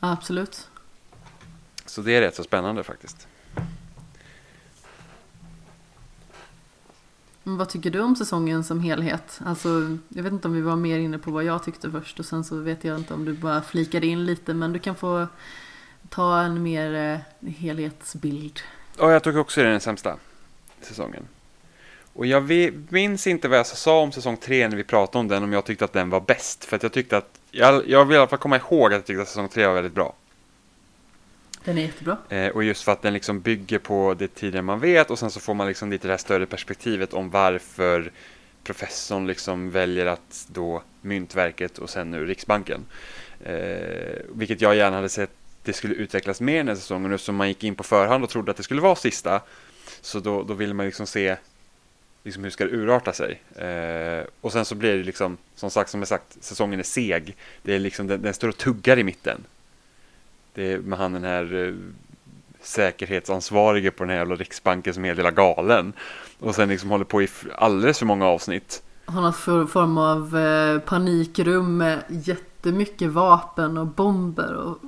Absolut. 0.00 0.68
Så 1.86 2.02
det 2.02 2.12
är 2.12 2.20
rätt 2.20 2.34
så 2.34 2.44
spännande 2.44 2.82
faktiskt. 2.82 3.28
Men 7.42 7.56
vad 7.56 7.68
tycker 7.68 7.90
du 7.90 8.00
om 8.00 8.16
säsongen 8.16 8.64
som 8.64 8.80
helhet? 8.80 9.40
Alltså, 9.44 9.98
jag 10.08 10.22
vet 10.22 10.32
inte 10.32 10.48
om 10.48 10.54
vi 10.54 10.60
var 10.60 10.76
mer 10.76 10.98
inne 10.98 11.18
på 11.18 11.30
vad 11.30 11.44
jag 11.44 11.64
tyckte 11.64 11.90
först 11.90 12.20
och 12.20 12.26
sen 12.26 12.44
så 12.44 12.56
vet 12.56 12.84
jag 12.84 12.98
inte 12.98 13.14
om 13.14 13.24
du 13.24 13.32
bara 13.32 13.62
flikade 13.62 14.06
in 14.06 14.24
lite 14.24 14.54
men 14.54 14.72
du 14.72 14.78
kan 14.78 14.94
få 14.94 15.26
ta 16.08 16.40
en 16.40 16.62
mer 16.62 16.94
eh, 16.94 17.50
helhetsbild. 17.50 18.60
Och 18.98 19.10
jag 19.10 19.22
tycker 19.22 19.38
också 19.38 19.60
det 19.60 19.66
är 19.66 19.70
den 19.70 19.80
sämsta 19.80 20.16
säsongen. 20.80 21.28
Och 22.16 22.26
jag 22.26 22.50
minns 22.88 23.26
inte 23.26 23.48
vad 23.48 23.58
jag 23.58 23.66
sa 23.66 24.00
om 24.00 24.12
säsong 24.12 24.36
tre 24.36 24.68
när 24.68 24.76
vi 24.76 24.84
pratade 24.84 25.18
om 25.18 25.28
den, 25.28 25.42
om 25.42 25.52
jag 25.52 25.64
tyckte 25.64 25.84
att 25.84 25.92
den 25.92 26.10
var 26.10 26.20
bäst. 26.20 26.64
För 26.64 26.76
att 26.76 26.82
jag 26.82 26.92
tyckte 26.92 27.16
att, 27.16 27.40
jag, 27.50 27.88
jag 27.88 28.04
vill 28.04 28.14
i 28.14 28.18
alla 28.18 28.28
fall 28.28 28.38
komma 28.38 28.56
ihåg 28.56 28.92
att 28.92 28.92
jag 28.92 29.04
tyckte 29.04 29.22
att 29.22 29.28
säsong 29.28 29.48
tre 29.48 29.66
var 29.66 29.74
väldigt 29.74 29.94
bra. 29.94 30.14
Den 31.64 31.78
är 31.78 31.82
jättebra. 31.82 32.16
Eh, 32.28 32.48
och 32.48 32.64
just 32.64 32.82
för 32.82 32.92
att 32.92 33.02
den 33.02 33.12
liksom 33.12 33.40
bygger 33.40 33.78
på 33.78 34.14
det 34.18 34.34
tidigare 34.34 34.62
man 34.62 34.80
vet 34.80 35.10
och 35.10 35.18
sen 35.18 35.30
så 35.30 35.40
får 35.40 35.54
man 35.54 35.66
liksom 35.66 35.90
lite 35.90 36.08
det 36.08 36.12
här 36.12 36.18
större 36.18 36.46
perspektivet 36.46 37.14
om 37.14 37.30
varför 37.30 38.10
professorn 38.64 39.26
liksom 39.26 39.70
väljer 39.70 40.06
att 40.06 40.46
då 40.48 40.82
Myntverket 41.00 41.78
och 41.78 41.90
sen 41.90 42.10
nu 42.10 42.26
Riksbanken. 42.26 42.84
Eh, 43.44 44.16
vilket 44.28 44.60
jag 44.60 44.76
gärna 44.76 44.96
hade 44.96 45.08
sett 45.08 45.30
det 45.62 45.72
skulle 45.72 45.94
utvecklas 45.94 46.40
mer 46.40 46.56
den 46.56 46.68
här 46.68 46.74
säsongen. 46.74 47.12
Eftersom 47.12 47.36
man 47.36 47.48
gick 47.48 47.64
in 47.64 47.74
på 47.74 47.82
förhand 47.82 48.24
och 48.24 48.30
trodde 48.30 48.50
att 48.50 48.56
det 48.56 48.62
skulle 48.62 48.80
vara 48.80 48.96
sista 48.96 49.40
så 50.00 50.20
då, 50.20 50.42
då 50.42 50.54
ville 50.54 50.74
man 50.74 50.86
liksom 50.86 51.06
se 51.06 51.36
liksom 52.26 52.44
hur 52.44 52.50
ska 52.50 52.64
det 52.64 52.70
urarta 52.70 53.12
sig. 53.12 53.42
Eh, 53.56 54.24
och 54.40 54.52
sen 54.52 54.64
så 54.64 54.74
blir 54.74 54.96
det 54.96 55.02
liksom, 55.02 55.36
som 55.54 55.70
sagt, 55.70 55.90
som 55.90 56.00
jag 56.00 56.08
sagt, 56.08 56.36
säsongen 56.40 56.80
är 56.80 56.84
seg. 56.84 57.36
Det 57.62 57.74
är 57.74 57.78
liksom, 57.78 58.06
den, 58.06 58.22
den 58.22 58.34
står 58.34 58.48
och 58.48 58.56
tuggar 58.56 58.98
i 58.98 59.04
mitten. 59.04 59.44
Det 60.54 60.72
är 60.72 60.78
med 60.78 60.98
han 60.98 61.12
den 61.12 61.24
här 61.24 61.66
eh, 61.66 61.74
säkerhetsansvarige 62.60 63.90
på 63.90 64.04
den 64.04 64.10
här 64.10 64.16
jävla 64.16 64.34
Riksbanken 64.34 64.94
som 64.94 65.04
är 65.04 65.14
hela 65.14 65.30
galen. 65.30 65.92
Och 66.38 66.54
sen 66.54 66.68
liksom 66.68 66.90
håller 66.90 67.04
på 67.04 67.22
i 67.22 67.28
alldeles 67.54 67.98
för 67.98 68.06
många 68.06 68.26
avsnitt. 68.26 68.82
Han 69.04 69.24
har 69.24 69.32
för 69.32 69.66
form 69.66 69.98
av 69.98 70.38
eh, 70.38 70.78
panikrum 70.78 71.76
med 71.76 72.02
jättemycket 72.08 73.10
vapen 73.10 73.78
och 73.78 73.86
bomber 73.86 74.54
och 74.54 74.78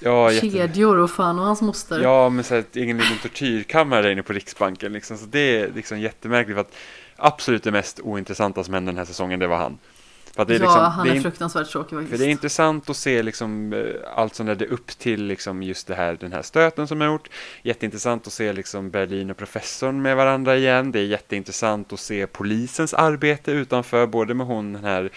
Ja, 0.00 0.30
kedjor 0.30 0.96
och 0.96 1.10
fan 1.10 1.38
och 1.38 1.44
hans 1.44 1.62
moster. 1.62 2.00
ja 2.00 2.28
men 2.28 2.44
så 2.44 2.54
här, 2.54 2.64
egen 2.72 2.98
liten 2.98 3.18
tortyrkammare 3.22 4.02
där 4.02 4.10
inne 4.10 4.22
på 4.22 4.32
Riksbanken 4.32 4.92
liksom. 4.92 5.16
Så 5.18 5.26
det 5.26 5.60
är 5.60 5.72
liksom 5.74 6.00
jättemärkligt 6.00 6.54
för 6.54 6.60
att 6.60 6.74
absolut 7.16 7.62
det 7.62 7.70
mest 7.70 8.00
ointressanta 8.00 8.64
som 8.64 8.74
hände 8.74 8.92
den 8.92 8.98
här 8.98 9.04
säsongen, 9.04 9.40
det 9.40 9.46
var 9.46 9.56
han. 9.56 9.78
För 10.38 10.44
det 10.44 10.54
är 10.54 10.60
ja 10.60 10.64
liksom, 10.64 10.84
han 10.84 11.06
det 11.06 11.12
är 11.12 11.16
är 11.16 11.20
fruktansvärt 11.20 11.70
tråkig 11.70 11.90
faktiskt. 11.98 12.10
För 12.10 12.18
det 12.18 12.30
är 12.30 12.30
intressant 12.30 12.90
att 12.90 12.96
se 12.96 13.22
liksom 13.22 13.72
eh, 13.72 13.80
allt 14.14 14.34
som 14.34 14.46
ledde 14.46 14.66
upp 14.66 14.86
till 14.86 15.24
liksom 15.24 15.62
just 15.62 15.86
det 15.86 15.94
här, 15.94 16.16
den 16.20 16.32
här 16.32 16.42
stöten 16.42 16.88
som 16.88 17.00
jag 17.00 17.12
gjort. 17.12 17.28
Jätteintressant 17.62 18.26
att 18.26 18.32
se 18.32 18.52
liksom 18.52 18.90
Berlin 18.90 19.30
och 19.30 19.36
professorn 19.36 20.02
med 20.02 20.16
varandra 20.16 20.56
igen. 20.56 20.92
Det 20.92 21.00
är 21.00 21.04
jätteintressant 21.04 21.92
att 21.92 22.00
se 22.00 22.26
polisens 22.26 22.94
arbete 22.94 23.52
utanför, 23.52 24.06
både 24.06 24.34
med 24.34 24.46
hon 24.46 24.72
den 24.72 24.84
här 24.84 25.10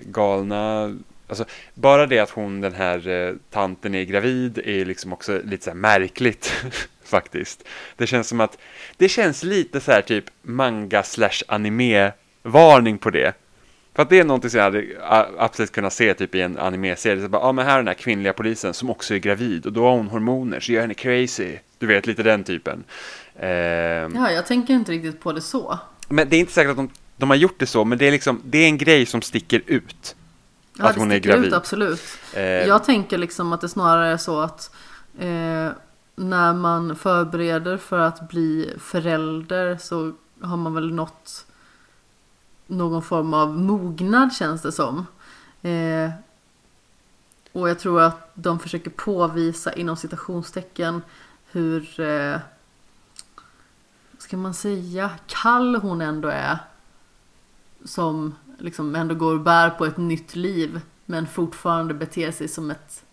galna 0.00 0.94
Alltså, 1.28 1.44
bara 1.74 2.06
det 2.06 2.18
att 2.18 2.30
hon, 2.30 2.60
den 2.60 2.74
här 2.74 3.08
eh, 3.08 3.34
tanten, 3.50 3.94
är 3.94 4.04
gravid 4.04 4.58
är 4.58 4.84
liksom 4.84 5.12
också 5.12 5.40
lite 5.44 5.64
så 5.64 5.74
märkligt 5.74 6.52
faktiskt. 7.04 7.64
Det 7.96 8.06
känns 8.06 8.28
som 8.28 8.40
att 8.40 8.58
det 8.96 9.08
känns 9.08 9.42
lite 9.42 9.80
så 9.80 9.92
här 9.92 10.02
typ 10.02 10.24
manga 10.42 11.02
slash 11.02 11.42
anime 11.48 12.12
varning 12.42 12.98
på 12.98 13.10
det. 13.10 13.32
För 13.94 14.02
att 14.02 14.10
det 14.10 14.18
är 14.18 14.24
någonting 14.24 14.50
som 14.50 14.58
jag 14.58 14.64
hade 14.64 14.84
absolut 15.38 15.72
kunnat 15.72 15.92
se 15.92 16.14
typ 16.14 16.34
i 16.34 16.40
en 16.40 16.58
anime-serie. 16.58 17.28
Ja 17.32 17.52
men 17.52 17.66
här 17.66 17.72
är 17.72 17.76
den 17.76 17.86
här 17.86 17.94
kvinnliga 17.94 18.32
polisen 18.32 18.74
som 18.74 18.90
också 18.90 19.14
är 19.14 19.18
gravid 19.18 19.66
och 19.66 19.72
då 19.72 19.84
har 19.84 19.90
hon 19.90 20.08
hormoner 20.08 20.60
så 20.60 20.72
gör 20.72 20.80
henne 20.80 20.94
crazy. 20.94 21.56
Du 21.78 21.86
vet, 21.86 22.06
lite 22.06 22.22
den 22.22 22.44
typen. 22.44 22.84
Ehm, 23.40 24.16
Ja, 24.16 24.30
jag 24.30 24.46
tänker 24.46 24.74
inte 24.74 24.92
riktigt 24.92 25.20
på 25.20 25.32
det 25.32 25.40
så. 25.40 25.78
Men 26.08 26.28
det 26.28 26.36
är 26.36 26.40
inte 26.40 26.52
säkert 26.52 26.70
att 26.70 26.76
de, 26.76 26.90
de 27.16 27.30
har 27.30 27.36
gjort 27.36 27.58
det 27.58 27.66
så, 27.66 27.84
men 27.84 27.98
det 27.98 28.06
är 28.06 28.10
liksom, 28.10 28.42
det 28.44 28.58
är 28.58 28.66
en 28.66 28.78
grej 28.78 29.06
som 29.06 29.22
sticker 29.22 29.62
ut. 29.66 30.16
Ja, 30.78 30.88
att 30.88 30.96
hon 30.96 31.10
är 31.10 31.14
sticker 31.18 31.28
ut, 31.30 31.34
gravid. 31.34 31.54
absolut. 31.54 32.02
Eh, 32.34 32.42
Jag 32.42 32.84
tänker 32.84 33.18
liksom 33.18 33.52
att 33.52 33.60
det 33.60 33.68
snarare 33.68 34.08
är 34.08 34.16
så 34.16 34.40
att 34.40 34.74
eh, 35.18 35.68
när 36.16 36.52
man 36.52 36.96
förbereder 36.96 37.76
för 37.76 37.98
att 37.98 38.28
bli 38.28 38.74
förälder 38.78 39.76
så 39.80 40.12
har 40.40 40.56
man 40.56 40.74
väl 40.74 40.92
nått 40.94 41.44
någon 42.66 43.02
form 43.02 43.34
av 43.34 43.58
mognad 43.58 44.32
känns 44.32 44.62
det 44.62 44.72
som. 44.72 45.06
Eh, 45.62 46.10
och 47.52 47.68
jag 47.68 47.78
tror 47.78 48.00
att 48.02 48.30
de 48.34 48.58
försöker 48.58 48.90
påvisa 48.90 49.72
inom 49.72 49.96
citationstecken 49.96 51.02
hur, 51.50 52.00
eh, 52.00 52.36
ska 54.18 54.36
man 54.36 54.54
säga, 54.54 55.10
kall 55.26 55.76
hon 55.76 56.00
ändå 56.00 56.28
är. 56.28 56.58
Som 57.84 58.34
liksom 58.58 58.94
ändå 58.96 59.14
går 59.14 59.34
och 59.34 59.40
bär 59.40 59.70
på 59.70 59.86
ett 59.86 59.96
nytt 59.96 60.36
liv 60.36 60.80
men 61.04 61.26
fortfarande 61.26 61.94
beter 61.94 62.32
sig 62.32 62.48
som 62.48 62.70
ett 62.70 63.04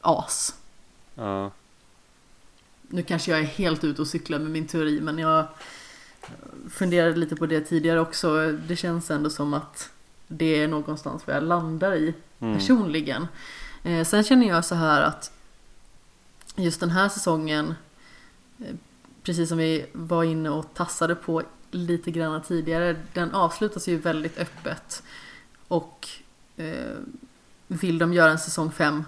as. 0.00 0.54
ja. 1.14 1.50
Nu 2.92 3.02
kanske 3.02 3.30
jag 3.30 3.40
är 3.40 3.44
helt 3.44 3.84
ute 3.84 4.02
och 4.02 4.08
cyklar 4.08 4.38
med 4.38 4.50
min 4.50 4.66
teori 4.66 5.00
men 5.00 5.18
jag 5.18 5.46
funderade 6.70 7.16
lite 7.16 7.36
på 7.36 7.46
det 7.46 7.60
tidigare 7.60 8.00
också. 8.00 8.52
Det 8.52 8.76
känns 8.76 9.10
ändå 9.10 9.30
som 9.30 9.54
att 9.54 9.90
det 10.26 10.62
är 10.62 10.68
någonstans 10.68 11.26
vad 11.26 11.36
jag 11.36 11.42
landar 11.44 11.94
i 11.94 12.14
Mm. 12.42 12.54
personligen. 12.58 13.26
Eh, 13.82 14.04
sen 14.04 14.24
känner 14.24 14.48
jag 14.48 14.64
så 14.64 14.74
här 14.74 15.02
att 15.02 15.32
just 16.56 16.80
den 16.80 16.90
här 16.90 17.08
säsongen, 17.08 17.74
eh, 18.58 18.74
precis 19.22 19.48
som 19.48 19.58
vi 19.58 19.86
var 19.92 20.24
inne 20.24 20.50
och 20.50 20.74
tassade 20.74 21.14
på 21.14 21.42
lite 21.70 22.10
grann 22.10 22.42
tidigare, 22.42 22.96
den 23.12 23.34
avslutas 23.34 23.88
ju 23.88 23.96
väldigt 23.96 24.38
öppet. 24.38 25.02
Och 25.68 26.08
eh, 26.56 26.96
vill 27.66 27.98
de 27.98 28.12
göra 28.12 28.30
en 28.30 28.38
säsong 28.38 28.72
5 28.72 29.04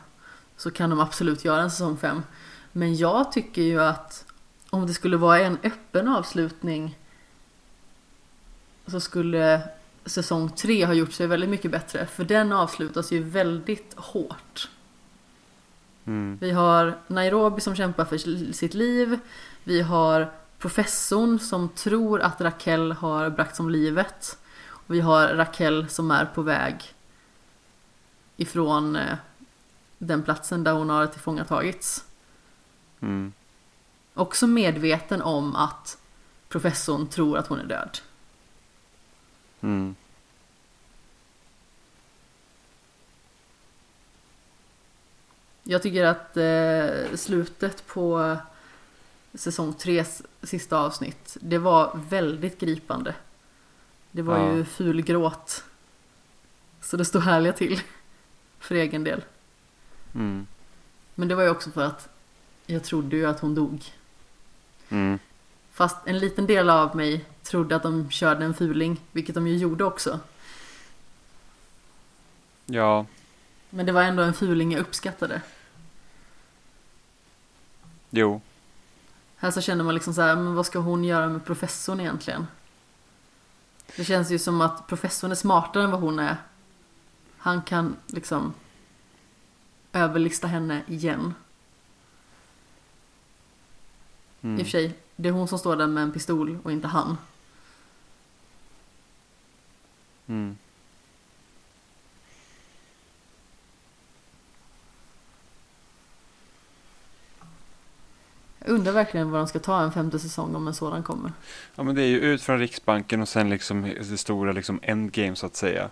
så 0.56 0.70
kan 0.70 0.90
de 0.90 1.00
absolut 1.00 1.44
göra 1.44 1.62
en 1.62 1.70
säsong 1.70 1.96
5. 1.96 2.22
Men 2.72 2.96
jag 2.96 3.32
tycker 3.32 3.62
ju 3.62 3.82
att 3.82 4.24
om 4.70 4.86
det 4.86 4.94
skulle 4.94 5.16
vara 5.16 5.40
en 5.40 5.58
öppen 5.62 6.08
avslutning 6.08 6.98
så 8.86 9.00
skulle 9.00 9.62
säsong 10.04 10.50
3 10.50 10.84
ha 10.84 10.94
gjort 10.94 11.12
sig 11.12 11.26
väldigt 11.26 11.50
mycket 11.50 11.70
bättre. 11.70 12.06
För 12.06 12.24
den 12.24 12.52
avslutas 12.52 13.12
ju 13.12 13.22
väldigt 13.22 13.94
hårt. 13.96 14.68
Mm. 16.04 16.38
Vi 16.40 16.50
har 16.50 16.98
Nairobi 17.06 17.60
som 17.60 17.76
kämpar 17.76 18.04
för 18.04 18.18
sitt 18.52 18.74
liv. 18.74 19.18
Vi 19.64 19.82
har 19.82 20.30
professorn 20.62 21.38
som 21.38 21.68
tror 21.68 22.20
att 22.20 22.40
Raquel 22.40 22.92
har 22.92 23.30
bragt 23.30 23.60
om 23.60 23.70
livet. 23.70 24.38
Och 24.64 24.94
vi 24.94 25.00
har 25.00 25.28
Raquel 25.28 25.88
som 25.88 26.10
är 26.10 26.24
på 26.24 26.42
väg 26.42 26.94
ifrån 28.36 28.96
eh, 28.96 29.16
den 29.98 30.22
platsen 30.22 30.64
där 30.64 30.72
hon 30.72 30.90
har 30.90 31.06
tillfångatagits. 31.06 32.04
Mm. 33.00 33.32
Också 34.14 34.46
medveten 34.46 35.22
om 35.22 35.56
att 35.56 35.98
professorn 36.48 37.06
tror 37.06 37.38
att 37.38 37.46
hon 37.46 37.60
är 37.60 37.64
död. 37.64 37.98
Mm. 39.60 39.94
Jag 45.62 45.82
tycker 45.82 46.04
att 46.04 46.36
eh, 46.36 47.16
slutet 47.16 47.86
på 47.86 48.36
säsong 49.34 49.72
3 49.74 50.04
sista 50.42 50.78
avsnitt, 50.78 51.36
det 51.40 51.58
var 51.58 52.00
väldigt 52.08 52.60
gripande. 52.60 53.14
Det 54.10 54.22
var 54.22 54.38
Ja. 54.38 54.52
ju 54.52 54.64
ful 54.64 55.02
gråt. 55.02 55.64
Så 56.80 56.96
det 56.96 57.04
står 57.04 57.20
härliga 57.20 57.52
till. 57.52 57.80
För 58.58 58.74
egen 58.74 59.04
del. 59.04 59.24
Mm. 60.14 60.46
Men 61.14 61.28
det 61.28 61.34
var 61.34 61.42
ju 61.42 61.48
också 61.50 61.70
för 61.70 61.84
att 61.84 62.08
jag 62.66 62.84
trodde 62.84 63.16
ju 63.16 63.26
att 63.26 63.40
hon 63.40 63.54
dog. 63.54 63.84
Mm. 64.88 65.18
Fast 65.72 65.96
en 66.06 66.18
liten 66.18 66.46
del 66.46 66.70
av 66.70 66.96
mig 66.96 67.24
trodde 67.42 67.76
att 67.76 67.82
de 67.82 68.10
körde 68.10 68.44
en 68.44 68.54
fuling, 68.54 69.00
vilket 69.12 69.34
de 69.34 69.46
ju 69.46 69.56
gjorde 69.56 69.84
också. 69.84 70.20
Ja, 72.66 73.06
Men 73.70 73.86
det 73.86 73.92
var 73.92 74.02
ändå 74.02 74.22
en 74.22 74.34
fuling 74.34 74.72
jag 74.72 74.80
uppskattade. 74.80 75.42
jo. 78.10 78.40
Här 79.42 79.50
så 79.50 79.60
känner 79.60 79.84
man 79.84 79.94
liksom 79.94 80.14
så 80.14 80.22
här, 80.22 80.36
men 80.36 80.54
vad 80.54 80.66
ska 80.66 80.78
hon 80.78 81.04
göra 81.04 81.28
med 81.28 81.44
professorn 81.44 82.00
egentligen? 82.00 82.46
Det 83.96 84.04
känns 84.04 84.30
ju 84.30 84.38
som 84.38 84.60
att 84.60 84.86
professorn 84.86 85.30
är 85.30 85.34
smartare 85.34 85.84
än 85.84 85.90
vad 85.90 86.00
hon 86.00 86.18
är. 86.18 86.36
Han 87.36 87.62
kan 87.62 87.96
liksom 88.06 88.54
överlista 89.92 90.46
henne 90.46 90.82
igen. 90.86 91.34
Mm. 94.40 94.58
I 94.58 94.62
och 94.62 94.66
för 94.66 94.70
sig, 94.70 94.98
det 95.16 95.28
är 95.28 95.32
hon 95.32 95.48
som 95.48 95.58
står 95.58 95.76
där 95.76 95.86
med 95.86 96.02
en 96.02 96.12
pistol 96.12 96.58
och 96.62 96.72
inte 96.72 96.88
han. 96.88 97.18
Mm. 100.26 100.56
Jag 108.64 108.74
undrar 108.74 108.92
verkligen 108.92 109.30
vad 109.30 109.40
de 109.40 109.46
ska 109.46 109.58
ta 109.58 109.80
en 109.80 109.92
femte 109.92 110.18
säsong 110.18 110.54
om 110.54 110.68
en 110.68 110.74
sådan 110.74 111.02
kommer. 111.02 111.32
Ja, 111.74 111.82
men 111.82 111.94
det 111.94 112.02
är 112.02 112.06
ju 112.06 112.20
ut 112.20 112.42
från 112.42 112.58
Riksbanken 112.58 113.22
och 113.22 113.28
sen 113.28 113.50
liksom 113.50 113.94
det 114.10 114.18
stora 114.18 114.52
liksom 114.52 114.80
endgame 114.82 115.36
så 115.36 115.46
att 115.46 115.56
säga. 115.56 115.90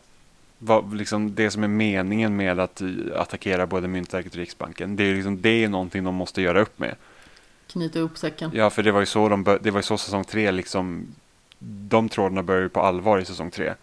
Vad, 0.58 0.94
liksom 0.94 1.34
det 1.34 1.50
som 1.50 1.64
är 1.64 1.68
meningen 1.68 2.36
med 2.36 2.60
att 2.60 2.80
eh, 2.80 2.88
attackera 3.16 3.66
både 3.66 3.88
Myntverket 3.88 4.32
och 4.32 4.38
Riksbanken. 4.38 4.96
Det 4.96 5.02
är 5.02 5.06
ju 5.06 5.14
liksom, 5.14 5.42
det 5.42 5.64
är 5.64 5.68
någonting 5.68 6.04
de 6.04 6.14
måste 6.14 6.42
göra 6.42 6.60
upp 6.60 6.78
med. 6.78 6.94
Knyta 7.66 7.98
upp 7.98 8.18
säcken. 8.18 8.50
Ja, 8.54 8.70
för 8.70 8.82
det 8.82 8.92
var 8.92 9.00
ju 9.00 9.06
så, 9.06 9.28
de 9.28 9.58
det 9.60 9.70
var 9.70 9.78
ju 9.78 9.82
så 9.82 9.98
säsong 9.98 10.24
tre 10.24 10.50
liksom. 10.50 11.06
De 11.88 12.08
trådarna 12.08 12.42
började 12.42 12.64
ju 12.64 12.68
på 12.68 12.80
allvar 12.80 13.18
i 13.18 13.24
säsong 13.24 13.50
tre. 13.50 13.74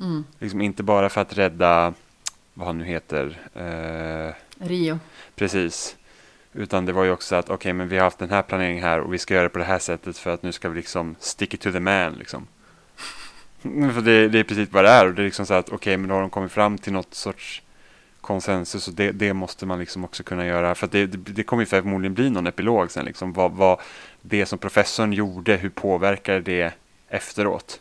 Mm. 0.00 0.24
Liksom 0.38 0.60
inte 0.60 0.82
bara 0.82 1.08
för 1.08 1.20
att 1.20 1.38
rädda, 1.38 1.94
vad 2.54 2.66
han 2.66 2.78
nu 2.78 2.84
heter, 2.84 3.38
eh, 3.54 4.34
Rio. 4.66 4.98
Precis. 5.34 5.96
Utan 6.54 6.86
det 6.86 6.92
var 6.92 7.04
ju 7.04 7.10
också 7.10 7.36
att 7.36 7.50
okej, 7.50 7.72
men 7.72 7.88
vi 7.88 7.96
har 7.96 8.04
haft 8.04 8.18
den 8.18 8.30
här 8.30 8.42
planeringen 8.42 8.84
här 8.84 9.00
och 9.00 9.14
vi 9.14 9.18
ska 9.18 9.34
göra 9.34 9.42
det 9.42 9.48
på 9.48 9.58
det 9.58 9.64
här 9.64 9.78
sättet 9.78 10.18
för 10.18 10.34
att 10.34 10.42
nu 10.42 10.52
ska 10.52 10.68
vi 10.68 10.76
liksom 10.76 11.16
stick 11.18 11.54
it 11.54 11.60
to 11.60 11.72
the 11.72 11.80
man 11.80 12.12
liksom. 12.12 12.46
för 13.62 14.00
det, 14.00 14.28
det 14.28 14.38
är 14.38 14.44
precis 14.44 14.72
vad 14.72 14.84
det 14.84 14.90
är 14.90 15.06
och 15.06 15.14
det 15.14 15.22
är 15.22 15.24
liksom 15.24 15.46
så 15.46 15.54
att 15.54 15.68
okej, 15.68 15.96
men 15.96 16.08
då 16.08 16.14
har 16.14 16.20
de 16.20 16.30
kommit 16.30 16.52
fram 16.52 16.78
till 16.78 16.92
något 16.92 17.14
sorts 17.14 17.62
konsensus 18.20 18.88
och 18.88 18.94
det, 18.94 19.12
det 19.12 19.32
måste 19.32 19.66
man 19.66 19.78
liksom 19.78 20.04
också 20.04 20.22
kunna 20.22 20.46
göra 20.46 20.74
för 20.74 20.86
att 20.86 20.92
det, 20.92 21.06
det, 21.06 21.32
det 21.32 21.42
kommer 21.42 21.62
ju 21.62 21.66
förmodligen 21.66 22.14
bli 22.14 22.30
någon 22.30 22.46
epilog 22.46 22.90
sen 22.90 23.04
liksom 23.04 23.32
vad, 23.32 23.52
vad 23.52 23.80
det 24.22 24.46
som 24.46 24.58
professorn 24.58 25.12
gjorde, 25.12 25.56
hur 25.56 25.70
påverkar 25.70 26.40
det 26.40 26.74
efteråt? 27.08 27.80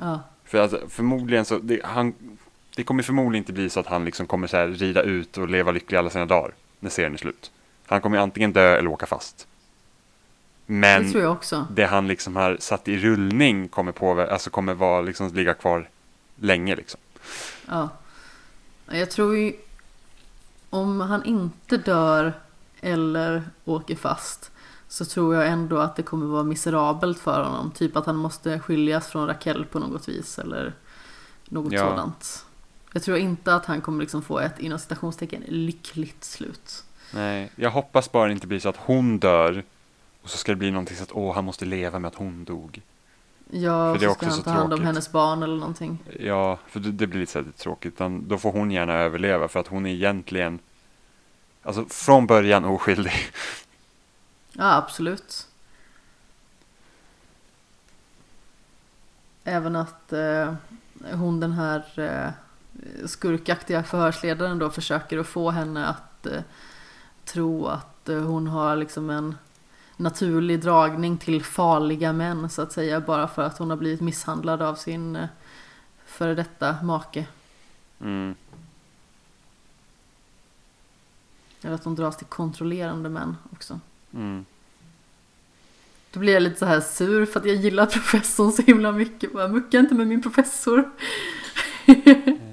Ja. 0.00 0.20
För 0.44 0.58
att 0.58 0.74
förmodligen 0.88 1.44
så, 1.44 1.58
det, 1.58 1.80
han, 1.84 2.14
det 2.76 2.84
kommer 2.84 3.02
förmodligen 3.02 3.42
inte 3.42 3.52
bli 3.52 3.70
så 3.70 3.80
att 3.80 3.86
han 3.86 4.04
liksom 4.04 4.26
kommer 4.26 4.46
så 4.46 4.56
här 4.56 4.68
rida 4.68 5.02
ut 5.02 5.38
och 5.38 5.48
leva 5.48 5.72
lycklig 5.72 5.98
alla 5.98 6.10
sina 6.10 6.26
dagar 6.26 6.52
när 6.80 6.90
serien 6.90 7.14
är 7.14 7.18
slut. 7.18 7.50
Han 7.86 8.00
kommer 8.00 8.18
antingen 8.18 8.52
dö 8.52 8.76
eller 8.76 8.90
åka 8.90 9.06
fast. 9.06 9.46
Det 10.66 10.72
Men 10.72 11.26
också. 11.26 11.66
det 11.70 11.84
han 11.86 12.08
liksom 12.08 12.36
har 12.36 12.56
satt 12.60 12.88
i 12.88 12.96
rullning 12.98 13.68
kommer, 13.68 13.92
påver- 13.92 14.26
alltså 14.26 14.50
kommer 14.50 14.74
vara, 14.74 15.00
liksom, 15.00 15.34
ligga 15.34 15.54
kvar 15.54 15.88
länge. 16.36 16.76
Liksom. 16.76 17.00
Ja. 17.68 17.88
Jag 18.90 19.10
tror 19.10 19.36
ju 19.36 19.52
om 20.70 21.00
han 21.00 21.24
inte 21.24 21.76
dör 21.76 22.32
eller 22.80 23.42
åker 23.64 23.96
fast 23.96 24.50
så 24.88 25.04
tror 25.04 25.34
jag 25.34 25.46
ändå 25.46 25.78
att 25.78 25.96
det 25.96 26.02
kommer 26.02 26.26
vara 26.26 26.42
miserabelt 26.42 27.18
för 27.18 27.42
honom. 27.44 27.70
Typ 27.70 27.96
att 27.96 28.06
han 28.06 28.16
måste 28.16 28.58
skiljas 28.60 29.08
från 29.08 29.26
Raquel 29.26 29.64
på 29.64 29.78
något 29.78 30.08
vis 30.08 30.38
eller 30.38 30.72
något 31.44 31.72
Ja. 31.72 31.80
sådant. 31.80 32.44
Jag 32.92 33.02
tror 33.02 33.16
inte 33.18 33.54
att 33.54 33.66
han 33.66 33.80
kommer 33.80 34.00
liksom 34.00 34.22
få 34.22 34.38
ett 34.38 34.58
inom 34.58 34.78
citationstecken 34.78 35.42
lyckligt 35.48 36.24
slut. 36.24 36.84
Nej, 37.16 37.50
jag 37.56 37.70
hoppas 37.70 38.12
bara 38.12 38.26
det 38.26 38.32
inte 38.32 38.46
blir 38.46 38.60
så 38.60 38.68
att 38.68 38.76
hon 38.76 39.18
dör 39.18 39.64
och 40.22 40.30
så 40.30 40.36
ska 40.36 40.52
det 40.52 40.56
bli 40.56 40.70
någonting 40.70 40.96
så 40.96 41.02
att 41.02 41.12
åh, 41.12 41.34
han 41.34 41.44
måste 41.44 41.64
leva 41.64 41.98
med 41.98 42.08
att 42.08 42.14
hon 42.14 42.44
dog. 42.44 42.82
Ja, 43.50 43.94
För 43.94 44.00
det 44.00 44.04
är 44.04 44.08
så 44.08 44.12
också 44.12 44.30
ska 44.30 44.34
han 44.34 44.42
ta 44.42 44.50
hand 44.50 44.72
om 44.72 44.84
hennes 44.84 45.12
barn 45.12 45.42
eller 45.42 45.56
någonting. 45.56 45.98
Ja, 46.20 46.58
för 46.68 46.80
det, 46.80 46.92
det 46.92 47.06
blir 47.06 47.20
lite 47.20 47.32
så 47.32 47.38
här 47.38 47.46
tråkigt. 47.56 47.94
Utan 47.94 48.28
då 48.28 48.38
får 48.38 48.52
hon 48.52 48.70
gärna 48.70 48.92
överleva 48.92 49.48
för 49.48 49.60
att 49.60 49.66
hon 49.66 49.86
är 49.86 49.90
egentligen, 49.90 50.58
alltså 51.62 51.84
från 51.84 52.26
början 52.26 52.64
oskyldig. 52.64 53.12
Ja, 54.52 54.76
absolut. 54.76 55.48
Även 59.44 59.76
att 59.76 60.12
eh, 60.12 60.54
hon 61.12 61.40
den 61.40 61.52
här 61.52 61.98
eh, 61.98 62.30
skurkaktiga 63.06 63.82
förhörsledaren 63.82 64.58
då 64.58 64.70
försöker 64.70 65.18
att 65.18 65.26
få 65.26 65.50
henne 65.50 65.86
att 65.86 66.26
eh, 66.26 66.40
tro 67.26 67.66
att 67.66 68.08
eh, 68.08 68.20
hon 68.20 68.46
har 68.46 68.76
liksom 68.76 69.10
en 69.10 69.36
naturlig 69.96 70.60
dragning 70.60 71.18
till 71.18 71.44
farliga 71.44 72.12
män 72.12 72.50
så 72.50 72.62
att 72.62 72.72
säga 72.72 73.00
bara 73.00 73.28
för 73.28 73.42
att 73.42 73.58
hon 73.58 73.70
har 73.70 73.76
blivit 73.76 74.00
misshandlad 74.00 74.62
av 74.62 74.74
sin 74.74 75.16
eh, 75.16 75.28
före 76.06 76.34
detta 76.34 76.82
make. 76.82 77.26
Mm. 78.00 78.34
Eller 81.62 81.74
att 81.74 81.84
hon 81.84 81.94
dras 81.94 82.16
till 82.16 82.26
kontrollerande 82.26 83.08
män 83.08 83.36
också. 83.52 83.80
Mm. 84.14 84.44
Då 86.10 86.20
blir 86.20 86.32
jag 86.32 86.42
lite 86.42 86.58
så 86.58 86.66
här 86.66 86.80
sur 86.80 87.26
för 87.26 87.40
att 87.40 87.46
jag 87.46 87.56
gillar 87.56 87.86
professorn 87.92 88.52
så 88.52 88.62
himla 88.62 88.92
mycket. 88.92 89.32
Bara, 89.32 89.48
mucka 89.48 89.78
inte 89.78 89.94
med 89.94 90.06
min 90.06 90.22
professor. 90.22 90.90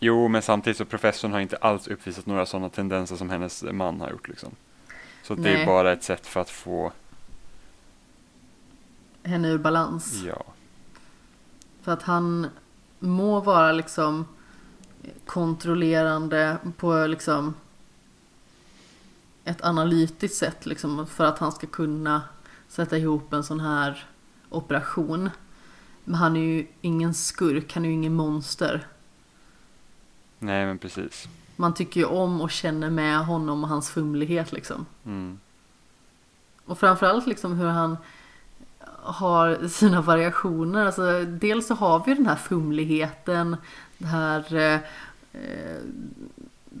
Jo, 0.00 0.28
men 0.28 0.42
samtidigt 0.42 0.76
så 0.76 0.84
professorn 0.84 1.32
har 1.32 1.40
inte 1.40 1.56
alls 1.56 1.88
uppvisat 1.88 2.26
några 2.26 2.46
sådana 2.46 2.68
tendenser 2.68 3.16
som 3.16 3.30
hennes 3.30 3.62
man 3.62 4.00
har 4.00 4.10
gjort. 4.10 4.28
Liksom. 4.28 4.50
Så 5.22 5.34
det 5.34 5.40
Nej. 5.42 5.62
är 5.62 5.66
bara 5.66 5.92
ett 5.92 6.04
sätt 6.04 6.26
för 6.26 6.40
att 6.40 6.50
få, 6.50 6.92
Henne 9.22 9.48
ur 9.48 9.58
balans. 9.58 10.22
ja. 10.26 10.44
För 11.82 11.92
att 11.92 12.02
han 12.02 12.46
må 12.98 13.40
vara 13.40 13.72
liksom 13.72 14.24
kontrollerande 15.26 16.56
på 16.76 17.06
liksom 17.06 17.54
ett 19.44 19.64
analytiskt 19.64 20.36
sätt 20.38 20.66
liksom 20.66 21.06
för 21.06 21.24
att 21.24 21.38
han 21.38 21.52
ska 21.52 21.66
kunna 21.66 22.22
sätta 22.68 22.98
ihop 22.98 23.32
en 23.32 23.44
sån 23.44 23.60
här 23.60 24.06
operation. 24.48 25.30
Men 26.04 26.14
han 26.14 26.36
är 26.36 26.40
ju 26.40 26.66
ingen 26.80 27.14
skurk, 27.14 27.72
han 27.74 27.84
är 27.84 27.88
ju 27.88 27.94
ingen 27.94 28.14
monster. 28.14 28.86
Nej, 30.38 30.66
men 30.66 30.78
precis. 30.78 31.28
Man 31.56 31.74
tycker 31.74 32.00
ju 32.00 32.06
om 32.06 32.40
och 32.40 32.50
känner 32.50 32.90
med 32.90 33.26
honom 33.26 33.62
och 33.64 33.68
hans 33.68 33.90
fumlighet 33.90 34.52
liksom. 34.52 34.86
Mm. 35.04 35.38
Och 36.64 36.78
framförallt 36.78 37.26
liksom 37.26 37.58
hur 37.58 37.66
han 37.66 37.96
har 39.02 39.68
sina 39.68 40.00
variationer. 40.00 40.86
Alltså, 40.86 41.24
dels 41.24 41.66
så 41.66 41.74
har 41.74 42.02
vi 42.06 42.14
den 42.14 42.26
här 42.26 42.36
fumligheten, 42.36 43.56
det 43.98 44.06
här 44.06 44.54
eh, 44.54 44.80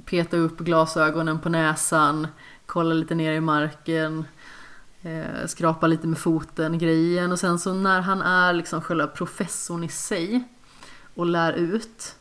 peta 0.04 0.36
upp 0.36 0.58
glasögonen 0.58 1.38
på 1.38 1.48
näsan, 1.48 2.26
kolla 2.66 2.94
lite 2.94 3.14
ner 3.14 3.32
i 3.32 3.40
marken, 3.40 4.24
eh, 5.02 5.46
skrapa 5.46 5.86
lite 5.86 6.06
med 6.06 6.18
foten 6.18 6.78
grejen. 6.78 7.32
Och 7.32 7.38
sen 7.38 7.58
så 7.58 7.74
när 7.74 8.00
han 8.00 8.22
är 8.22 8.52
liksom 8.52 8.80
själva 8.80 9.06
professorn 9.06 9.84
i 9.84 9.88
sig 9.88 10.44
och 11.14 11.26
lär 11.26 11.52
ut, 11.52 12.16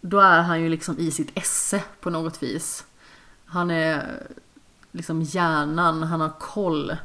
då 0.00 0.20
är 0.20 0.42
han 0.42 0.60
ju 0.60 0.68
liksom 0.68 0.98
i 0.98 1.10
sitt 1.10 1.30
esse 1.34 1.82
på 2.00 2.10
något 2.10 2.42
vis. 2.42 2.84
Han 3.44 3.70
är 3.70 4.22
liksom 4.92 5.22
hjärnan, 5.22 6.02
han 6.02 6.20
har 6.20 6.32
koll. 6.40 6.96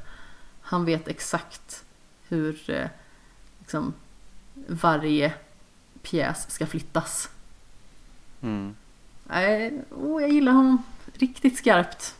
Han 0.61 0.85
vet 0.85 1.07
exakt 1.07 1.83
hur 2.27 2.69
eh, 2.69 2.87
liksom, 3.59 3.93
varje 4.67 5.33
pjäs 6.01 6.51
ska 6.51 6.65
flyttas. 6.67 7.29
Mm. 8.41 8.75
Nej, 9.23 9.81
oh, 9.91 10.21
jag 10.21 10.31
gillar 10.31 10.51
honom 10.51 10.83
riktigt 11.13 11.57
skarpt. 11.57 12.15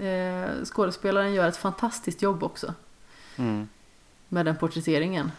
Eh, 0.00 0.64
skådespelaren 0.64 1.34
gör 1.34 1.48
ett 1.48 1.56
fantastiskt 1.56 2.22
jobb 2.22 2.42
också 2.42 2.74
Mm. 3.38 3.68
med 4.28 4.46
den 4.46 4.56
porträtteringen. 4.56 5.32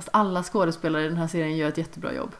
Fast 0.00 0.08
alla 0.12 0.42
skådespelare 0.42 1.04
i 1.04 1.08
den 1.08 1.16
här 1.16 1.26
serien 1.28 1.56
gör 1.56 1.68
ett 1.68 1.78
jättebra 1.78 2.12
jobb. 2.14 2.32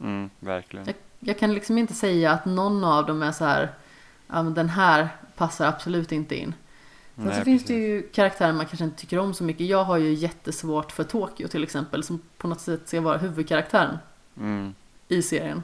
Mm, 0.00 0.30
verkligen. 0.40 0.86
Jag, 0.86 0.94
jag 1.20 1.38
kan 1.38 1.54
liksom 1.54 1.78
inte 1.78 1.94
säga 1.94 2.32
att 2.32 2.44
någon 2.44 2.84
av 2.84 3.06
dem 3.06 3.22
är 3.22 3.32
så 3.32 3.44
här, 3.44 3.72
ja 4.26 4.42
men 4.42 4.54
den 4.54 4.68
här 4.68 5.08
passar 5.36 5.66
absolut 5.66 6.12
inte 6.12 6.34
in. 6.36 6.54
Sen 7.14 7.24
så 7.24 7.30
Nej, 7.30 7.44
finns 7.44 7.62
precis. 7.62 7.66
det 7.66 7.74
ju 7.74 8.02
karaktärer 8.02 8.52
man 8.52 8.66
kanske 8.66 8.84
inte 8.84 8.96
tycker 9.00 9.18
om 9.18 9.34
så 9.34 9.44
mycket. 9.44 9.66
Jag 9.66 9.84
har 9.84 9.96
ju 9.96 10.12
jättesvårt 10.12 10.92
för 10.92 11.04
Tokyo 11.04 11.48
till 11.48 11.62
exempel, 11.62 12.04
som 12.04 12.20
på 12.36 12.48
något 12.48 12.60
sätt 12.60 12.88
ska 12.88 13.00
vara 13.00 13.18
huvudkaraktären 13.18 13.98
Mm. 14.36 14.74
i 15.08 15.22
serien. 15.22 15.62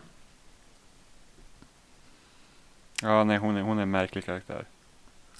Ja, 3.02 3.24
nej, 3.24 3.38
hon 3.38 3.56
är, 3.56 3.62
hon 3.62 3.78
är 3.78 3.82
en 3.82 3.90
märklig 3.90 4.24
karaktär. 4.24 4.64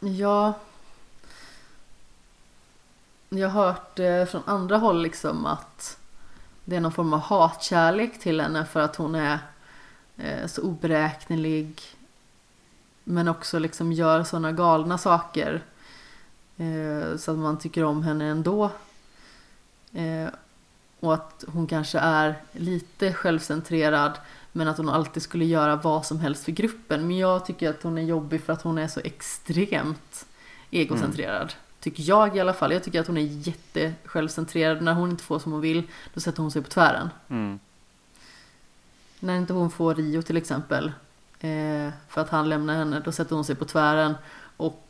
Ja. 0.01 0.55
Jag 3.28 3.48
har 3.48 3.65
hört 3.65 3.98
eh, 3.98 4.24
från 4.24 4.43
andra 4.47 4.77
håll 4.77 5.03
liksom 5.03 5.47
att 5.47 5.98
det 6.65 6.77
är 6.77 6.81
någon 6.81 6.93
form 6.93 7.12
av 7.12 7.20
hatkärlek 7.20 8.20
till 8.20 8.40
henne 8.40 8.65
för 8.65 8.81
att 8.81 8.97
hon 8.97 9.15
är 9.15 9.39
eh, 10.16 10.47
så 10.47 10.62
oberäknelig. 10.62 11.82
Men 13.05 13.28
också 13.28 13.59
liksom 13.59 13.93
gör 13.93 14.24
sådana 14.24 14.53
galna 14.53 14.98
saker. 14.98 15.62
Eh, 16.57 17.16
så 17.16 17.31
att 17.31 17.39
man 17.39 17.59
tycker 17.59 17.85
om 17.85 18.03
henne 18.03 18.24
ändå. 18.24 18.70
Och 21.01 21.15
att 21.15 21.44
hon 21.48 21.66
kanske 21.66 21.98
är 21.98 22.35
lite 22.53 23.12
självcentrerad. 23.12 24.12
Men 24.53 24.69
att 24.69 24.77
hon 24.77 24.89
alltid 24.89 25.23
skulle 25.23 25.44
göra 25.44 25.77
vad 25.77 26.07
som 26.07 26.20
helst 26.20 26.44
för 26.44 26.53
gruppen. 26.53 27.07
Men 27.07 27.19
jag 27.19 27.47
tycker 27.47 27.70
att 27.70 27.82
hon 27.82 27.98
är 27.98 28.03
jobbig 28.03 28.43
för 28.43 28.53
att 28.53 28.62
hon 28.62 28.78
är 28.78 28.89
så 28.89 29.01
extremt 29.01 30.27
egocentrerad. 30.70 31.55
Tycker 31.86 32.02
jag 32.02 32.36
i 32.36 32.40
alla 32.40 32.52
fall. 32.52 32.72
Jag 32.72 32.84
tycker 32.84 33.00
att 33.00 33.06
hon 33.06 33.16
är 33.16 33.48
jättesjälvcentrerad. 33.48 34.82
När 34.82 34.94
hon 34.94 35.10
inte 35.10 35.24
får 35.24 35.38
som 35.38 35.52
hon 35.52 35.60
vill, 35.60 35.82
då 36.14 36.20
sätter 36.20 36.42
hon 36.42 36.50
sig 36.50 36.62
på 36.62 36.68
tvären. 36.68 37.10
Mm. 37.28 37.58
När 39.20 39.36
inte 39.36 39.52
hon 39.52 39.70
får 39.70 39.94
Rio 39.94 40.22
till 40.22 40.36
exempel, 40.36 40.92
eh, 41.40 41.90
för 42.08 42.20
att 42.20 42.28
han 42.28 42.48
lämnar 42.48 42.74
henne, 42.74 43.00
då 43.00 43.12
sätter 43.12 43.34
hon 43.34 43.44
sig 43.44 43.54
på 43.54 43.64
tvären 43.64 44.14
och 44.56 44.88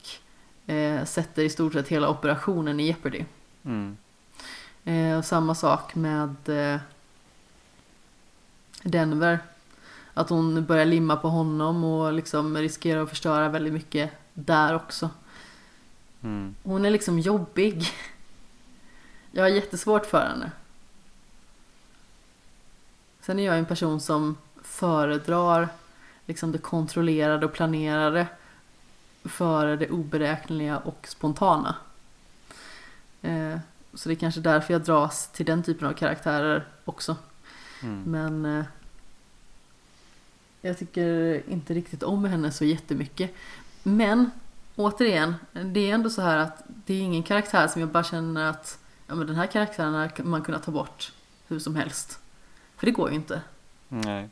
eh, 0.66 1.05
sätter 1.05 1.43
i 1.43 1.51
stort 1.51 1.73
sett 1.73 1.89
hela 1.89 2.09
operationen 2.09 2.81
i 2.81 2.86
Jeopardy. 2.86 3.24
Mm. 3.64 3.97
Eh, 4.85 5.18
och 5.18 5.24
samma 5.24 5.55
sak 5.55 5.94
med 5.94 6.48
eh, 6.48 6.81
Denver. 8.82 9.39
Att 10.14 10.28
hon 10.28 10.64
börjar 10.64 10.85
limma 10.85 11.16
på 11.16 11.28
honom 11.28 11.85
och 11.85 12.12
liksom 12.12 12.56
riskerar 12.56 13.02
att 13.02 13.09
förstöra 13.09 13.48
väldigt 13.48 13.73
mycket 13.73 14.10
där 14.35 14.74
också. 14.74 15.10
Mm. 16.27 16.55
Hon 16.62 16.85
är 16.85 16.90
liksom 16.90 17.19
jobbig. 17.19 17.86
Jag 19.31 19.43
har 19.43 19.48
jättesvårt 19.48 20.07
för 20.07 20.28
henne. 20.28 20.51
Sen 23.20 23.39
är 23.39 23.47
jag 23.47 23.59
en 23.59 23.66
person 23.66 24.01
som 24.01 24.36
föredrar 24.62 25.69
liksom 26.27 26.53
det 26.53 26.59
kontrollerade 26.59 27.47
och 27.47 27.53
planerade 27.53 28.27
före 29.24 29.77
det 29.77 29.90
oberäkneliga 29.90 30.78
och 30.78 31.07
spontana. 31.09 31.74
Eh, 33.23 33.59
så 33.94 34.09
det 34.09 34.15
är 34.15 34.19
kanske 34.19 34.40
därför 34.40 34.73
jag 34.73 34.82
dras 34.82 35.28
till 35.32 35.47
den 35.47 35.62
typen 35.62 35.89
av 35.89 35.93
karaktärer 35.93 36.66
också. 36.85 37.16
Mm. 37.82 38.03
Men 38.03 38.59
eh, 38.59 38.65
jag 40.61 40.78
tycker 40.78 41.43
inte 41.48 41.74
riktigt 41.74 42.03
om 42.03 42.24
henne 42.24 42.53
så 42.53 42.65
jättemycket. 42.65 43.31
Men 43.82 44.31
återigen, 44.77 45.35
det 45.53 45.90
är 45.90 45.94
ändå 45.94 46.11
så 46.11 46.23
här 46.23 46.36
att 46.36 46.62
det 46.66 46.94
är 46.94 47.01
ingen 47.03 47.23
karaktär 47.23 47.69
som 47.69 47.81
jag 47.81 47.90
bara 47.90 48.05
känner 48.05 48.51
att 48.51 48.78
ja, 49.07 49.15
men 49.15 49.27
den 49.27 49.36
här 49.36 49.47
karaktären 49.47 49.94
hade 49.94 50.23
man 50.23 50.43
kunnat 50.43 50.62
ta 50.62 50.70
bort 50.70 51.12
hur 51.48 51.59
som 51.59 51.77
helst. 51.77 52.19
För 52.77 52.86
det 52.86 52.93
går 52.93 53.11
ju 53.11 53.16
inte. 53.16 53.43
Nej. 53.89 54.28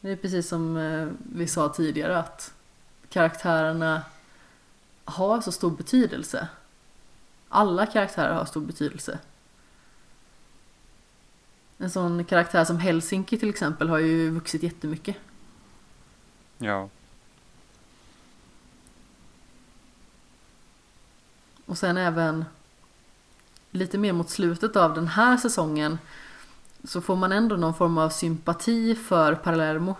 Det 0.00 0.10
är 0.10 0.16
precis 0.16 0.48
som 0.48 0.76
eh, 0.76 1.08
vi 1.36 1.46
sa 1.46 1.68
tidigare 1.68 2.18
att 2.18 2.54
karaktärerna 3.08 4.02
har 5.04 5.40
så 5.40 5.52
stor 5.52 5.70
betydelse. 5.70 6.48
Alla 7.48 7.86
karaktärer 7.86 8.34
har 8.34 8.44
stor 8.44 8.60
betydelse. 8.60 9.18
En 11.78 11.90
sån 11.90 12.24
karaktär 12.24 12.64
som 12.64 12.78
Helsinki 12.78 13.38
till 13.38 13.50
exempel 13.50 13.88
har 13.88 13.98
ju 13.98 14.30
vuxit 14.30 14.62
jättemycket. 14.62 15.16
Ja. 16.58 16.88
Och 21.72 21.78
sen 21.78 21.96
även 21.96 22.44
lite 23.70 23.98
mer 23.98 24.12
mot 24.12 24.30
slutet 24.30 24.76
av 24.76 24.94
den 24.94 25.08
här 25.08 25.36
säsongen 25.36 25.98
så 26.84 27.00
får 27.00 27.16
man 27.16 27.32
ändå 27.32 27.56
någon 27.56 27.74
form 27.74 27.98
av 27.98 28.08
sympati 28.08 28.94
för 28.94 29.34
Palermo. 29.34 29.94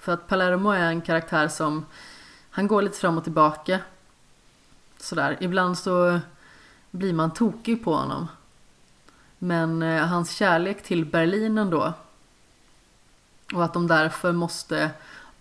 För 0.00 0.12
att 0.12 0.28
Palermo 0.28 0.70
är 0.70 0.86
en 0.86 1.00
karaktär 1.00 1.48
som 1.48 1.86
han 2.50 2.66
går 2.66 2.82
lite 2.82 2.98
fram 2.98 3.18
och 3.18 3.24
tillbaka. 3.24 3.80
Sådär. 4.98 5.36
Ibland 5.40 5.78
så 5.78 6.20
blir 6.90 7.12
man 7.12 7.30
tokig 7.32 7.84
på 7.84 7.94
honom. 7.94 8.28
Men 9.38 9.82
eh, 9.82 10.06
hans 10.06 10.36
kärlek 10.36 10.82
till 10.82 11.04
Berlin 11.04 11.58
ändå. 11.58 11.92
Och 13.54 13.64
att 13.64 13.74
de 13.74 13.86
därför 13.86 14.32
måste 14.32 14.90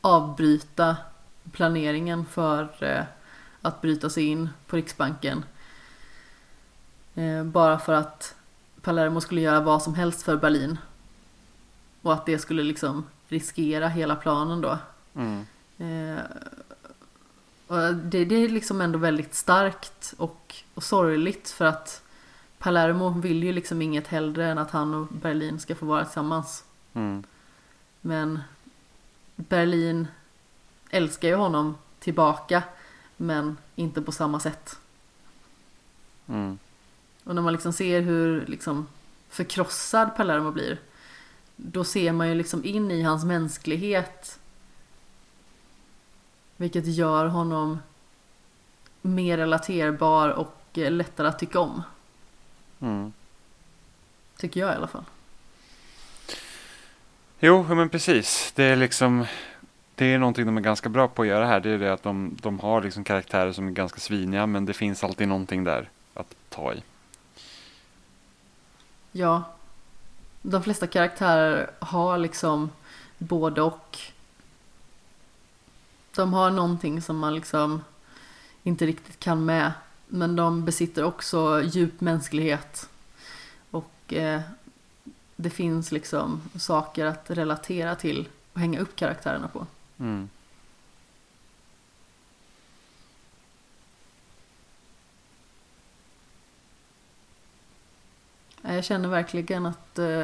avbryta 0.02 0.98
planeringen 1.52 2.26
för 2.26 2.84
eh, 2.84 3.03
att 3.61 3.81
bryta 3.81 4.10
sig 4.10 4.23
in 4.23 4.49
på 4.68 4.76
Riksbanken. 4.76 5.43
Eh, 7.16 7.44
bara 7.44 7.80
för 7.80 7.94
att 7.94 8.36
Palermo 8.82 9.22
skulle 9.22 9.42
göra 9.42 9.60
vad 9.60 9.84
som 9.84 9.96
helst 9.96 10.24
för 10.24 10.36
Berlin. 10.36 10.78
Och 12.02 12.14
att 12.14 12.26
det 12.26 12.40
skulle 12.40 12.64
liksom 12.64 13.06
riskera 13.28 13.88
hela 13.88 14.16
planen 14.16 14.62
då. 14.62 14.78
Mm. 15.16 15.46
Eh, 15.78 16.24
och 17.68 17.96
det, 17.96 18.26
det 18.26 18.36
är 18.36 18.50
liksom 18.50 18.82
ändå 18.82 19.00
väldigt 19.00 19.36
starkt 19.36 20.14
och, 20.18 20.56
och 20.74 20.84
sorgligt 20.84 21.50
för 21.50 21.66
att 21.66 22.02
Palermo 22.58 23.10
vill 23.10 23.44
ju 23.44 23.54
liksom 23.54 23.82
inget 23.82 24.08
hellre 24.08 24.48
än 24.48 24.58
att 24.58 24.72
han 24.72 24.94
och 24.94 25.08
Berlin 25.08 25.60
ska 25.60 25.76
få 25.76 25.86
vara 25.86 26.06
tillsammans. 26.06 26.64
Mm. 26.94 27.24
Men 28.02 28.40
Berlin 29.36 30.08
älskar 30.90 31.28
ju 31.28 31.36
honom 31.36 31.78
tillbaka 32.00 32.64
men 33.18 33.58
inte 33.76 34.02
på 34.02 34.12
samma 34.12 34.40
sätt. 34.40 34.80
Mm. 36.28 36.60
Och 37.23 37.35
när 37.35 37.41
man 37.41 37.53
liksom 37.53 37.73
ser 37.73 38.02
hur 38.02 38.45
liksom 38.45 38.88
förkrossad 39.30 40.15
Palermo 40.15 40.52
blir 40.52 40.77
då 41.56 41.84
ser 41.84 42.11
man 42.11 42.30
ju 42.30 42.35
liksom 42.35 42.65
in 42.65 42.91
i 42.91 43.02
hans 43.02 43.23
mänsklighet 43.23 44.39
vilket 46.57 46.88
gör 46.88 47.26
honom 47.26 47.80
mer 49.02 49.38
relaterbar 49.38 50.30
och 50.30 50.57
eh, 50.73 50.91
lättare 50.91 51.27
att 51.27 51.39
tycka 51.39 51.60
om. 51.60 51.84
Mm. 52.80 53.14
Tycker 54.38 54.60
jag 54.60 54.73
i 54.73 54.76
alla 54.76 54.88
fall. 54.88 55.03
Jo, 57.39 57.64
men 57.64 57.89
precis. 57.89 58.52
Det 58.56 58.64
är 58.64 58.76
liksom 58.76 59.26
det 59.95 60.06
är 60.06 60.19
någonting 60.19 60.45
de 60.45 60.57
är 60.57 60.61
ganska 60.61 60.89
bra 60.89 61.07
på 61.07 61.22
att 61.22 61.27
göra 61.27 61.45
här. 61.45 61.60
Det 61.60 61.69
är 61.69 61.77
det 61.77 61.93
att 61.93 62.03
de, 62.03 62.38
de 62.41 62.60
har 62.60 62.81
liksom 62.81 63.03
karaktärer 63.03 63.52
som 63.52 63.68
är 63.68 63.72
ganska 63.72 63.99
sviniga 63.99 64.45
men 64.45 64.65
det 64.65 64.73
finns 64.73 65.03
alltid 65.03 65.27
någonting 65.27 65.64
där 65.64 65.89
att 66.14 66.35
ta 66.49 66.73
i. 66.73 66.84
Ja. 69.12 69.44
De 70.42 70.64
flesta 70.64 70.88
karaktärer 70.88 71.72
har 71.80 72.18
liksom 72.18 72.70
både 73.18 73.62
och. 73.62 73.98
De 76.16 76.34
har 76.34 76.52
någonting 76.52 77.02
som 77.02 77.18
man 77.18 77.36
liksom 77.36 77.84
inte 78.64 78.86
riktigt 78.86 79.20
kan 79.20 79.46
med. 79.46 79.72
Men 80.08 80.36
de 80.36 80.66
besitter 80.66 81.04
också 81.04 81.62
djup 81.64 82.02
mänsklighet. 82.02 82.90
Och 83.72 84.14
eh, 84.14 84.42
det 85.36 85.50
finns 85.50 85.92
liksom 85.92 86.42
saker 86.60 87.06
att 87.06 87.32
relatera 87.32 87.96
till 87.96 88.30
och 88.54 88.60
hänga 88.60 88.80
upp 88.80 88.96
karaktärerna 88.96 89.48
på. 89.48 89.66
Mm. 90.00 90.30
Jag 98.62 98.84
känner 98.84 99.10
verkligen 99.10 99.66
att 99.66 100.00
eh, 100.00 100.24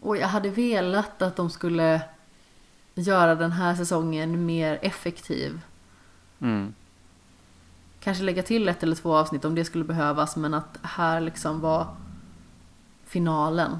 och 0.00 0.16
jag 0.16 0.28
hade 0.28 0.50
velat 0.50 1.22
att 1.22 1.36
de 1.36 1.50
skulle 1.50 2.00
göra 2.94 3.34
den 3.34 3.52
här 3.52 3.74
säsongen 3.74 4.46
mer 4.46 4.78
effektiv. 4.82 5.60
Mm. 6.40 6.74
Kanske 8.00 8.24
lägga 8.24 8.42
till 8.42 8.68
ett 8.68 8.82
eller 8.82 8.96
två 8.96 9.16
avsnitt 9.16 9.44
om 9.44 9.54
det 9.54 9.64
skulle 9.64 9.84
behövas 9.84 10.36
men 10.36 10.54
att 10.54 10.78
här 10.82 11.20
liksom 11.20 11.60
var 11.60 11.86
finalen. 13.06 13.78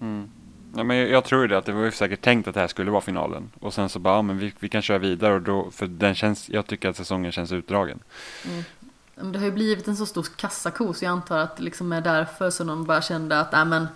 Mm. 0.00 0.30
Ja, 0.76 0.84
men 0.84 0.96
jag, 0.96 1.08
jag 1.08 1.24
tror 1.24 1.48
det 1.48 1.58
att 1.58 1.66
det 1.66 1.72
var 1.72 1.84
ju 1.84 1.90
säkert 1.90 2.20
tänkt 2.20 2.48
att 2.48 2.54
det 2.54 2.60
här 2.60 2.68
skulle 2.68 2.90
vara 2.90 3.00
finalen. 3.00 3.50
Och 3.60 3.74
sen 3.74 3.88
så 3.88 3.98
bara, 3.98 4.14
ja, 4.14 4.22
men 4.22 4.38
vi, 4.38 4.52
vi 4.58 4.68
kan 4.68 4.82
köra 4.82 4.98
vidare 4.98 5.34
och 5.34 5.42
då, 5.42 5.70
för 5.70 5.86
den 5.86 6.14
känns, 6.14 6.48
jag 6.50 6.66
tycker 6.66 6.88
att 6.88 6.96
säsongen 6.96 7.32
känns 7.32 7.52
utdragen. 7.52 7.98
Men 8.44 8.64
Det 9.14 9.38
har 9.38 9.46
ju 9.46 9.52
blivit 9.52 9.88
en 9.88 9.96
så 9.96 10.06
stor 10.06 10.22
kassako 10.36 10.92
så 10.92 11.04
jag 11.04 11.10
antar 11.10 11.38
att 11.38 11.56
det 11.56 11.62
liksom 11.62 11.92
är 11.92 12.00
därför 12.00 12.50
som 12.50 12.66
de 12.66 12.84
bara 12.84 13.02
kände 13.02 13.40
att 13.40 13.54
äh, 13.54 13.64
men, 13.64 13.86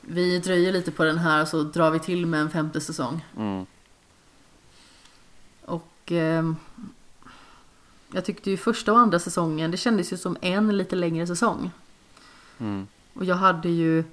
vi 0.00 0.38
dröjer 0.38 0.72
lite 0.72 0.90
på 0.90 1.04
den 1.04 1.18
här 1.18 1.42
och 1.42 1.48
så 1.48 1.62
drar 1.62 1.90
vi 1.90 1.98
till 1.98 2.26
med 2.26 2.40
en 2.40 2.50
femte 2.50 2.80
säsong. 2.80 3.26
Mm. 3.36 3.66
Och 5.64 5.92
ehm, 6.06 6.56
jag 8.12 8.24
tyckte 8.24 8.50
ju 8.50 8.56
första 8.56 8.92
och 8.92 8.98
andra 8.98 9.18
säsongen, 9.18 9.70
det 9.70 9.76
kändes 9.76 10.12
ju 10.12 10.16
som 10.16 10.36
en 10.40 10.76
lite 10.76 10.96
längre 10.96 11.26
säsong. 11.26 11.70
Mm. 12.58 12.86
Och 13.14 13.24
jag 13.24 13.36
hade 13.36 13.68
ju 13.68 14.04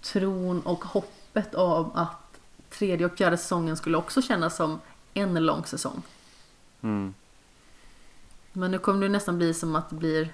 tron 0.00 0.60
och 0.60 0.84
hoppet 0.84 1.54
av 1.54 1.92
att 1.94 2.40
tredje 2.70 3.06
och 3.06 3.18
fjärde 3.18 3.36
säsongen 3.36 3.76
skulle 3.76 3.96
också 3.96 4.22
kännas 4.22 4.56
som 4.56 4.80
en 5.14 5.34
lång 5.46 5.64
säsong. 5.64 6.02
Mm. 6.80 7.14
Men 8.58 8.70
nu 8.70 8.78
kommer 8.78 9.00
det 9.00 9.08
nästan 9.08 9.38
bli 9.38 9.54
som 9.54 9.76
att 9.76 9.90
det 9.90 9.96
blir 9.96 10.32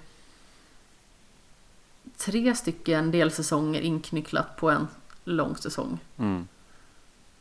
tre 2.16 2.54
stycken 2.54 3.10
delsäsonger 3.10 3.80
inknycklat 3.80 4.56
på 4.56 4.70
en 4.70 4.88
lång 5.24 5.56
säsong. 5.56 5.98
Mm. 6.16 6.48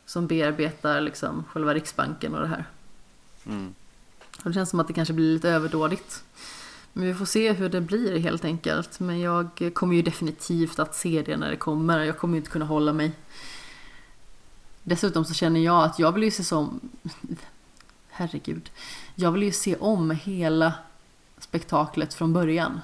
Som 0.06 0.28
bearbetar 0.28 1.02
liksom 1.02 1.44
själva 1.44 1.74
Riksbanken 1.74 2.36
och 2.36 2.42
det 2.42 2.48
här. 2.48 2.66
Mm. 3.46 3.74
Och 4.44 4.50
det 4.50 4.54
känns 4.54 4.70
som 4.70 4.80
att 4.80 4.88
det 4.88 4.94
kanske 4.94 5.14
blir 5.14 5.34
lite 5.34 5.50
överdådigt. 5.50 6.24
Men 6.94 7.08
vi 7.08 7.14
får 7.14 7.26
se 7.26 7.54
hur 7.54 7.70
det 7.70 7.82
blir 7.82 8.20
helt 8.20 8.46
enkelt. 8.46 9.00
Men 9.00 9.20
jag 9.20 9.72
kommer 9.74 9.96
ju 9.96 10.02
definitivt 10.02 10.80
att 10.80 10.96
se 10.96 11.24
det 11.26 11.38
när 11.38 11.50
det 11.50 11.58
kommer. 11.58 12.00
Jag 12.00 12.18
kommer 12.18 12.38
inte 12.38 12.52
kunna 12.52 12.66
hålla 12.66 12.94
mig. 12.94 13.12
Dessutom 14.84 15.26
så 15.26 15.34
känner 15.34 15.60
jag 15.60 15.84
att 15.84 16.00
jag 16.00 16.12
vill 16.12 16.24
ju 16.24 16.32
se 16.32 16.44
som... 16.44 16.80
Herregud. 18.10 18.70
Jag 19.16 19.32
vill 19.32 19.44
ju 19.44 19.52
se 19.52 19.76
om 19.76 20.12
hela 20.12 20.74
spektaklet 21.38 22.14
från 22.14 22.34
början. 22.34 22.82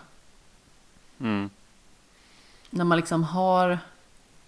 Mm. 1.19 1.49
När 2.69 2.85
man 2.85 2.97
liksom 2.97 3.23
har 3.23 3.79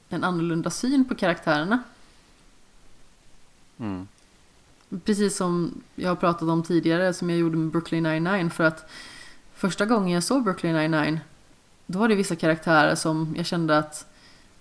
en 0.10 0.24
annorlunda 0.24 0.70
syn 0.70 1.06
på 1.06 1.16
karaktärerna. 1.16 1.84
Mm. 3.78 4.08
Precis 5.06 5.38
som 5.38 5.82
jag 5.96 6.10
har 6.10 6.16
pratat 6.16 6.50
om 6.50 6.64
tidigare 6.64 7.14
som 7.14 7.30
jag 7.30 7.40
gjorde 7.40 7.58
med 7.58 7.72
Brooklyn 7.72 8.04
99 8.04 8.50
för 8.50 8.64
att 8.64 8.90
första 9.54 9.86
gången 9.86 10.14
jag 10.14 10.24
såg 10.24 10.44
Brooklyn 10.44 10.76
99 10.76 11.20
då 11.86 12.00
var 12.00 12.08
det 12.08 12.16
vissa 12.16 12.36
karaktärer 12.36 12.96
som 12.96 13.34
jag 13.38 13.46
kände 13.46 13.78
att 13.78 14.08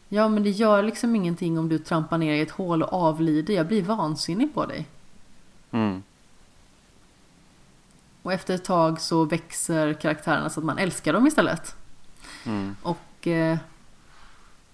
ja 0.08 0.28
men 0.28 0.42
det 0.42 0.50
gör 0.50 0.82
liksom 0.82 1.16
ingenting 1.16 1.58
om 1.58 1.68
du 1.68 1.78
trampar 1.78 2.18
ner 2.18 2.34
i 2.34 2.40
ett 2.40 2.50
hål 2.50 2.82
och 2.82 2.92
avlider, 2.92 3.54
jag 3.54 3.66
blir 3.66 3.82
vansinnig 3.82 4.54
på 4.54 4.66
dig. 4.66 4.86
Mm. 5.70 6.02
Och 8.22 8.32
efter 8.32 8.54
ett 8.54 8.64
tag 8.64 9.00
så 9.00 9.24
växer 9.24 9.94
karaktärerna 9.94 10.50
så 10.50 10.60
att 10.60 10.66
man 10.66 10.78
älskar 10.78 11.12
dem 11.12 11.26
istället. 11.26 11.76
Mm. 12.44 12.76
Och 12.82 13.26
eh, 13.26 13.58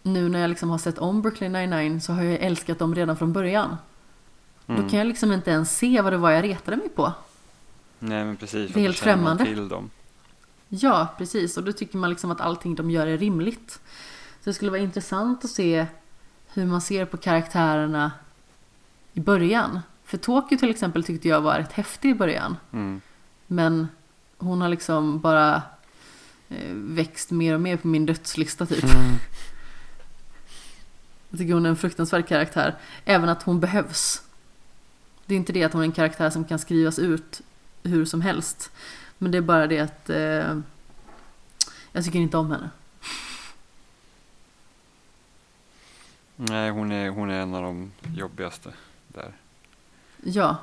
nu 0.02 0.28
när 0.28 0.40
jag 0.40 0.48
liksom 0.48 0.70
har 0.70 0.78
sett 0.78 0.98
om 0.98 1.22
Brooklyn 1.22 1.52
99 1.52 2.00
så 2.00 2.12
har 2.12 2.22
jag 2.22 2.40
älskat 2.40 2.78
dem 2.78 2.94
redan 2.94 3.16
från 3.16 3.32
början. 3.32 3.76
Mm. 4.66 4.82
Då 4.82 4.88
kan 4.88 4.98
jag 4.98 5.08
liksom 5.08 5.32
inte 5.32 5.50
ens 5.50 5.76
se 5.76 6.00
vad 6.00 6.12
det 6.12 6.16
var 6.16 6.30
jag 6.30 6.44
retade 6.44 6.76
mig 6.76 6.88
på. 6.88 7.12
Nej 7.98 8.24
men 8.24 8.36
precis. 8.36 8.72
Det 8.72 8.80
är 8.80 8.82
helt 8.82 8.98
främmande. 8.98 9.44
Till 9.44 9.68
dem. 9.68 9.90
Ja, 10.68 11.08
precis. 11.18 11.56
Och 11.56 11.64
då 11.64 11.72
tycker 11.72 11.98
man 11.98 12.10
liksom 12.10 12.30
att 12.30 12.40
allting 12.40 12.74
de 12.74 12.90
gör 12.90 13.06
är 13.06 13.18
rimligt. 13.18 13.70
Så 14.40 14.50
det 14.50 14.54
skulle 14.54 14.70
vara 14.70 14.80
intressant 14.80 15.44
att 15.44 15.50
se 15.50 15.86
hur 16.52 16.66
man 16.66 16.80
ser 16.80 17.04
på 17.04 17.16
karaktärerna 17.16 18.12
i 19.12 19.20
början. 19.20 19.80
För 20.04 20.18
Tokyo 20.18 20.58
till 20.58 20.70
exempel 20.70 21.04
tyckte 21.04 21.28
jag 21.28 21.40
var 21.40 21.58
rätt 21.58 21.72
häftig 21.72 22.10
i 22.10 22.14
början. 22.14 22.56
Mm. 22.72 23.00
Men 23.46 23.88
hon 24.38 24.60
har 24.60 24.68
liksom 24.68 25.20
bara 25.20 25.62
eh, 26.48 26.72
växt 26.72 27.30
mer 27.30 27.54
och 27.54 27.60
mer 27.60 27.76
på 27.76 27.88
min 27.88 28.06
dödslista 28.06 28.66
typ. 28.66 28.84
Mm. 28.84 29.16
Jag 31.30 31.38
tycker 31.38 31.54
hon 31.54 31.66
är 31.66 31.70
en 31.70 31.76
fruktansvärd 31.76 32.26
karaktär. 32.26 32.76
Även 33.04 33.28
att 33.28 33.42
hon 33.42 33.60
behövs. 33.60 34.22
Det 35.26 35.34
är 35.34 35.36
inte 35.36 35.52
det 35.52 35.64
att 35.64 35.72
hon 35.72 35.82
är 35.82 35.86
en 35.86 35.92
karaktär 35.92 36.30
som 36.30 36.44
kan 36.44 36.58
skrivas 36.58 36.98
ut 36.98 37.40
hur 37.82 38.04
som 38.04 38.20
helst. 38.20 38.70
Men 39.18 39.30
det 39.30 39.38
är 39.38 39.42
bara 39.42 39.66
det 39.66 39.78
att 39.78 40.10
eh, 40.10 40.58
jag 41.92 42.04
tycker 42.04 42.18
inte 42.18 42.36
om 42.36 42.50
henne. 42.50 42.70
Nej 46.36 46.70
hon 46.70 46.92
är, 46.92 47.10
hon 47.10 47.30
är 47.30 47.40
en 47.40 47.54
av 47.54 47.62
de 47.62 47.92
jobbigaste 48.14 48.72
där. 49.08 49.32
Ja, 50.22 50.56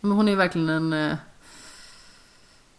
men 0.00 0.12
hon 0.12 0.28
är 0.28 0.36
verkligen 0.36 0.68
en 0.68 0.92
eh, 0.92 1.16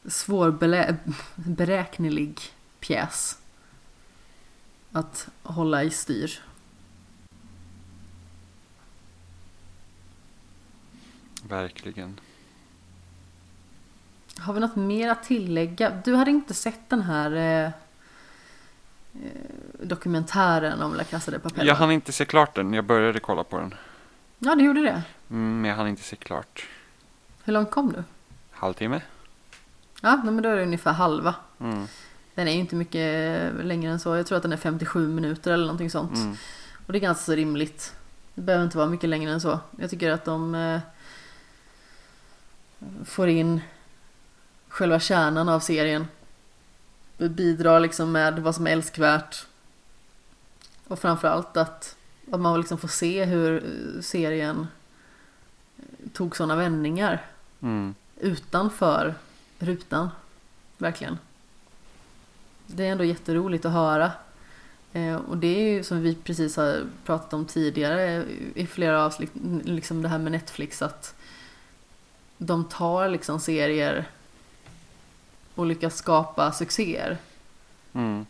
svårberäknelig 0.08 2.42
pjäs. 2.80 3.38
Att 4.92 5.28
hålla 5.44 5.84
i 5.84 5.90
styr. 5.90 6.42
Verkligen. 11.50 12.20
Har 14.40 14.54
vi 14.54 14.60
något 14.60 14.76
mer 14.76 15.10
att 15.10 15.24
tillägga? 15.24 16.02
Du 16.06 16.16
hade 16.16 16.32
inte 16.32 16.54
sett 16.54 16.90
den 16.90 17.02
här 17.02 17.32
eh, 17.32 17.70
dokumentären 19.82 20.82
om 20.82 20.96
La 20.96 21.04
Casa 21.04 21.32
de 21.32 21.40
Papel? 21.40 21.68
Jag 21.68 21.76
hann 21.76 21.92
inte 21.92 22.12
se 22.12 22.26
klart 22.26 22.56
den. 22.56 22.74
Jag 22.74 22.86
började 22.86 23.20
kolla 23.20 23.44
på 23.44 23.60
den. 23.60 23.74
Ja, 24.40 24.56
du 24.56 24.64
gjorde 24.64 24.82
det. 24.82 25.04
Mm, 25.30 25.62
men 25.62 25.70
jag 25.70 25.78
hann 25.78 25.88
inte 25.88 26.04
se 26.04 26.16
klart. 26.16 26.68
Hur 27.44 27.54
långt 27.54 27.72
kom 27.72 27.92
du? 27.92 28.04
Halvtimme? 28.52 29.02
Ja, 30.06 30.16
men 30.24 30.42
då 30.44 30.50
är 30.50 30.56
det 30.56 30.64
ungefär 30.64 30.92
halva. 30.92 31.36
Mm. 31.60 31.88
Den 32.36 32.48
är 32.48 32.52
ju 32.52 32.60
inte 32.60 32.76
mycket 32.76 33.52
längre 33.66 33.92
än 33.92 34.00
så. 34.00 34.16
Jag 34.16 34.28
tror 34.28 34.36
att 34.36 34.42
den 34.44 34.54
är 34.54 34.58
57 34.58 35.08
minuter 35.08 35.52
eller 35.52 35.66
någonting 35.66 35.90
sånt. 35.90 36.16
Mm. 36.16 36.36
Och 36.86 36.94
det 36.94 36.98
är 36.98 37.02
ganska 37.02 37.24
så 37.24 37.36
rimligt. 37.36 37.94
Det 38.34 38.42
behöver 38.42 38.66
inte 38.66 38.78
vara 38.78 38.88
mycket 38.88 39.10
längre 39.10 39.32
än 39.32 39.42
så. 39.42 39.60
Jag 39.80 39.90
tycker 39.90 40.12
att 40.12 40.26
de 40.26 40.56
eh, 40.56 40.80
får 43.06 43.28
in 43.30 43.62
själva 44.68 45.00
kärnan 45.00 45.50
av 45.50 45.60
serien. 45.60 46.08
Bidrar 47.18 47.80
liksom 47.80 48.12
med 48.12 48.40
vad 48.40 48.56
som 48.56 48.68
är 48.68 48.72
älskvärt. 48.72 49.46
Och 50.88 51.00
framförallt 51.00 51.58
att 51.58 51.96
Att 52.32 52.40
man 52.40 52.60
liksom 52.60 52.78
får 52.78 52.88
se 52.88 53.26
hur 53.26 53.56
eh, 53.56 54.02
serien 54.02 54.68
tog 56.14 56.36
sådana 56.36 56.56
vändningar 56.56 57.26
Mm. 57.62 57.96
utanför 58.20 59.16
rutan. 59.66 60.10
Verkligen. 60.78 61.18
Det 62.68 62.88
är 62.88 62.92
ändå 62.92 63.04
jätteroligt 63.04 63.66
att 63.66 63.72
höra. 63.72 64.12
Eh, 64.94 65.16
och 65.16 65.38
det 65.38 65.48
är 65.48 65.74
ju 65.74 65.84
som 65.84 66.02
vi 66.02 66.16
precis 66.16 66.58
har 66.58 66.84
pratat 67.06 67.34
om 67.34 67.46
tidigare 67.46 68.26
i 68.56 68.68
flera 68.68 69.06
avsnitt, 69.06 69.32
liksom 69.64 70.02
det 70.02 70.10
här 70.10 70.18
med 70.18 70.32
Netflix 70.32 70.82
att 70.82 71.16
de 72.38 72.66
tar 72.66 73.10
liksom 73.10 73.40
serier 73.40 74.06
och 75.56 75.66
lyckas 75.66 75.98
skapa 75.98 76.52
succéer. 76.52 77.18
Mm. 77.94 78.26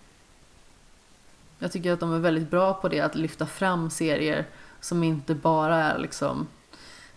Jag 1.59 1.71
tycker 1.71 1.91
att 1.91 1.99
de 1.99 2.13
är 2.13 2.19
väldigt 2.19 2.49
bra 2.49 2.73
på 2.73 2.87
det, 2.87 3.01
att 3.01 3.15
lyfta 3.15 3.45
fram 3.45 3.89
serier 3.89 4.45
som 4.79 5.03
inte 5.03 5.35
bara 5.35 5.83
är 5.83 5.97
liksom 5.97 6.47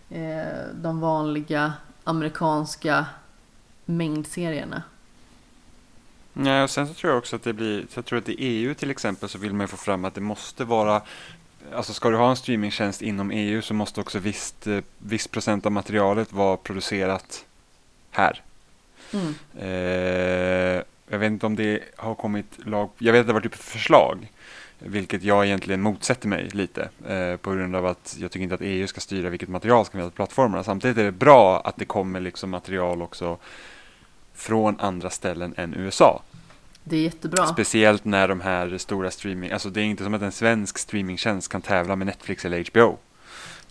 eh, 0.09 0.67
de 0.73 0.99
vanliga 0.99 1.73
amerikanska 2.03 3.05
mängdserierna. 3.89 4.83
Nej, 6.33 6.63
och 6.63 6.69
sen 6.69 6.87
så 6.87 6.93
tror 6.93 7.11
jag 7.11 7.17
också 7.17 7.35
att 7.35 7.43
det 7.43 7.53
blir, 7.53 7.81
så 7.81 7.97
jag 7.97 8.05
tror 8.05 8.19
att 8.19 8.29
i 8.29 8.35
EU 8.37 8.73
till 8.73 8.91
exempel 8.91 9.29
så 9.29 9.37
vill 9.37 9.53
man 9.53 9.61
ju 9.61 9.67
få 9.67 9.77
fram 9.77 10.05
att 10.05 10.15
det 10.15 10.21
måste 10.21 10.65
vara 10.65 11.01
Alltså 11.73 11.93
ska 11.93 12.09
du 12.09 12.17
ha 12.17 12.29
en 12.29 12.35
streamingtjänst 12.35 13.01
inom 13.01 13.31
EU 13.31 13.61
så 13.61 13.73
måste 13.73 14.01
också 14.01 14.19
visst, 14.19 14.67
eh, 14.67 14.79
viss 14.97 15.27
procent 15.27 15.65
av 15.65 15.71
materialet 15.71 16.33
vara 16.33 16.57
producerat 16.57 17.45
här. 18.11 18.41
Mm. 19.13 19.35
Eh, 19.59 20.83
jag 21.07 21.19
vet 21.19 21.31
inte 21.31 21.45
om 21.45 21.55
det 21.55 21.79
har 21.97 22.15
kommit 22.15 22.45
lag, 22.65 22.89
jag 22.97 23.13
vet 23.13 23.19
att 23.19 23.27
det 23.27 23.33
har 23.33 23.39
varit 23.39 23.55
för 23.55 23.63
förslag. 23.63 24.31
Vilket 24.79 25.23
jag 25.23 25.45
egentligen 25.45 25.81
motsätter 25.81 26.27
mig 26.27 26.49
lite. 26.49 26.89
Eh, 27.07 27.35
på 27.35 27.51
grund 27.51 27.75
av 27.75 27.85
att 27.85 28.15
jag 28.19 28.31
tycker 28.31 28.43
inte 28.43 28.55
att 28.55 28.61
EU 28.61 28.87
ska 28.87 29.01
styra 29.01 29.29
vilket 29.29 29.49
material 29.49 29.77
som 29.77 29.85
ska 29.85 29.97
finnas 29.97 30.11
på 30.11 30.15
plattformarna. 30.15 30.63
Samtidigt 30.63 30.97
är 30.97 31.03
det 31.03 31.11
bra 31.11 31.61
att 31.61 31.75
det 31.75 31.85
kommer 31.85 32.19
liksom 32.19 32.49
material 32.49 33.01
också 33.01 33.37
från 34.39 34.79
andra 34.79 35.09
ställen 35.09 35.53
än 35.57 35.73
USA. 35.73 36.21
Det 36.83 36.97
är 36.97 37.01
jättebra. 37.01 37.47
Speciellt 37.47 38.05
när 38.05 38.27
de 38.27 38.41
här 38.41 38.77
stora 38.77 39.11
streaming, 39.11 39.51
alltså 39.51 39.69
det 39.69 39.81
är 39.81 39.83
inte 39.83 40.03
som 40.03 40.13
att 40.13 40.21
en 40.21 40.31
svensk 40.31 40.77
streamingtjänst 40.77 41.51
kan 41.51 41.61
tävla 41.61 41.95
med 41.95 42.07
Netflix 42.07 42.45
eller 42.45 42.65
HBO. 42.71 42.97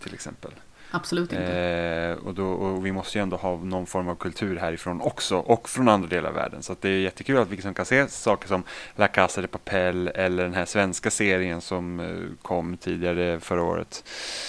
Till 0.03 0.15
exempel. 0.15 0.51
Absolut 0.91 1.33
inte. 1.33 1.53
Eh, 1.53 2.27
och, 2.27 2.35
då, 2.35 2.47
och 2.47 2.87
vi 2.87 2.93
måste 2.93 3.19
ju 3.19 3.23
ändå 3.23 3.37
ha 3.37 3.57
någon 3.57 3.87
form 3.87 4.09
av 4.09 4.15
kultur 4.15 4.57
härifrån 4.57 5.01
också 5.01 5.37
och 5.37 5.69
från 5.69 5.89
andra 5.89 6.09
delar 6.09 6.29
av 6.29 6.35
världen. 6.35 6.63
Så 6.63 6.77
det 6.81 6.89
är 6.89 6.99
jättekul 6.99 7.39
att 7.39 7.49
vi 7.49 7.57
liksom 7.57 7.75
kan 7.75 7.87
se 7.87 8.09
saker 8.09 8.49
som 8.49 8.63
La 8.97 9.09
Casa 9.09 9.41
de 9.41 9.49
Papel 9.49 10.09
eller 10.15 10.43
den 10.43 10.55
här 10.55 10.65
svenska 10.65 11.11
serien 11.11 11.61
som 11.61 12.01
eh, 12.01 12.07
kom 12.43 12.77
tidigare 12.77 13.41
förra 13.41 13.63
året. 13.63 14.05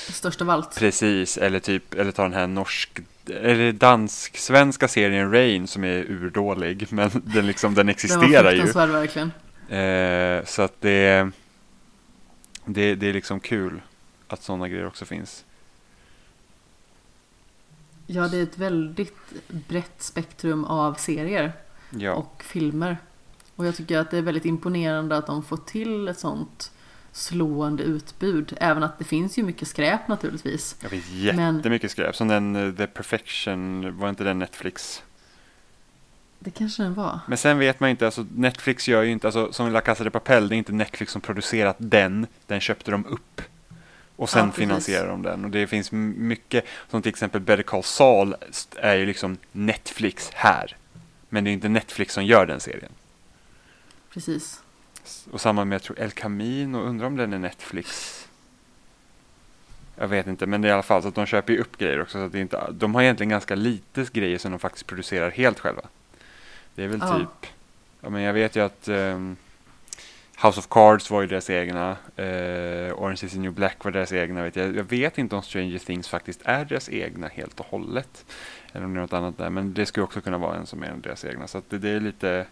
Störst 0.10 0.42
av 0.42 0.50
allt. 0.50 0.80
Precis, 0.80 1.38
eller 1.38 1.60
typ, 1.60 1.94
eller 1.94 2.12
ta 2.12 2.24
den 2.24 2.34
här 2.34 2.48
norsk 2.48 3.00
eller 3.30 3.72
dansk-svenska 3.72 4.88
serien 4.88 5.32
Rain 5.32 5.68
som 5.68 5.84
är 5.84 5.98
urdålig, 5.98 6.88
men 6.92 7.10
den, 7.14 7.48
liksom, 7.48 7.76
den 7.76 7.86
Den 7.86 7.90
existerar 7.90 8.44
var 8.74 8.86
ju. 8.86 8.92
verkligen. 8.92 9.32
Eh, 9.70 10.46
så 10.46 10.62
att 10.62 10.82
det, 10.82 11.32
det, 12.66 12.96
det 12.96 13.10
är 13.10 13.14
liksom 13.14 13.40
kul 13.40 13.82
att 14.28 14.44
sådana 14.44 14.70
grejer 14.70 14.88
också 14.88 15.06
finns. 15.06 15.46
Ja, 18.12 18.28
det 18.28 18.38
är 18.38 18.44
ett 18.44 18.58
väldigt 18.58 19.16
brett 19.48 20.02
spektrum 20.02 20.66
av 20.66 20.94
serier 20.94 21.52
Ja, 21.90 22.14
och 22.14 22.44
filmer. 22.44 22.98
Och 23.56 23.66
jag 23.66 23.76
tycker 23.76 23.98
att 23.98 24.12
det 24.12 24.18
är 24.18 24.22
väldigt 24.22 24.46
imponerande 24.46 25.18
att 25.18 25.28
de 25.28 25.44
får 25.44 25.58
till 25.58 26.08
ett 26.08 26.20
sånt 26.20 26.72
slående 27.12 27.84
utbud. 27.84 28.58
Även 28.60 28.84
att 28.84 28.98
det 29.00 29.04
finns 29.06 29.38
ju 29.38 29.44
mycket 29.44 29.68
skräp 29.68 30.08
naturligtvis. 30.08 30.76
det 30.82 30.90
finns 30.90 31.06
Men- 31.36 31.56
jättemycket 31.58 31.92
skräp. 31.92 32.16
Som 32.16 32.28
den 32.28 32.56
eh, 32.56 32.74
The 32.76 32.88
Perfection, 32.88 33.98
var 34.00 34.10
inte 34.10 34.24
den 34.24 34.40
Netflix? 34.40 35.04
Det 36.40 36.52
kanske 36.52 36.84
den 36.84 36.94
var. 36.94 37.20
Men 37.28 37.38
sen 37.38 37.58
vet 37.60 37.80
man 37.80 37.90
inte, 37.90 38.06
alltså 38.06 38.26
Netflix 38.36 38.88
gör 38.88 39.04
ju 39.04 39.12
inte, 39.12 39.28
alltså 39.28 39.54
som 39.54 39.72
La 39.72 39.82
Casa 39.82 40.04
de 40.04 40.10
Papel, 40.10 40.50
det 40.50 40.56
är 40.56 40.58
inte 40.58 40.72
Netflix 40.72 41.12
som 41.12 41.22
producerat 41.22 41.76
den, 41.80 42.28
den 42.48 42.60
köpte 42.60 42.92
de 42.92 43.06
upp. 43.06 43.42
Och 44.20 44.30
sen 44.30 44.46
Ja, 44.46 44.52
finansierar 44.52 45.08
de 45.08 45.22
den. 45.22 45.46
Och 45.46 45.52
det 45.52 45.68
finns 45.68 45.92
mycket, 45.92 46.66
som 46.90 47.02
till 47.02 47.10
exempel 47.10 47.42
Better 47.42 47.64
Call 47.64 47.84
Saul 47.84 48.36
är 48.76 48.96
ju 48.96 49.06
liksom 49.06 49.38
Netflix 49.52 50.30
här. 50.34 50.76
Men 51.30 51.44
det 51.44 51.50
är 51.50 51.52
inte 51.52 51.70
Netflix 51.70 52.14
som 52.14 52.26
gör 52.26 52.46
den 52.46 52.60
serien. 52.60 52.92
Precis. 54.14 54.62
Och 55.32 55.42
samma 55.42 55.66
med, 55.66 55.76
jag 55.76 55.82
tror, 55.84 56.00
El 56.00 56.12
Camino, 56.12 56.78
undrar 56.78 57.08
om 57.08 57.16
den 57.18 57.34
är 57.34 57.40
Netflix. 57.40 58.16
Jag 59.96 60.08
vet 60.08 60.28
inte, 60.28 60.46
men 60.46 60.62
det 60.62 60.68
är 60.68 60.70
i 60.70 60.74
alla 60.74 60.84
fall 60.84 61.02
så 61.02 61.08
att 61.08 61.16
de 61.16 61.26
köper 61.26 61.54
ju 61.54 61.60
upp 61.60 61.78
grejer 61.78 62.02
också. 62.02 62.12
Så 62.18 62.26
att 62.26 62.32
det 62.32 62.40
inte, 62.40 62.72
de 62.72 62.96
har 62.96 63.02
egentligen 63.02 63.30
ganska 63.30 63.56
lite 63.56 64.06
grejer 64.14 64.38
som 64.38 64.52
de 64.52 64.60
faktiskt 64.60 64.88
producerar 64.88 65.30
helt 65.32 65.60
själva. 65.60 65.82
Det 66.76 66.84
är 66.84 66.88
väl 66.88 67.00
Ja. 67.02 67.20
typ, 67.20 67.50
ja 68.02 68.10
men 68.10 68.22
jag 68.22 68.34
vet 68.34 68.56
ju 68.56 68.60
att 68.66 68.88
ehm, 68.88 69.38
House 70.42 70.60
of 70.60 70.68
Cards 70.70 71.10
var 71.10 71.22
ju 71.22 71.28
deras 71.28 71.50
egna, 71.50 71.98
eh, 72.16 72.94
Orange 72.98 73.20
is 73.24 73.32
the 73.32 73.40
new 73.40 73.54
black 73.54 73.84
var 73.84 73.92
deras 73.92 74.14
egna. 74.14 74.44
Vet 74.44 74.56
jag. 74.56 74.76
jag 74.76 74.84
vet 74.84 75.18
inte 75.18 75.36
om 75.36 75.42
Stranger 75.42 75.80
Things 75.80 76.08
faktiskt 76.08 76.42
är 76.44 76.66
deras 76.66 76.90
egna 76.90 77.28
helt 77.28 77.60
och 77.60 77.66
hållet. 77.66 78.26
Eller 78.74 78.86
om 78.86 78.94
det 78.94 79.00
är 79.00 79.02
något 79.02 79.14
annat 79.14 79.38
där, 79.38 79.50
men 79.50 79.74
det 79.74 79.86
skulle 79.86 80.04
också 80.04 80.22
kunna 80.22 80.38
vara 80.38 80.58
en 80.58 80.66
som 80.66 80.84
är 80.84 80.94
deras 81.04 81.26
egna. 81.26 81.48
Så 81.48 81.62
det, 81.70 81.78
det 81.78 81.90
är 81.90 82.00
lite, 82.00 82.46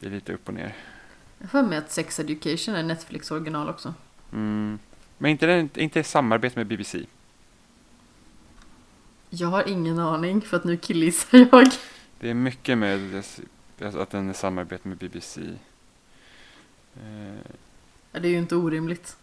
det 0.00 0.06
är 0.06 0.10
lite 0.10 0.32
upp 0.32 0.48
och 0.48 0.54
ner. 0.54 0.74
Jag 1.38 1.48
har 1.48 1.62
mig 1.62 1.78
att 1.78 1.90
Sex 1.92 2.20
Education 2.20 2.74
är 2.74 2.82
Netflix 2.82 3.30
original 3.30 3.68
också. 3.68 3.94
Mm. 4.32 4.78
Men 5.18 5.30
inte, 5.30 5.46
den, 5.46 5.70
inte 5.74 6.00
i 6.00 6.04
samarbete 6.04 6.58
med 6.58 6.66
BBC. 6.66 7.04
Jag 9.30 9.48
har 9.48 9.68
ingen 9.68 9.98
aning 9.98 10.40
för 10.40 10.56
att 10.56 10.64
nu 10.64 10.76
killgissar 10.76 11.48
jag. 11.52 11.66
Det 12.20 12.30
är 12.30 12.34
mycket 12.34 12.78
med 12.78 13.22
att 13.78 14.10
den 14.10 14.28
är 14.28 14.32
samarbete 14.32 14.88
med 14.88 14.96
BBC. 14.96 15.40
Eh, 17.00 17.50
Ja, 18.12 18.20
Det 18.20 18.28
är 18.28 18.32
ju 18.32 18.38
inte 18.38 18.56
orimligt. 18.56 19.16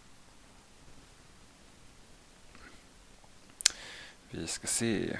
vi 4.30 4.46
ska 4.46 4.66
se. 4.66 5.18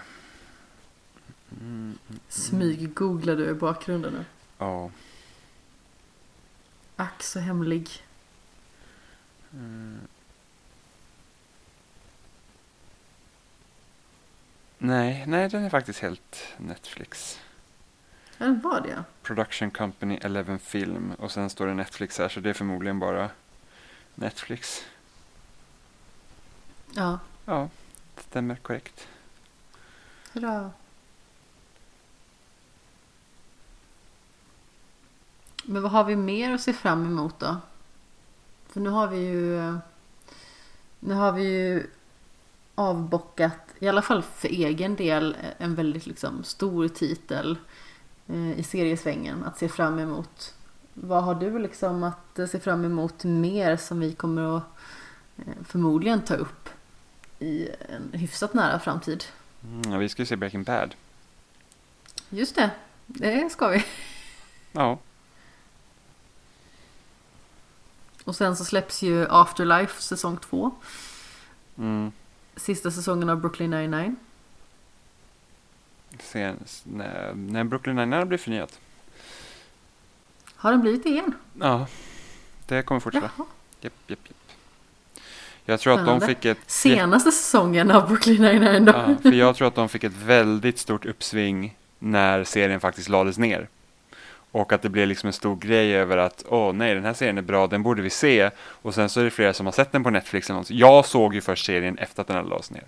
Mm, 1.60 1.98
Smyggooglar 2.28 3.36
du 3.36 3.50
i 3.50 3.54
bakgrunden 3.54 4.12
nu. 4.12 4.24
ja. 4.58 4.90
Ack 6.96 7.22
så 7.22 7.40
hemlig. 7.40 7.88
Mm. 9.52 10.00
Nej, 14.78 15.24
nej, 15.26 15.48
den 15.48 15.64
är 15.64 15.70
faktiskt 15.70 15.98
helt 15.98 16.54
Netflix. 16.58 17.38
Ja, 18.42 18.48
den 18.48 18.60
var 18.60 18.80
det. 18.80 19.04
Production 19.22 19.70
Company 19.70 20.18
11 20.22 20.58
Film 20.58 21.12
och 21.18 21.30
sen 21.32 21.50
står 21.50 21.66
det 21.66 21.74
Netflix 21.74 22.18
här 22.18 22.28
så 22.28 22.40
det 22.40 22.50
är 22.50 22.54
förmodligen 22.54 22.98
bara 22.98 23.30
Netflix. 24.14 24.82
Ja. 26.92 27.18
Ja, 27.44 27.68
det 28.14 28.22
stämmer 28.22 28.56
korrekt. 28.56 29.08
Hurra. 30.32 30.70
Men 35.64 35.82
vad 35.82 35.92
har 35.92 36.04
vi 36.04 36.16
mer 36.16 36.52
att 36.52 36.60
se 36.60 36.72
fram 36.72 37.06
emot 37.06 37.38
då? 37.38 37.56
För 38.68 38.80
nu 38.80 38.90
har 38.90 39.08
vi 39.08 39.18
ju 39.18 39.78
Nu 41.00 41.14
har 41.14 41.32
vi 41.32 41.42
ju 41.42 41.86
avbockat, 42.74 43.74
i 43.78 43.88
alla 43.88 44.02
fall 44.02 44.22
för 44.22 44.48
egen 44.48 44.96
del, 44.96 45.36
en 45.58 45.74
väldigt 45.74 46.06
liksom 46.06 46.44
stor 46.44 46.88
titel 46.88 47.58
i 48.34 48.62
seriesvängen 48.62 49.44
att 49.44 49.58
se 49.58 49.68
fram 49.68 49.98
emot. 49.98 50.54
Vad 50.94 51.24
har 51.24 51.34
du 51.34 51.58
liksom 51.58 52.02
att 52.02 52.50
se 52.50 52.60
fram 52.60 52.84
emot 52.84 53.24
mer 53.24 53.76
som 53.76 54.00
vi 54.00 54.12
kommer 54.12 54.56
att 54.56 54.62
eh, 55.38 55.52
förmodligen 55.64 56.22
ta 56.22 56.34
upp 56.34 56.68
i 57.38 57.68
en 57.88 58.18
hyfsat 58.18 58.54
nära 58.54 58.78
framtid? 58.78 59.24
Mm, 59.64 59.98
vi 59.98 60.08
ska 60.08 60.22
ju 60.22 60.26
se 60.26 60.36
Breaking 60.36 60.62
Bad. 60.62 60.94
Just 62.30 62.54
det, 62.54 62.70
det 63.06 63.52
ska 63.52 63.68
vi. 63.68 63.84
Ja, 64.74 64.98
Och 68.24 68.36
sen 68.36 68.56
så 68.56 68.64
släpps 68.64 69.02
ju 69.02 69.26
Afterlife 69.30 70.02
säsong 70.02 70.36
2. 70.36 70.70
mm. 71.78 72.12
Sista 72.56 72.90
säsongen 72.90 73.28
av 73.28 73.40
Brooklyn 73.40 73.70
99. 73.70 74.14
Sen, 76.20 76.56
när, 76.84 77.32
när 77.34 77.64
Brooklyn 77.64 77.98
Nine-Nine 77.98 78.24
blir 78.24 78.38
förnyat. 78.38 78.80
Har 80.56 80.70
den 80.70 80.80
blivit 80.80 81.02
det 81.02 81.08
igen? 81.08 81.34
Ja, 81.60 81.86
det 82.66 82.82
kommer 82.82 83.00
fortsätta. 83.00 83.30
Jaha. 83.36 83.46
Japp, 83.80 83.92
japp, 84.06 84.18
japp. 84.28 84.36
Jag 85.64 85.80
tror 85.80 86.00
att 86.00 86.06
de 86.06 86.20
fick 86.20 86.44
ett... 86.44 86.58
Senaste 86.66 87.32
säsongen 87.32 87.90
av 87.90 88.08
Brooklyn 88.08 88.42
99 88.42 88.80
då. 88.80 88.92
Ja, 88.92 89.16
för 89.22 89.32
jag 89.32 89.56
tror 89.56 89.68
att 89.68 89.74
de 89.74 89.88
fick 89.88 90.04
ett 90.04 90.16
väldigt 90.24 90.78
stort 90.78 91.06
uppsving 91.06 91.76
när 91.98 92.44
serien 92.44 92.80
faktiskt 92.80 93.08
lades 93.08 93.38
ner. 93.38 93.68
Och 94.52 94.72
att 94.72 94.82
det 94.82 94.88
blev 94.88 95.08
liksom 95.08 95.26
en 95.26 95.32
stor 95.32 95.56
grej 95.56 95.96
över 95.96 96.16
att 96.16 96.44
åh 96.48 96.72
nej, 96.72 96.94
den 96.94 97.04
här 97.04 97.14
serien 97.14 97.38
är 97.38 97.42
bra, 97.42 97.66
den 97.66 97.82
borde 97.82 98.02
vi 98.02 98.10
se. 98.10 98.50
Och 98.58 98.94
sen 98.94 99.08
så 99.08 99.20
är 99.20 99.24
det 99.24 99.30
flera 99.30 99.52
som 99.52 99.66
har 99.66 99.72
sett 99.72 99.92
den 99.92 100.04
på 100.04 100.10
Netflix. 100.10 100.50
Eller 100.50 100.60
något. 100.60 100.70
Jag 100.70 101.06
såg 101.06 101.34
ju 101.34 101.40
först 101.40 101.66
serien 101.66 101.98
efter 101.98 102.20
att 102.20 102.26
den 102.26 102.36
hade 102.36 102.48
lagts 102.48 102.70
ner. 102.70 102.84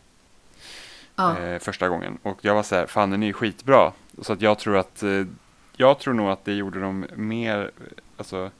Ja. 1.16 1.39
Eh, 1.39 1.59
första 1.59 1.89
gången. 1.89 2.19
Och 2.23 2.39
jag 2.41 2.55
var 2.55 2.62
så 2.62 2.74
här, 2.74 2.86
fan 2.86 3.11
den 3.11 3.23
är 3.23 3.27
ju 3.27 3.32
skitbra. 3.32 3.93
Så 4.23 4.32
att 4.32 4.43
jag 4.43 4.59
tror 4.59 4.77
att, 4.77 5.03
eh, 5.03 5.24
jag 5.77 5.99
tror 5.99 6.15
nog 6.15 6.28
att 6.31 6.45
det 6.45 6.53
gjorde 6.55 6.81
dem 6.81 7.07
mer, 7.15 7.70
alltså, 8.16 8.51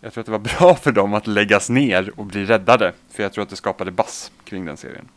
jag 0.00 0.12
tror 0.12 0.22
att 0.22 0.26
det 0.26 0.32
var 0.32 0.38
bra 0.58 0.74
för 0.74 0.92
dem 0.92 1.14
att 1.14 1.26
läggas 1.26 1.70
ner 1.70 2.12
och 2.16 2.24
bli 2.26 2.44
räddade. 2.44 2.92
För 3.10 3.22
jag 3.22 3.32
tror 3.32 3.42
att 3.42 3.50
det 3.50 3.56
skapade 3.56 3.90
bass 3.90 4.32
kring 4.44 4.64
den 4.64 4.76
serien. 4.76 5.08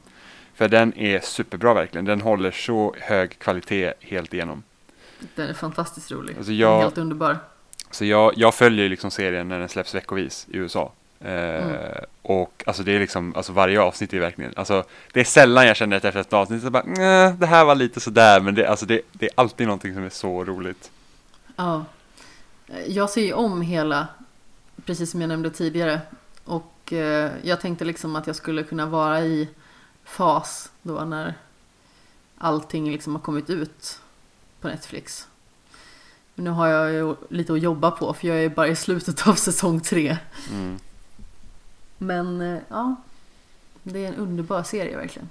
För 0.54 0.68
den 0.68 0.98
är 0.98 1.20
superbra 1.20 1.74
verkligen. 1.74 2.06
Den 2.06 2.22
håller 2.22 2.52
så 2.52 2.96
hög 3.00 3.40
kvalitet 3.40 3.94
helt 4.00 4.34
igenom. 4.34 4.64
Den 5.36 5.50
är 5.50 5.54
fantastiskt 5.54 6.12
rolig. 6.12 6.36
Alltså 6.38 6.50
Den 6.52 6.58
jag- 6.60 6.78
är 6.78 6.82
helt 6.82 6.98
underbar. 6.98 7.38
Så 7.92 8.06
jag, 8.06 8.34
jag 8.36 8.56
följer 8.56 8.90
liksom 8.90 9.12
serien 9.12 9.48
när 9.50 9.60
den 9.60 9.70
släpps 9.70 9.96
veckovis 9.96 10.48
i 10.52 10.58
USA. 10.58 10.92
Eh, 11.22 11.66
Mm. 11.66 11.78
Och 12.22 12.64
alltså 12.68 12.84
det 12.84 12.92
är 12.96 13.00
liksom, 13.00 13.36
alltså 13.36 13.54
varje 13.54 13.82
avsnitt 13.82 14.14
är 14.14 14.20
verkligen, 14.20 14.54
alltså 14.56 14.84
det 15.14 15.20
är 15.20 15.24
sällan 15.24 15.68
jag 15.68 15.76
känner 15.76 15.98
att 15.98 16.06
efter 16.06 16.20
ett 16.22 16.34
avsnitt 16.34 16.62
så 16.64 16.70
bara, 16.70 16.84
"Nja, 16.84 17.30
det 17.32 17.46
här 17.46 17.66
var 17.66 17.76
lite 17.76 18.00
sådär, 18.00 18.40
men 18.42 18.56
det, 18.56 18.68
alltså 18.68 18.86
det, 18.86 19.02
det 19.12 19.26
är 19.26 19.32
alltid 19.36 19.68
någonting 19.68 19.94
som 19.94 20.04
är 20.04 20.10
så 20.10 20.44
roligt. 20.46 20.92
Ja. 21.56 21.86
Jag 22.88 23.10
ser 23.10 23.22
ju 23.22 23.34
om 23.34 23.62
hela, 23.62 24.08
precis 24.86 25.12
som 25.12 25.22
jag 25.22 25.28
nämnde 25.28 25.50
tidigare. 25.52 26.02
Och 26.46 26.94
eh, 26.94 27.32
jag 27.44 27.62
tänkte 27.62 27.86
liksom 27.86 28.16
att 28.16 28.28
jag 28.28 28.36
skulle 28.36 28.64
kunna 28.64 28.86
vara 28.86 29.22
i 29.22 29.50
fas 30.04 30.72
då 30.82 30.94
när 30.94 31.34
allting 32.38 32.92
liksom 32.92 33.16
har 33.16 33.22
kommit 33.22 33.50
ut 33.50 34.00
på 34.62 34.68
Netflix. 34.68 35.28
Men 36.36 36.44
nu 36.46 36.52
har 36.52 36.68
jag 36.68 36.92
ju 36.94 37.16
lite 37.30 37.54
att 37.54 37.62
jobba 37.62 37.92
på 37.92 38.14
för 38.14 38.28
jag 38.28 38.38
är 38.44 38.50
bara 38.50 38.68
i 38.68 38.76
slutet 38.76 39.28
av 39.28 39.34
säsong 39.34 39.80
tre. 39.82 40.18
Mm. 40.52 40.80
Men 42.02 42.42
eh, 42.42 42.60
ja, 42.70 42.96
det 43.84 44.06
är 44.06 44.08
en 44.08 44.16
underbar 44.16 44.64
serie 44.64 44.98
verkligen. 44.98 45.30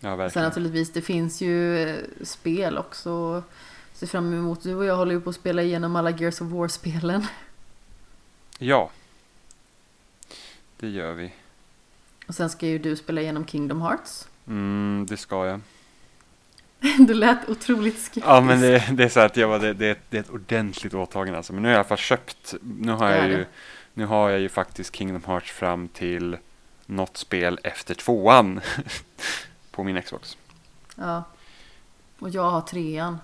Ja, 0.00 0.08
Sen 0.10 0.18
verkligen. 0.18 0.48
naturligtvis, 0.48 0.92
det 0.92 1.02
finns 1.02 1.40
ju 1.40 1.78
eh, 1.78 1.98
spel 2.22 2.78
också. 2.78 3.42
Se 3.92 4.06
fram 4.06 4.32
emot. 4.32 4.62
Du 4.62 4.74
och 4.74 4.84
jag 4.84 4.96
håller 4.96 5.12
ju 5.14 5.20
på 5.20 5.30
att 5.30 5.36
spela 5.36 5.62
igenom 5.62 5.96
alla 5.96 6.10
Gears 6.10 6.40
of 6.40 6.48
War-spelen. 6.50 7.26
Ja. 8.58 8.90
Det 10.76 10.88
gör 10.88 11.12
vi. 11.12 11.32
Och 12.26 12.34
sen 12.34 12.50
ska 12.50 12.66
ju 12.66 12.78
du 12.78 12.96
spela 12.96 13.20
igenom 13.20 13.46
Kingdom 13.46 13.82
Hearts. 13.82 14.28
Mm, 14.46 15.06
det 15.08 15.16
ska 15.16 15.46
jag. 15.46 15.60
Du 16.98 17.14
lät 17.14 17.48
otroligt 17.48 17.98
skeptisk. 17.98 18.26
Ja, 18.26 18.40
men 18.40 18.60
det, 18.60 18.88
det 18.92 19.04
är 19.04 19.08
så 19.08 19.20
att 19.20 19.36
jag 19.36 19.48
var, 19.48 19.58
det, 19.58 19.74
det, 19.74 19.98
det 20.10 20.16
är 20.16 20.20
ett 20.20 20.30
ordentligt 20.30 20.94
åtagande 20.94 21.36
alltså. 21.36 21.52
Men 21.52 21.62
nu 21.62 21.68
har 21.68 21.72
jag 21.72 21.76
i 21.76 21.80
alla 21.80 21.88
fall 21.88 21.98
köpt, 21.98 22.54
nu 22.60 22.92
har 22.92 23.10
jag 23.10 23.28
ju, 23.28 23.46
nu 23.94 24.06
har 24.06 24.30
jag 24.30 24.40
ju 24.40 24.48
faktiskt 24.48 24.96
Kingdom 24.96 25.22
Hearts 25.26 25.50
fram 25.52 25.88
till 25.88 26.36
något 26.86 27.16
spel 27.16 27.58
efter 27.62 27.94
tvåan 27.94 28.60
på 29.70 29.84
min 29.84 30.02
Xbox. 30.02 30.36
Ja. 30.96 31.24
Och 32.18 32.30
jag 32.30 32.50
har 32.50 32.60
trean. 32.60 33.18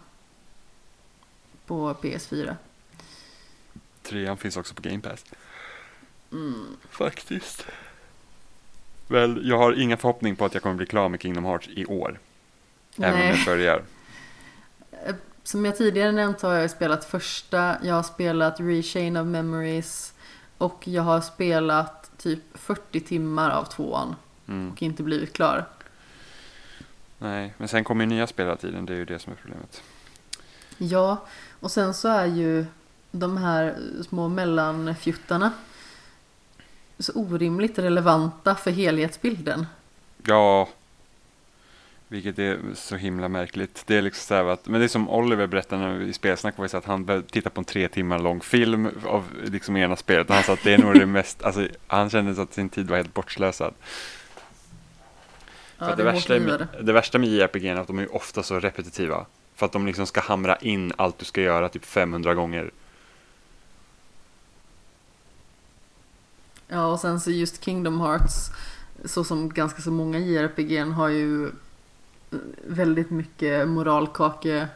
På 1.67 1.95
PS4. 1.95 2.55
Trean 4.03 4.37
finns 4.37 4.57
också 4.57 4.75
på 4.75 4.83
Game 4.83 5.01
Pass. 5.01 5.25
Mm. 6.33 6.67
Faktiskt. 6.91 7.67
Väl, 9.09 9.49
jag 9.49 9.59
har 9.59 9.81
ingen 9.81 9.99
förhoppning 9.99 10.37
på 10.37 10.45
att 10.45 10.55
jag 10.55 10.63
kommer 10.63 10.77
bli 10.77 10.87
klar 10.87 11.09
med 11.09 11.23
Kingdom 11.23 11.45
Hearts 11.45 11.69
i 11.69 11.87
år. 11.87 12.19
Även 12.99 13.13
om 13.15 13.19
Nej. 13.19 13.37
jag 13.37 13.45
börjar. 13.47 13.83
Som 15.43 15.65
jag 15.65 15.77
tidigare 15.77 16.13
nämnt 16.13 16.43
har 16.43 16.55
jag 16.55 16.71
spelat 16.71 17.05
första, 17.05 17.77
jag 17.83 17.95
har 17.95 18.03
spelat 18.03 18.61
Rechain 18.61 19.17
of 19.17 19.27
Memories 19.27 20.13
och 20.59 20.89
jag 20.89 21.03
har 21.03 21.21
spelat 21.21 22.11
typ 22.19 22.41
40 22.55 23.01
timmar 23.01 23.51
av 23.51 23.65
tvåan 23.65 24.15
Mm. 24.49 24.73
och 24.73 24.83
inte 24.83 25.03
blivit 25.03 25.33
klar. 25.33 25.65
Nej, 27.19 27.55
men 27.59 27.69
sen 27.69 27.85
kommer 27.85 28.05
ju 28.05 28.09
nya 28.09 28.27
spel 28.27 28.47
hela 28.47 28.57
tiden. 28.57 28.87
Det 28.87 28.93
är 28.93 28.97
ju 28.97 29.05
det 29.05 29.19
som 29.19 29.33
är 29.33 29.37
problemet. 29.37 29.83
Ja, 30.79 31.27
och 31.61 31.71
sen 31.71 31.95
så 31.95 32.09
är 32.09 32.27
ju 32.27 32.67
de 33.11 33.37
här 33.37 33.77
små 34.09 34.29
mellanfjuttarna 34.29 35.53
så 36.99 37.13
orimligt 37.15 37.79
relevanta 37.79 38.55
för 38.55 38.71
helhetsbilden. 38.71 39.67
Ja, 40.23 40.69
vilket 42.09 42.39
är 42.39 42.59
så 42.75 42.97
himla 42.97 43.29
märkligt. 43.29 43.83
Det 43.87 43.97
är 43.97 44.03
liksom 44.03 44.27
så 44.27 44.49
att, 44.49 44.67
men 44.67 44.81
det 44.81 44.87
är 44.87 44.89
som 44.89 45.09
Oliver 45.09 45.47
berättade 45.47 45.83
när 45.83 45.99
vi 45.99 46.07
i 46.07 46.13
spelsnack 46.13 46.59
var 46.59 46.69
så 46.69 46.77
att 46.77 46.85
han 46.85 47.05
började 47.05 47.27
titta 47.27 47.51
på 47.51 47.61
en 47.61 47.65
tre 47.65 47.89
timmar 47.89 48.19
lång 48.19 48.41
film 48.41 48.89
av 49.07 49.25
liksom 49.45 49.77
ena 49.77 49.97
spelet 49.97 50.29
och 50.29 50.35
han 50.35 50.45
sa 50.45 50.53
att 50.53 50.65
det 50.65 50.75
är 50.75 50.79
nog 50.79 50.95
det 50.95 51.07
mest, 51.19 51.43
alltså 51.43 51.69
han 51.87 52.11
kände 52.11 52.35
så 52.35 52.41
att 52.41 52.55
sin 52.55 52.69
tid 52.69 52.89
var 52.89 52.97
helt 52.97 53.15
bortslösad. 53.15 53.75
Ja, 55.79 55.87
det, 55.87 55.95
det 55.95 56.03
är 56.03 56.13
värsta 56.13 56.39
med, 56.39 56.69
det 56.83 56.93
värsta 56.93 57.19
med 57.19 57.29
JRPG 57.29 57.67
är 57.67 57.77
att 57.77 57.87
de 57.87 57.99
är 57.99 58.17
ofta 58.17 58.43
så 58.43 58.61
repetitiva. 58.61 59.27
För 59.55 59.67
att 59.67 59.73
de 59.73 59.87
liksom 59.87 60.07
ska 60.07 60.21
hamra 60.21 60.57
in 60.57 60.93
allt 60.97 61.19
du 61.19 61.25
ska 61.25 61.41
göra 61.41 61.69
typ 61.69 61.85
500 61.85 62.35
gånger. 62.35 62.71
Ja, 66.69 66.87
och 66.87 67.01
sen 67.01 67.21
så 67.21 67.31
just 67.31 67.65
Kingdom 67.65 68.01
Hearts, 68.01 68.51
så 69.05 69.25
som 69.25 69.49
ganska 69.49 69.83
så 69.83 69.91
många 69.91 70.19
JRPG 70.19 70.79
har 70.79 71.09
ju 71.09 71.51
väldigt 72.67 73.11
mycket 73.11 73.69
moralkake 73.69 74.69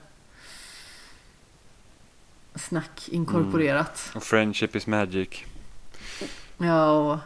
snack 2.54 3.08
inkorporerat. 3.08 4.12
Och 4.14 4.22
Friendship 4.22 4.76
is 4.76 4.86
magic. 4.86 5.44
Ja, 6.58 6.90
och 6.90 7.18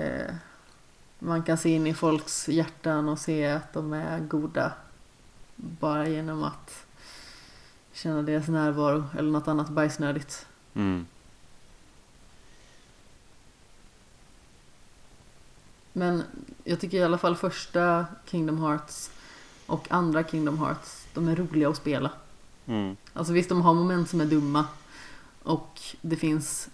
eh, 0.00 0.34
man 1.18 1.42
kan 1.42 1.58
se 1.58 1.68
in 1.68 1.86
i 1.86 1.94
folks 1.94 2.48
hjärtan 2.48 3.08
och 3.08 3.18
se 3.18 3.46
att 3.46 3.72
de 3.72 3.92
är 3.92 4.20
goda 4.20 4.72
bara 5.56 6.08
genom 6.08 6.44
att 6.44 6.86
känna 7.92 8.22
deras 8.22 8.48
närvaro 8.48 9.04
eller 9.18 9.30
något 9.30 9.48
annat 9.48 9.68
bajsnödigt. 9.68 10.46
Mm. 10.74 11.06
Men 15.96 16.22
jag 16.64 16.80
tycker 16.80 16.98
i 16.98 17.02
alla 17.02 17.18
fall 17.18 17.36
första 17.36 18.06
Kingdom 18.26 18.58
Hearts 18.62 19.10
och 19.66 19.86
andra 19.90 20.24
Kingdom 20.24 20.58
Hearts, 20.58 21.06
de 21.14 21.28
är 21.28 21.36
roliga 21.36 21.68
att 21.68 21.76
spela. 21.76 22.10
Mm. 22.66 22.96
Alltså 23.12 23.32
visst, 23.32 23.48
de 23.48 23.62
har 23.62 23.74
moment 23.74 24.10
som 24.10 24.20
är 24.20 24.24
dumma. 24.24 24.66
Och 25.42 25.80
det 26.00 26.16
finns 26.16 26.68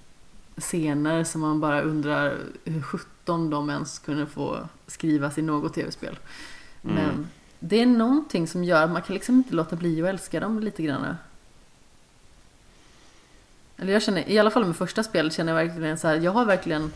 scener 0.56 1.24
som 1.24 1.40
man 1.40 1.60
bara 1.60 1.82
undrar 1.82 2.38
hur 2.64 2.82
sjutton 2.82 3.50
de 3.50 3.70
ens 3.70 3.98
kunde 3.98 4.26
få 4.26 4.68
skrivas 4.86 5.38
i 5.38 5.42
något 5.42 5.74
tv-spel. 5.74 6.18
Mm. 6.84 6.96
Men 6.96 7.28
det 7.58 7.80
är 7.80 7.86
någonting 7.86 8.48
som 8.48 8.64
gör 8.64 8.84
att 8.84 8.90
man 8.90 9.02
kan 9.02 9.14
liksom 9.14 9.34
inte 9.34 9.54
låta 9.54 9.76
bli 9.76 10.02
att 10.02 10.08
älska 10.08 10.40
dem 10.40 10.60
lite 10.60 10.82
grann. 10.82 11.16
Eller 13.76 13.92
jag 13.92 14.02
känner, 14.02 14.28
i 14.28 14.38
alla 14.38 14.50
fall 14.50 14.66
med 14.66 14.76
första 14.76 15.02
spelet 15.02 15.32
känner 15.32 15.52
jag 15.52 15.66
verkligen 15.66 15.98
så 15.98 16.08
här, 16.08 16.16
jag 16.16 16.32
har 16.32 16.44
verkligen 16.44 16.92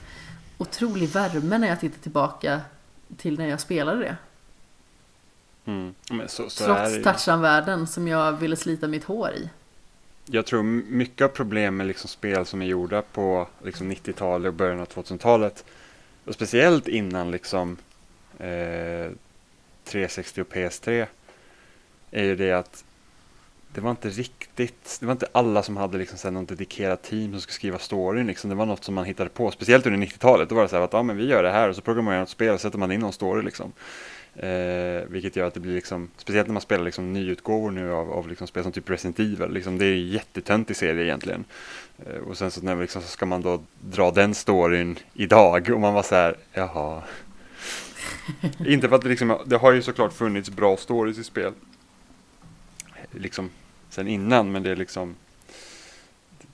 otrolig 0.64 1.08
värme 1.08 1.58
när 1.58 1.68
jag 1.68 1.80
tittar 1.80 1.98
tillbaka 2.02 2.60
till 3.16 3.38
när 3.38 3.48
jag 3.48 3.60
spelade 3.60 4.00
det. 4.00 4.16
Mm. 5.64 5.94
Så, 6.26 6.50
så 6.50 6.64
Trots. 6.64 7.02
Tarzan-världen 7.02 7.86
som 7.86 8.08
jag 8.08 8.32
ville 8.32 8.56
slita 8.56 8.88
mitt 8.88 9.04
hår 9.04 9.30
i. 9.30 9.50
Jag 10.26 10.46
tror 10.46 10.62
mycket 10.62 11.24
av 11.24 11.28
problem 11.28 11.76
med 11.76 11.86
liksom 11.86 12.08
spel 12.08 12.46
som 12.46 12.62
är 12.62 12.66
gjorda 12.66 13.02
på 13.02 13.48
liksom 13.64 13.92
90-talet 13.92 14.48
och 14.48 14.54
början 14.54 14.80
av 14.80 14.88
2000-talet 14.88 15.64
och 16.24 16.34
speciellt 16.34 16.88
innan 16.88 17.30
liksom 17.30 17.76
eh, 18.38 19.10
360 19.84 20.40
och 20.40 20.52
PS3 20.52 21.06
är 22.10 22.24
ju 22.24 22.36
det 22.36 22.52
att 22.52 22.84
det 23.74 23.80
var 23.80 23.90
inte 23.90 24.08
riktigt, 24.08 24.96
det 25.00 25.06
var 25.06 25.12
inte 25.12 25.28
alla 25.32 25.62
som 25.62 25.76
hade 25.76 25.98
liksom 25.98 26.18
så 26.18 26.28
här 26.28 26.32
någon 26.32 26.46
dedikerad 26.46 27.02
team 27.02 27.32
som 27.32 27.40
skulle 27.40 27.54
skriva 27.54 27.78
storyn 27.78 28.26
liksom. 28.26 28.50
Det 28.50 28.56
var 28.56 28.66
något 28.66 28.84
som 28.84 28.94
man 28.94 29.04
hittade 29.04 29.30
på, 29.30 29.50
speciellt 29.50 29.86
under 29.86 30.06
90-talet. 30.06 30.48
Då 30.48 30.54
var 30.54 30.62
det 30.62 30.68
så 30.68 30.76
här 30.76 30.82
att 30.82 30.92
ja 30.92 31.02
men 31.02 31.16
vi 31.16 31.26
gör 31.26 31.42
det 31.42 31.50
här 31.50 31.68
och 31.68 31.76
så 31.76 31.82
programmerar 31.82 32.16
man 32.16 32.22
ett 32.22 32.28
spel 32.28 32.54
och 32.54 32.60
sätter 32.60 32.78
man 32.78 32.92
in 32.92 33.00
någon 33.00 33.12
story 33.12 33.42
liksom. 33.42 33.72
Eh, 34.36 35.02
vilket 35.08 35.36
gör 35.36 35.46
att 35.46 35.54
det 35.54 35.60
blir 35.60 35.74
liksom, 35.74 36.10
speciellt 36.16 36.48
när 36.48 36.52
man 36.52 36.62
spelar 36.62 36.84
liksom 36.84 37.12
nyutgåvor 37.12 37.70
nu 37.70 37.92
av, 37.92 38.12
av 38.12 38.28
liksom 38.28 38.46
spel 38.46 38.62
som 38.62 38.72
typ 38.72 38.90
Resident 38.90 39.20
Evil, 39.20 39.50
liksom, 39.50 39.78
det 39.78 39.86
är 39.86 39.92
en 39.92 40.08
jättetöntig 40.08 40.76
serie 40.76 41.04
egentligen. 41.04 41.44
Eh, 42.06 42.16
och 42.16 42.36
sen 42.36 42.50
så, 42.50 42.62
när 42.62 42.76
liksom, 42.76 43.02
så 43.02 43.08
ska 43.08 43.26
man 43.26 43.42
då 43.42 43.62
dra 43.80 44.10
den 44.10 44.34
storyn 44.34 44.98
idag 45.14 45.70
och 45.70 45.80
man 45.80 45.94
var 45.94 46.02
så 46.02 46.14
här, 46.14 46.36
jaha. 46.52 47.02
Inte 48.66 48.88
för 48.88 48.96
att 48.96 49.02
det 49.02 49.08
liksom, 49.08 49.38
det 49.46 49.56
har 49.56 49.72
ju 49.72 49.82
såklart 49.82 50.12
funnits 50.12 50.50
bra 50.50 50.76
stories 50.76 51.18
i 51.18 51.24
spel. 51.24 51.52
Liksom 53.10 53.50
sen 53.94 54.08
innan, 54.08 54.52
men 54.52 54.62
det 54.62 54.70
är 54.70 54.76
liksom, 54.76 55.14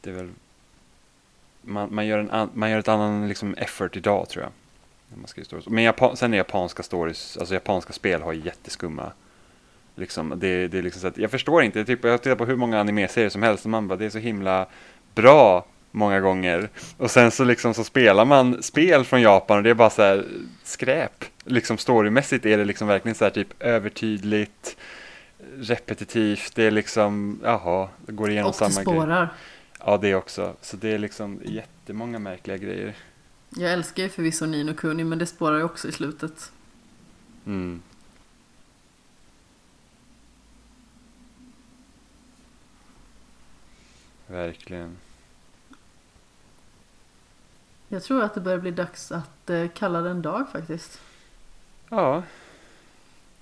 det 0.01 0.11
är 0.11 0.15
väl, 0.15 0.31
man, 1.63 1.95
man, 1.95 2.07
gör, 2.07 2.19
en, 2.19 2.31
an- 2.31 2.51
man 2.55 2.71
gör 2.71 2.79
ett 2.79 2.89
annan 2.89 3.29
liksom 3.29 3.55
effort 3.55 3.97
idag 3.97 4.29
tror 4.29 4.45
jag. 4.45 4.53
När 5.09 5.19
man 5.19 5.27
skriver 5.27 5.45
stories. 5.45 5.69
Men 5.69 5.85
Japan, 5.85 6.17
sen 6.17 6.33
är 6.35 6.39
japanska 6.39 6.83
stories, 6.83 7.37
alltså 7.37 7.55
japanska 7.55 7.93
spel 7.93 8.23
har 8.23 8.33
jätteskumma 8.33 9.13
Liksom, 9.95 10.35
det, 10.37 10.69
det 10.69 10.79
är 10.79 10.83
liksom 10.83 11.01
så 11.01 11.07
att, 11.09 11.19
jag 11.19 11.31
förstår 11.31 11.63
inte, 11.63 11.85
typ, 11.85 12.05
jag 12.05 12.23
tittar 12.23 12.37
på 12.37 12.45
hur 12.45 12.57
många 12.57 12.81
animeserier 12.81 13.29
som 13.31 13.43
helst 13.43 13.65
och 13.65 13.71
man 13.71 13.89
bara, 13.89 13.97
det 13.97 14.05
är 14.05 14.11
så 14.11 14.19
himla 14.19 14.67
bra 15.15 15.67
många 15.91 16.21
gånger. 16.21 16.69
Och 16.97 17.11
sen 17.11 17.31
så 17.31 17.45
liksom 17.45 17.75
så 17.75 17.85
spelar 17.85 18.25
man 18.25 18.63
spel 18.63 19.05
från 19.05 19.23
Japan 19.23 19.57
och 19.57 19.63
det 19.63 19.71
är 19.71 19.75
bara 19.75 19.91
så 19.91 20.03
här 20.03 20.27
skräp. 20.65 21.25
Liksom 21.45 21.79
storymässigt 21.79 22.47
är 22.47 22.59
det 22.59 22.65
liksom 22.65 22.89
verkligen 22.89 23.15
så 23.15 23.25
här 23.25 23.31
typ 23.31 23.63
övertydligt, 23.63 24.77
repetitivt, 25.61 26.55
det 26.55 26.65
är 26.65 26.71
liksom, 26.71 27.41
jaha, 27.43 27.89
det 28.07 28.13
går 28.13 28.31
igenom 28.31 28.49
Och 28.51 28.53
det 28.53 28.59
samma 28.59 28.85
grej. 28.85 28.95
spårar. 28.95 29.29
Ja, 29.79 29.97
det 29.97 30.15
också. 30.15 30.57
Så 30.61 30.77
det 30.77 30.89
är 30.89 30.99
liksom 30.99 31.41
jättemånga 31.45 32.19
märkliga 32.19 32.57
grejer. 32.57 32.95
Jag 33.57 33.73
älskar 33.73 34.03
ju 34.03 34.09
förvisso 34.09 34.47
Nino 34.47 34.75
Kuni 34.75 35.05
men 35.05 35.19
det 35.19 35.27
spårar 35.27 35.57
ju 35.57 35.63
också 35.63 35.89
i 35.89 35.93
slutet. 35.93 36.53
Mm. 37.47 37.83
Verkligen. 44.27 44.97
Jag 47.89 48.03
tror 48.03 48.23
att 48.23 48.35
det 48.35 48.41
börjar 48.41 48.59
bli 48.59 48.71
dags 48.71 49.13
att 49.13 49.51
eh, 49.51 49.69
kalla 49.75 50.01
det 50.01 50.11
en 50.11 50.23
dag 50.23 50.49
faktiskt. 50.53 51.01
Ja, 51.89 52.23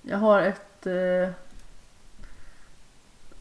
Jag 0.01 0.17
har 0.17 0.41
ett 0.41 0.85
eh, 0.87 1.29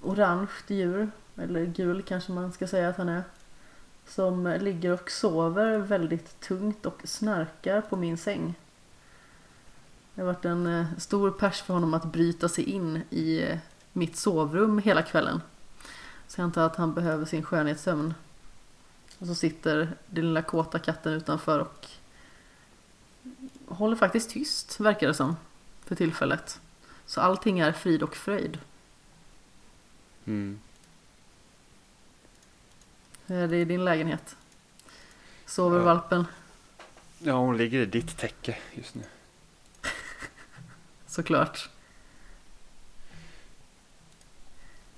orange 0.03 0.51
djur, 0.67 1.11
eller 1.37 1.67
gul 1.67 2.03
kanske 2.03 2.33
man 2.33 2.53
ska 2.53 2.67
säga 2.67 2.89
att 2.89 2.97
han 2.97 3.09
är. 3.09 3.23
Som 4.07 4.57
ligger 4.61 4.93
och 4.93 5.11
sover 5.11 5.79
väldigt 5.79 6.41
tungt 6.41 6.87
och 6.87 7.01
snarkar 7.05 7.81
på 7.81 7.97
min 7.97 8.19
säng. 8.19 8.55
Det 10.15 10.21
har 10.21 10.27
varit 10.27 10.45
en 10.45 10.67
eh, 10.67 10.87
stor 10.99 11.31
pers 11.31 11.63
för 11.63 11.75
honom 11.75 11.95
att 11.95 12.13
bryta 12.13 12.49
sig 12.49 12.65
in 12.65 13.03
i 13.11 13.43
eh, 13.43 13.59
mitt 13.93 14.17
sovrum 14.17 14.79
hela 14.79 15.03
kvällen. 15.03 15.41
Så 16.27 16.41
jag 16.41 16.45
antar 16.45 16.63
att 16.63 16.77
han 16.77 16.95
behöver 16.95 17.25
sin 17.25 17.43
skönhetssömn. 17.43 18.15
Och 19.19 19.27
så 19.27 19.35
sitter 19.35 19.93
den 20.07 20.25
lilla 20.25 20.43
kåta 20.43 20.79
katten 20.79 21.13
utanför 21.13 21.59
och 21.59 21.87
håller 23.67 23.97
faktiskt 23.97 24.31
tyst, 24.31 24.81
verkar 24.81 25.07
det 25.07 25.15
som, 25.15 25.37
för 25.85 25.95
tillfället. 25.95 26.61
Så 27.07 27.21
allting 27.21 27.59
är 27.59 27.73
frid 27.73 28.03
och 28.03 28.17
fröjd 28.17 28.59
mm. 30.29 30.61
Hur 33.27 33.37
är 33.43 33.49
det 33.49 33.57
i 33.57 33.65
din 33.65 33.85
lägenhet? 33.85 34.37
Sover 35.47 35.79
Ja. 35.79 35.85
valpen? 35.85 36.27
ja 37.19 37.33
hon 37.33 37.57
ligger 37.57 37.81
i 37.81 37.87
ditt 37.87 38.17
täcke 38.19 38.59
just 38.75 38.95
nu. 38.95 39.03
Såklart. 41.07 41.69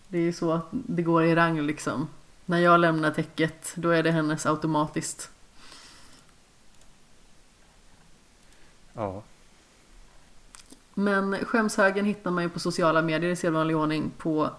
Det 0.09 0.19
är 0.19 0.23
ju 0.23 0.33
så 0.33 0.53
att 0.53 0.67
det 0.71 1.03
går 1.03 1.25
i 1.25 1.35
rang 1.35 1.61
liksom. 1.63 2.09
När 2.47 2.59
jag 2.59 2.81
lämnar 2.81 3.11
täcket, 3.11 3.73
då 3.75 3.89
är 3.91 4.03
det 4.03 4.11
hennes 4.11 4.47
automatiskt. 4.47 5.31
Ja. 8.93 9.23
Men 10.95 11.45
skämshögen 11.45 12.05
hittar 12.05 12.31
man 12.31 12.43
ju 12.45 12.51
på 12.51 12.61
sociala 12.61 13.03
medier 13.03 13.31
i 13.31 13.37
sedvanlig 13.37 13.77
ordning 13.77 14.11
på 14.19 14.51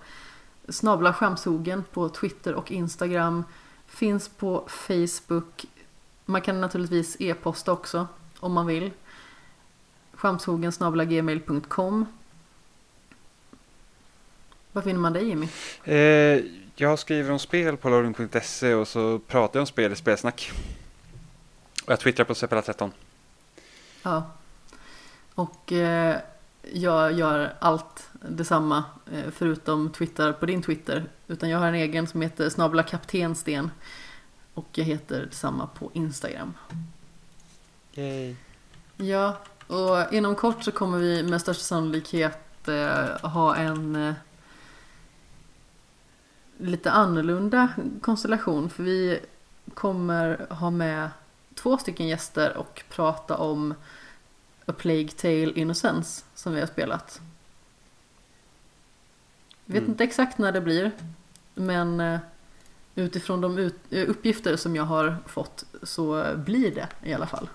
snabla 0.70 1.14
skämshogen 1.14 1.84
på 1.92 2.10
Twitter 2.10 2.54
och 2.54 2.72
Instagram. 2.72 3.44
Finns 3.88 4.30
på 4.30 4.64
Facebook. 4.68 5.66
Man 6.26 6.42
kan 6.42 6.62
naturligtvis 6.62 7.18
e-posta 7.20 7.72
också 7.72 8.08
om 8.40 8.54
man 8.54 8.68
vill. 8.68 8.92
Skämshogen 10.14 10.72
gmail.com 11.08 12.06
Var 14.72 14.82
finner 14.82 15.00
man 15.00 15.14
dig 15.14 15.28
Jimmy? 15.28 15.48
Eh, 15.84 16.46
jag 16.76 17.00
skriver 17.00 17.32
om 17.32 17.40
spel 17.40 17.78
på 17.78 17.90
loading.se 17.90 18.74
och 18.74 18.88
så 18.88 19.20
pratar 19.20 19.60
jag 19.60 19.62
om 19.62 19.68
spel 19.68 19.92
i 19.92 19.96
spelsnack. 19.96 20.52
Och 21.86 21.92
jag 21.92 22.00
twittrar 22.00 22.26
på 22.26 22.34
Sepala13. 22.34 22.92
Ja. 24.04 24.32
Och 25.36 25.72
eh, 25.72 26.18
jag 26.74 27.14
gör 27.14 27.54
allt 27.60 28.10
detsamma 28.14 28.84
eh, 29.12 29.32
förutom 29.32 29.92
Twitter 29.92 30.34
på 30.34 30.46
din 30.46 30.62
Twitter. 30.62 31.06
Utan 31.28 31.50
jag 31.50 31.60
har 31.60 31.68
en 31.68 31.76
egen 31.76 32.08
som 32.08 32.22
heter 32.22 32.50
snabla 32.50 32.84
kaptensten. 32.84 33.72
Och 34.54 34.68
jag 34.72 34.86
heter 34.86 35.20
detsamma 35.22 35.68
på 35.68 35.92
Instagram. 35.94 36.54
Yay. 37.94 38.36
Ja, 38.98 39.38
och 39.68 40.14
inom 40.14 40.36
kort 40.36 40.64
så 40.64 40.72
kommer 40.72 40.98
vi 40.98 41.24
med 41.24 41.42
största 41.42 41.64
sannolikhet 41.64 42.68
eh, 42.68 43.30
ha 43.30 43.56
en 43.56 43.96
eh, 43.96 44.14
lite 46.58 46.92
annorlunda 46.92 47.70
konstellation. 48.02 48.70
För 48.70 48.84
vi 48.84 49.20
kommer 49.74 50.46
ha 50.50 50.70
med 50.70 51.10
två 51.56 51.78
stycken 51.78 52.08
gäster 52.08 52.58
och 52.58 52.84
prata 52.90 53.38
om 53.38 53.74
A 54.72 54.76
Plague 54.78 55.08
Tale 55.10 55.52
Innocence 55.56 56.24
som 56.36 56.54
vi 56.54 56.60
har 56.60 56.68
spelat. 56.68 57.22
Jag 59.66 59.74
vet 59.74 59.80
Mm. 59.82 59.92
inte 59.92 60.04
exakt 60.04 60.38
när 60.38 60.52
det 60.52 60.62
blir. 60.62 60.92
Men 61.56 62.00
eh, 62.00 62.20
utifrån 62.96 63.42
de 63.42 63.58
ut- 63.58 63.80
eh, 63.90 64.10
uppgifter 64.10 64.56
som 64.56 64.76
jag 64.76 64.84
har 64.84 65.18
fått 65.28 65.66
så 65.84 66.26
blir 66.38 66.76
det 66.76 66.88
i 67.04 67.14
alla 67.14 67.28
fall. 67.28 67.50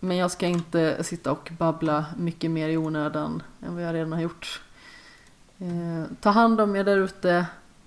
Men 0.00 0.16
jag 0.16 0.30
ska 0.30 0.46
inte 0.46 1.04
sitta 1.04 1.32
och 1.32 1.52
babbla 1.58 2.04
mycket 2.16 2.50
mer 2.50 2.68
i 2.68 2.76
onödan 2.76 3.42
än 3.62 3.74
vad 3.74 3.84
jag 3.84 3.94
redan 3.94 4.12
har 4.12 4.20
gjort. 4.20 4.60
Eh, 5.58 6.04
ta 6.20 6.30
hand 6.30 6.60
om 6.60 6.76
er 6.76 6.84
där 6.84 6.96
ute. 6.96 7.46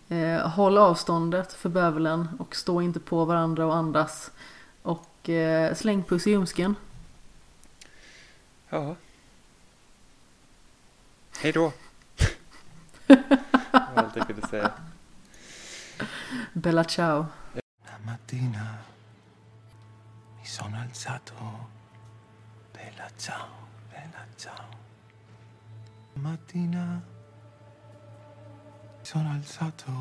Eh, 0.09 0.47
håll 0.49 0.77
avståndet 0.77 1.53
för 1.53 1.69
bövelen 1.69 2.27
och 2.39 2.55
stå 2.55 2.81
inte 2.81 2.99
på 2.99 3.25
varandra 3.25 3.65
och 3.65 3.75
andas. 3.75 4.31
Och 4.81 5.05
eh, 5.29 5.75
släng 5.75 6.03
puss 6.03 6.27
i 6.27 6.31
ljumsken. 6.31 6.75
Ja. 8.69 8.95
Hej 11.39 11.51
då. 11.51 11.73
Allt 13.71 14.15
jag 14.15 14.27
kunde 14.27 14.47
säga. 14.47 14.71
Bella 16.53 16.83
ciao. 16.83 17.25
La 17.85 17.97
mattina 18.05 18.77
mi 20.39 20.45
sono 20.45 20.77
alzato, 20.77 21.33
bella 22.73 23.09
ciao, 23.17 23.47
bella 23.89 24.25
ciao. 24.37 24.69
La 26.13 26.21
mattina 26.21 27.01
mi 28.99 29.05
sono 29.05 29.31
alzato 29.31 29.91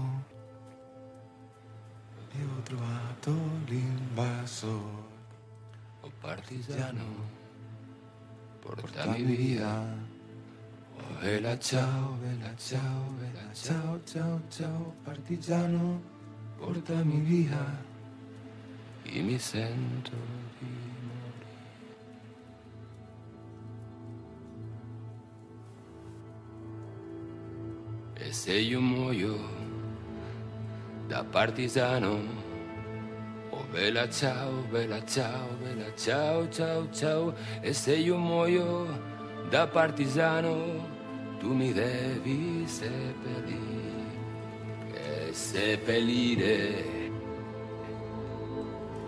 e 2.33 2.45
ho 2.45 2.63
trovato 2.63 3.33
l'invasor. 3.67 5.10
Partillano, 6.21 7.29
porta 8.61 9.07
mi 9.07 9.23
vida. 9.23 9.85
Oh, 10.97 11.19
vela, 11.21 11.57
chao, 11.59 12.19
vela, 12.21 12.55
chao, 12.57 13.15
vela, 13.19 13.53
chao, 13.55 13.99
chao, 14.05 14.41
chao, 14.51 14.95
partigiano, 15.03 16.01
porta 16.59 17.03
mi 17.05 17.21
vida 17.21 17.89
y 19.05 19.23
mi 19.23 19.39
sento 19.39 20.13
di 20.59 20.67
morire. 21.07 21.59
E 28.15 28.33
se 28.33 28.53
io 28.53 28.81
muoio 28.81 29.39
da 31.09 31.25
partigiano, 31.25 32.21
vela 33.71 34.09
ciao, 34.09 34.65
vela 34.71 35.05
ciao, 35.05 35.57
vela 35.63 35.93
ciao, 35.95 36.49
ciao, 36.49 36.89
ciao, 36.93 37.35
e 37.61 37.73
se 37.73 37.95
io 37.97 38.17
muoio 38.17 38.87
da 39.49 39.67
partigiano, 39.67 40.89
tu 41.39 41.53
mi 41.53 41.73
devi 41.73 42.67
seppellire, 42.67 44.09
e 44.93 45.33
seppellire 45.33 46.85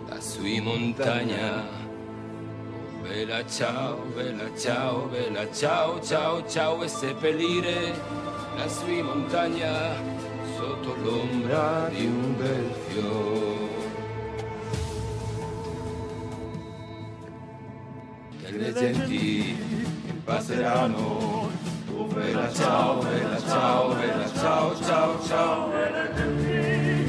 lassù 0.09 0.45
in 0.45 0.65
montagna. 0.65 1.61
Oh, 1.61 1.81
Bella 3.03 3.45
ciao, 3.47 3.97
bella 4.15 4.49
ciao, 4.57 5.09
bella 5.09 5.53
ciao, 5.53 6.01
ciao, 6.01 6.47
ciao 6.47 6.83
e 6.85 6.89
seppellire 6.89 7.93
lassù 8.57 8.89
in 8.89 9.05
montagna 9.05 9.93
sotto 10.57 10.95
l'ombra 11.03 11.89
di 11.89 12.07
un 12.07 12.37
bel 12.37 12.73
fiore. 12.87 13.72
Le 18.59 18.73
genti 18.73 19.57
passeranno, 20.25 21.51
oh 21.95 22.05
bella 22.05 22.53
ciao, 22.53 23.03
bella 23.03 23.41
ciao, 23.41 23.95
bella 23.95 24.33
ciao, 24.35 24.77
ciao, 24.83 25.25
ciao. 25.25 25.71
le 25.71 27.02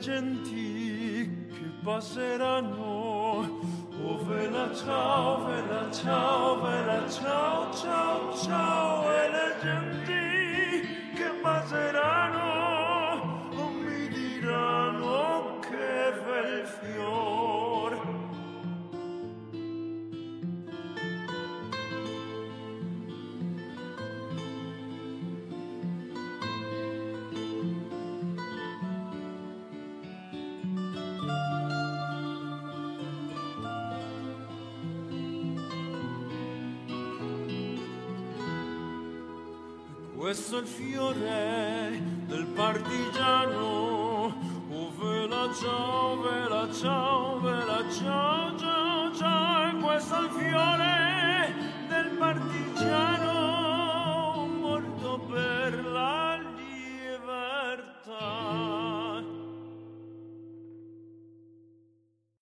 genti 0.00 1.46
che 1.52 1.70
passeranno. 1.84 3.60
Oh 4.02 4.24
vela 4.24 4.74
ciao, 4.74 5.44
vela 5.44 5.92
ciao, 5.92 6.62
vela 6.62 7.06
ciao, 7.08 7.70
ciao, 7.74 8.34
ciao 8.34 9.12
e 9.12 9.30
le 9.30 9.56
genti 9.60 11.12
che 11.14 11.30
passeranno 11.42 13.50
oh, 13.54 13.68
mi 13.68 14.08
diranno 14.08 15.58
che 15.60 16.14
bel 16.24 16.66
fior. 16.66 17.59
questo 40.30 40.58
è 40.58 40.60
il 40.60 40.66
fiore 40.68 42.00
del 42.28 42.46
partigiano. 42.54 44.32
Oh, 44.70 44.92
vela 44.96 45.52
ciao, 45.52 46.20
vela 46.20 46.72
ciao, 46.72 47.40
vela 47.40 47.84
ciao, 47.90 48.56
ciao, 48.56 49.12
ciao, 49.12 49.76
questo 49.78 50.14
è 50.14 50.20
il 50.20 50.30
fiore. 50.30 50.99